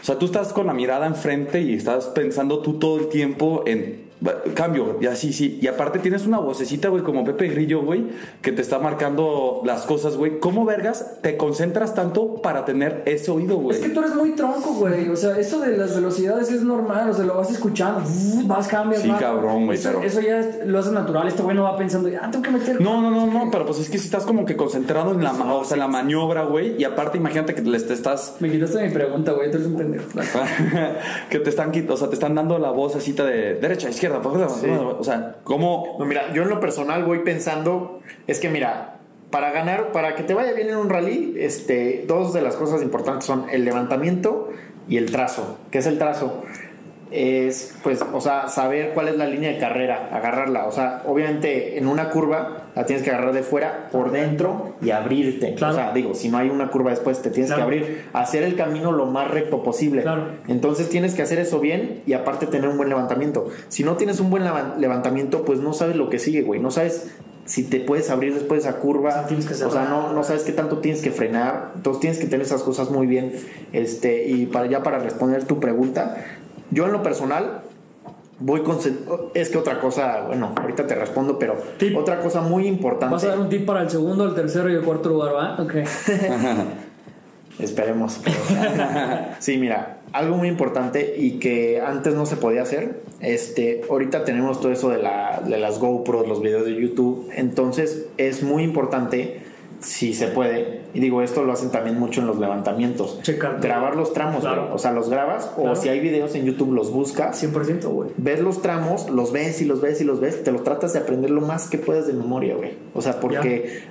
O 0.01 0.05
sea, 0.05 0.19
tú 0.19 0.27
estás 0.27 0.53
con 0.53 0.67
la 0.67 0.73
mirada 0.75 1.07
enfrente 1.07 1.61
y 1.61 1.75
estás 1.75 2.07
pensando 2.07 2.63
tú 2.63 2.81
todo 2.81 2.99
el 2.99 3.09
tiempo 3.09 3.63
en 3.67 4.08
"Va, 4.08 4.08
cambio, 4.55 4.99
y 5.01 5.07
así, 5.07 5.33
sí. 5.33 5.59
Y 5.63 5.67
aparte 5.69 5.99
tienes 5.99 6.27
una 6.27 6.39
vocecita, 6.39 6.89
güey, 6.89 7.03
como 7.03 7.25
Pepe 7.25 7.49
Grillo, 7.49 7.83
güey, 7.83 8.07
que 8.43 8.53
te 8.53 8.63
está 8.63 8.79
marcando 8.79 9.63
las 9.65 9.83
cosas, 9.83 10.17
güey. 10.17 10.41
¿Cómo 10.41 10.65
vergas 10.65 11.19
te 11.23 11.37
concentras 11.37 11.95
tanto 11.95 12.43
para 12.43 12.65
tener 12.65 13.03
ese 13.07 13.31
oído, 13.31 13.57
güey? 13.57 13.77
Es 13.77 13.83
que 13.83 13.91
tú 13.91 14.01
eres 14.01 14.15
muy 14.15 14.33
tronco, 14.33 14.75
güey. 14.75 15.09
O 15.09 15.17
sea, 15.17 15.39
eso 15.39 15.61
de 15.61 15.77
las 15.77 15.95
velocidades 15.95 16.51
es 16.51 16.63
normal. 16.63 17.11
O 17.11 17.15
sea, 17.15 17.25
lo 17.25 17.37
vas 17.37 17.51
escuchando. 17.51 18.03
Vas, 18.45 18.69
cambias. 18.69 19.03
Sí, 19.03 19.11
cabrón, 19.19 19.67
güey, 19.67 19.79
Eso, 19.79 19.91
pero- 19.91 20.03
eso 20.05 20.21
ya 20.21 20.41
es- 20.41 20.67
lo 20.67 20.79
hace 20.79 20.91
natural. 20.91 21.29
Este 21.29 21.43
güey 21.43 21.57
no 21.57 21.63
va 21.65 21.77
pensando, 21.77 22.09
ah, 22.21 22.29
tengo 22.31 22.43
que 22.45 22.51
meter. 22.51 22.81
No, 22.81 23.01
no, 23.01 23.11
no, 23.11 23.27
no, 23.27 23.51
pero 23.51 23.65
pues 23.67 23.79
es 23.79 23.89
que 23.89 23.99
si 23.99 24.07
estás 24.07 24.25
como 24.25 24.45
que 24.45 24.57
concentrado 24.57 25.13
en 25.13 25.23
la, 25.23 25.33
o 25.33 25.65
sea, 25.65 25.77
la 25.77 25.89
maniobra, 25.89 26.45
güey, 26.45 26.75
y 26.81 26.85
aparte 26.85 27.19
imagínate 27.19 27.55
que 27.55 27.63
les 27.63 27.87
te 27.87 27.95
estás 27.95 28.37
Me 28.41 28.51
quitaste 28.51 28.83
mi 28.87 28.93
pregunta, 28.93 29.33
güey. 29.33 29.51
Tú 29.51 29.57
eres 29.59 29.69
un 29.69 29.77
pendejo. 29.77 30.05
que 31.31 31.39
te 31.39 31.51
están 31.51 31.73
o 31.89 31.97
sea, 31.97 32.09
te 32.09 32.15
están 32.15 32.35
dando 32.35 32.59
la 32.59 32.71
voz 32.71 32.97
así 32.97 33.13
de 33.13 33.55
derecha, 33.55 33.89
izquierda, 33.89 34.08
o 34.11 35.05
sea, 35.05 35.37
¿cómo 35.45 35.97
No, 35.99 36.05
mira, 36.05 36.33
yo 36.33 36.43
en 36.43 36.49
lo 36.49 36.61
personal 36.61 37.05
voy 37.05 37.21
pensando, 37.21 38.01
es 38.27 38.41
que 38.41 38.49
mira, 38.49 38.99
para 39.31 39.51
ganar, 39.51 39.93
para 39.93 40.15
que 40.15 40.23
te 40.23 40.35
vaya 40.35 40.53
bien 40.53 40.71
en 40.71 40.77
un 40.77 40.89
rally, 40.89 41.35
este, 41.39 42.05
dos 42.07 42.33
de 42.33 42.43
las 42.43 42.57
cosas 42.57 42.83
importantes 42.83 43.25
son 43.25 43.47
el 43.51 43.65
levantamiento 43.65 44.51
y 44.89 44.97
el 44.97 45.11
trazo. 45.11 45.59
¿Qué 45.71 45.79
es 45.79 45.87
el 45.87 45.99
trazo? 45.99 46.43
Es, 47.11 47.75
pues, 47.83 48.01
o 48.13 48.21
sea, 48.21 48.49
saber 48.49 48.91
cuál 48.95 49.09
es 49.09 49.17
la 49.17 49.27
línea 49.27 49.51
de 49.51 49.59
carrera, 49.59 50.11
agarrarla. 50.13 50.67
O 50.67 50.73
sea, 50.73 51.03
obviamente 51.07 51.79
en 51.79 51.87
una 51.87 52.11
curva 52.11 52.65
la 52.75 52.85
tienes 52.87 53.03
que 53.05 53.11
agarrar 53.11 53.33
de 53.33 53.43
fuera, 53.43 53.89
por 53.91 54.11
dentro 54.11 54.75
y 54.83 54.91
abrirte. 54.91 55.55
Claro. 55.55 55.73
O 55.75 55.77
sea, 55.77 55.93
digo, 55.93 56.15
si 56.15 56.29
no 56.29 56.39
hay 56.39 56.51
una 56.51 56.69
curva 56.71 56.91
después, 56.91 57.23
te 57.23 57.31
tienes 57.31 57.51
Claro. 57.51 57.69
que 57.71 57.79
abrir, 57.79 58.05
hacer 58.13 58.43
el 58.43 58.57
camino 58.57 58.93
lo 58.93 59.07
más 59.07 59.31
recto 59.31 59.63
posible. 59.63 60.03
Claro. 60.03 60.29
Entonces 60.49 60.89
tienes 60.91 61.15
que 61.15 61.23
hacer 61.23 61.39
eso 61.39 61.61
bien 61.61 62.03
y 62.07 62.13
aparte 62.13 62.47
tener 62.47 62.69
un 62.69 62.77
buen 62.77 62.89
levantamiento. 62.89 63.49
Si 63.69 63.85
no 63.85 63.97
tienes 63.97 64.21
un 64.21 64.31
buen 64.31 64.45
leva- 64.45 64.77
levantamiento, 64.79 65.45
pues 65.45 65.61
no 65.61 65.73
sabes 65.73 65.97
lo 65.97 66.11
que 66.11 66.19
sigue, 66.19 66.43
güey. 66.43 66.61
No 66.61 66.71
sabes 66.71 67.11
si 67.47 67.63
te 67.65 67.81
puedes 67.81 68.11
abrir 68.11 68.35
después 68.35 68.63
de 68.63 68.69
esa 68.69 68.79
curva. 68.79 69.23
Sí, 69.23 69.29
tienes 69.29 69.47
que 69.47 69.65
o 69.65 69.71
sea, 69.71 69.85
no, 69.85 70.13
no 70.13 70.23
sabes 70.23 70.43
qué 70.43 70.53
tanto 70.53 70.79
tienes 70.79 71.01
que 71.01 71.11
frenar. 71.11 71.73
Entonces 71.77 72.01
tienes 72.01 72.19
que 72.19 72.27
tener 72.27 72.45
esas 72.45 72.63
cosas 72.63 72.91
muy 72.91 73.07
bien. 73.07 73.33
Este, 73.73 74.29
y 74.29 74.45
para 74.45 74.67
ya 74.67 74.83
para 74.83 74.99
responder 74.99 75.45
tu 75.45 75.59
pregunta, 75.59 76.17
yo 76.71 76.87
en 76.87 76.93
lo 76.93 77.03
personal 77.03 77.63
voy 78.41 78.63
con 78.63 78.79
es 79.35 79.49
que 79.49 79.59
otra 79.59 79.81
cosa, 79.81 80.23
bueno, 80.27 80.53
ahorita 80.57 80.87
te 80.87 80.95
respondo, 80.95 81.39
pero 81.39 81.57
Tip. 81.79 81.97
otra 81.97 82.21
cosa 82.21 82.41
muy 82.41 82.67
importante. 82.67 83.13
Vas 83.13 83.25
a 83.25 83.29
dar 83.29 83.39
un 83.41 83.49
tip 83.49 83.67
para 83.67 83.83
el 83.83 83.91
segundo, 83.91 84.25
el 84.27 84.35
tercero 84.35 84.71
y 84.71 84.75
el 84.75 84.83
cuarto 84.83 85.09
lugar, 85.09 85.35
¿va? 85.35 85.57
Ok. 85.61 85.75
Esperemos. 87.59 88.21
pero- 88.23 88.37
sí, 89.41 89.57
mira, 89.59 89.99
algo 90.13 90.37
muy 90.37 90.47
importante 90.49 91.17
y 91.19 91.33
que 91.41 91.81
antes 91.81 92.15
no 92.15 92.25
se 92.27 92.37
podía 92.37 92.63
hacer. 92.63 93.03
Este, 93.21 93.83
ahorita 93.91 94.25
tenemos 94.25 94.61
todo 94.61 94.71
eso 94.71 94.91
de, 94.91 94.99
la, 95.03 95.43
de 95.45 95.59
las 95.59 95.81
GoPros, 95.81 96.29
los 96.29 96.41
videos 96.41 96.65
de 96.65 96.81
YouTube. 96.81 97.29
Entonces 97.35 98.07
es 98.17 98.45
muy 98.45 98.63
importante, 98.63 99.41
si 99.81 100.13
se 100.15 100.27
puede, 100.29 100.83
y 100.93 101.01
digo, 101.01 101.23
esto 101.23 101.45
lo 101.45 101.53
hacen 101.53 101.71
también 101.71 101.99
mucho 101.99 102.21
en 102.21 102.27
los 102.27 102.39
levantamientos. 102.39 103.21
Checar. 103.23 103.61
Grabar 103.61 103.95
los 103.97 104.13
tramos, 104.13 104.41
Claro. 104.41 104.63
güey. 104.63 104.75
O 104.75 104.79
sea, 104.79 104.93
los 104.93 105.09
grabas 105.09 105.53
o 105.57 105.77
si 105.77 105.89
hay 105.89 106.01
videos 106.01 106.35
en 106.35 106.45
YouTube 106.45 106.73
los 106.73 106.91
buscas. 106.93 107.37
100%, 107.43 107.89
güey. 107.91 108.11
Ves 108.17 108.41
los 108.41 108.61
tramos, 108.63 109.09
los 109.11 109.33
ves 109.33 109.61
y 109.63 109.65
los 109.65 109.81
ves 109.81 110.01
y 110.01 110.05
los 110.05 110.21
ves, 110.21 110.43
te 110.43 110.51
lo 110.53 110.63
tratas 110.63 110.93
de 110.95 110.99
aprender 110.99 111.31
lo 111.31 111.41
más 111.41 111.69
que 111.69 111.79
puedas 111.79 112.07
de 112.07 112.13
memoria, 112.13 112.57
güey. 112.57 112.73
O 112.95 113.03
sea, 113.03 113.21
porque 113.21 113.83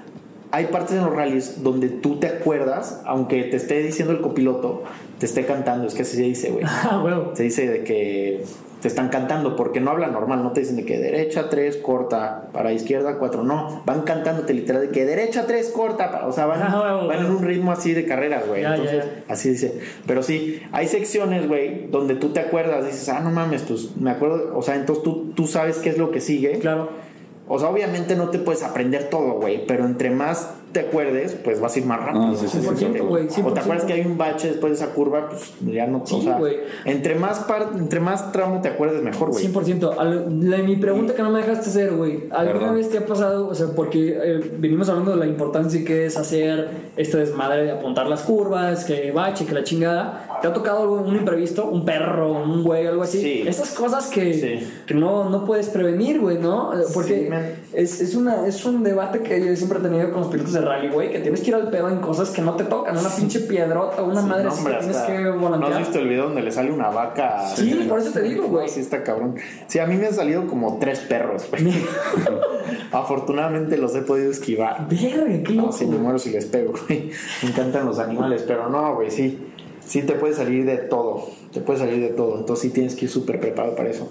hay 0.52 0.66
partes 0.68 0.94
en 0.98 1.04
los 1.06 1.14
rallies 1.16 1.64
donde 1.64 1.90
tú 1.90 2.20
te 2.20 2.28
acuerdas, 2.28 3.02
aunque 3.06 3.44
te 3.44 3.58
esté 3.58 3.82
diciendo 3.84 4.14
el 4.14 4.22
copiloto, 4.22 4.84
te 5.20 5.26
esté 5.26 5.46
cantando, 5.46 5.88
es 5.88 5.94
que 5.94 6.04
así 6.04 6.16
se 6.18 6.24
dice, 6.24 6.52
güey. 6.52 6.64
Ah, 6.68 7.00
güey. 7.02 7.16
Se 7.34 7.44
dice 7.44 7.68
de 7.68 7.84
que 7.84 8.44
te 8.82 8.88
están 8.88 9.10
cantando, 9.10 9.56
porque 9.56 9.80
no 9.82 9.90
hablan 9.90 10.12
normal, 10.14 10.44
no 10.44 10.52
te 10.52 10.60
dicen 10.60 10.76
de 10.76 10.86
que 10.86 11.00
derecha 11.00 11.50
3, 11.50 11.78
corta, 11.78 12.50
para 12.54 12.72
izquierda 12.72 13.18
4, 13.18 13.44
no, 13.44 13.82
van 13.88 14.04
cantándote 14.04 14.54
literal 14.54 14.84
de 14.84 14.90
que 14.90 15.04
derecha 15.04 15.48
3, 15.48 15.70
corta, 15.72 16.12
para- 16.12 16.28
o 16.28 16.32
sea, 16.32 16.46
van, 16.46 16.62
Ah, 16.62 17.04
van 17.08 17.26
en 17.26 17.32
un 17.32 17.42
ritmo 17.42 17.72
así 17.72 17.94
de 17.94 18.06
carreras, 18.06 18.48
güey. 18.48 18.62
Ya, 18.62 18.76
Entonces, 18.76 19.04
ya. 19.04 19.34
así 19.34 19.50
dice. 19.50 19.80
Pero 20.06 20.22
sí, 20.22 20.62
hay 20.72 20.88
secciones, 20.88 21.48
güey, 21.48 21.88
donde 21.90 22.14
tú 22.14 22.30
te 22.30 22.40
acuerdas, 22.40 22.86
dices, 22.86 23.10
ah, 23.10 23.20
no 23.20 23.32
mames, 23.32 23.64
pues 23.64 23.98
me 23.98 24.12
acuerdo, 24.12 24.56
o 24.56 24.62
sea, 24.62 24.76
entonces 24.76 25.04
tú, 25.04 25.32
tú 25.36 25.48
sabes 25.48 25.80
qué 25.80 25.90
es 25.90 25.98
lo 25.98 26.12
que 26.12 26.22
sigue. 26.22 26.60
Claro. 26.60 27.07
O 27.48 27.60
sea, 27.60 27.70
obviamente 27.70 28.16
no 28.16 28.30
te 28.30 28.40
puedes 28.40 28.64
aprender 28.64 29.10
todo, 29.10 29.34
güey, 29.40 29.66
pero 29.66 29.86
entre 29.86 30.10
más 30.10 30.52
te 30.74 30.82
acuerdes, 30.82 31.32
pues 31.44 31.62
vas 31.62 31.76
a 31.76 31.80
ir 31.80 31.86
más 31.86 32.00
rápido. 32.02 32.26
Ah, 32.28 32.36
sí, 32.36 32.46
sí, 32.50 32.60
sí, 32.62 32.68
100%, 32.68 33.08
güey, 33.08 33.24
O 33.24 33.28
te 33.28 33.34
100%. 33.42 33.58
acuerdas 33.62 33.86
que 33.86 33.94
hay 33.94 34.02
un 34.02 34.18
bache 34.18 34.50
después 34.50 34.78
de 34.78 34.84
esa 34.86 34.94
curva, 34.94 35.30
pues 35.30 35.54
ya 35.66 35.88
no, 35.88 36.06
Sí, 36.06 36.18
o 36.20 36.22
sea, 36.22 36.38
güey. 36.38 36.58
entre 36.84 37.16
más 37.16 37.40
par- 37.40 37.70
entre 37.78 38.02
más 38.02 38.34
tramo 38.34 38.60
te 38.62 38.68
acuerdes 38.68 39.02
mejor, 39.02 39.30
güey. 39.32 39.42
100%. 39.48 39.96
Al- 39.98 40.50
la- 40.50 40.58
mi 40.58 40.76
pregunta 40.76 41.16
que 41.16 41.24
no 41.24 41.32
me 41.32 41.40
dejaste 41.40 41.70
hacer, 41.70 41.94
güey. 41.94 42.26
¿Alguna 42.32 42.60
Perdón. 42.60 42.76
vez 42.76 42.90
te 42.90 42.98
ha 42.98 43.06
pasado? 43.06 43.48
O 43.48 43.56
sea, 43.56 43.68
porque 43.76 44.20
eh, 44.22 44.52
venimos 44.58 44.90
hablando 44.90 45.12
de 45.12 45.18
la 45.18 45.26
importancia 45.26 45.84
que 45.86 46.06
es 46.06 46.18
hacer 46.18 46.68
este 46.98 47.18
desmadre 47.18 47.64
de 47.64 47.72
apuntar 47.72 48.08
las 48.08 48.24
curvas, 48.24 48.84
que 48.84 49.12
bache, 49.12 49.46
que 49.46 49.54
la 49.54 49.64
chingada. 49.64 50.27
¿Te 50.42 50.48
ha 50.48 50.54
tocado 50.54 50.92
un 50.92 51.16
imprevisto? 51.16 51.66
¿Un 51.68 51.84
perro, 51.86 52.32
un 52.34 52.64
güey, 52.64 52.86
algo 52.88 53.04
así? 53.04 53.22
Sí. 53.22 53.44
Esas 53.48 53.72
cosas 53.74 54.08
que, 54.08 54.34
Sí. 54.34 54.68
que 54.86 54.94
no, 54.94 55.30
no 55.30 55.46
puedes 55.46 55.70
prevenir, 55.70 56.20
güey, 56.20 56.38
¿no? 56.38 56.72
Porque 56.94 57.30
Sí, 57.30 57.70
es, 57.74 58.02
es, 58.02 58.16
una, 58.16 58.46
es 58.48 58.64
un 58.66 58.84
debate 58.84 59.22
que 59.22 59.44
yo 59.46 59.56
siempre 59.56 59.80
he 59.80 59.82
tenido 59.82 60.12
con 60.12 60.22
los 60.22 60.30
pilotos 60.32 60.54
de 60.54 60.62
rally, 60.62 60.90
güey, 60.90 61.12
que 61.12 61.20
tienes 61.20 61.42
que 61.42 61.50
ir 61.50 61.56
al 61.56 61.70
pedo 61.70 61.90
en 61.90 61.98
cosas 62.00 62.30
que 62.30 62.42
no 62.42 62.56
te 62.56 62.64
tocan. 62.66 62.98
Una 62.98 63.10
pinche 63.10 63.40
piedrota, 63.42 64.02
una 64.04 64.22
Sí, 64.22 64.28
madre 64.28 64.44
no, 64.44 64.50
así 64.50 64.58
hombre, 64.60 64.74
que 64.76 64.80
tienes 64.80 64.98
que 65.02 65.20
¿No 65.20 65.34
has 65.34 65.40
volantear. 65.42 65.78
visto 65.80 66.00
el 66.00 66.08
video 66.10 66.24
donde 66.26 66.42
le 66.42 66.52
sale 66.52 66.72
una 66.72 66.90
vaca? 66.90 67.48
Sí, 67.56 67.86
por 67.90 68.00
eso 68.00 68.12
te 68.12 68.22
digo, 68.22 68.48
güey. 68.48 68.68
Sí, 68.70 68.80
está 68.82 69.04
cabrón. 69.04 69.36
Sí, 69.68 69.80
a 69.80 69.86
mí 69.86 69.96
me 69.96 70.08
han 70.08 70.14
salido 70.14 70.48
como 70.48 70.78
tres 70.80 71.00
perros, 71.00 71.46
güey. 71.50 71.72
Afortunadamente 72.92 73.78
los 73.78 73.96
he 73.96 74.02
podido 74.02 74.32
esquivar. 74.32 74.88
Verga, 74.90 75.26
qué 75.44 75.54
No, 75.54 75.64
loco. 75.64 75.74
si 75.74 75.86
me 75.86 75.98
muero 75.98 76.20
si 76.20 76.30
les 76.32 76.46
pego, 76.46 76.74
güey. 76.88 77.12
Me 77.44 77.50
encantan 77.50 77.86
los 77.86 78.00
animales, 78.00 78.44
pero 78.48 78.70
no, 78.70 78.96
güey, 78.96 79.12
sí. 79.12 79.47
Sí 79.88 80.02
te 80.04 80.14
puede 80.14 80.34
salir 80.34 80.66
de 80.66 80.78
todo. 80.78 81.30
Te 81.54 81.62
puede 81.62 81.80
salir 81.80 82.02
de 82.02 82.10
todo. 82.10 82.40
Entonces 82.40 82.64
sí 82.64 82.70
tienes 82.74 82.96
que 82.96 83.06
ir 83.06 83.12
súper 83.12 83.40
preparado 83.40 83.76
para 83.76 83.90
eso. 83.90 84.10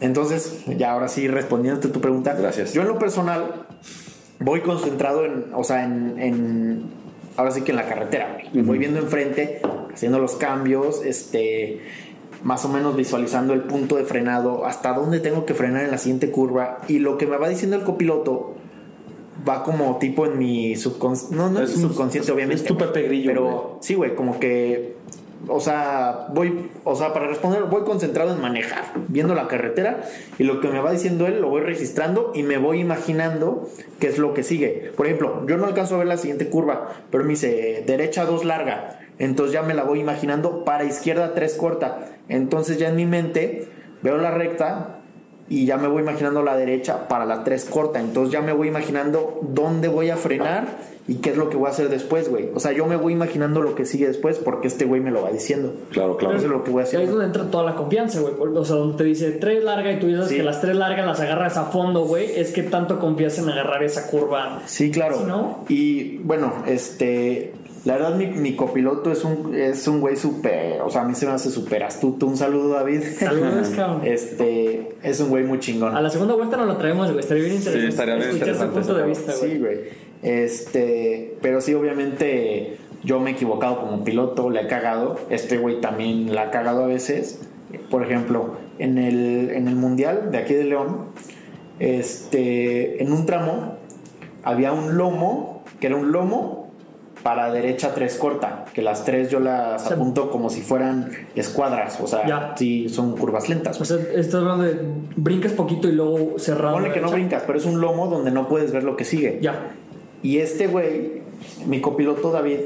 Entonces, 0.00 0.64
ya 0.78 0.92
ahora 0.92 1.08
sí, 1.08 1.28
respondiéndote 1.28 1.88
tu 1.88 2.00
pregunta. 2.00 2.34
Gracias. 2.34 2.72
Yo 2.72 2.82
en 2.82 2.88
lo 2.88 2.98
personal 2.98 3.66
voy 4.40 4.60
concentrado 4.60 5.24
en, 5.24 5.46
o 5.54 5.64
sea, 5.64 5.84
en, 5.84 6.14
en- 6.18 6.82
ahora 7.36 7.50
sí 7.50 7.62
que 7.62 7.72
en 7.72 7.76
la 7.76 7.86
carretera, 7.88 8.38
güey. 8.52 8.64
Voy 8.64 8.78
viendo 8.78 9.00
enfrente, 9.00 9.60
haciendo 9.92 10.18
los 10.18 10.36
cambios, 10.36 11.04
este, 11.04 11.80
más 12.44 12.64
o 12.64 12.68
menos 12.68 12.96
visualizando 12.96 13.52
el 13.54 13.62
punto 13.62 13.96
de 13.96 14.04
frenado, 14.04 14.64
hasta 14.64 14.92
dónde 14.92 15.18
tengo 15.20 15.44
que 15.44 15.54
frenar 15.54 15.84
en 15.84 15.90
la 15.90 15.98
siguiente 15.98 16.30
curva. 16.30 16.78
Y 16.88 17.00
lo 17.00 17.18
que 17.18 17.26
me 17.26 17.36
va 17.36 17.48
diciendo 17.48 17.76
el 17.76 17.82
copiloto 17.82 18.54
va 19.48 19.62
como 19.64 19.98
tipo 19.98 20.26
en 20.26 20.38
mi 20.38 20.76
subconsciente. 20.76 21.36
No, 21.36 21.50
no 21.50 21.60
es, 21.60 21.74
Es 21.74 21.80
subconsciente, 21.80 22.26
es- 22.28 22.34
obviamente. 22.34 22.62
es 22.62 22.68
tu 22.68 22.76
Pepe 22.78 23.02
Grillo, 23.02 23.30
Pero 23.30 23.42
güey. 23.44 23.62
sí, 23.80 23.94
güey, 23.94 24.14
como 24.14 24.38
que. 24.38 24.96
O 25.48 25.60
sea, 25.60 26.26
voy, 26.34 26.70
o 26.84 26.94
sea, 26.94 27.12
para 27.12 27.26
responder, 27.26 27.62
voy 27.64 27.82
concentrado 27.82 28.34
en 28.34 28.40
manejar, 28.40 28.84
viendo 29.08 29.34
la 29.34 29.48
carretera 29.48 30.02
y 30.38 30.44
lo 30.44 30.60
que 30.60 30.68
me 30.68 30.80
va 30.80 30.92
diciendo 30.92 31.26
él 31.26 31.40
lo 31.40 31.48
voy 31.48 31.62
registrando 31.62 32.32
y 32.34 32.42
me 32.42 32.58
voy 32.58 32.80
imaginando 32.80 33.68
qué 33.98 34.08
es 34.08 34.18
lo 34.18 34.34
que 34.34 34.42
sigue. 34.42 34.92
Por 34.96 35.06
ejemplo, 35.06 35.46
yo 35.46 35.56
no 35.56 35.66
alcanzo 35.66 35.94
a 35.94 35.98
ver 35.98 36.06
la 36.06 36.18
siguiente 36.18 36.48
curva, 36.50 36.88
pero 37.10 37.24
me 37.24 37.30
dice 37.30 37.82
derecha 37.86 38.24
2 38.24 38.44
larga, 38.44 39.00
entonces 39.18 39.52
ya 39.52 39.62
me 39.62 39.74
la 39.74 39.84
voy 39.84 40.00
imaginando 40.00 40.64
para 40.64 40.84
izquierda 40.84 41.34
3 41.34 41.54
corta. 41.54 42.10
Entonces 42.28 42.78
ya 42.78 42.88
en 42.88 42.96
mi 42.96 43.06
mente 43.06 43.68
veo 44.02 44.18
la 44.18 44.30
recta, 44.30 44.94
y 45.50 45.64
ya 45.64 45.78
me 45.78 45.88
voy 45.88 46.02
imaginando 46.02 46.42
la 46.42 46.56
derecha 46.56 47.08
para 47.08 47.24
la 47.24 47.42
3 47.42 47.64
corta. 47.64 48.00
Entonces 48.00 48.32
ya 48.32 48.42
me 48.42 48.52
voy 48.52 48.68
imaginando 48.68 49.40
dónde 49.42 49.88
voy 49.88 50.10
a 50.10 50.16
frenar 50.16 50.66
y 51.08 51.16
qué 51.16 51.30
es 51.30 51.36
lo 51.38 51.48
que 51.50 51.56
voy 51.56 51.66
a 51.66 51.70
hacer 51.70 51.88
después, 51.88 52.28
güey. 52.28 52.50
O 52.54 52.60
sea, 52.60 52.72
yo 52.72 52.84
me 52.86 52.96
voy 52.96 53.14
imaginando 53.14 53.62
lo 53.62 53.74
que 53.74 53.86
sigue 53.86 54.06
después 54.06 54.38
porque 54.38 54.68
este 54.68 54.84
güey 54.84 55.00
me 55.00 55.10
lo 55.10 55.22
va 55.22 55.30
diciendo. 55.32 55.72
Claro, 55.90 56.16
claro. 56.18 56.36
Eso 56.36 56.44
es 56.46 56.52
lo 56.52 56.62
que 56.64 56.70
voy 56.70 56.82
a 56.82 56.84
Y 56.84 56.88
ahí 56.88 56.92
es 56.92 56.96
hacer. 56.98 57.08
donde 57.10 57.24
entra 57.24 57.50
toda 57.50 57.64
la 57.64 57.74
confianza, 57.76 58.20
güey. 58.20 58.34
O 58.54 58.64
sea, 58.64 58.76
donde 58.76 58.98
te 58.98 59.04
dice 59.04 59.30
tres 59.32 59.64
larga 59.64 59.90
y 59.90 59.98
tú 59.98 60.06
dices 60.06 60.28
Sí. 60.28 60.36
que 60.36 60.42
las 60.42 60.60
tres 60.60 60.76
largas 60.76 61.06
las 61.06 61.18
agarras 61.20 61.56
a 61.56 61.64
fondo, 61.64 62.04
güey. 62.04 62.38
Es 62.38 62.52
que 62.52 62.62
tanto 62.62 62.98
confías 63.00 63.38
en 63.38 63.48
agarrar 63.48 63.82
esa 63.82 64.06
curva. 64.08 64.62
Sí, 64.66 64.90
claro. 64.90 65.16
Sí, 65.18 65.24
¿no? 65.26 65.64
Y 65.68 66.18
bueno, 66.18 66.52
este. 66.66 67.52
La 67.84 67.94
verdad, 67.94 68.16
mi, 68.16 68.26
mi 68.26 68.54
copiloto 68.56 69.10
es 69.10 69.24
un, 69.24 69.54
es 69.54 69.86
un 69.88 70.00
güey 70.00 70.16
súper. 70.16 70.82
O 70.82 70.90
sea, 70.90 71.02
a 71.02 71.04
mí 71.04 71.14
se 71.14 71.24
me 71.26 71.32
hace 71.32 71.48
súper 71.48 71.84
astuto. 71.84 72.26
Un 72.26 72.36
saludo, 72.36 72.70
David. 72.74 73.00
Saludos, 73.18 73.68
cabrón. 73.76 74.02
Este. 74.04 74.90
Es 75.02 75.20
un 75.20 75.30
güey 75.30 75.44
muy 75.44 75.58
chingón. 75.60 75.96
A 75.96 76.02
la 76.02 76.10
segunda 76.10 76.34
vuelta 76.34 76.56
no 76.58 76.66
lo 76.66 76.76
traemos, 76.76 77.06
güey. 77.08 77.20
Estaría 77.20 77.44
bien 77.44 77.54
interesante. 77.56 77.88
estaría 77.88 78.14
bien 78.16 78.28
escuchar 78.28 78.46
su 78.56 78.62
interesante 78.64 78.80
punto 78.88 79.00
de 79.00 79.06
vista, 79.08 79.32
güey. 79.40 79.52
Sí, 79.52 79.58
güey. 79.58 79.78
Este, 80.22 81.36
pero 81.40 81.60
sí, 81.60 81.74
obviamente 81.74 82.78
yo 83.04 83.20
me 83.20 83.30
he 83.30 83.32
equivocado 83.34 83.80
como 83.80 84.04
piloto, 84.04 84.50
le 84.50 84.62
he 84.62 84.66
cagado. 84.66 85.16
Este 85.30 85.58
güey 85.58 85.80
también 85.80 86.34
la 86.34 86.42
ha 86.42 86.50
cagado 86.50 86.84
a 86.84 86.86
veces. 86.86 87.40
Por 87.90 88.02
ejemplo, 88.02 88.56
en 88.78 88.98
el, 88.98 89.50
en 89.50 89.68
el 89.68 89.76
Mundial 89.76 90.30
de 90.30 90.38
aquí 90.38 90.54
de 90.54 90.64
León, 90.64 91.06
este, 91.78 93.02
en 93.02 93.12
un 93.12 93.26
tramo 93.26 93.76
había 94.42 94.72
un 94.72 94.96
lomo, 94.96 95.62
que 95.80 95.88
era 95.88 95.96
un 95.96 96.12
lomo 96.12 96.68
para 97.22 97.52
derecha 97.52 97.94
tres 97.94 98.16
corta, 98.16 98.64
que 98.72 98.80
las 98.80 99.04
tres 99.04 99.28
yo 99.30 99.40
las 99.40 99.82
sea, 99.82 99.96
apunto 99.96 100.30
como 100.30 100.50
si 100.50 100.60
fueran 100.62 101.10
escuadras, 101.34 102.00
o 102.00 102.06
sea, 102.06 102.26
Ya. 102.26 102.54
sí 102.56 102.88
son 102.88 103.16
curvas 103.16 103.48
lentas. 103.48 103.80
O 103.80 103.84
sea, 103.84 103.98
estás 104.14 104.36
hablando 104.36 104.64
de 104.64 104.78
brincas 105.16 105.52
poquito 105.52 105.88
y 105.88 105.92
luego 105.92 106.38
cerrado. 106.38 106.74
Ponle 106.74 106.92
que 106.92 107.00
no 107.00 107.10
brincas, 107.10 107.42
pero 107.46 107.58
es 107.58 107.66
un 107.66 107.80
lomo 107.80 108.06
donde 108.06 108.30
no 108.30 108.48
puedes 108.48 108.72
ver 108.72 108.84
lo 108.84 108.96
que 108.96 109.04
sigue. 109.04 109.38
Ya. 109.42 109.72
Y 110.22 110.38
este 110.38 110.66
güey, 110.66 111.22
mi 111.66 111.80
copiloto 111.80 112.30
David, 112.30 112.58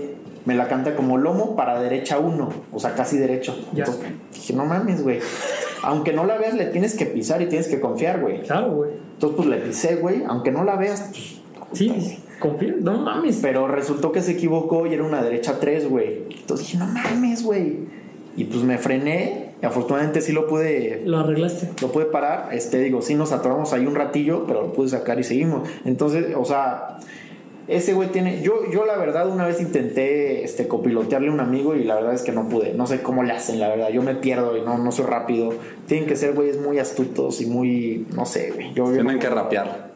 me 0.45 0.55
la 0.55 0.69
canta 0.69 0.97
como 0.97 1.19
lomo 1.19 1.55
para 1.55 1.81
derecha 1.81 2.19
1, 2.19 2.49
o 2.73 2.79
sea, 2.81 2.95
casi 2.95 3.17
derecho. 3.19 3.55
Ya. 3.73 3.85
Entonces 3.85 4.05
dije, 4.33 4.53
no 4.55 4.65
mames, 4.65 5.03
güey. 5.03 5.21
Aunque 5.83 6.13
no 6.13 6.25
la 6.25 6.37
veas, 6.39 6.55
le 6.55 6.67
tienes 6.67 6.95
que 6.97 7.07
pisar 7.07 7.43
y 7.43 7.47
tienes 7.47 7.69
que 7.69 7.81
confiar, 7.81 8.21
güey. 8.21 8.43
Claro, 8.43 8.73
güey. 8.73 8.91
Entonces, 9.15 9.37
pues 9.37 9.49
le 9.49 9.57
pisé, 9.59 9.97
güey. 9.97 10.23
Aunque 10.27 10.51
no 10.51 10.65
la 10.65 10.77
veas, 10.77 11.11
pues, 11.11 11.41
Sí, 11.73 12.19
confía. 12.39 12.75
No 12.81 12.99
mames. 12.99 13.39
pero 13.41 13.67
resultó 13.67 14.13
que 14.13 14.21
se 14.21 14.33
equivocó 14.33 14.87
y 14.87 14.95
era 14.95 15.05
una 15.05 15.23
derecha 15.23 15.59
3, 15.59 15.89
güey. 15.89 16.25
Entonces 16.39 16.67
dije, 16.67 16.79
no 16.79 16.87
mames, 16.87 17.43
güey. 17.43 17.79
Y 18.37 18.45
pues 18.45 18.63
me 18.63 18.79
frené. 18.79 19.53
Y 19.63 19.67
afortunadamente 19.67 20.21
sí 20.21 20.33
lo 20.33 20.47
pude 20.49 21.03
Lo 21.05 21.19
arreglaste. 21.21 21.71
lo 21.81 21.93
pude 21.93 22.07
parar. 22.07 22.49
Este, 22.53 22.79
digo, 22.81 23.01
sí 23.01 23.15
nos 23.15 23.33
atoramos 23.33 23.73
ahí 23.73 23.87
un 23.87 23.95
ratillo, 23.95 24.45
pero 24.47 24.63
lo 24.63 24.73
pude 24.73 24.89
sacar 24.89 25.19
y 25.21 25.25
seguimos. 25.25 25.69
Entonces, 25.85 26.35
o 26.37 26.45
sea, 26.45 26.99
ese 27.69 27.95
güey 27.95 28.09
tiene. 28.11 28.43
Yo, 28.43 28.71
yo 28.73 28.85
la 28.85 28.97
verdad, 28.97 29.29
una 29.29 29.47
vez 29.47 29.61
intenté 29.61 30.45
este, 30.45 30.69
copilotearle 30.69 31.29
a 31.29 31.33
un 31.33 31.41
amigo 31.41 31.75
y 31.75 31.85
la 31.85 31.95
verdad 31.95 32.15
es 32.15 32.23
que 32.23 32.33
no 32.33 32.49
pude. 32.49 32.75
No 32.75 32.87
sé 32.87 33.03
cómo 33.03 33.23
le 33.23 33.33
hacen, 33.33 33.61
la 33.61 33.69
verdad. 33.69 33.89
Yo 33.91 34.03
me 34.03 34.15
pierdo 34.15 34.57
y 34.57 34.63
no, 34.63 34.79
no 34.79 34.93
soy 34.93 35.07
rápido. 35.07 35.51
Tienen 35.87 36.09
que 36.09 36.17
ser 36.17 36.35
güeyes 36.35 36.59
muy 36.61 36.79
astutos 36.79 37.41
y 37.41 37.47
muy. 37.47 38.07
No 38.15 38.27
sé, 38.27 38.51
güey. 38.53 38.69
Yo, 38.75 38.87
yo 38.87 38.93
Tienen 38.95 39.15
no- 39.15 39.19
que 39.21 39.29
rapear. 39.29 39.91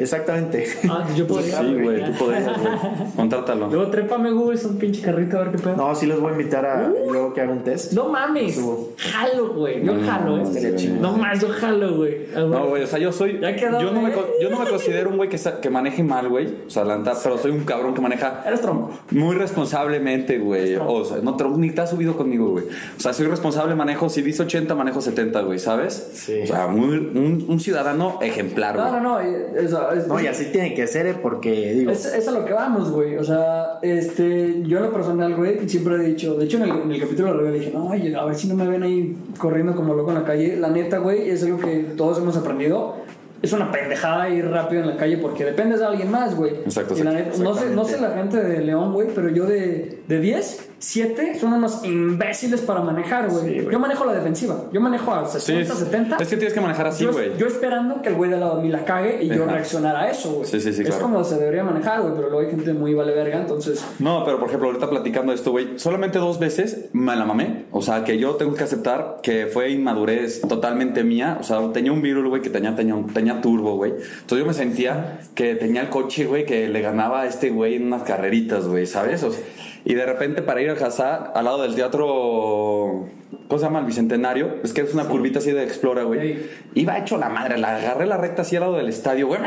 Exactamente. 0.00 0.66
Ah, 0.88 1.06
yo 1.16 1.26
podría. 1.26 1.58
Sí, 1.60 1.74
güey, 1.82 2.04
tú 2.04 2.12
podrías, 2.18 2.44
güey. 2.46 2.72
Contrátalo. 3.16 3.68
Luego 3.68 3.90
trépame, 3.90 4.30
güey, 4.32 4.56
es 4.56 4.64
un 4.64 4.78
pinche 4.78 5.02
carrito 5.02 5.36
a 5.38 5.44
ver 5.44 5.52
qué 5.52 5.58
pedo. 5.58 5.76
No, 5.76 5.94
sí 5.94 6.06
les 6.06 6.18
voy 6.18 6.30
a 6.30 6.32
invitar 6.32 6.64
a 6.66 6.88
luego 6.88 7.32
que 7.34 7.40
haga 7.42 7.52
un 7.52 7.62
test. 7.62 7.92
No 7.92 8.08
mames. 8.08 8.58
Jalo, 8.98 9.54
güey. 9.54 9.84
Yo 9.84 9.94
jalo, 10.04 10.38
eh. 10.38 10.42
estaría 10.42 10.74
chingón. 10.76 11.02
No 11.02 11.12
más, 11.16 11.40
yo 11.40 11.48
jalo, 11.48 11.96
güey. 11.96 12.26
Ah, 12.34 12.40
No, 12.40 12.68
güey, 12.68 12.82
o 12.82 12.86
sea, 12.86 12.98
yo 12.98 13.12
soy. 13.12 13.38
Ya 13.40 13.54
quedó, 13.54 13.80
yo, 13.80 13.92
no 13.92 14.00
me, 14.02 14.10
¿eh? 14.10 14.14
yo 14.40 14.50
no 14.50 14.58
me 14.58 14.66
considero 14.68 15.10
un 15.10 15.16
güey 15.16 15.28
que, 15.28 15.38
sa- 15.38 15.60
que 15.60 15.70
maneje 15.70 16.02
mal, 16.02 16.28
güey. 16.28 16.46
O 16.66 16.70
sea, 16.70 16.84
la 16.84 16.96
neta, 16.98 17.14
pero 17.22 17.38
soy 17.38 17.50
un 17.50 17.64
cabrón 17.64 17.94
que 17.94 18.00
maneja 18.00 18.42
Eres 18.46 18.60
tronco. 18.60 18.90
muy 19.10 19.34
responsablemente, 19.36 20.38
güey. 20.38 20.76
O 20.76 21.04
sea, 21.04 21.18
no 21.22 21.36
te, 21.36 21.44
ni 21.44 21.70
te 21.70 21.80
has 21.82 21.90
subido 21.90 22.16
conmigo, 22.16 22.50
güey. 22.50 22.64
O 22.96 23.00
sea, 23.00 23.12
soy 23.12 23.26
responsable, 23.26 23.74
manejo. 23.74 24.08
Si 24.08 24.22
dice 24.22 24.42
80, 24.42 24.74
manejo 24.74 25.00
70, 25.00 25.40
güey, 25.42 25.58
¿sabes? 25.58 26.10
Sí. 26.14 26.40
O 26.44 26.46
sea, 26.46 26.66
muy, 26.66 26.96
un, 26.96 27.44
un 27.48 27.60
ciudadano 27.60 28.18
ejemplar, 28.22 28.76
No, 28.76 28.82
güey. 28.88 28.92
no, 28.92 29.00
no. 29.00 29.20
eh, 29.20 29.68
Es, 29.92 30.06
No, 30.06 30.20
y 30.20 30.26
así 30.26 30.46
tiene 30.46 30.74
que 30.74 30.86
ser, 30.86 31.06
¿eh? 31.06 31.16
porque 31.20 31.74
digo. 31.74 31.90
Es, 31.90 32.04
es 32.04 32.28
a 32.28 32.32
lo 32.32 32.44
que 32.44 32.52
vamos, 32.52 32.90
güey. 32.90 33.16
O 33.16 33.24
sea, 33.24 33.78
este, 33.82 34.62
yo 34.62 34.78
en 34.78 34.84
lo 34.84 34.92
personal, 34.92 35.34
güey, 35.34 35.68
siempre 35.68 35.96
he 35.96 35.98
dicho, 35.98 36.34
de 36.34 36.44
hecho 36.44 36.58
en 36.58 36.64
el, 36.64 36.70
en 36.70 36.92
el 36.92 37.00
capítulo 37.00 37.36
de 37.42 37.52
dije, 37.58 37.70
no, 37.72 37.88
oye, 37.88 38.14
a 38.14 38.24
ver 38.24 38.34
si 38.34 38.48
no 38.48 38.54
me 38.54 38.66
ven 38.66 38.82
ahí 38.82 39.16
corriendo 39.38 39.74
como 39.74 39.94
loco 39.94 40.10
en 40.10 40.18
la 40.18 40.24
calle. 40.24 40.56
La 40.56 40.70
neta, 40.70 40.98
güey, 40.98 41.30
es 41.30 41.42
algo 41.42 41.58
que 41.58 41.84
todos 41.96 42.18
hemos 42.18 42.36
aprendido. 42.36 42.96
Es 43.42 43.52
una 43.54 43.72
pendejada 43.72 44.28
ir 44.28 44.46
rápido 44.48 44.82
en 44.82 44.88
la 44.88 44.96
calle 44.96 45.16
porque 45.16 45.44
dependes 45.44 45.80
de 45.80 45.86
alguien 45.86 46.10
más, 46.10 46.34
güey. 46.34 46.56
Exacto, 46.56 46.94
exacto, 46.94 47.18
neta, 47.18 47.38
no 47.42 47.54
sé, 47.54 47.70
no 47.70 47.84
sé 47.84 48.00
la 48.00 48.10
gente 48.10 48.36
de 48.36 48.60
León, 48.60 48.92
güey, 48.92 49.08
pero 49.14 49.30
yo 49.30 49.46
de, 49.46 50.00
de 50.06 50.20
10, 50.20 50.69
7 50.80 51.38
son 51.38 51.52
unos 51.52 51.84
imbéciles 51.84 52.62
para 52.62 52.80
manejar, 52.80 53.28
güey. 53.28 53.60
Sí, 53.60 53.66
yo 53.70 53.78
manejo 53.78 54.04
la 54.04 54.14
defensiva. 54.14 54.64
Yo 54.72 54.80
manejo 54.80 55.12
a 55.14 55.26
Sí, 55.26 55.38
60, 55.38 55.72
es, 55.74 55.78
70. 55.78 56.16
es 56.16 56.28
que 56.28 56.36
tienes 56.36 56.54
que 56.54 56.60
manejar 56.60 56.86
así, 56.86 57.04
güey. 57.06 57.36
yo 57.38 57.46
esperando 57.46 58.00
que 58.02 58.08
el 58.08 58.14
güey 58.14 58.30
de 58.30 58.38
lado 58.38 58.56
de 58.56 58.62
mí 58.62 58.68
la 58.70 58.84
cague 58.84 59.22
y 59.22 59.28
yo 59.28 59.46
reaccionar 59.46 59.94
a 59.94 60.10
eso, 60.10 60.32
güey. 60.32 60.46
Sí, 60.46 60.60
sí, 60.60 60.72
sí, 60.72 60.82
Es 60.82 60.88
claro. 60.88 61.02
como 61.02 61.22
se 61.22 61.36
debería 61.38 61.62
manejar, 61.64 62.00
güey, 62.00 62.14
pero 62.14 62.30
luego 62.30 62.40
hay 62.46 62.50
gente 62.50 62.72
muy 62.72 62.94
vale 62.94 63.12
verga, 63.14 63.38
entonces. 63.38 63.84
No, 63.98 64.24
pero 64.24 64.38
por 64.38 64.48
ejemplo, 64.48 64.68
ahorita 64.68 64.88
platicando 64.88 65.32
esto, 65.32 65.50
güey, 65.50 65.78
solamente 65.78 66.18
dos 66.18 66.38
veces 66.38 66.86
me 66.92 67.14
la 67.14 67.24
mamé. 67.26 67.66
O 67.70 67.82
sea, 67.82 68.02
que 68.04 68.18
yo 68.18 68.36
tengo 68.36 68.54
que 68.54 68.64
aceptar 68.64 69.18
que 69.22 69.46
fue 69.46 69.70
inmadurez 69.70 70.40
totalmente 70.48 71.04
mía. 71.04 71.36
O 71.40 71.42
sea, 71.42 71.60
tenía 71.72 71.92
un 71.92 72.00
virus, 72.02 72.26
güey, 72.28 72.40
que 72.42 72.50
tenía, 72.50 72.74
tenía, 72.74 72.94
tenía 73.12 73.40
turbo, 73.42 73.76
güey. 73.76 73.92
Entonces 73.92 74.38
yo 74.38 74.46
me 74.46 74.54
sentía 74.54 75.20
que 75.34 75.54
tenía 75.56 75.82
el 75.82 75.88
coche, 75.90 76.24
güey, 76.26 76.46
que 76.46 76.68
le 76.68 76.80
ganaba 76.80 77.22
a 77.22 77.26
este 77.26 77.50
güey 77.50 77.74
en 77.74 77.86
unas 77.86 78.02
carreritas, 78.02 78.66
güey, 78.66 78.86
¿sabes? 78.86 79.22
O 79.22 79.30
sea, 79.30 79.40
y 79.84 79.94
de 79.94 80.06
repente 80.06 80.42
para 80.42 80.60
ir 80.60 80.70
a 80.70 80.74
Hazá, 80.74 81.16
al 81.16 81.44
lado 81.44 81.62
del 81.62 81.74
teatro... 81.74 83.06
¿Cómo 83.48 83.58
se 83.58 83.64
llama? 83.64 83.80
El 83.80 83.86
Bicentenario. 83.86 84.56
Es 84.62 84.72
que 84.72 84.82
es 84.82 84.94
una 84.94 85.04
curvita 85.04 85.40
así 85.40 85.50
de 85.50 85.64
Explora, 85.64 86.04
güey. 86.04 86.20
Ey. 86.20 86.50
Iba 86.74 86.98
hecho 86.98 87.18
la 87.18 87.28
madre. 87.28 87.58
La 87.58 87.76
agarré 87.76 88.06
la 88.06 88.16
recta 88.16 88.42
así 88.42 88.56
al 88.56 88.62
lado 88.62 88.76
del 88.76 88.88
estadio, 88.88 89.26
güey. 89.26 89.40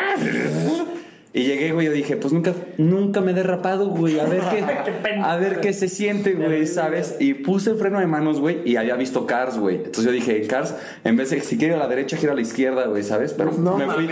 Y 1.35 1.45
llegué, 1.45 1.71
güey, 1.71 1.87
yo 1.87 1.93
dije, 1.93 2.15
pues 2.15 2.31
nunca, 2.31 2.53
nunca 2.77 3.19
me 3.19 3.31
he 3.31 3.33
derrapado, 3.33 3.87
güey. 3.87 4.19
A 4.19 4.25
ver 4.25 4.41
qué, 4.51 4.91
pendejo. 5.03 5.25
a 5.25 5.35
ver 5.37 5.61
qué 5.61 5.73
se 5.73 5.87
siente, 5.87 6.33
güey, 6.33 6.67
¿sabes? 6.67 7.15
Y 7.19 7.33
puse 7.33 7.71
el 7.71 7.77
freno 7.77 7.99
de 7.99 8.05
manos, 8.05 8.39
güey, 8.39 8.59
y 8.65 8.75
había 8.75 8.95
visto 8.95 9.25
Cars, 9.25 9.57
güey. 9.57 9.77
Entonces 9.77 10.05
yo 10.05 10.11
dije, 10.11 10.45
Cars, 10.45 10.75
en 11.03 11.17
vez 11.17 11.31
de 11.31 11.41
si 11.41 11.57
quiero 11.57 11.73
ir 11.73 11.79
a 11.81 11.83
la 11.85 11.89
derecha, 11.89 12.17
gira 12.17 12.33
a 12.33 12.35
la 12.35 12.41
izquierda, 12.41 12.85
güey, 12.85 13.01
¿sabes? 13.01 13.33
Pero 13.33 13.51
No 13.51 13.77
me 13.77 13.87
fui. 13.89 14.07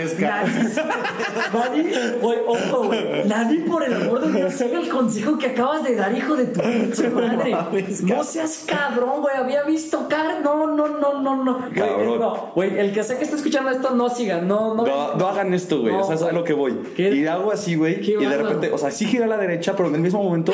Nadie, 1.52 2.16
güey, 2.20 2.38
ojo, 2.46 2.86
güey. 2.86 3.24
Nadie 3.26 3.60
por 3.60 3.84
el 3.84 3.94
amor 3.94 4.26
de 4.26 4.38
Dios 4.38 4.54
siga 4.54 4.80
el 4.80 4.88
consejo 4.88 5.38
que 5.38 5.46
acabas 5.46 5.84
de 5.84 5.94
dar, 5.94 6.16
hijo 6.16 6.34
de 6.34 6.46
tu 6.46 6.60
pinche 6.60 7.08
madre. 7.08 7.54
No 8.02 8.24
seas 8.24 8.64
cabrón, 8.66 9.20
güey. 9.20 9.36
Había 9.36 9.62
visto 9.62 10.08
car. 10.08 10.40
No, 10.42 10.66
no, 10.74 10.88
no, 10.88 11.20
no, 11.20 11.44
no. 11.44 11.58
Güey, 11.58 11.72
Cabrón. 11.74 12.18
no, 12.20 12.52
güey, 12.54 12.78
el 12.78 12.92
que 12.92 13.02
sé 13.04 13.16
que 13.16 13.24
está 13.24 13.36
escuchando 13.36 13.70
esto, 13.70 13.90
no 13.94 14.08
siga. 14.08 14.40
No, 14.40 14.74
no. 14.74 14.84
No, 14.84 15.14
no 15.14 15.28
hagan 15.28 15.54
esto, 15.54 15.80
güey. 15.80 15.92
No, 15.92 16.00
o 16.00 16.04
sea, 16.04 16.16
es 16.16 16.22
a 16.22 16.32
lo 16.32 16.42
que 16.44 16.52
voy. 16.52 16.72
¿Qué? 16.96 17.11
Y 17.12 17.26
hago 17.26 17.52
así, 17.52 17.74
güey. 17.74 18.00
Y 18.04 18.24
de 18.24 18.36
repente, 18.36 18.70
o 18.72 18.78
sea, 18.78 18.90
sí 18.90 19.06
giré 19.06 19.24
a 19.24 19.28
la 19.28 19.36
derecha, 19.36 19.74
pero 19.76 19.88
en 19.88 19.94
el 19.94 20.00
mismo 20.00 20.22
momento 20.22 20.52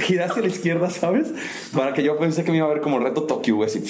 giraste 0.00 0.40
a 0.40 0.42
la 0.42 0.48
izquierda, 0.48 0.90
¿sabes? 0.90 1.28
Para 1.74 1.92
que 1.92 2.02
yo 2.02 2.18
pensé 2.18 2.44
que 2.44 2.50
me 2.50 2.58
iba 2.58 2.66
a 2.66 2.70
ver 2.70 2.80
como 2.80 2.98
reto 2.98 3.24
Tokio, 3.24 3.56
güey. 3.56 3.68
Así. 3.68 3.82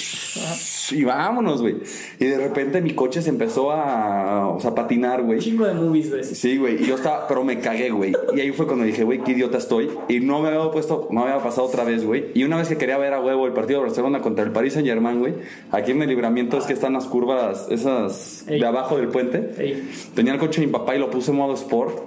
Y 0.93 1.05
vámonos, 1.05 1.62
güey. 1.62 1.77
Y 2.19 2.27
de 2.27 2.39
repente 2.39 2.81
mi 2.81 2.95
coche 2.95 3.23
se 3.23 3.31
empezó 3.31 3.73
a, 3.73 4.49
o 4.49 4.61
sea, 4.61 4.71
a 4.71 4.75
patinar, 4.75 5.23
güey. 5.23 5.41
Chingo 5.41 5.67
de 5.67 5.75
movies, 5.75 6.11
güey. 6.11 6.25
Sí, 6.25 6.57
güey, 6.57 6.83
y 6.83 6.87
yo 6.87 6.95
estaba, 6.95 7.27
pero 7.27 7.43
me 7.45 7.59
cagué, 7.59 7.91
güey. 7.91 8.12
Y 8.35 8.41
ahí 8.41 8.53
fue 8.53 8.67
cuando 8.67 8.85
dije, 8.85 9.05
güey, 9.05 9.23
qué 9.23 9.33
idiota 9.33 9.59
estoy. 9.59 9.91
Y 10.09 10.21
no 10.21 10.41
me 10.41 10.49
había 10.49 10.71
puesto, 10.71 11.09
no 11.11 11.25
me 11.25 11.31
había 11.31 11.43
pasado 11.43 11.67
otra 11.67 11.85
vez, 11.85 12.05
güey. 12.05 12.27
Y 12.35 12.45
una 12.45 12.57
vez 12.57 12.69
que 12.69 12.77
quería 12.77 12.99
ver 12.99 13.14
a 13.14 13.21
huevo 13.21 13.47
el 13.47 13.53
partido 13.53 13.81
de 13.81 13.87
Barcelona 13.87 14.21
contra 14.21 14.45
el 14.45 14.53
Paris 14.53 14.75
Saint 14.75 14.87
Germain, 14.87 15.19
güey, 15.19 15.35
aquí 15.73 15.91
en 15.91 16.03
el 16.03 16.09
libramiento 16.09 16.59
es 16.59 16.64
que 16.64 16.73
están 16.73 16.93
las 16.93 17.07
curvas, 17.07 17.67
esas 17.71 18.45
Ey. 18.47 18.61
de 18.61 18.67
abajo 18.67 18.97
del 18.97 19.09
puente. 19.09 19.51
Ey. 19.59 19.91
Tenía 20.14 20.35
el 20.35 20.39
coche 20.39 20.61
de 20.61 20.67
mi 20.67 20.73
papá 20.73 20.95
y 20.95 20.99
lo 20.99 21.11
puse 21.11 21.31
en 21.31 21.37
modo 21.39 21.55
sport. 21.55 22.06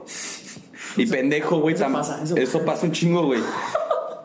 Y 0.97 1.05
pendejo, 1.05 1.59
güey, 1.59 1.75
eso 1.75 1.85
tam- 1.85 1.93
pasa, 1.93 2.21
eso 2.23 2.35
eso 2.37 2.65
pasa 2.65 2.85
un 2.85 2.91
chingo, 2.91 3.25
güey. 3.25 3.41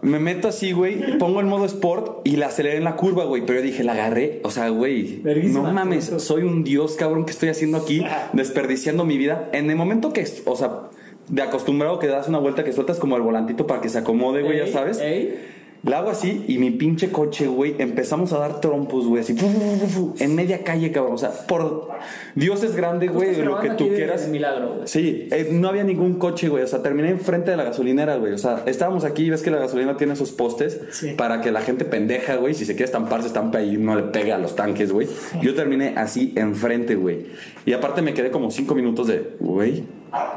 Me 0.02 0.18
meto 0.18 0.48
así, 0.48 0.72
güey, 0.72 1.16
pongo 1.18 1.40
el 1.40 1.46
modo 1.46 1.64
sport 1.64 2.26
y 2.26 2.36
la 2.36 2.46
aceleré 2.46 2.76
en 2.76 2.84
la 2.84 2.94
curva, 2.96 3.24
güey. 3.24 3.46
Pero 3.46 3.60
yo 3.60 3.64
dije, 3.64 3.84
la 3.84 3.92
agarré. 3.92 4.40
O 4.44 4.50
sea, 4.50 4.68
güey, 4.68 5.22
no 5.44 5.62
mames, 5.72 6.12
soy 6.18 6.42
un 6.42 6.62
dios, 6.62 6.94
cabrón, 6.96 7.24
que 7.24 7.30
estoy 7.32 7.48
haciendo 7.48 7.78
aquí, 7.78 8.04
desperdiciando 8.34 9.04
mi 9.04 9.16
vida. 9.16 9.48
En 9.52 9.70
el 9.70 9.76
momento 9.76 10.12
que, 10.12 10.26
o 10.44 10.56
sea, 10.56 10.80
de 11.28 11.40
acostumbrado 11.42 11.98
que 11.98 12.06
das 12.06 12.28
una 12.28 12.38
vuelta 12.38 12.64
que 12.64 12.72
sueltas 12.74 12.98
como 12.98 13.16
el 13.16 13.22
volantito 13.22 13.66
para 13.66 13.80
que 13.80 13.88
se 13.88 13.98
acomode, 13.98 14.42
güey, 14.42 14.58
ya 14.58 14.66
sabes. 14.66 14.98
ey. 15.00 15.38
La 15.84 15.98
hago 15.98 16.10
así 16.10 16.44
y 16.48 16.58
mi 16.58 16.70
pinche 16.70 17.10
coche, 17.10 17.46
güey, 17.46 17.74
empezamos 17.78 18.32
a 18.32 18.38
dar 18.38 18.60
trompos, 18.60 19.06
güey, 19.06 19.20
así, 19.22 19.34
fu, 19.34 19.46
fu, 19.46 19.60
fu, 19.60 19.86
fu, 19.86 20.14
en 20.18 20.34
media 20.34 20.64
calle, 20.64 20.90
cabrón. 20.92 21.14
O 21.14 21.18
sea, 21.18 21.30
por 21.46 21.88
Dios 22.34 22.62
es 22.62 22.74
grande, 22.74 23.08
güey, 23.08 23.36
lo 23.42 23.60
que 23.60 23.70
tú 23.70 23.88
quieras. 23.88 24.26
milagro, 24.28 24.76
güey. 24.76 24.88
Sí, 24.88 25.28
eh, 25.30 25.48
no 25.52 25.68
había 25.68 25.84
ningún 25.84 26.14
coche, 26.14 26.48
güey. 26.48 26.62
O 26.62 26.66
sea, 26.66 26.82
terminé 26.82 27.10
enfrente 27.10 27.50
de 27.50 27.56
la 27.58 27.64
gasolinera, 27.64 28.16
güey. 28.16 28.32
O 28.32 28.38
sea, 28.38 28.62
estábamos 28.66 29.04
aquí 29.04 29.24
y 29.24 29.30
ves 29.30 29.42
que 29.42 29.50
la 29.50 29.58
gasolina 29.58 29.96
tiene 29.96 30.14
esos 30.14 30.32
postes 30.32 30.80
Sí. 30.90 31.12
para 31.18 31.40
que 31.42 31.52
la 31.52 31.60
gente 31.60 31.84
pendeja, 31.84 32.36
güey, 32.36 32.54
si 32.54 32.64
se 32.64 32.72
quiere 32.72 32.86
estampar, 32.86 33.20
se 33.20 33.26
estampe 33.28 33.58
ahí, 33.58 33.76
no 33.76 33.94
le 33.94 34.04
pegue 34.04 34.32
a 34.32 34.38
los 34.38 34.56
tanques, 34.56 34.90
güey. 34.90 35.06
Yo 35.42 35.54
terminé 35.54 35.94
así 35.96 36.32
enfrente, 36.36 36.94
güey. 36.94 37.26
Y 37.66 37.72
aparte 37.74 38.00
me 38.02 38.14
quedé 38.14 38.30
como 38.30 38.50
cinco 38.50 38.74
minutos 38.74 39.06
de, 39.06 39.36
güey, 39.38 39.84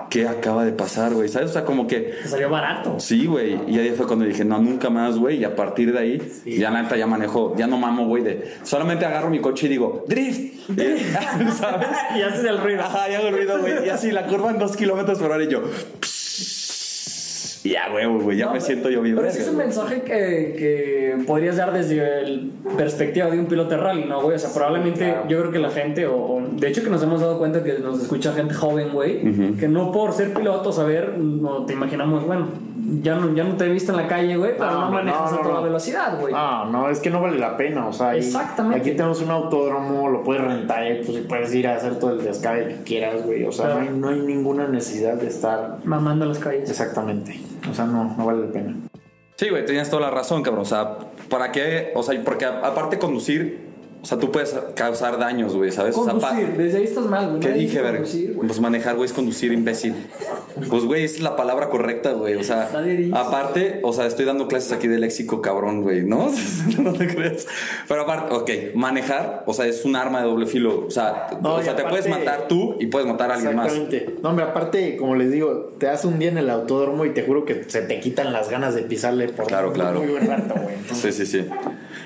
¿qué 0.09 0.27
acaba 0.27 0.65
de 0.65 0.71
pasar, 0.71 1.13
güey? 1.13 1.29
¿Sabes? 1.29 1.51
O 1.51 1.53
sea, 1.53 1.65
como 1.65 1.87
que 1.87 1.99
Te 2.21 2.27
salió 2.27 2.49
barato. 2.49 2.99
Sí, 2.99 3.25
güey. 3.25 3.59
Y 3.67 3.79
ahí 3.79 3.91
fue 3.91 4.07
cuando 4.07 4.25
dije, 4.25 4.45
no, 4.45 4.59
nunca 4.59 4.89
más, 4.89 5.17
güey. 5.17 5.37
Y 5.37 5.43
a 5.43 5.55
partir 5.55 5.93
de 5.93 5.99
ahí, 5.99 6.41
ya 6.45 6.71
neta 6.71 6.95
ya 6.95 7.07
manejo, 7.07 7.55
ya 7.57 7.67
no 7.67 7.77
mamo, 7.77 8.05
güey. 8.07 8.23
De 8.23 8.53
solamente 8.63 9.05
agarro 9.05 9.29
mi 9.29 9.39
coche 9.39 9.67
y 9.67 9.69
digo, 9.69 10.05
drift. 10.07 10.69
¿Sabes? 11.57 11.87
Y 12.15 12.21
haces 12.21 12.45
el 12.45 12.57
ruido. 12.59 12.81
Ajá, 12.81 13.09
ya 13.09 13.19
hago 13.19 13.27
el 13.27 13.33
ruido, 13.33 13.59
güey. 13.59 13.85
Y 13.85 13.89
así 13.89 14.11
la 14.11 14.27
curva 14.27 14.51
en 14.51 14.59
dos 14.59 14.75
kilómetros 14.75 15.19
por 15.19 15.31
hora 15.31 15.43
y 15.43 15.47
yo. 15.47 15.63
Y 17.67 17.71
ya, 17.71 17.89
güey, 17.91 18.05
güey. 18.05 18.37
Ya 18.37 18.45
No, 18.45 18.53
me 18.53 18.61
siento 18.61 18.89
yo 18.89 19.01
bien. 19.01 19.15
Pero 19.15 19.27
ese 19.27 19.41
es 19.41 19.47
un 19.49 19.57
mensaje 19.57 20.01
que, 20.01 20.55
que 20.57 21.17
podrías 21.25 21.57
dar 21.57 21.73
desde 21.73 22.21
el 22.21 22.51
perspectiva 22.77 23.29
de 23.29 23.39
un 23.39 23.45
piloto 23.47 23.71
de 23.71 23.77
rally, 23.77 24.05
¿no, 24.05 24.21
güey? 24.21 24.35
O 24.35 24.39
sea, 24.39 24.51
probablemente 24.53 25.13
yo 25.27 25.39
creo 25.39 25.51
que 25.51 25.59
la 25.59 25.69
gente, 25.71 26.05
o, 26.07 26.15
o- 26.15 26.41
de 26.51 26.67
hecho 26.67 26.83
que 26.83 26.89
nos 26.89 27.03
hemos 27.03 27.19
dado 27.21 27.37
cuenta 27.39 27.63
que 27.63 27.79
nos 27.79 28.01
escucha 28.01 28.31
gente 28.33 28.53
joven, 28.53 28.89
güey, 28.93 29.21
que 29.59 29.67
no 29.67 29.91
por 29.91 30.13
ser 30.13 30.33
piloto, 30.33 30.71
saber, 30.71 31.17
no 31.17 31.65
te 31.65 31.73
imaginamos, 31.73 32.25
bueno, 32.25 32.47
ya 32.87 33.15
no, 33.15 33.33
ya 33.35 33.43
no 33.43 33.57
te 33.57 33.65
he 33.65 33.69
visto 33.69 33.91
en 33.91 33.97
la 33.97 34.07
calle, 34.07 34.37
güey, 34.37 34.53
pero 34.57 34.71
no, 34.71 34.85
hombre, 34.85 35.03
manejas 35.03 35.31
no, 35.31 35.37
a 35.37 35.41
no, 35.41 35.47
toda 35.47 35.55
no. 35.55 35.63
velocidad, 35.63 36.19
güey. 36.19 36.33
No, 36.33 36.65
no, 36.65 36.89
es 36.89 36.99
que 36.99 37.09
no 37.09 37.21
vale 37.21 37.37
la 37.37 37.57
pena, 37.57 37.87
o 37.87 37.93
sea, 37.93 38.15
Exactamente. 38.15 38.79
Aquí 38.79 38.91
tenemos 38.95 39.21
un 39.21 39.31
autódromo, 39.31 40.07
lo 40.09 40.23
puedes 40.23 40.43
rentar, 40.43 40.83
eh, 40.83 41.01
pues 41.05 41.17
y 41.17 41.21
puedes 41.21 41.53
ir 41.53 41.67
a 41.67 41.75
hacer 41.75 41.99
todo 41.99 42.11
el 42.11 42.23
descabe 42.23 42.67
que 42.69 42.83
quieras, 42.83 43.25
güey. 43.25 43.43
O 43.43 43.51
sea, 43.51 43.67
no, 43.69 43.79
hay, 43.81 43.89
no 43.89 44.09
hay 44.09 44.19
ninguna 44.21 44.67
necesidad 44.67 45.15
de 45.15 45.27
estar 45.27 45.79
Mamando 45.83 46.25
las 46.25 46.39
calles. 46.39 46.69
exactamente. 46.69 47.39
O 47.69 47.73
sea, 47.73 47.85
no, 47.85 48.15
no 48.17 48.25
vale 48.25 48.45
la 48.47 48.51
pena. 48.53 48.75
Sí, 49.35 49.49
güey, 49.49 49.65
tenías 49.65 49.89
toda 49.89 50.03
la 50.03 50.09
razón, 50.09 50.41
cabrón. 50.41 50.61
O 50.61 50.65
sea, 50.65 50.97
¿para 51.29 51.51
qué? 51.51 51.91
O 51.93 52.03
sea, 52.03 52.19
porque 52.23 52.45
aparte 52.45 52.97
conducir, 52.97 53.66
o 54.01 54.05
sea, 54.05 54.17
tú 54.17 54.31
puedes 54.31 54.55
causar 54.75 55.17
daños, 55.19 55.55
güey, 55.55 55.71
¿sabes? 55.71 55.95
O 55.97 56.05
sea, 56.05 56.13
pa- 56.13 56.29
Conducir, 56.29 56.55
desde 56.57 56.77
ahí 56.77 56.83
estás 56.85 57.05
mal, 57.05 57.27
güey. 57.29 57.39
¿Qué 57.39 57.51
dije, 57.51 57.81
verga? 57.81 58.03
Pues 58.45 58.59
manejar, 58.59 58.95
güey, 58.95 59.05
es 59.07 59.13
conducir, 59.13 59.51
imbécil. 59.51 59.93
Pues, 60.69 60.85
güey, 60.85 61.03
esa 61.03 61.15
es 61.15 61.21
la 61.21 61.35
palabra 61.35 61.69
correcta, 61.69 62.11
güey. 62.13 62.35
O 62.35 62.43
sea, 62.43 62.69
aparte, 63.13 63.79
o 63.83 63.93
sea, 63.93 64.05
estoy 64.05 64.25
dando 64.25 64.47
clases 64.47 64.71
aquí 64.71 64.87
de 64.87 64.99
léxico, 64.99 65.41
cabrón, 65.41 65.81
güey, 65.81 66.03
¿no? 66.03 66.29
no 66.79 66.93
te 66.93 67.07
creas. 67.07 67.47
Pero 67.87 68.01
aparte, 68.01 68.33
ok, 68.33 68.75
manejar, 68.75 69.43
o 69.45 69.53
sea, 69.53 69.65
es 69.65 69.83
un 69.85 69.95
arma 69.95 70.21
de 70.21 70.27
doble 70.27 70.45
filo. 70.45 70.85
O 70.87 70.91
sea, 70.91 71.27
No, 71.41 71.55
o 71.55 71.61
sea 71.63 71.75
te 71.75 71.83
puedes 71.83 72.07
matar 72.07 72.47
tú 72.47 72.75
y 72.79 72.87
puedes 72.87 73.07
matar 73.07 73.31
a 73.31 73.35
alguien 73.35 73.55
más. 73.55 73.67
Exactamente. 73.73 74.15
No, 74.21 74.29
hombre, 74.29 74.45
aparte, 74.45 74.97
como 74.97 75.15
les 75.15 75.31
digo, 75.31 75.73
te 75.79 75.85
das 75.87 76.05
un 76.05 76.19
día 76.19 76.29
en 76.29 76.37
el 76.37 76.49
autódromo 76.49 77.05
y 77.05 77.11
te 77.11 77.23
juro 77.23 77.45
que 77.45 77.63
se 77.67 77.81
te 77.81 77.99
quitan 77.99 78.31
las 78.33 78.49
ganas 78.49 78.75
de 78.75 78.83
pisarle 78.83 79.27
por 79.29 79.47
Claro, 79.47 79.73
claro. 79.73 79.99
muy 79.99 80.11
buen 80.11 80.27
rato, 80.27 80.53
güey. 80.55 80.75
Sí, 80.93 81.11
sí, 81.11 81.25
sí. 81.25 81.45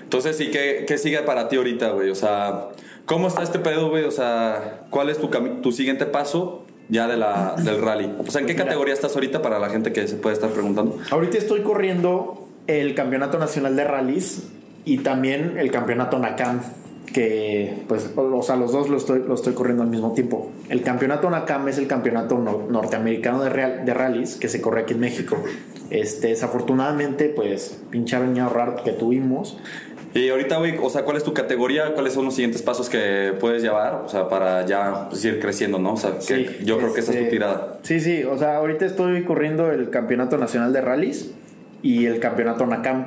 Entonces, 0.04 0.40
¿y 0.42 0.52
qué, 0.52 0.84
qué 0.88 0.98
sigue 0.98 1.20
para 1.20 1.48
ti 1.48 1.56
ahorita, 1.56 1.81
güey? 1.90 2.10
O 2.10 2.16
sea, 2.16 2.70
¿cómo 3.06 3.28
está 3.28 3.44
este 3.44 3.60
pedo, 3.60 3.90
güey? 3.90 4.04
O 4.06 4.12
sea, 4.12 4.82
¿cuál 4.90 5.10
es 5.10 5.18
tu, 5.18 5.28
tu 5.62 5.72
siguiente 5.72 6.06
paso 6.06 6.66
ya 6.90 7.08
de 7.08 7.18
la, 7.18 7.56
del 7.58 7.82
rally? 7.82 8.14
O 8.26 8.30
sea, 8.32 8.42
¿en 8.42 8.48
qué 8.48 8.54
Mira. 8.54 8.66
categoría 8.66 8.94
estás 8.94 9.14
ahorita 9.16 9.42
para 9.42 9.60
la 9.60 9.70
gente 9.70 9.92
que 9.92 10.08
se 10.08 10.16
puede 10.16 10.36
estar 10.36 10.50
preguntando? 10.52 10.98
Ahorita 11.10 11.38
estoy 11.38 11.62
corriendo 11.62 12.48
el 12.68 12.94
Campeonato 12.96 13.38
Nacional 13.40 13.76
de 13.76 13.84
Rallys 13.84 14.44
y 14.86 15.00
también 15.00 15.58
el 15.58 15.72
Campeonato 15.72 16.18
NACAM, 16.20 16.62
que 17.14 17.84
pues, 17.88 18.10
o 18.16 18.42
sea, 18.42 18.56
los 18.56 18.72
dos 18.72 18.88
lo 18.90 18.96
estoy, 18.98 19.20
lo 19.28 19.34
estoy 19.36 19.54
corriendo 19.54 19.84
al 19.84 19.90
mismo 19.90 20.14
tiempo. 20.14 20.50
El 20.70 20.82
Campeonato 20.82 21.30
NACAM 21.30 21.68
es 21.68 21.78
el 21.78 21.88
Campeonato 21.88 22.38
nor- 22.38 22.68
Norteamericano 22.70 23.44
de, 23.44 23.50
real- 23.50 23.86
de 23.86 23.94
Rallys 23.94 24.36
que 24.38 24.48
se 24.48 24.62
corre 24.62 24.82
aquí 24.82 24.94
en 24.94 25.02
México. 25.02 25.36
Este, 25.90 26.28
desafortunadamente, 26.30 27.28
pues, 27.28 27.82
pinche 27.90 28.16
año 28.16 28.48
raro 28.48 28.82
que 28.84 28.92
tuvimos. 28.94 29.58
Y 30.14 30.30
ahorita, 30.30 30.58
güey, 30.58 30.78
o 30.82 30.90
sea, 30.90 31.04
¿cuál 31.04 31.18
es 31.18 31.24
tu 31.24 31.34
categoría? 31.34 31.94
¿Cuáles 31.94 32.14
son 32.14 32.26
los 32.26 32.36
siguientes 32.36 32.62
pasos 32.62 32.90
que 32.90 33.34
puedes 33.40 33.62
llevar? 33.62 34.02
O 34.06 34.10
sea, 34.10 34.28
para 34.28 34.66
ya 34.66 35.08
pues, 35.10 35.24
ir 35.24 35.40
creciendo, 35.40 35.80
¿no? 35.80 35.94
O 35.94 35.98
sea, 35.98 36.16
que 36.16 36.22
Sí, 36.22 36.58
yo 36.66 36.78
creo 36.78 36.94
que 36.94 37.00
esa 37.00 37.12
es 37.12 37.18
tu 37.18 37.24
este, 37.24 37.36
tirada. 37.36 37.80
Sí, 37.84 38.00
sí, 38.02 38.24
o 38.24 38.38
sea, 38.38 38.58
ahorita 38.58 38.86
estoy 38.86 39.24
corriendo 39.24 39.72
el 39.72 39.90
Campeonato 39.90 40.38
Nacional 40.38 40.74
de 40.74 40.82
Rallys 40.82 41.32
y 41.82 42.06
el 42.08 42.20
Campeonato 42.20 42.66
NACAM. 42.66 43.06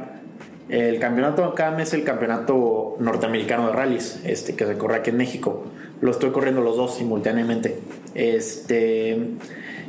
El 0.70 0.98
Campeonato 0.98 1.44
NACAM 1.44 1.80
es 1.80 1.92
el 1.92 2.04
Campeonato 2.04 2.96
Norteamericano 2.98 3.66
de 3.66 3.72
Rallys, 3.74 4.20
este, 4.24 4.56
que 4.56 4.64
se 4.64 4.78
corre 4.78 4.96
aquí 4.96 5.10
en 5.10 5.18
México. 5.18 5.66
Lo 6.00 6.10
estoy 6.10 6.30
corriendo 6.30 6.62
los 6.62 6.76
dos 6.76 6.96
simultáneamente. 6.96 7.78
Este, 8.14 9.18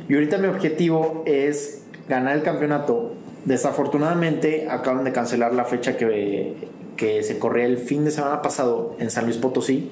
y 0.08 0.14
ahorita 0.14 0.36
mi 0.36 0.48
objetivo 0.48 1.22
es 1.26 1.82
ganar 2.08 2.36
el 2.36 2.42
campeonato. 2.42 3.14
Desafortunadamente 3.46 4.68
acaban 4.68 5.04
de 5.04 5.12
cancelar 5.12 5.54
la 5.54 5.64
fecha 5.64 5.96
que, 5.96 6.54
que 6.96 7.22
se 7.22 7.38
corría 7.38 7.66
el 7.66 7.78
fin 7.78 8.04
de 8.04 8.10
semana 8.10 8.42
pasado 8.42 8.94
en 8.98 9.10
San 9.10 9.24
Luis 9.24 9.36
Potosí 9.38 9.90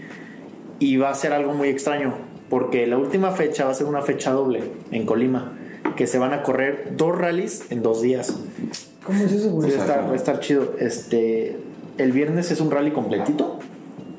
y 0.79 0.97
va 0.97 1.11
a 1.11 1.15
ser 1.15 1.33
algo 1.33 1.53
muy 1.55 1.69
extraño 1.69 2.15
porque 2.51 2.87
la 2.87 2.99
última 2.99 3.31
fecha 3.33 3.65
va 3.65 3.71
a 3.71 3.75
ser 3.75 3.87
una 3.87 4.03
fecha 4.03 4.33
doble 4.33 4.63
en 4.91 5.07
Colima 5.07 5.53
que 5.97 6.07
se 6.07 6.19
van 6.19 6.33
a 6.33 6.43
correr 6.43 6.95
dos 6.97 7.17
rallies 7.17 7.71
en 7.71 7.83
dos 7.83 8.01
días 8.03 8.35
¿Cómo 9.05 9.23
es 9.23 9.33
eso, 9.33 9.51
güey? 9.51 9.71
Sí, 9.71 9.77
va, 9.77 9.83
a 9.83 9.87
estar, 9.87 10.07
va 10.09 10.13
a 10.13 10.17
estar 10.17 10.41
chido 10.41 10.73
este 10.79 11.59
el 11.99 12.11
viernes 12.13 12.51
es 12.51 12.61
un 12.61 12.71
rally 12.71 12.91
completito 12.91 13.59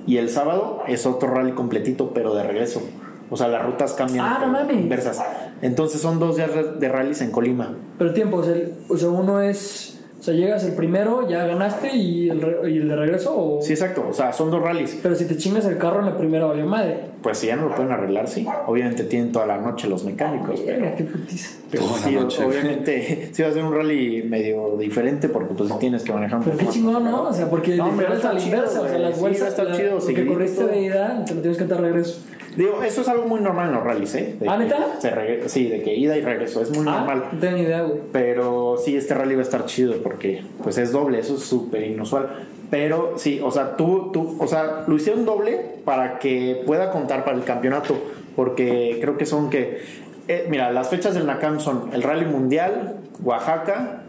y 0.08 0.18
el 0.18 0.30
sábado 0.30 0.84
es 0.88 1.06
otro 1.06 1.30
rally 1.34 1.52
completito 1.54 2.12
pero 2.14 2.34
de 2.36 2.44
regreso 2.44 2.82
o 3.30 3.36
sea 3.38 3.48
las 3.48 3.66
rutas 3.66 3.94
cambian 3.94 4.26
Ah, 4.26 4.38
no 4.46 4.48
mames. 4.52 4.78
inversas 4.78 5.20
entonces 5.62 6.00
son 6.02 6.20
dos 6.20 6.36
días 6.38 6.52
de 6.80 6.90
rallies 6.90 7.22
en 7.22 7.32
Colima 7.32 7.74
Pero 7.98 8.14
tiempo, 8.14 8.38
o 8.38 8.44
sea, 8.44 8.54
el- 8.54 8.74
o 8.88 8.98
sea, 8.98 9.10
uno 9.10 9.42
es. 9.42 9.95
O 10.26 10.28
sea, 10.28 10.34
llegas 10.34 10.64
el 10.64 10.74
primero, 10.74 11.30
ya 11.30 11.46
ganaste 11.46 11.96
y 11.96 12.32
el, 12.32 12.42
re- 12.42 12.72
y 12.72 12.78
el 12.80 12.88
de 12.88 12.96
regreso. 12.96 13.36
O... 13.38 13.62
sí 13.62 13.74
exacto 13.74 14.08
o 14.10 14.12
sea 14.14 14.34
son 14.34 14.50
dos 14.50 14.60
rallies 14.60 14.98
Pero 15.04 15.14
si 15.14 15.26
te 15.26 15.38
chingas 15.38 15.66
el 15.66 15.78
carro 15.78 16.00
en 16.00 16.08
la 16.08 16.18
primera, 16.18 16.46
valió 16.46 16.66
madre. 16.66 17.02
pues 17.22 17.38
si 17.38 17.46
ya 17.46 17.56
no 17.56 17.70
lo 17.70 17.76
pueden 17.76 17.92
arreglar 17.92 18.28
sí 18.28 18.44
obviamente 18.66 19.04
tienen 19.04 19.32
toda 19.32 19.46
la 19.46 19.58
noche 19.60 19.88
los 19.88 20.04
mecánicos 20.04 20.60
pero- 20.66 20.96
qué 20.98 21.04
putiza. 21.04 21.58
Pero 21.70 21.84
Toda 21.86 21.98
sí, 22.00 22.16
obviamente 22.44 23.30
sí 23.34 23.42
va 23.44 23.50
a 23.50 23.52
ser 23.52 23.64
un 23.64 23.74
rally 23.76 24.24
medio 24.24 24.78
diferente 24.80 25.30
porque 25.30 25.54
pues 25.54 25.70
sí 25.70 25.76
tienes 25.80 26.02
que 26.04 26.12
manejar 26.12 26.40
un 26.40 26.46
Pero 26.46 26.58
poco 26.58 26.60
qué 26.60 26.66
más. 26.66 26.74
chingón, 26.74 27.04
¿no? 27.04 27.24
O 27.24 27.34
sea, 27.34 27.48
porque 27.50 27.76
No, 27.76 27.84
va 27.84 27.86
a 27.86 27.96
la 27.96 28.04
inversa. 28.04 28.38
chido, 28.38 28.64
o 28.64 28.68
sea, 28.68 28.98
las 28.98 29.14
Sí, 29.16 29.22
vueltas. 29.22 29.58
la- 29.60 29.78
chido, 29.78 30.00
Lo 30.00 30.06
que 30.08 30.26
corriste 30.26 30.66
de 30.66 30.82
ida, 30.82 31.24
te 31.26 31.36
lo 31.36 31.42
tienes 31.42 31.58
que 31.60 31.66
dar 31.66 31.82
de 31.82 31.88
regreso. 31.88 32.20
Digo, 32.56 32.82
eso 32.84 33.02
es 33.02 33.08
algo 33.10 33.26
muy 33.26 33.42
normal 33.42 33.68
en 33.70 33.76
los 33.76 33.84
rallies, 33.84 34.16
¿eh? 34.16 34.36
De 34.40 34.48
¿Ah, 34.48 34.58
neta? 34.58 35.00
se 35.00 35.50
sí, 35.50 35.68
de 35.68 35.82
que 35.82 35.94
ida 35.94 36.18
y 36.18 36.22
regreso, 36.22 36.62
es 36.62 36.70
muy 36.70 36.86
Ah, 36.88 37.00
normal. 37.00 37.24
no 37.34 37.40
tengo 37.40 37.58
ni 37.58 37.64
idea, 37.64 37.82
güey. 37.82 38.00
Pero 38.12 38.78
sí, 38.78 38.96
este 38.96 39.14
rally 39.14 39.36
va 39.36 39.42
a 39.42 39.44
estar 39.44 39.66
chido 39.66 39.96
porque 40.02 40.42
pues 40.64 40.78
es 40.78 40.92
doble, 40.92 41.20
eso 41.20 41.36
es 41.36 41.42
súper 41.44 41.84
inusual. 41.84 42.30
Pero 42.72 43.14
sí, 43.18 43.40
o 43.44 43.52
sea, 43.52 43.76
tú, 43.78 44.10
tú, 44.12 44.38
o 44.40 44.48
sea, 44.48 44.86
lo 44.88 44.96
hicieron 44.96 45.26
doble 45.26 45.62
para 45.86 46.18
que 46.20 46.64
pueda 46.66 46.92
contar 46.92 47.24
para 47.24 47.38
el 47.38 47.44
campeonato, 47.44 47.96
porque 48.36 48.98
creo 49.02 49.18
que 49.18 49.26
son 49.26 49.50
que, 49.50 49.82
eh, 50.28 50.48
mira, 50.50 50.72
las 50.72 50.90
fechas 50.90 51.14
del 51.14 51.28
NACAM 51.28 51.60
son 51.60 51.90
el 51.94 52.02
Rally 52.02 52.26
Mundial, 52.26 52.96
Oaxaca, 53.24 54.02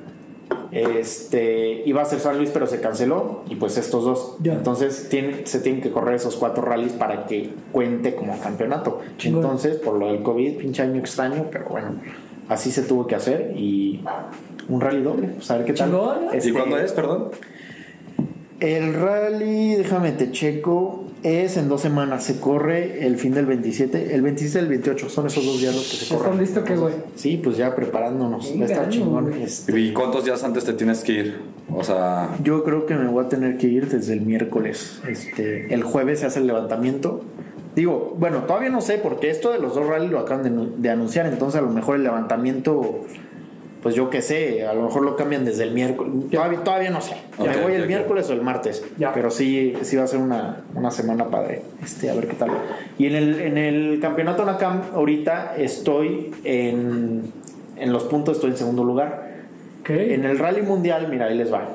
este, 0.72 1.82
iba 1.86 2.02
a 2.02 2.04
ser 2.04 2.20
San 2.20 2.36
Luis, 2.38 2.50
pero 2.52 2.66
se 2.66 2.80
canceló, 2.80 3.42
y 3.48 3.56
pues 3.56 3.78
estos 3.78 4.04
dos. 4.04 4.36
Ya. 4.42 4.52
Entonces 4.54 5.08
tiene- 5.08 5.46
se 5.46 5.60
tienen 5.60 5.80
que 5.80 5.90
correr 5.90 6.14
esos 6.16 6.36
cuatro 6.36 6.62
rallies 6.62 6.92
para 6.92 7.26
que 7.26 7.50
cuente 7.72 8.14
como 8.14 8.38
campeonato. 8.40 9.00
Chingón. 9.16 9.42
Entonces, 9.44 9.76
por 9.76 9.98
lo 9.98 10.08
del 10.08 10.22
COVID, 10.22 10.56
pinche 10.58 10.82
año 10.82 10.98
extraño, 11.00 11.46
pero 11.50 11.66
bueno, 11.70 11.94
así 12.48 12.70
se 12.70 12.82
tuvo 12.82 13.06
que 13.06 13.14
hacer 13.14 13.54
y 13.56 14.04
un 14.68 14.80
rally 14.80 15.02
doble, 15.02 15.28
pues 15.28 15.50
a 15.50 15.56
ver 15.56 15.66
qué 15.66 15.72
tal. 15.72 15.90
Chingón. 15.90 16.18
¿Y 16.32 16.36
Este, 16.36 16.52
cuándo 16.52 16.78
es, 16.78 16.92
perdón? 16.92 17.30
El 18.60 18.94
rally, 18.94 19.74
déjame 19.76 20.12
te 20.12 20.30
checo, 20.30 21.04
es 21.26 21.56
en 21.56 21.68
dos 21.68 21.80
semanas. 21.80 22.24
Se 22.24 22.38
corre 22.40 23.06
el 23.06 23.16
fin 23.16 23.34
del 23.34 23.46
27, 23.46 24.14
el 24.14 24.22
27 24.22 24.58
y 24.58 24.62
el 24.62 24.68
28, 24.68 25.08
son 25.08 25.26
esos 25.26 25.44
dos 25.44 25.60
días 25.60 25.74
los 25.74 25.88
que 25.90 25.96
se 25.96 26.04
¿Ya 26.06 26.16
corren. 26.16 26.32
estás 26.34 26.48
listo 26.48 26.64
qué, 26.64 26.76
güey? 26.76 26.94
Sí, 27.14 27.40
pues 27.42 27.56
ya 27.56 27.74
preparándonos. 27.74 28.52
Va 28.58 28.62
a 28.62 28.66
estar 28.66 28.88
chingón. 28.88 29.32
Este, 29.34 29.78
¿Y 29.78 29.92
cuántos 29.92 30.24
días 30.24 30.42
antes 30.44 30.64
te 30.64 30.72
tienes 30.72 31.02
que 31.02 31.12
ir? 31.12 31.40
O 31.72 31.82
sea, 31.82 32.36
yo 32.42 32.62
creo 32.64 32.86
que 32.86 32.94
me 32.94 33.08
voy 33.08 33.24
a 33.24 33.28
tener 33.28 33.58
que 33.58 33.66
ir 33.66 33.88
desde 33.88 34.12
el 34.12 34.20
miércoles. 34.22 35.00
Este, 35.08 35.72
el 35.74 35.82
jueves 35.82 36.20
se 36.20 36.26
hace 36.26 36.38
el 36.40 36.46
levantamiento. 36.46 37.22
Digo, 37.74 38.16
bueno, 38.18 38.44
todavía 38.44 38.70
no 38.70 38.80
sé, 38.80 38.96
porque 38.98 39.28
esto 39.28 39.52
de 39.52 39.58
los 39.58 39.74
dos 39.74 39.86
rallies 39.86 40.10
lo 40.10 40.18
acaban 40.20 40.42
de, 40.44 40.72
de 40.78 40.90
anunciar, 40.90 41.26
entonces 41.26 41.60
a 41.60 41.62
lo 41.62 41.70
mejor 41.70 41.96
el 41.96 42.04
levantamiento, 42.04 43.04
pues 43.82 43.94
yo 43.94 44.10
qué 44.10 44.20
sé, 44.22 44.66
a 44.66 44.72
lo 44.74 44.82
mejor 44.82 45.02
lo 45.02 45.14
cambian 45.16 45.44
desde 45.44 45.62
el 45.64 45.72
miércoles. 45.72 46.12
Todavía, 46.30 46.64
todavía 46.64 46.90
no 46.90 47.00
sé. 47.00 47.14
Me 47.38 47.56
voy 47.62 47.74
el 47.74 47.86
miércoles 47.86 48.28
o 48.30 48.32
el 48.32 48.42
martes. 48.42 48.84
Ya. 48.98 49.12
Pero 49.12 49.30
sí, 49.30 49.74
sí 49.82 49.96
va 49.96 50.04
a 50.04 50.06
ser 50.06 50.18
una, 50.20 50.64
una 50.74 50.90
semana 50.90 51.26
padre. 51.26 51.62
Este, 51.84 52.10
a 52.10 52.14
ver 52.14 52.26
qué 52.26 52.34
tal. 52.34 52.50
Y 52.98 53.06
en 53.06 53.14
el, 53.14 53.40
en 53.40 53.58
el 53.58 54.00
campeonato 54.00 54.44
NACAM, 54.44 54.82
ahorita 54.94 55.54
estoy 55.56 56.34
en, 56.44 57.22
en 57.76 57.92
los 57.92 58.04
puntos, 58.04 58.36
estoy 58.36 58.50
en 58.50 58.56
segundo 58.56 58.82
lugar. 58.82 59.26
Ok. 59.82 59.90
En 59.90 60.24
el 60.24 60.38
Rally 60.38 60.62
Mundial, 60.62 61.06
mira, 61.08 61.26
ahí 61.26 61.36
les 61.36 61.52
va. 61.52 61.68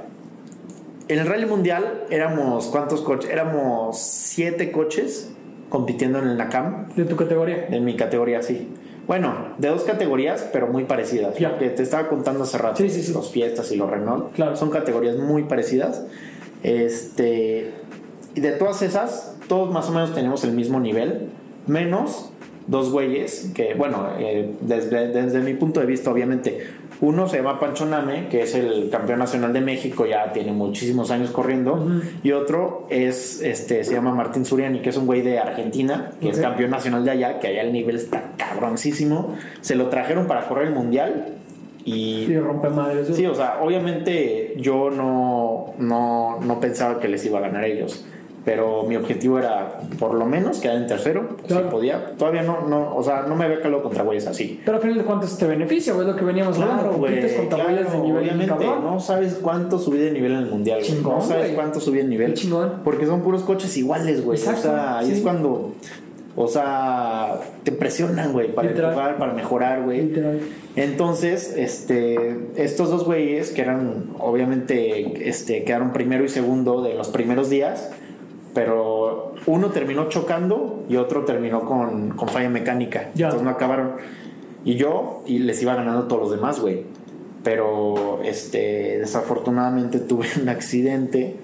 en 1.08 1.20
el 1.20 1.26
Rally 1.28 1.46
Mundial 1.46 2.04
éramos, 2.10 2.68
¿cuántos 2.68 3.02
coches? 3.02 3.30
Éramos 3.32 3.98
siete 4.00 4.72
coches 4.72 5.32
compitiendo 5.70 6.20
en 6.20 6.28
el 6.28 6.38
NACAM, 6.38 6.90
De 6.96 7.06
tu 7.06 7.16
categoría. 7.16 7.68
en 7.70 7.86
mi 7.86 7.96
categoría, 7.96 8.42
sí. 8.42 8.68
Bueno, 9.12 9.34
de 9.58 9.68
dos 9.68 9.84
categorías, 9.84 10.48
pero 10.54 10.68
muy 10.68 10.86
parecidas. 10.86 11.38
Ya. 11.38 11.50
Lo 11.50 11.60
que 11.60 11.68
te 11.70 11.84
estaba 11.84 12.08
contando 12.08 12.46
hace 12.46 12.58
rato, 12.58 12.78
Sí, 12.78 12.90
sí, 12.90 13.04
sí. 13.04 13.12
los 13.12 13.30
Fiestas 13.30 13.70
y 13.74 13.76
los 13.76 13.90
Renault, 13.92 14.32
Claro. 14.34 14.56
son 14.56 14.70
categorías 14.70 15.18
muy 15.18 15.44
parecidas. 15.44 16.06
Este, 16.64 17.72
y 18.36 18.40
de 18.40 18.52
todas 18.54 18.82
esas, 18.82 19.36
todos 19.50 19.70
más 19.74 19.90
o 19.90 19.92
menos 19.92 20.16
tenemos 20.16 20.46
el 20.46 20.54
mismo 20.54 20.80
nivel, 20.80 21.28
menos 21.68 22.32
dos 22.68 22.90
güeyes 22.90 23.52
que, 23.54 23.74
bueno, 23.74 24.08
eh, 24.18 24.54
desde, 24.62 25.10
desde 25.10 25.40
mi 25.42 25.56
punto 25.56 25.82
de 25.82 25.88
vista, 25.88 26.10
obviamente, 26.10 26.66
uno 27.02 27.28
se 27.28 27.38
llama 27.38 27.60
Pancho 27.60 27.86
Name, 27.86 28.28
que 28.30 28.44
es 28.44 28.54
el 28.54 28.90
campeón 28.92 29.20
nacional 29.20 29.52
de 29.54 29.62
México, 29.62 30.06
ya 30.06 30.32
tiene 30.32 30.52
muchísimos 30.52 31.10
años 31.10 31.32
corriendo, 31.32 31.88
y 32.24 32.32
otro 32.32 32.86
es, 32.90 33.42
este, 33.42 33.84
se 33.84 33.94
llama 33.94 34.14
Martín 34.14 34.46
Suriani, 34.46 34.82
que 34.82 34.90
es 34.90 34.98
un 34.98 35.08
güey 35.08 35.22
de 35.22 35.40
Argentina, 35.40 36.12
que 36.22 36.30
es 36.30 36.40
campeón 36.40 36.70
nacional 36.70 37.04
de 37.04 37.12
allá, 37.12 37.40
que 37.40 37.48
allá 37.48 37.64
el 37.64 37.74
nivel 37.74 37.96
está 37.96 38.32
cabroncísimo. 38.38 39.36
Se 39.62 39.76
lo 39.76 39.88
trajeron 39.90 40.28
para 40.28 40.48
correr 40.48 40.68
el 40.68 40.74
mundial 40.74 41.38
y 41.84 42.26
Sí, 42.28 42.38
rompe 42.38 42.70
madres. 42.70 43.08
Sí, 43.16 43.26
o 43.26 43.34
sea, 43.34 43.60
obviamente 43.62 44.54
yo 44.58 44.92
no, 44.92 45.74
no, 45.80 46.40
no 46.40 46.60
pensaba 46.60 47.00
que 47.00 47.08
les 47.08 47.26
iba 47.26 47.40
a 47.40 47.42
ganar 47.42 47.64
a 47.64 47.68
ellos. 47.68 48.06
Pero 48.44 48.84
mi 48.84 48.96
objetivo 48.96 49.38
era 49.38 49.82
por 50.00 50.16
lo 50.16 50.26
menos 50.26 50.58
quedar 50.60 50.78
en 50.78 50.88
tercero, 50.88 51.38
Claro. 51.48 51.66
si 51.66 51.72
podía. 51.72 52.14
Todavía 52.18 52.42
no, 52.42 52.68
no, 52.68 52.96
o 52.96 53.04
sea, 53.04 53.22
no 53.28 53.36
me 53.36 53.46
había 53.46 53.62
calado 53.62 53.84
contra 53.84 54.04
güeyes 54.04 54.26
así. 54.26 54.60
Pero 54.66 54.78
al 54.78 54.82
final 54.82 54.98
de 54.98 55.04
cuentas 55.04 55.38
te 55.38 55.46
beneficia, 55.46 55.94
güey, 55.94 56.08
lo 56.08 56.16
que 56.16 56.26
veníamos 56.26 56.58
hablando. 56.58 56.82
Claro, 56.84 56.98
güey. 56.98 57.12
Compites 57.14 57.38
contra 57.40 57.58
claro, 57.66 57.92
de 57.92 57.98
nivel 58.00 58.24
obviamente, 58.24 58.66
no 58.66 59.00
sabes 59.00 59.36
cuánto 59.42 59.78
subí 59.78 60.00
de 60.00 60.10
nivel 60.12 60.32
en 60.32 60.38
el 60.40 60.46
mundial. 60.50 60.80
güey. 60.80 60.90
Chingón, 60.92 61.16
no 61.18 61.22
sabes 61.22 61.44
güey. 61.44 61.56
cuánto 61.56 61.80
subí 61.80 61.98
de 62.00 62.04
nivel. 62.06 62.34
Chingón. 62.34 62.82
Porque 62.84 63.06
son 63.06 63.22
puros 63.22 63.44
coches 63.44 63.78
iguales, 63.78 64.26
güey. 64.26 64.40
O 64.40 64.56
sea, 64.56 64.98
ahí 64.98 65.06
sí. 65.08 65.14
es 65.14 65.20
cuando. 65.22 65.74
O 66.36 66.48
sea, 66.48 67.42
te 67.64 67.74
presionan, 67.74 68.32
güey, 68.32 68.56
para 68.56 68.70
Literal. 68.70 68.92
empujar, 68.92 69.18
para 69.18 69.34
mejorar, 69.34 69.84
güey. 69.84 70.02
Literal. 70.08 70.40
Entonces, 70.78 71.54
este, 71.58 72.40
estos 72.56 72.90
dos 72.90 73.04
güeyes 73.06 73.52
que 73.52 73.62
eran, 73.62 74.06
obviamente, 74.18 75.28
este, 75.30 75.64
quedaron 75.66 75.92
primero 75.94 76.24
y 76.24 76.30
segundo 76.30 76.82
de 76.82 76.94
los 76.96 77.10
primeros 77.10 77.50
días, 77.50 77.92
pero 78.54 79.34
uno 79.46 79.70
terminó 79.70 80.10
chocando 80.10 80.84
y 80.90 80.98
otro 80.98 81.26
terminó 81.26 81.62
con, 81.62 82.12
con 82.12 82.28
falla 82.28 82.50
mecánica. 82.50 83.10
Ya. 83.16 83.28
Entonces 83.28 83.44
no 83.46 83.52
acabaron. 83.52 83.94
Y 84.64 84.76
yo, 84.76 85.24
y 85.26 85.40
les 85.40 85.62
iba 85.62 85.76
ganando 85.76 86.08
todos 86.08 86.22
los 86.24 86.32
demás, 86.32 86.60
güey. 86.60 86.84
Pero, 87.44 88.22
este, 88.24 89.00
desafortunadamente 89.00 90.00
tuve 90.08 90.28
un 90.42 90.50
accidente. 90.50 91.38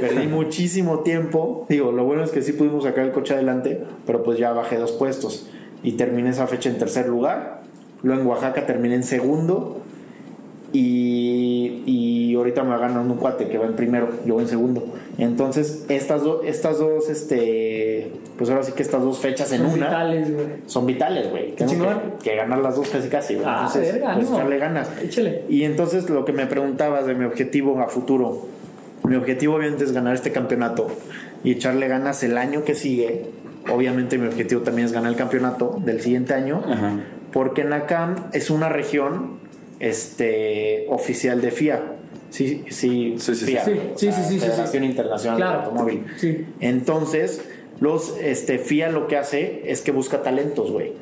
Perdí 0.00 0.26
muchísimo 0.28 1.00
tiempo. 1.00 1.66
Digo, 1.68 1.92
lo 1.92 2.04
bueno 2.04 2.24
es 2.24 2.30
que 2.30 2.42
sí 2.42 2.52
pudimos 2.52 2.84
sacar 2.84 3.04
el 3.04 3.12
coche 3.12 3.34
adelante, 3.34 3.84
pero 4.06 4.22
pues 4.22 4.38
ya 4.38 4.52
bajé 4.52 4.76
dos 4.76 4.92
puestos. 4.92 5.48
Y 5.82 5.92
terminé 5.92 6.30
esa 6.30 6.46
fecha 6.46 6.70
en 6.70 6.78
tercer 6.78 7.08
lugar. 7.08 7.62
Luego 8.02 8.22
en 8.22 8.26
Oaxaca 8.26 8.66
terminé 8.66 8.96
en 8.96 9.04
segundo. 9.04 9.80
Y 10.72 11.07
ahorita 12.38 12.62
me 12.62 12.70
va 12.70 12.78
ganando 12.78 13.12
un 13.12 13.18
cuate 13.18 13.48
que 13.48 13.58
va 13.58 13.66
en 13.66 13.74
primero, 13.74 14.08
yo 14.24 14.34
voy 14.34 14.44
en 14.44 14.48
segundo. 14.48 14.84
Entonces, 15.18 15.84
estas, 15.88 16.22
dos 16.22 16.40
estas 16.44 16.78
dos, 16.78 17.08
este, 17.08 18.10
pues 18.36 18.50
ahora 18.50 18.62
sí 18.62 18.72
que 18.72 18.82
estas 18.82 19.02
dos 19.02 19.18
fechas 19.18 19.52
en 19.52 19.62
Son 19.62 19.72
una 19.72 19.86
vitales, 19.86 20.28
son 20.66 20.86
vitales, 20.86 21.30
güey. 21.30 21.52
Tengo 21.56 21.86
que, 22.20 22.30
que 22.30 22.36
ganar 22.36 22.58
las 22.58 22.76
dos 22.76 22.88
casi 22.88 23.08
casi, 23.08 23.34
güey. 23.34 23.46
Ah, 23.46 23.66
Entonces, 23.66 23.92
verga, 23.94 24.14
pues 24.14 24.30
echarle 24.30 24.58
ganas. 24.58 24.90
Échale. 25.02 25.44
Y 25.48 25.64
entonces 25.64 26.08
lo 26.10 26.24
que 26.24 26.32
me 26.32 26.46
preguntabas 26.46 27.06
de 27.06 27.14
mi 27.14 27.24
objetivo 27.24 27.80
a 27.80 27.88
futuro. 27.88 28.46
Mi 29.04 29.16
objetivo 29.16 29.56
obviamente 29.56 29.84
es 29.84 29.92
ganar 29.92 30.14
este 30.14 30.32
campeonato 30.32 30.88
y 31.44 31.52
echarle 31.52 31.88
ganas 31.88 32.22
el 32.22 32.36
año 32.36 32.64
que 32.64 32.74
sigue. 32.74 33.26
Obviamente 33.72 34.18
mi 34.18 34.26
objetivo 34.26 34.62
también 34.62 34.86
es 34.86 34.92
ganar 34.92 35.10
el 35.10 35.16
campeonato 35.16 35.78
del 35.84 36.00
siguiente 36.00 36.34
año. 36.34 36.62
Ajá. 36.66 36.92
Porque 37.32 37.64
Nakam 37.64 38.16
es 38.32 38.50
una 38.50 38.68
región 38.68 39.38
este, 39.80 40.86
oficial 40.88 41.40
de 41.40 41.50
FIA. 41.50 41.82
Sí, 42.30 42.64
sí, 42.68 43.14
Sí, 43.18 43.34
sí, 43.34 43.44
FIA, 43.46 43.64
sí. 43.64 43.70
o 43.94 43.98
Sí, 43.98 44.06
sea, 44.06 44.12
sí, 44.12 44.22
sí, 44.28 44.34
sí, 44.34 44.40
Federación 44.40 44.82
sí. 44.82 44.88
Internacional 44.90 45.36
Claro. 45.38 45.58
del 45.58 45.68
Automóvil. 45.68 46.04
Sí. 46.18 46.46
Entonces, 46.60 47.42
los 47.80 48.16
este, 48.20 48.58
FIA 48.58 48.90
lo 48.90 49.06
que 49.08 49.16
hace 49.16 49.62
es 49.66 49.80
que 49.80 49.92
busca 49.92 50.22
talentos, 50.22 50.70
güey. 50.70 50.92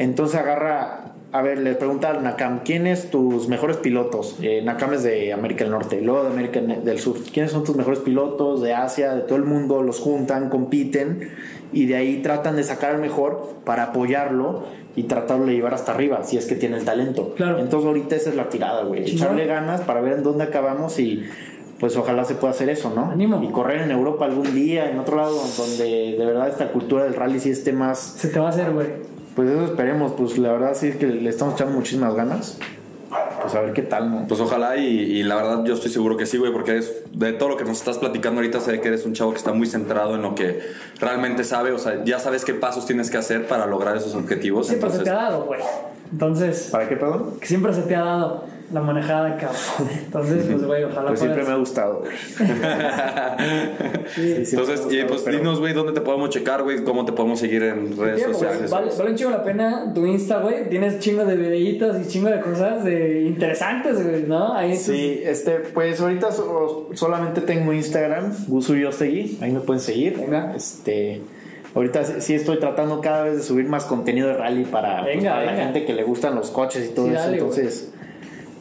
Entonces 0.00 0.40
agarra, 0.40 1.12
a 1.30 1.42
ver, 1.42 1.58
le 1.58 1.74
pregunta 1.74 2.08
al 2.08 2.22
Nakam, 2.22 2.60
¿quiénes 2.60 3.10
tus 3.10 3.48
mejores 3.48 3.76
pilotos? 3.76 4.38
Eh, 4.40 4.62
Nakam 4.64 4.94
es 4.94 5.02
de 5.02 5.34
América 5.34 5.64
del 5.64 5.72
Norte, 5.72 6.00
luego 6.00 6.22
de 6.24 6.30
América 6.30 6.60
del 6.60 6.98
Sur. 6.98 7.18
¿Quiénes 7.30 7.52
son 7.52 7.64
tus 7.64 7.76
mejores 7.76 7.98
pilotos 7.98 8.62
de 8.62 8.72
Asia, 8.72 9.14
de 9.14 9.20
todo 9.20 9.36
el 9.36 9.44
mundo? 9.44 9.82
Los 9.82 10.00
juntan, 10.00 10.48
compiten 10.48 11.28
y 11.74 11.84
de 11.84 11.96
ahí 11.96 12.22
tratan 12.22 12.56
de 12.56 12.62
sacar 12.62 12.94
el 12.94 13.00
mejor 13.02 13.56
para 13.66 13.84
apoyarlo 13.84 14.64
y 14.96 15.02
tratarlo 15.02 15.44
de 15.44 15.52
llevar 15.52 15.74
hasta 15.74 15.92
arriba, 15.92 16.24
si 16.24 16.38
es 16.38 16.46
que 16.46 16.54
tiene 16.54 16.78
el 16.78 16.84
talento. 16.86 17.34
Claro. 17.36 17.58
Entonces 17.58 17.86
ahorita 17.86 18.16
esa 18.16 18.30
es 18.30 18.36
la 18.36 18.48
tirada, 18.48 18.84
güey. 18.84 19.02
Echarle 19.02 19.44
ganas 19.44 19.82
para 19.82 20.00
ver 20.00 20.14
en 20.14 20.22
dónde 20.22 20.44
acabamos 20.44 20.98
y 20.98 21.26
pues 21.78 21.94
ojalá 21.98 22.24
se 22.24 22.36
pueda 22.36 22.52
hacer 22.52 22.70
eso, 22.70 22.90
¿no? 22.94 23.10
Ánimo. 23.10 23.42
Y 23.42 23.48
correr 23.48 23.82
en 23.82 23.90
Europa 23.90 24.24
algún 24.24 24.54
día, 24.54 24.90
en 24.90 24.98
otro 24.98 25.18
lado 25.18 25.38
donde 25.58 26.16
de 26.18 26.24
verdad 26.24 26.48
esta 26.48 26.72
cultura 26.72 27.04
del 27.04 27.14
rally 27.14 27.38
sí 27.38 27.50
esté 27.50 27.74
más, 27.74 27.98
Se 27.98 28.28
te 28.28 28.40
va 28.40 28.46
a 28.46 28.50
hacer, 28.50 28.70
güey. 28.72 29.09
Pues 29.40 29.52
eso 29.52 29.64
esperemos, 29.64 30.12
pues 30.12 30.36
la 30.36 30.52
verdad 30.52 30.72
sí 30.74 30.88
es 30.88 30.96
que 30.96 31.06
le 31.06 31.30
estamos 31.30 31.54
echando 31.54 31.72
muchísimas 31.72 32.14
ganas. 32.14 32.58
Pues 33.40 33.54
a 33.54 33.62
ver 33.62 33.72
qué 33.72 33.80
tal, 33.80 34.10
¿no? 34.10 34.26
Pues 34.28 34.38
ojalá 34.38 34.76
y, 34.76 34.86
y 34.86 35.22
la 35.22 35.36
verdad 35.36 35.64
yo 35.64 35.72
estoy 35.72 35.90
seguro 35.90 36.18
que 36.18 36.26
sí, 36.26 36.36
güey, 36.36 36.52
porque 36.52 36.72
eres, 36.72 37.04
de 37.14 37.32
todo 37.32 37.48
lo 37.48 37.56
que 37.56 37.64
nos 37.64 37.78
estás 37.78 37.96
platicando 37.96 38.42
ahorita 38.42 38.60
sé 38.60 38.82
que 38.82 38.88
eres 38.88 39.06
un 39.06 39.14
chavo 39.14 39.30
que 39.30 39.38
está 39.38 39.54
muy 39.54 39.66
centrado 39.66 40.14
en 40.14 40.20
lo 40.20 40.34
que 40.34 40.60
realmente 40.98 41.42
sabe, 41.44 41.72
o 41.72 41.78
sea, 41.78 42.04
ya 42.04 42.18
sabes 42.18 42.44
qué 42.44 42.52
pasos 42.52 42.84
tienes 42.84 43.10
que 43.10 43.16
hacer 43.16 43.48
para 43.48 43.64
lograr 43.64 43.96
esos 43.96 44.14
objetivos. 44.14 44.66
Siempre 44.66 44.90
se 44.90 44.98
entonces, 44.98 45.14
te 45.14 45.18
ha 45.18 45.30
dado, 45.30 45.44
güey. 45.46 45.60
Entonces, 46.12 46.68
¿Para 46.70 46.86
qué, 46.86 46.96
perdón? 46.96 47.38
que 47.40 47.46
siempre 47.46 47.72
se 47.72 47.80
te 47.80 47.96
ha 47.96 48.04
dado 48.04 48.44
la 48.72 48.80
manejada, 48.80 49.36
cabrón. 49.36 49.90
Entonces, 50.04 50.46
pues, 50.50 50.64
güey, 50.64 50.84
ojalá 50.84 51.08
Pues 51.08 51.20
siempre 51.20 51.42
me 51.44 51.50
ha 51.50 51.56
gustado. 51.56 52.02
Sí. 54.14 54.44
Sí, 54.44 54.56
Entonces, 54.56 54.86
y 54.90 55.02
pues 55.04 55.22
pero- 55.22 55.38
dinos, 55.38 55.60
güey, 55.60 55.72
dónde 55.72 55.92
te 55.92 56.00
podemos 56.00 56.30
checar, 56.30 56.62
güey, 56.62 56.82
cómo 56.84 57.04
te 57.04 57.12
podemos 57.12 57.38
seguir 57.38 57.62
en 57.62 57.96
redes 57.96 58.22
sociales. 58.22 58.70
vale, 58.70 58.90
vale 58.96 59.10
un 59.10 59.16
chingo 59.16 59.30
la 59.30 59.42
pena 59.44 59.92
tu 59.94 60.04
Insta, 60.06 60.38
güey. 60.40 60.68
Tienes 60.68 60.98
chingo 60.98 61.24
de 61.24 61.36
videitos 61.36 61.96
y 62.04 62.08
chingo 62.08 62.28
de 62.28 62.40
cosas 62.40 62.84
de 62.84 63.22
interesantes, 63.22 64.02
güey, 64.02 64.24
¿no? 64.24 64.52
Ahí 64.54 64.72
tus- 64.72 64.80
Sí, 64.82 65.20
este, 65.24 65.52
pues 65.72 66.00
ahorita 66.00 66.32
so- 66.32 66.88
solamente 66.94 67.40
tengo 67.42 67.72
Instagram, 67.72 68.32
Gusu 68.48 68.74
Yostegui, 68.76 69.38
ahí 69.40 69.52
me 69.52 69.60
pueden 69.60 69.80
seguir. 69.80 70.16
Venga. 70.18 70.52
Este, 70.56 71.20
ahorita 71.74 72.02
sí- 72.20 72.34
estoy 72.34 72.58
tratando 72.58 73.00
cada 73.00 73.24
vez 73.24 73.36
de 73.36 73.42
subir 73.42 73.66
más 73.66 73.84
contenido 73.84 74.28
de 74.28 74.34
rally 74.34 74.64
para, 74.64 75.02
pues, 75.04 75.16
Venga, 75.16 75.32
para 75.34 75.44
la 75.46 75.54
gente 75.54 75.84
que 75.84 75.92
le 75.94 76.02
gustan 76.02 76.34
los 76.34 76.50
coches 76.50 76.90
y 76.90 76.94
todo 76.94 77.06
Sí, 77.06 77.12
eso. 77.12 77.20
dale, 77.22 77.38
Entonces, 77.38 77.92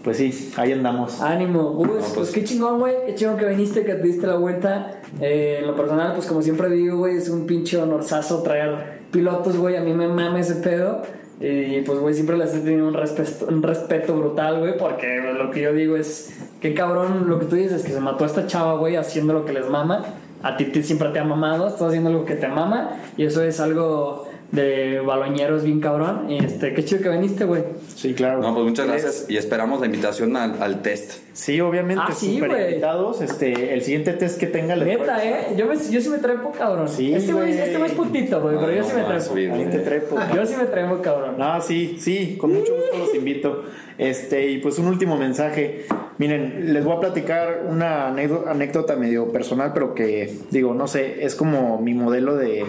pues 0.04 0.18
sí, 0.18 0.54
ahí 0.58 0.72
andamos. 0.72 1.22
Ánimo, 1.22 1.72
Gus, 1.72 1.88
pues, 1.90 2.12
pues- 2.16 2.32
qué 2.32 2.44
chingón, 2.44 2.80
güey, 2.80 2.94
qué 3.06 3.16
chingón 3.16 3.38
que 3.38 3.46
viniste, 3.46 3.84
que 3.84 3.96
te 3.96 4.04
diste 4.04 4.28
la 4.28 4.36
vuelta. 4.36 5.02
Eh, 5.20 5.58
en 5.62 5.68
lo 5.68 5.76
personal, 5.76 6.14
pues 6.14 6.26
como 6.28 6.42
siempre 6.42 6.70
digo, 6.70 6.98
güey, 6.98 7.18
es 7.18 7.30
un 7.30 7.46
pinche 7.46 7.78
honorazo 7.78 8.42
traer 8.44 9.00
pilotos, 9.12 9.58
güey, 9.58 9.76
a 9.76 9.82
mí 9.82 9.94
me 9.94 10.08
mama 10.08 10.40
ese 10.40 10.56
pedo. 10.56 11.02
Y 11.42 11.82
pues, 11.82 12.00
güey, 12.00 12.14
siempre 12.14 12.38
les 12.38 12.54
he 12.54 12.60
tenido 12.60 12.86
un 12.88 12.94
respeto, 12.94 13.48
un 13.48 13.64
respeto 13.64 14.14
brutal, 14.16 14.60
güey, 14.60 14.78
porque 14.78 15.22
lo 15.38 15.52
que 15.52 15.62
yo 15.62 15.74
digo 15.74 15.96
es, 15.96 16.34
qué 16.60 16.74
cabrón 16.74 17.30
lo 17.30 17.40
que 17.40 17.46
tú 17.46 17.56
dices, 17.56 17.84
que 17.84 17.92
se 17.94 18.00
mató 18.02 18.26
a 18.26 18.28
esta 18.28 18.46
chava, 18.46 18.76
güey, 18.76 18.98
haciendo 18.98 19.34
lo 19.34 19.46
que 19.46 19.54
les 19.54 19.70
mama. 19.70 20.04
A 20.44 20.56
ti 20.58 20.66
te- 20.66 20.84
siempre 20.84 21.10
te 21.10 21.20
ha 21.20 21.24
mamado, 21.26 21.68
estás 21.68 21.90
haciendo 21.90 22.10
algo 22.10 22.24
que 22.26 22.36
te 22.36 22.48
mama, 22.48 22.92
y 23.18 23.24
eso 23.26 23.42
es 23.44 23.60
algo 23.60 24.29
de 24.52 25.00
baloñeros 25.00 25.64
bien 25.64 25.80
cabrón. 25.80 26.30
Y 26.30 26.44
este, 26.44 26.74
qué 26.74 26.84
chido 26.84 27.02
que 27.02 27.10
viniste, 27.10 27.46
güey. 27.46 27.64
Sí, 27.96 28.14
claro. 28.14 28.42
No, 28.42 28.54
pues 28.54 28.66
muchas 28.66 28.88
gracias 28.88 29.26
y 29.30 29.38
esperamos 29.38 29.80
la 29.80 29.86
invitación 29.86 30.36
al, 30.36 30.62
al 30.62 30.82
test. 30.82 31.14
Sí, 31.34 31.62
obviamente, 31.62 32.04
Ah, 32.08 32.12
sí, 32.12 32.38
invitados. 32.38 33.22
Este, 33.22 33.74
el 33.74 33.82
siguiente 33.84 34.14
test 34.14 34.40
que 34.40 34.48
tenga 34.48 34.76
le 34.76 34.86
Neta, 34.86 35.24
¿eh? 35.24 35.54
Yo, 35.58 35.68
me, 35.68 35.76
yo 35.78 36.02
sí 36.02 36.10
me 36.10 36.18
trepo, 36.18 36.52
cabrón. 36.52 36.90
Sí, 36.90 37.14
este 37.14 37.32
güey 37.34 37.52
este 37.52 37.86
es 37.86 37.92
putito, 37.94 38.42
güey, 38.42 38.58
pero 38.60 38.72
yo 38.72 38.82
No, 38.82 38.88
sí 38.88 38.94
me 38.96 39.04
trepo. 39.04 39.22
subir, 39.22 39.52
Ahí 39.52 39.66
te 39.66 39.80
trepo. 39.80 40.18
Yo 40.36 40.46
sí 40.46 40.56
me 40.58 40.66
trepo, 40.66 40.98
cabrón. 41.02 41.36
No, 41.38 41.62
sí, 41.62 41.98
sí, 42.00 42.36
con 42.40 42.54
mucho 42.54 42.74
gusto 42.76 42.98
los 42.98 43.14
invito. 43.16 43.64
Este, 43.98 44.50
y 44.50 44.58
pues 44.60 44.80
un 44.80 44.88
último 44.88 45.18
mensaje. 45.18 45.86
Miren, 46.18 46.74
les 46.74 46.84
voy 46.84 46.98
a 46.98 47.00
platicar 47.00 47.64
una 47.70 48.10
anécdo- 48.14 48.46
anécdota 48.48 48.96
medio 48.98 49.32
personal, 49.32 49.72
pero 49.74 49.94
que 49.94 50.34
digo, 50.52 50.74
no 50.74 50.88
sé, 50.88 51.24
es 51.24 51.36
como 51.36 51.80
mi 51.82 51.94
modelo 51.94 52.36
de, 52.36 52.66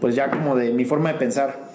pues 0.00 0.14
ya 0.14 0.30
como 0.30 0.56
de 0.56 0.72
mi 0.72 0.84
forma 0.84 1.12
de 1.12 1.18
pensar. 1.18 1.70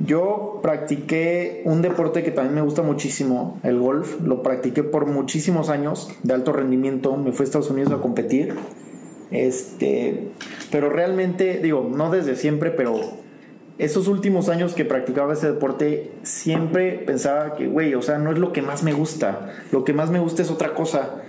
Yo 0.00 0.58
practiqué 0.62 1.62
un 1.64 1.80
deporte 1.80 2.22
que 2.22 2.30
también 2.30 2.56
me 2.56 2.60
gusta 2.62 2.82
muchísimo, 2.82 3.60
el 3.62 3.78
golf. 3.78 4.20
Lo 4.22 4.42
practiqué 4.42 4.82
por 4.82 5.06
muchísimos 5.06 5.68
años 5.68 6.10
de 6.22 6.34
alto 6.34 6.52
rendimiento. 6.52 7.16
Me 7.16 7.32
fui 7.32 7.44
a 7.44 7.46
Estados 7.46 7.70
Unidos 7.70 7.92
a 7.92 8.00
competir. 8.00 8.54
Este, 9.30 10.28
pero 10.70 10.90
realmente, 10.90 11.58
digo, 11.62 11.90
no 11.94 12.10
desde 12.10 12.36
siempre, 12.36 12.70
pero 12.70 13.00
esos 13.78 14.06
últimos 14.08 14.48
años 14.48 14.74
que 14.74 14.84
practicaba 14.84 15.32
ese 15.32 15.52
deporte, 15.52 16.12
siempre 16.22 16.92
pensaba 16.92 17.54
que, 17.56 17.66
güey, 17.66 17.94
o 17.94 18.02
sea, 18.02 18.18
no 18.18 18.30
es 18.32 18.38
lo 18.38 18.52
que 18.52 18.62
más 18.62 18.82
me 18.82 18.92
gusta. 18.92 19.52
Lo 19.72 19.84
que 19.84 19.92
más 19.92 20.10
me 20.10 20.18
gusta 20.18 20.42
es 20.42 20.50
otra 20.50 20.74
cosa. 20.74 21.23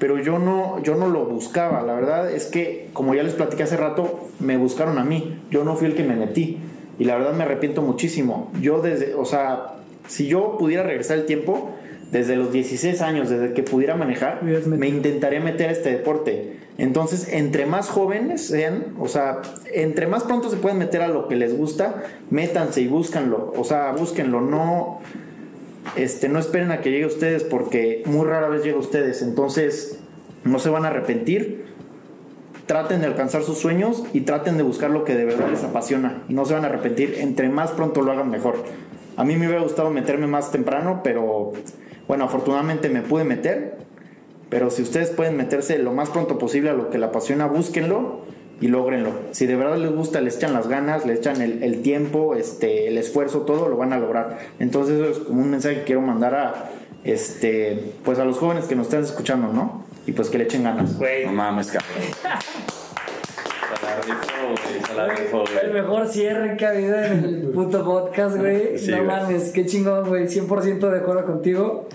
Pero 0.00 0.18
yo 0.18 0.38
no, 0.38 0.82
yo 0.82 0.96
no 0.96 1.08
lo 1.08 1.26
buscaba. 1.26 1.82
La 1.82 1.94
verdad 1.94 2.32
es 2.32 2.46
que, 2.46 2.88
como 2.94 3.14
ya 3.14 3.22
les 3.22 3.34
platiqué 3.34 3.62
hace 3.62 3.76
rato, 3.76 4.28
me 4.40 4.56
buscaron 4.56 4.98
a 4.98 5.04
mí. 5.04 5.38
Yo 5.50 5.62
no 5.62 5.76
fui 5.76 5.86
el 5.86 5.94
que 5.94 6.02
me 6.02 6.16
metí. 6.16 6.58
Y 6.98 7.04
la 7.04 7.16
verdad 7.16 7.34
me 7.34 7.44
arrepiento 7.44 7.82
muchísimo. 7.82 8.50
Yo 8.60 8.80
desde, 8.80 9.14
o 9.14 9.26
sea, 9.26 9.74
si 10.08 10.26
yo 10.26 10.56
pudiera 10.58 10.82
regresar 10.82 11.18
el 11.18 11.26
tiempo, 11.26 11.70
desde 12.10 12.34
los 12.34 12.50
16 12.50 13.02
años, 13.02 13.28
desde 13.28 13.52
que 13.52 13.62
pudiera 13.62 13.94
manejar, 13.94 14.42
me 14.42 14.88
intentaría 14.88 15.40
meter 15.40 15.68
a 15.68 15.72
este 15.72 15.90
deporte. 15.90 16.56
Entonces, 16.78 17.28
entre 17.30 17.66
más 17.66 17.90
jóvenes 17.90 18.46
sean, 18.46 18.94
o 18.98 19.06
sea, 19.06 19.42
entre 19.72 20.06
más 20.06 20.24
pronto 20.24 20.48
se 20.48 20.56
pueden 20.56 20.78
meter 20.78 21.02
a 21.02 21.08
lo 21.08 21.28
que 21.28 21.36
les 21.36 21.54
gusta, 21.54 22.02
métanse 22.30 22.80
y 22.80 22.88
búscanlo. 22.88 23.52
O 23.54 23.64
sea, 23.64 23.92
búsquenlo, 23.92 24.40
no, 24.40 25.00
este, 25.96 26.28
no 26.28 26.38
esperen 26.38 26.70
a 26.70 26.80
que 26.80 26.90
llegue 26.90 27.04
a 27.04 27.08
ustedes 27.08 27.44
porque 27.44 28.02
muy 28.06 28.26
rara 28.26 28.48
vez 28.48 28.62
llega 28.62 28.76
a 28.76 28.80
ustedes. 28.80 29.22
Entonces, 29.22 29.98
no 30.44 30.58
se 30.58 30.70
van 30.70 30.84
a 30.84 30.88
arrepentir. 30.88 31.66
Traten 32.66 33.00
de 33.00 33.06
alcanzar 33.06 33.42
sus 33.42 33.58
sueños 33.58 34.04
y 34.12 34.20
traten 34.20 34.56
de 34.56 34.62
buscar 34.62 34.90
lo 34.90 35.04
que 35.04 35.14
de 35.14 35.24
verdad 35.24 35.50
les 35.50 35.64
apasiona. 35.64 36.22
Y 36.28 36.34
no 36.34 36.44
se 36.44 36.54
van 36.54 36.64
a 36.64 36.68
arrepentir. 36.68 37.16
Entre 37.18 37.48
más 37.48 37.72
pronto 37.72 38.02
lo 38.02 38.12
hagan, 38.12 38.30
mejor. 38.30 38.62
A 39.16 39.24
mí 39.24 39.36
me 39.36 39.46
hubiera 39.46 39.62
gustado 39.62 39.90
meterme 39.90 40.26
más 40.26 40.52
temprano, 40.52 41.00
pero 41.02 41.52
bueno, 42.06 42.24
afortunadamente 42.24 42.88
me 42.88 43.02
pude 43.02 43.24
meter. 43.24 43.78
Pero 44.48 44.70
si 44.70 44.82
ustedes 44.82 45.10
pueden 45.10 45.36
meterse 45.36 45.78
lo 45.78 45.92
más 45.92 46.10
pronto 46.10 46.38
posible 46.38 46.70
a 46.70 46.74
lo 46.74 46.90
que 46.90 46.98
les 46.98 47.08
apasiona, 47.08 47.46
búsquenlo 47.46 48.20
y 48.60 48.68
logrenlo. 48.68 49.12
Si 49.32 49.46
de 49.46 49.56
verdad 49.56 49.78
les 49.78 49.92
gusta, 49.92 50.20
les 50.20 50.36
echan 50.36 50.52
las 50.52 50.68
ganas, 50.68 51.06
les 51.06 51.20
echan 51.20 51.40
el, 51.40 51.62
el 51.62 51.82
tiempo, 51.82 52.34
este, 52.34 52.88
el 52.88 52.98
esfuerzo, 52.98 53.40
todo 53.40 53.68
lo 53.68 53.76
van 53.76 53.92
a 53.92 53.98
lograr. 53.98 54.38
Entonces 54.58 55.00
eso 55.00 55.10
es 55.10 55.18
como 55.18 55.42
un 55.42 55.50
mensaje 55.50 55.76
que 55.76 55.84
quiero 55.84 56.02
mandar 56.02 56.34
a, 56.34 56.70
este, 57.04 57.94
pues 58.04 58.18
a 58.18 58.24
los 58.24 58.38
jóvenes 58.38 58.66
que 58.66 58.76
nos 58.76 58.86
están 58.86 59.02
escuchando, 59.02 59.52
¿no? 59.52 59.84
Y 60.06 60.12
pues 60.12 60.28
que 60.28 60.38
le 60.38 60.44
echen 60.44 60.64
ganas. 60.64 60.98
No 60.98 61.32
mames, 61.32 61.68
cabrón. 61.68 61.90
El 65.62 65.72
mejor 65.72 66.08
cierre 66.08 66.56
que 66.56 66.66
ha 66.66 66.70
habido 66.70 66.96
en 67.02 67.24
el 67.24 67.42
puto 67.54 67.84
podcast, 67.84 68.36
güey. 68.36 68.78
Sí, 68.78 68.90
no 68.90 69.04
mames, 69.04 69.50
qué 69.52 69.66
chingón, 69.66 70.08
güey. 70.08 70.26
100% 70.26 70.90
de 70.90 70.98
acuerdo 70.98 71.24
contigo. 71.24 71.88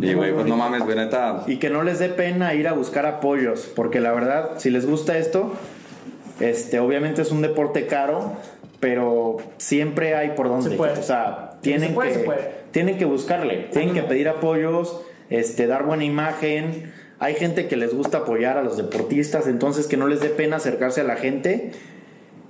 Y, 0.00 0.14
güey, 0.14 0.32
pues 0.34 0.46
no 0.46 0.56
mames, 0.56 0.82
güey, 0.82 0.96
neta. 0.96 1.44
Y 1.46 1.56
que 1.58 1.70
no 1.70 1.82
les 1.82 1.98
dé 1.98 2.08
pena 2.08 2.54
ir 2.54 2.68
a 2.68 2.72
buscar 2.72 3.06
apoyos, 3.06 3.70
porque 3.74 4.00
la 4.00 4.12
verdad, 4.12 4.52
si 4.58 4.70
les 4.70 4.86
gusta 4.86 5.16
esto, 5.18 5.52
este, 6.40 6.78
obviamente 6.78 7.22
es 7.22 7.30
un 7.30 7.42
deporte 7.42 7.86
caro, 7.86 8.32
pero 8.80 9.38
siempre 9.56 10.14
hay 10.14 10.30
por 10.30 10.48
dónde. 10.48 10.70
Se 10.70 10.76
puede. 10.76 10.98
O 10.98 11.02
sea, 11.02 11.52
tienen 11.60 11.90
Se 11.90 11.94
puede, 11.94 12.08
que 12.12 12.18
se 12.18 12.24
puede. 12.24 12.50
tienen 12.70 12.98
que 12.98 13.04
buscarle, 13.04 13.68
tienen 13.72 13.94
que 13.94 14.02
pedir 14.02 14.28
apoyos, 14.28 15.00
este, 15.30 15.66
dar 15.66 15.84
buena 15.84 16.04
imagen. 16.04 16.92
Hay 17.18 17.34
gente 17.34 17.68
que 17.68 17.76
les 17.76 17.94
gusta 17.94 18.18
apoyar 18.18 18.58
a 18.58 18.62
los 18.62 18.76
deportistas, 18.76 19.46
entonces 19.46 19.86
que 19.86 19.96
no 19.96 20.08
les 20.08 20.20
dé 20.20 20.28
pena 20.28 20.56
acercarse 20.56 21.00
a 21.00 21.04
la 21.04 21.16
gente 21.16 21.72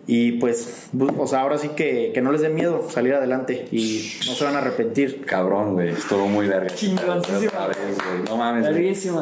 y 0.06 0.32
pues, 0.32 0.88
o 1.16 1.26
sea, 1.26 1.40
ahora 1.40 1.56
sí 1.56 1.70
que, 1.70 2.10
que 2.12 2.20
no 2.20 2.30
les 2.30 2.42
dé 2.42 2.50
miedo 2.50 2.88
salir 2.90 3.14
adelante 3.14 3.66
y 3.72 4.12
no 4.26 4.34
se 4.34 4.44
van 4.44 4.54
a 4.54 4.58
arrepentir. 4.58 5.24
Cabrón, 5.24 5.74
güey. 5.74 5.90
Estuvo 5.90 6.26
muy 6.26 6.46
verga. 6.46 6.68
Chingoncísima. 6.68 7.68
No 8.28 8.36
mames. 8.36 8.68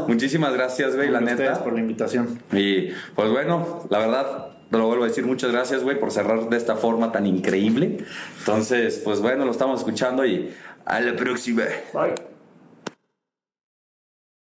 Muchísimas 0.09 0.53
gracias, 0.55 0.97
güey, 0.97 1.09
la 1.11 1.21
neta. 1.21 1.63
por 1.63 1.75
la 1.75 1.81
invitación. 1.81 2.41
Y 2.53 2.89
pues 3.15 3.31
bueno, 3.31 3.87
la 3.91 3.99
verdad, 3.99 4.49
lo 4.79 4.87
vuelvo 4.87 5.05
a 5.05 5.09
decir, 5.09 5.27
muchas 5.27 5.53
gracias, 5.53 5.83
güey, 5.83 5.99
por 5.99 6.11
cerrar 6.11 6.49
de 6.49 6.57
esta 6.57 6.77
forma 6.77 7.13
tan 7.13 7.27
increíble. 7.27 7.99
Entonces, 8.39 9.01
pues 9.05 9.21
bueno, 9.21 9.45
lo 9.45 9.51
estamos 9.51 9.81
escuchando 9.81 10.25
y 10.25 10.53
a 10.85 11.01
la 11.01 11.15
próxima. 11.15 11.65
Bye. 11.93 12.32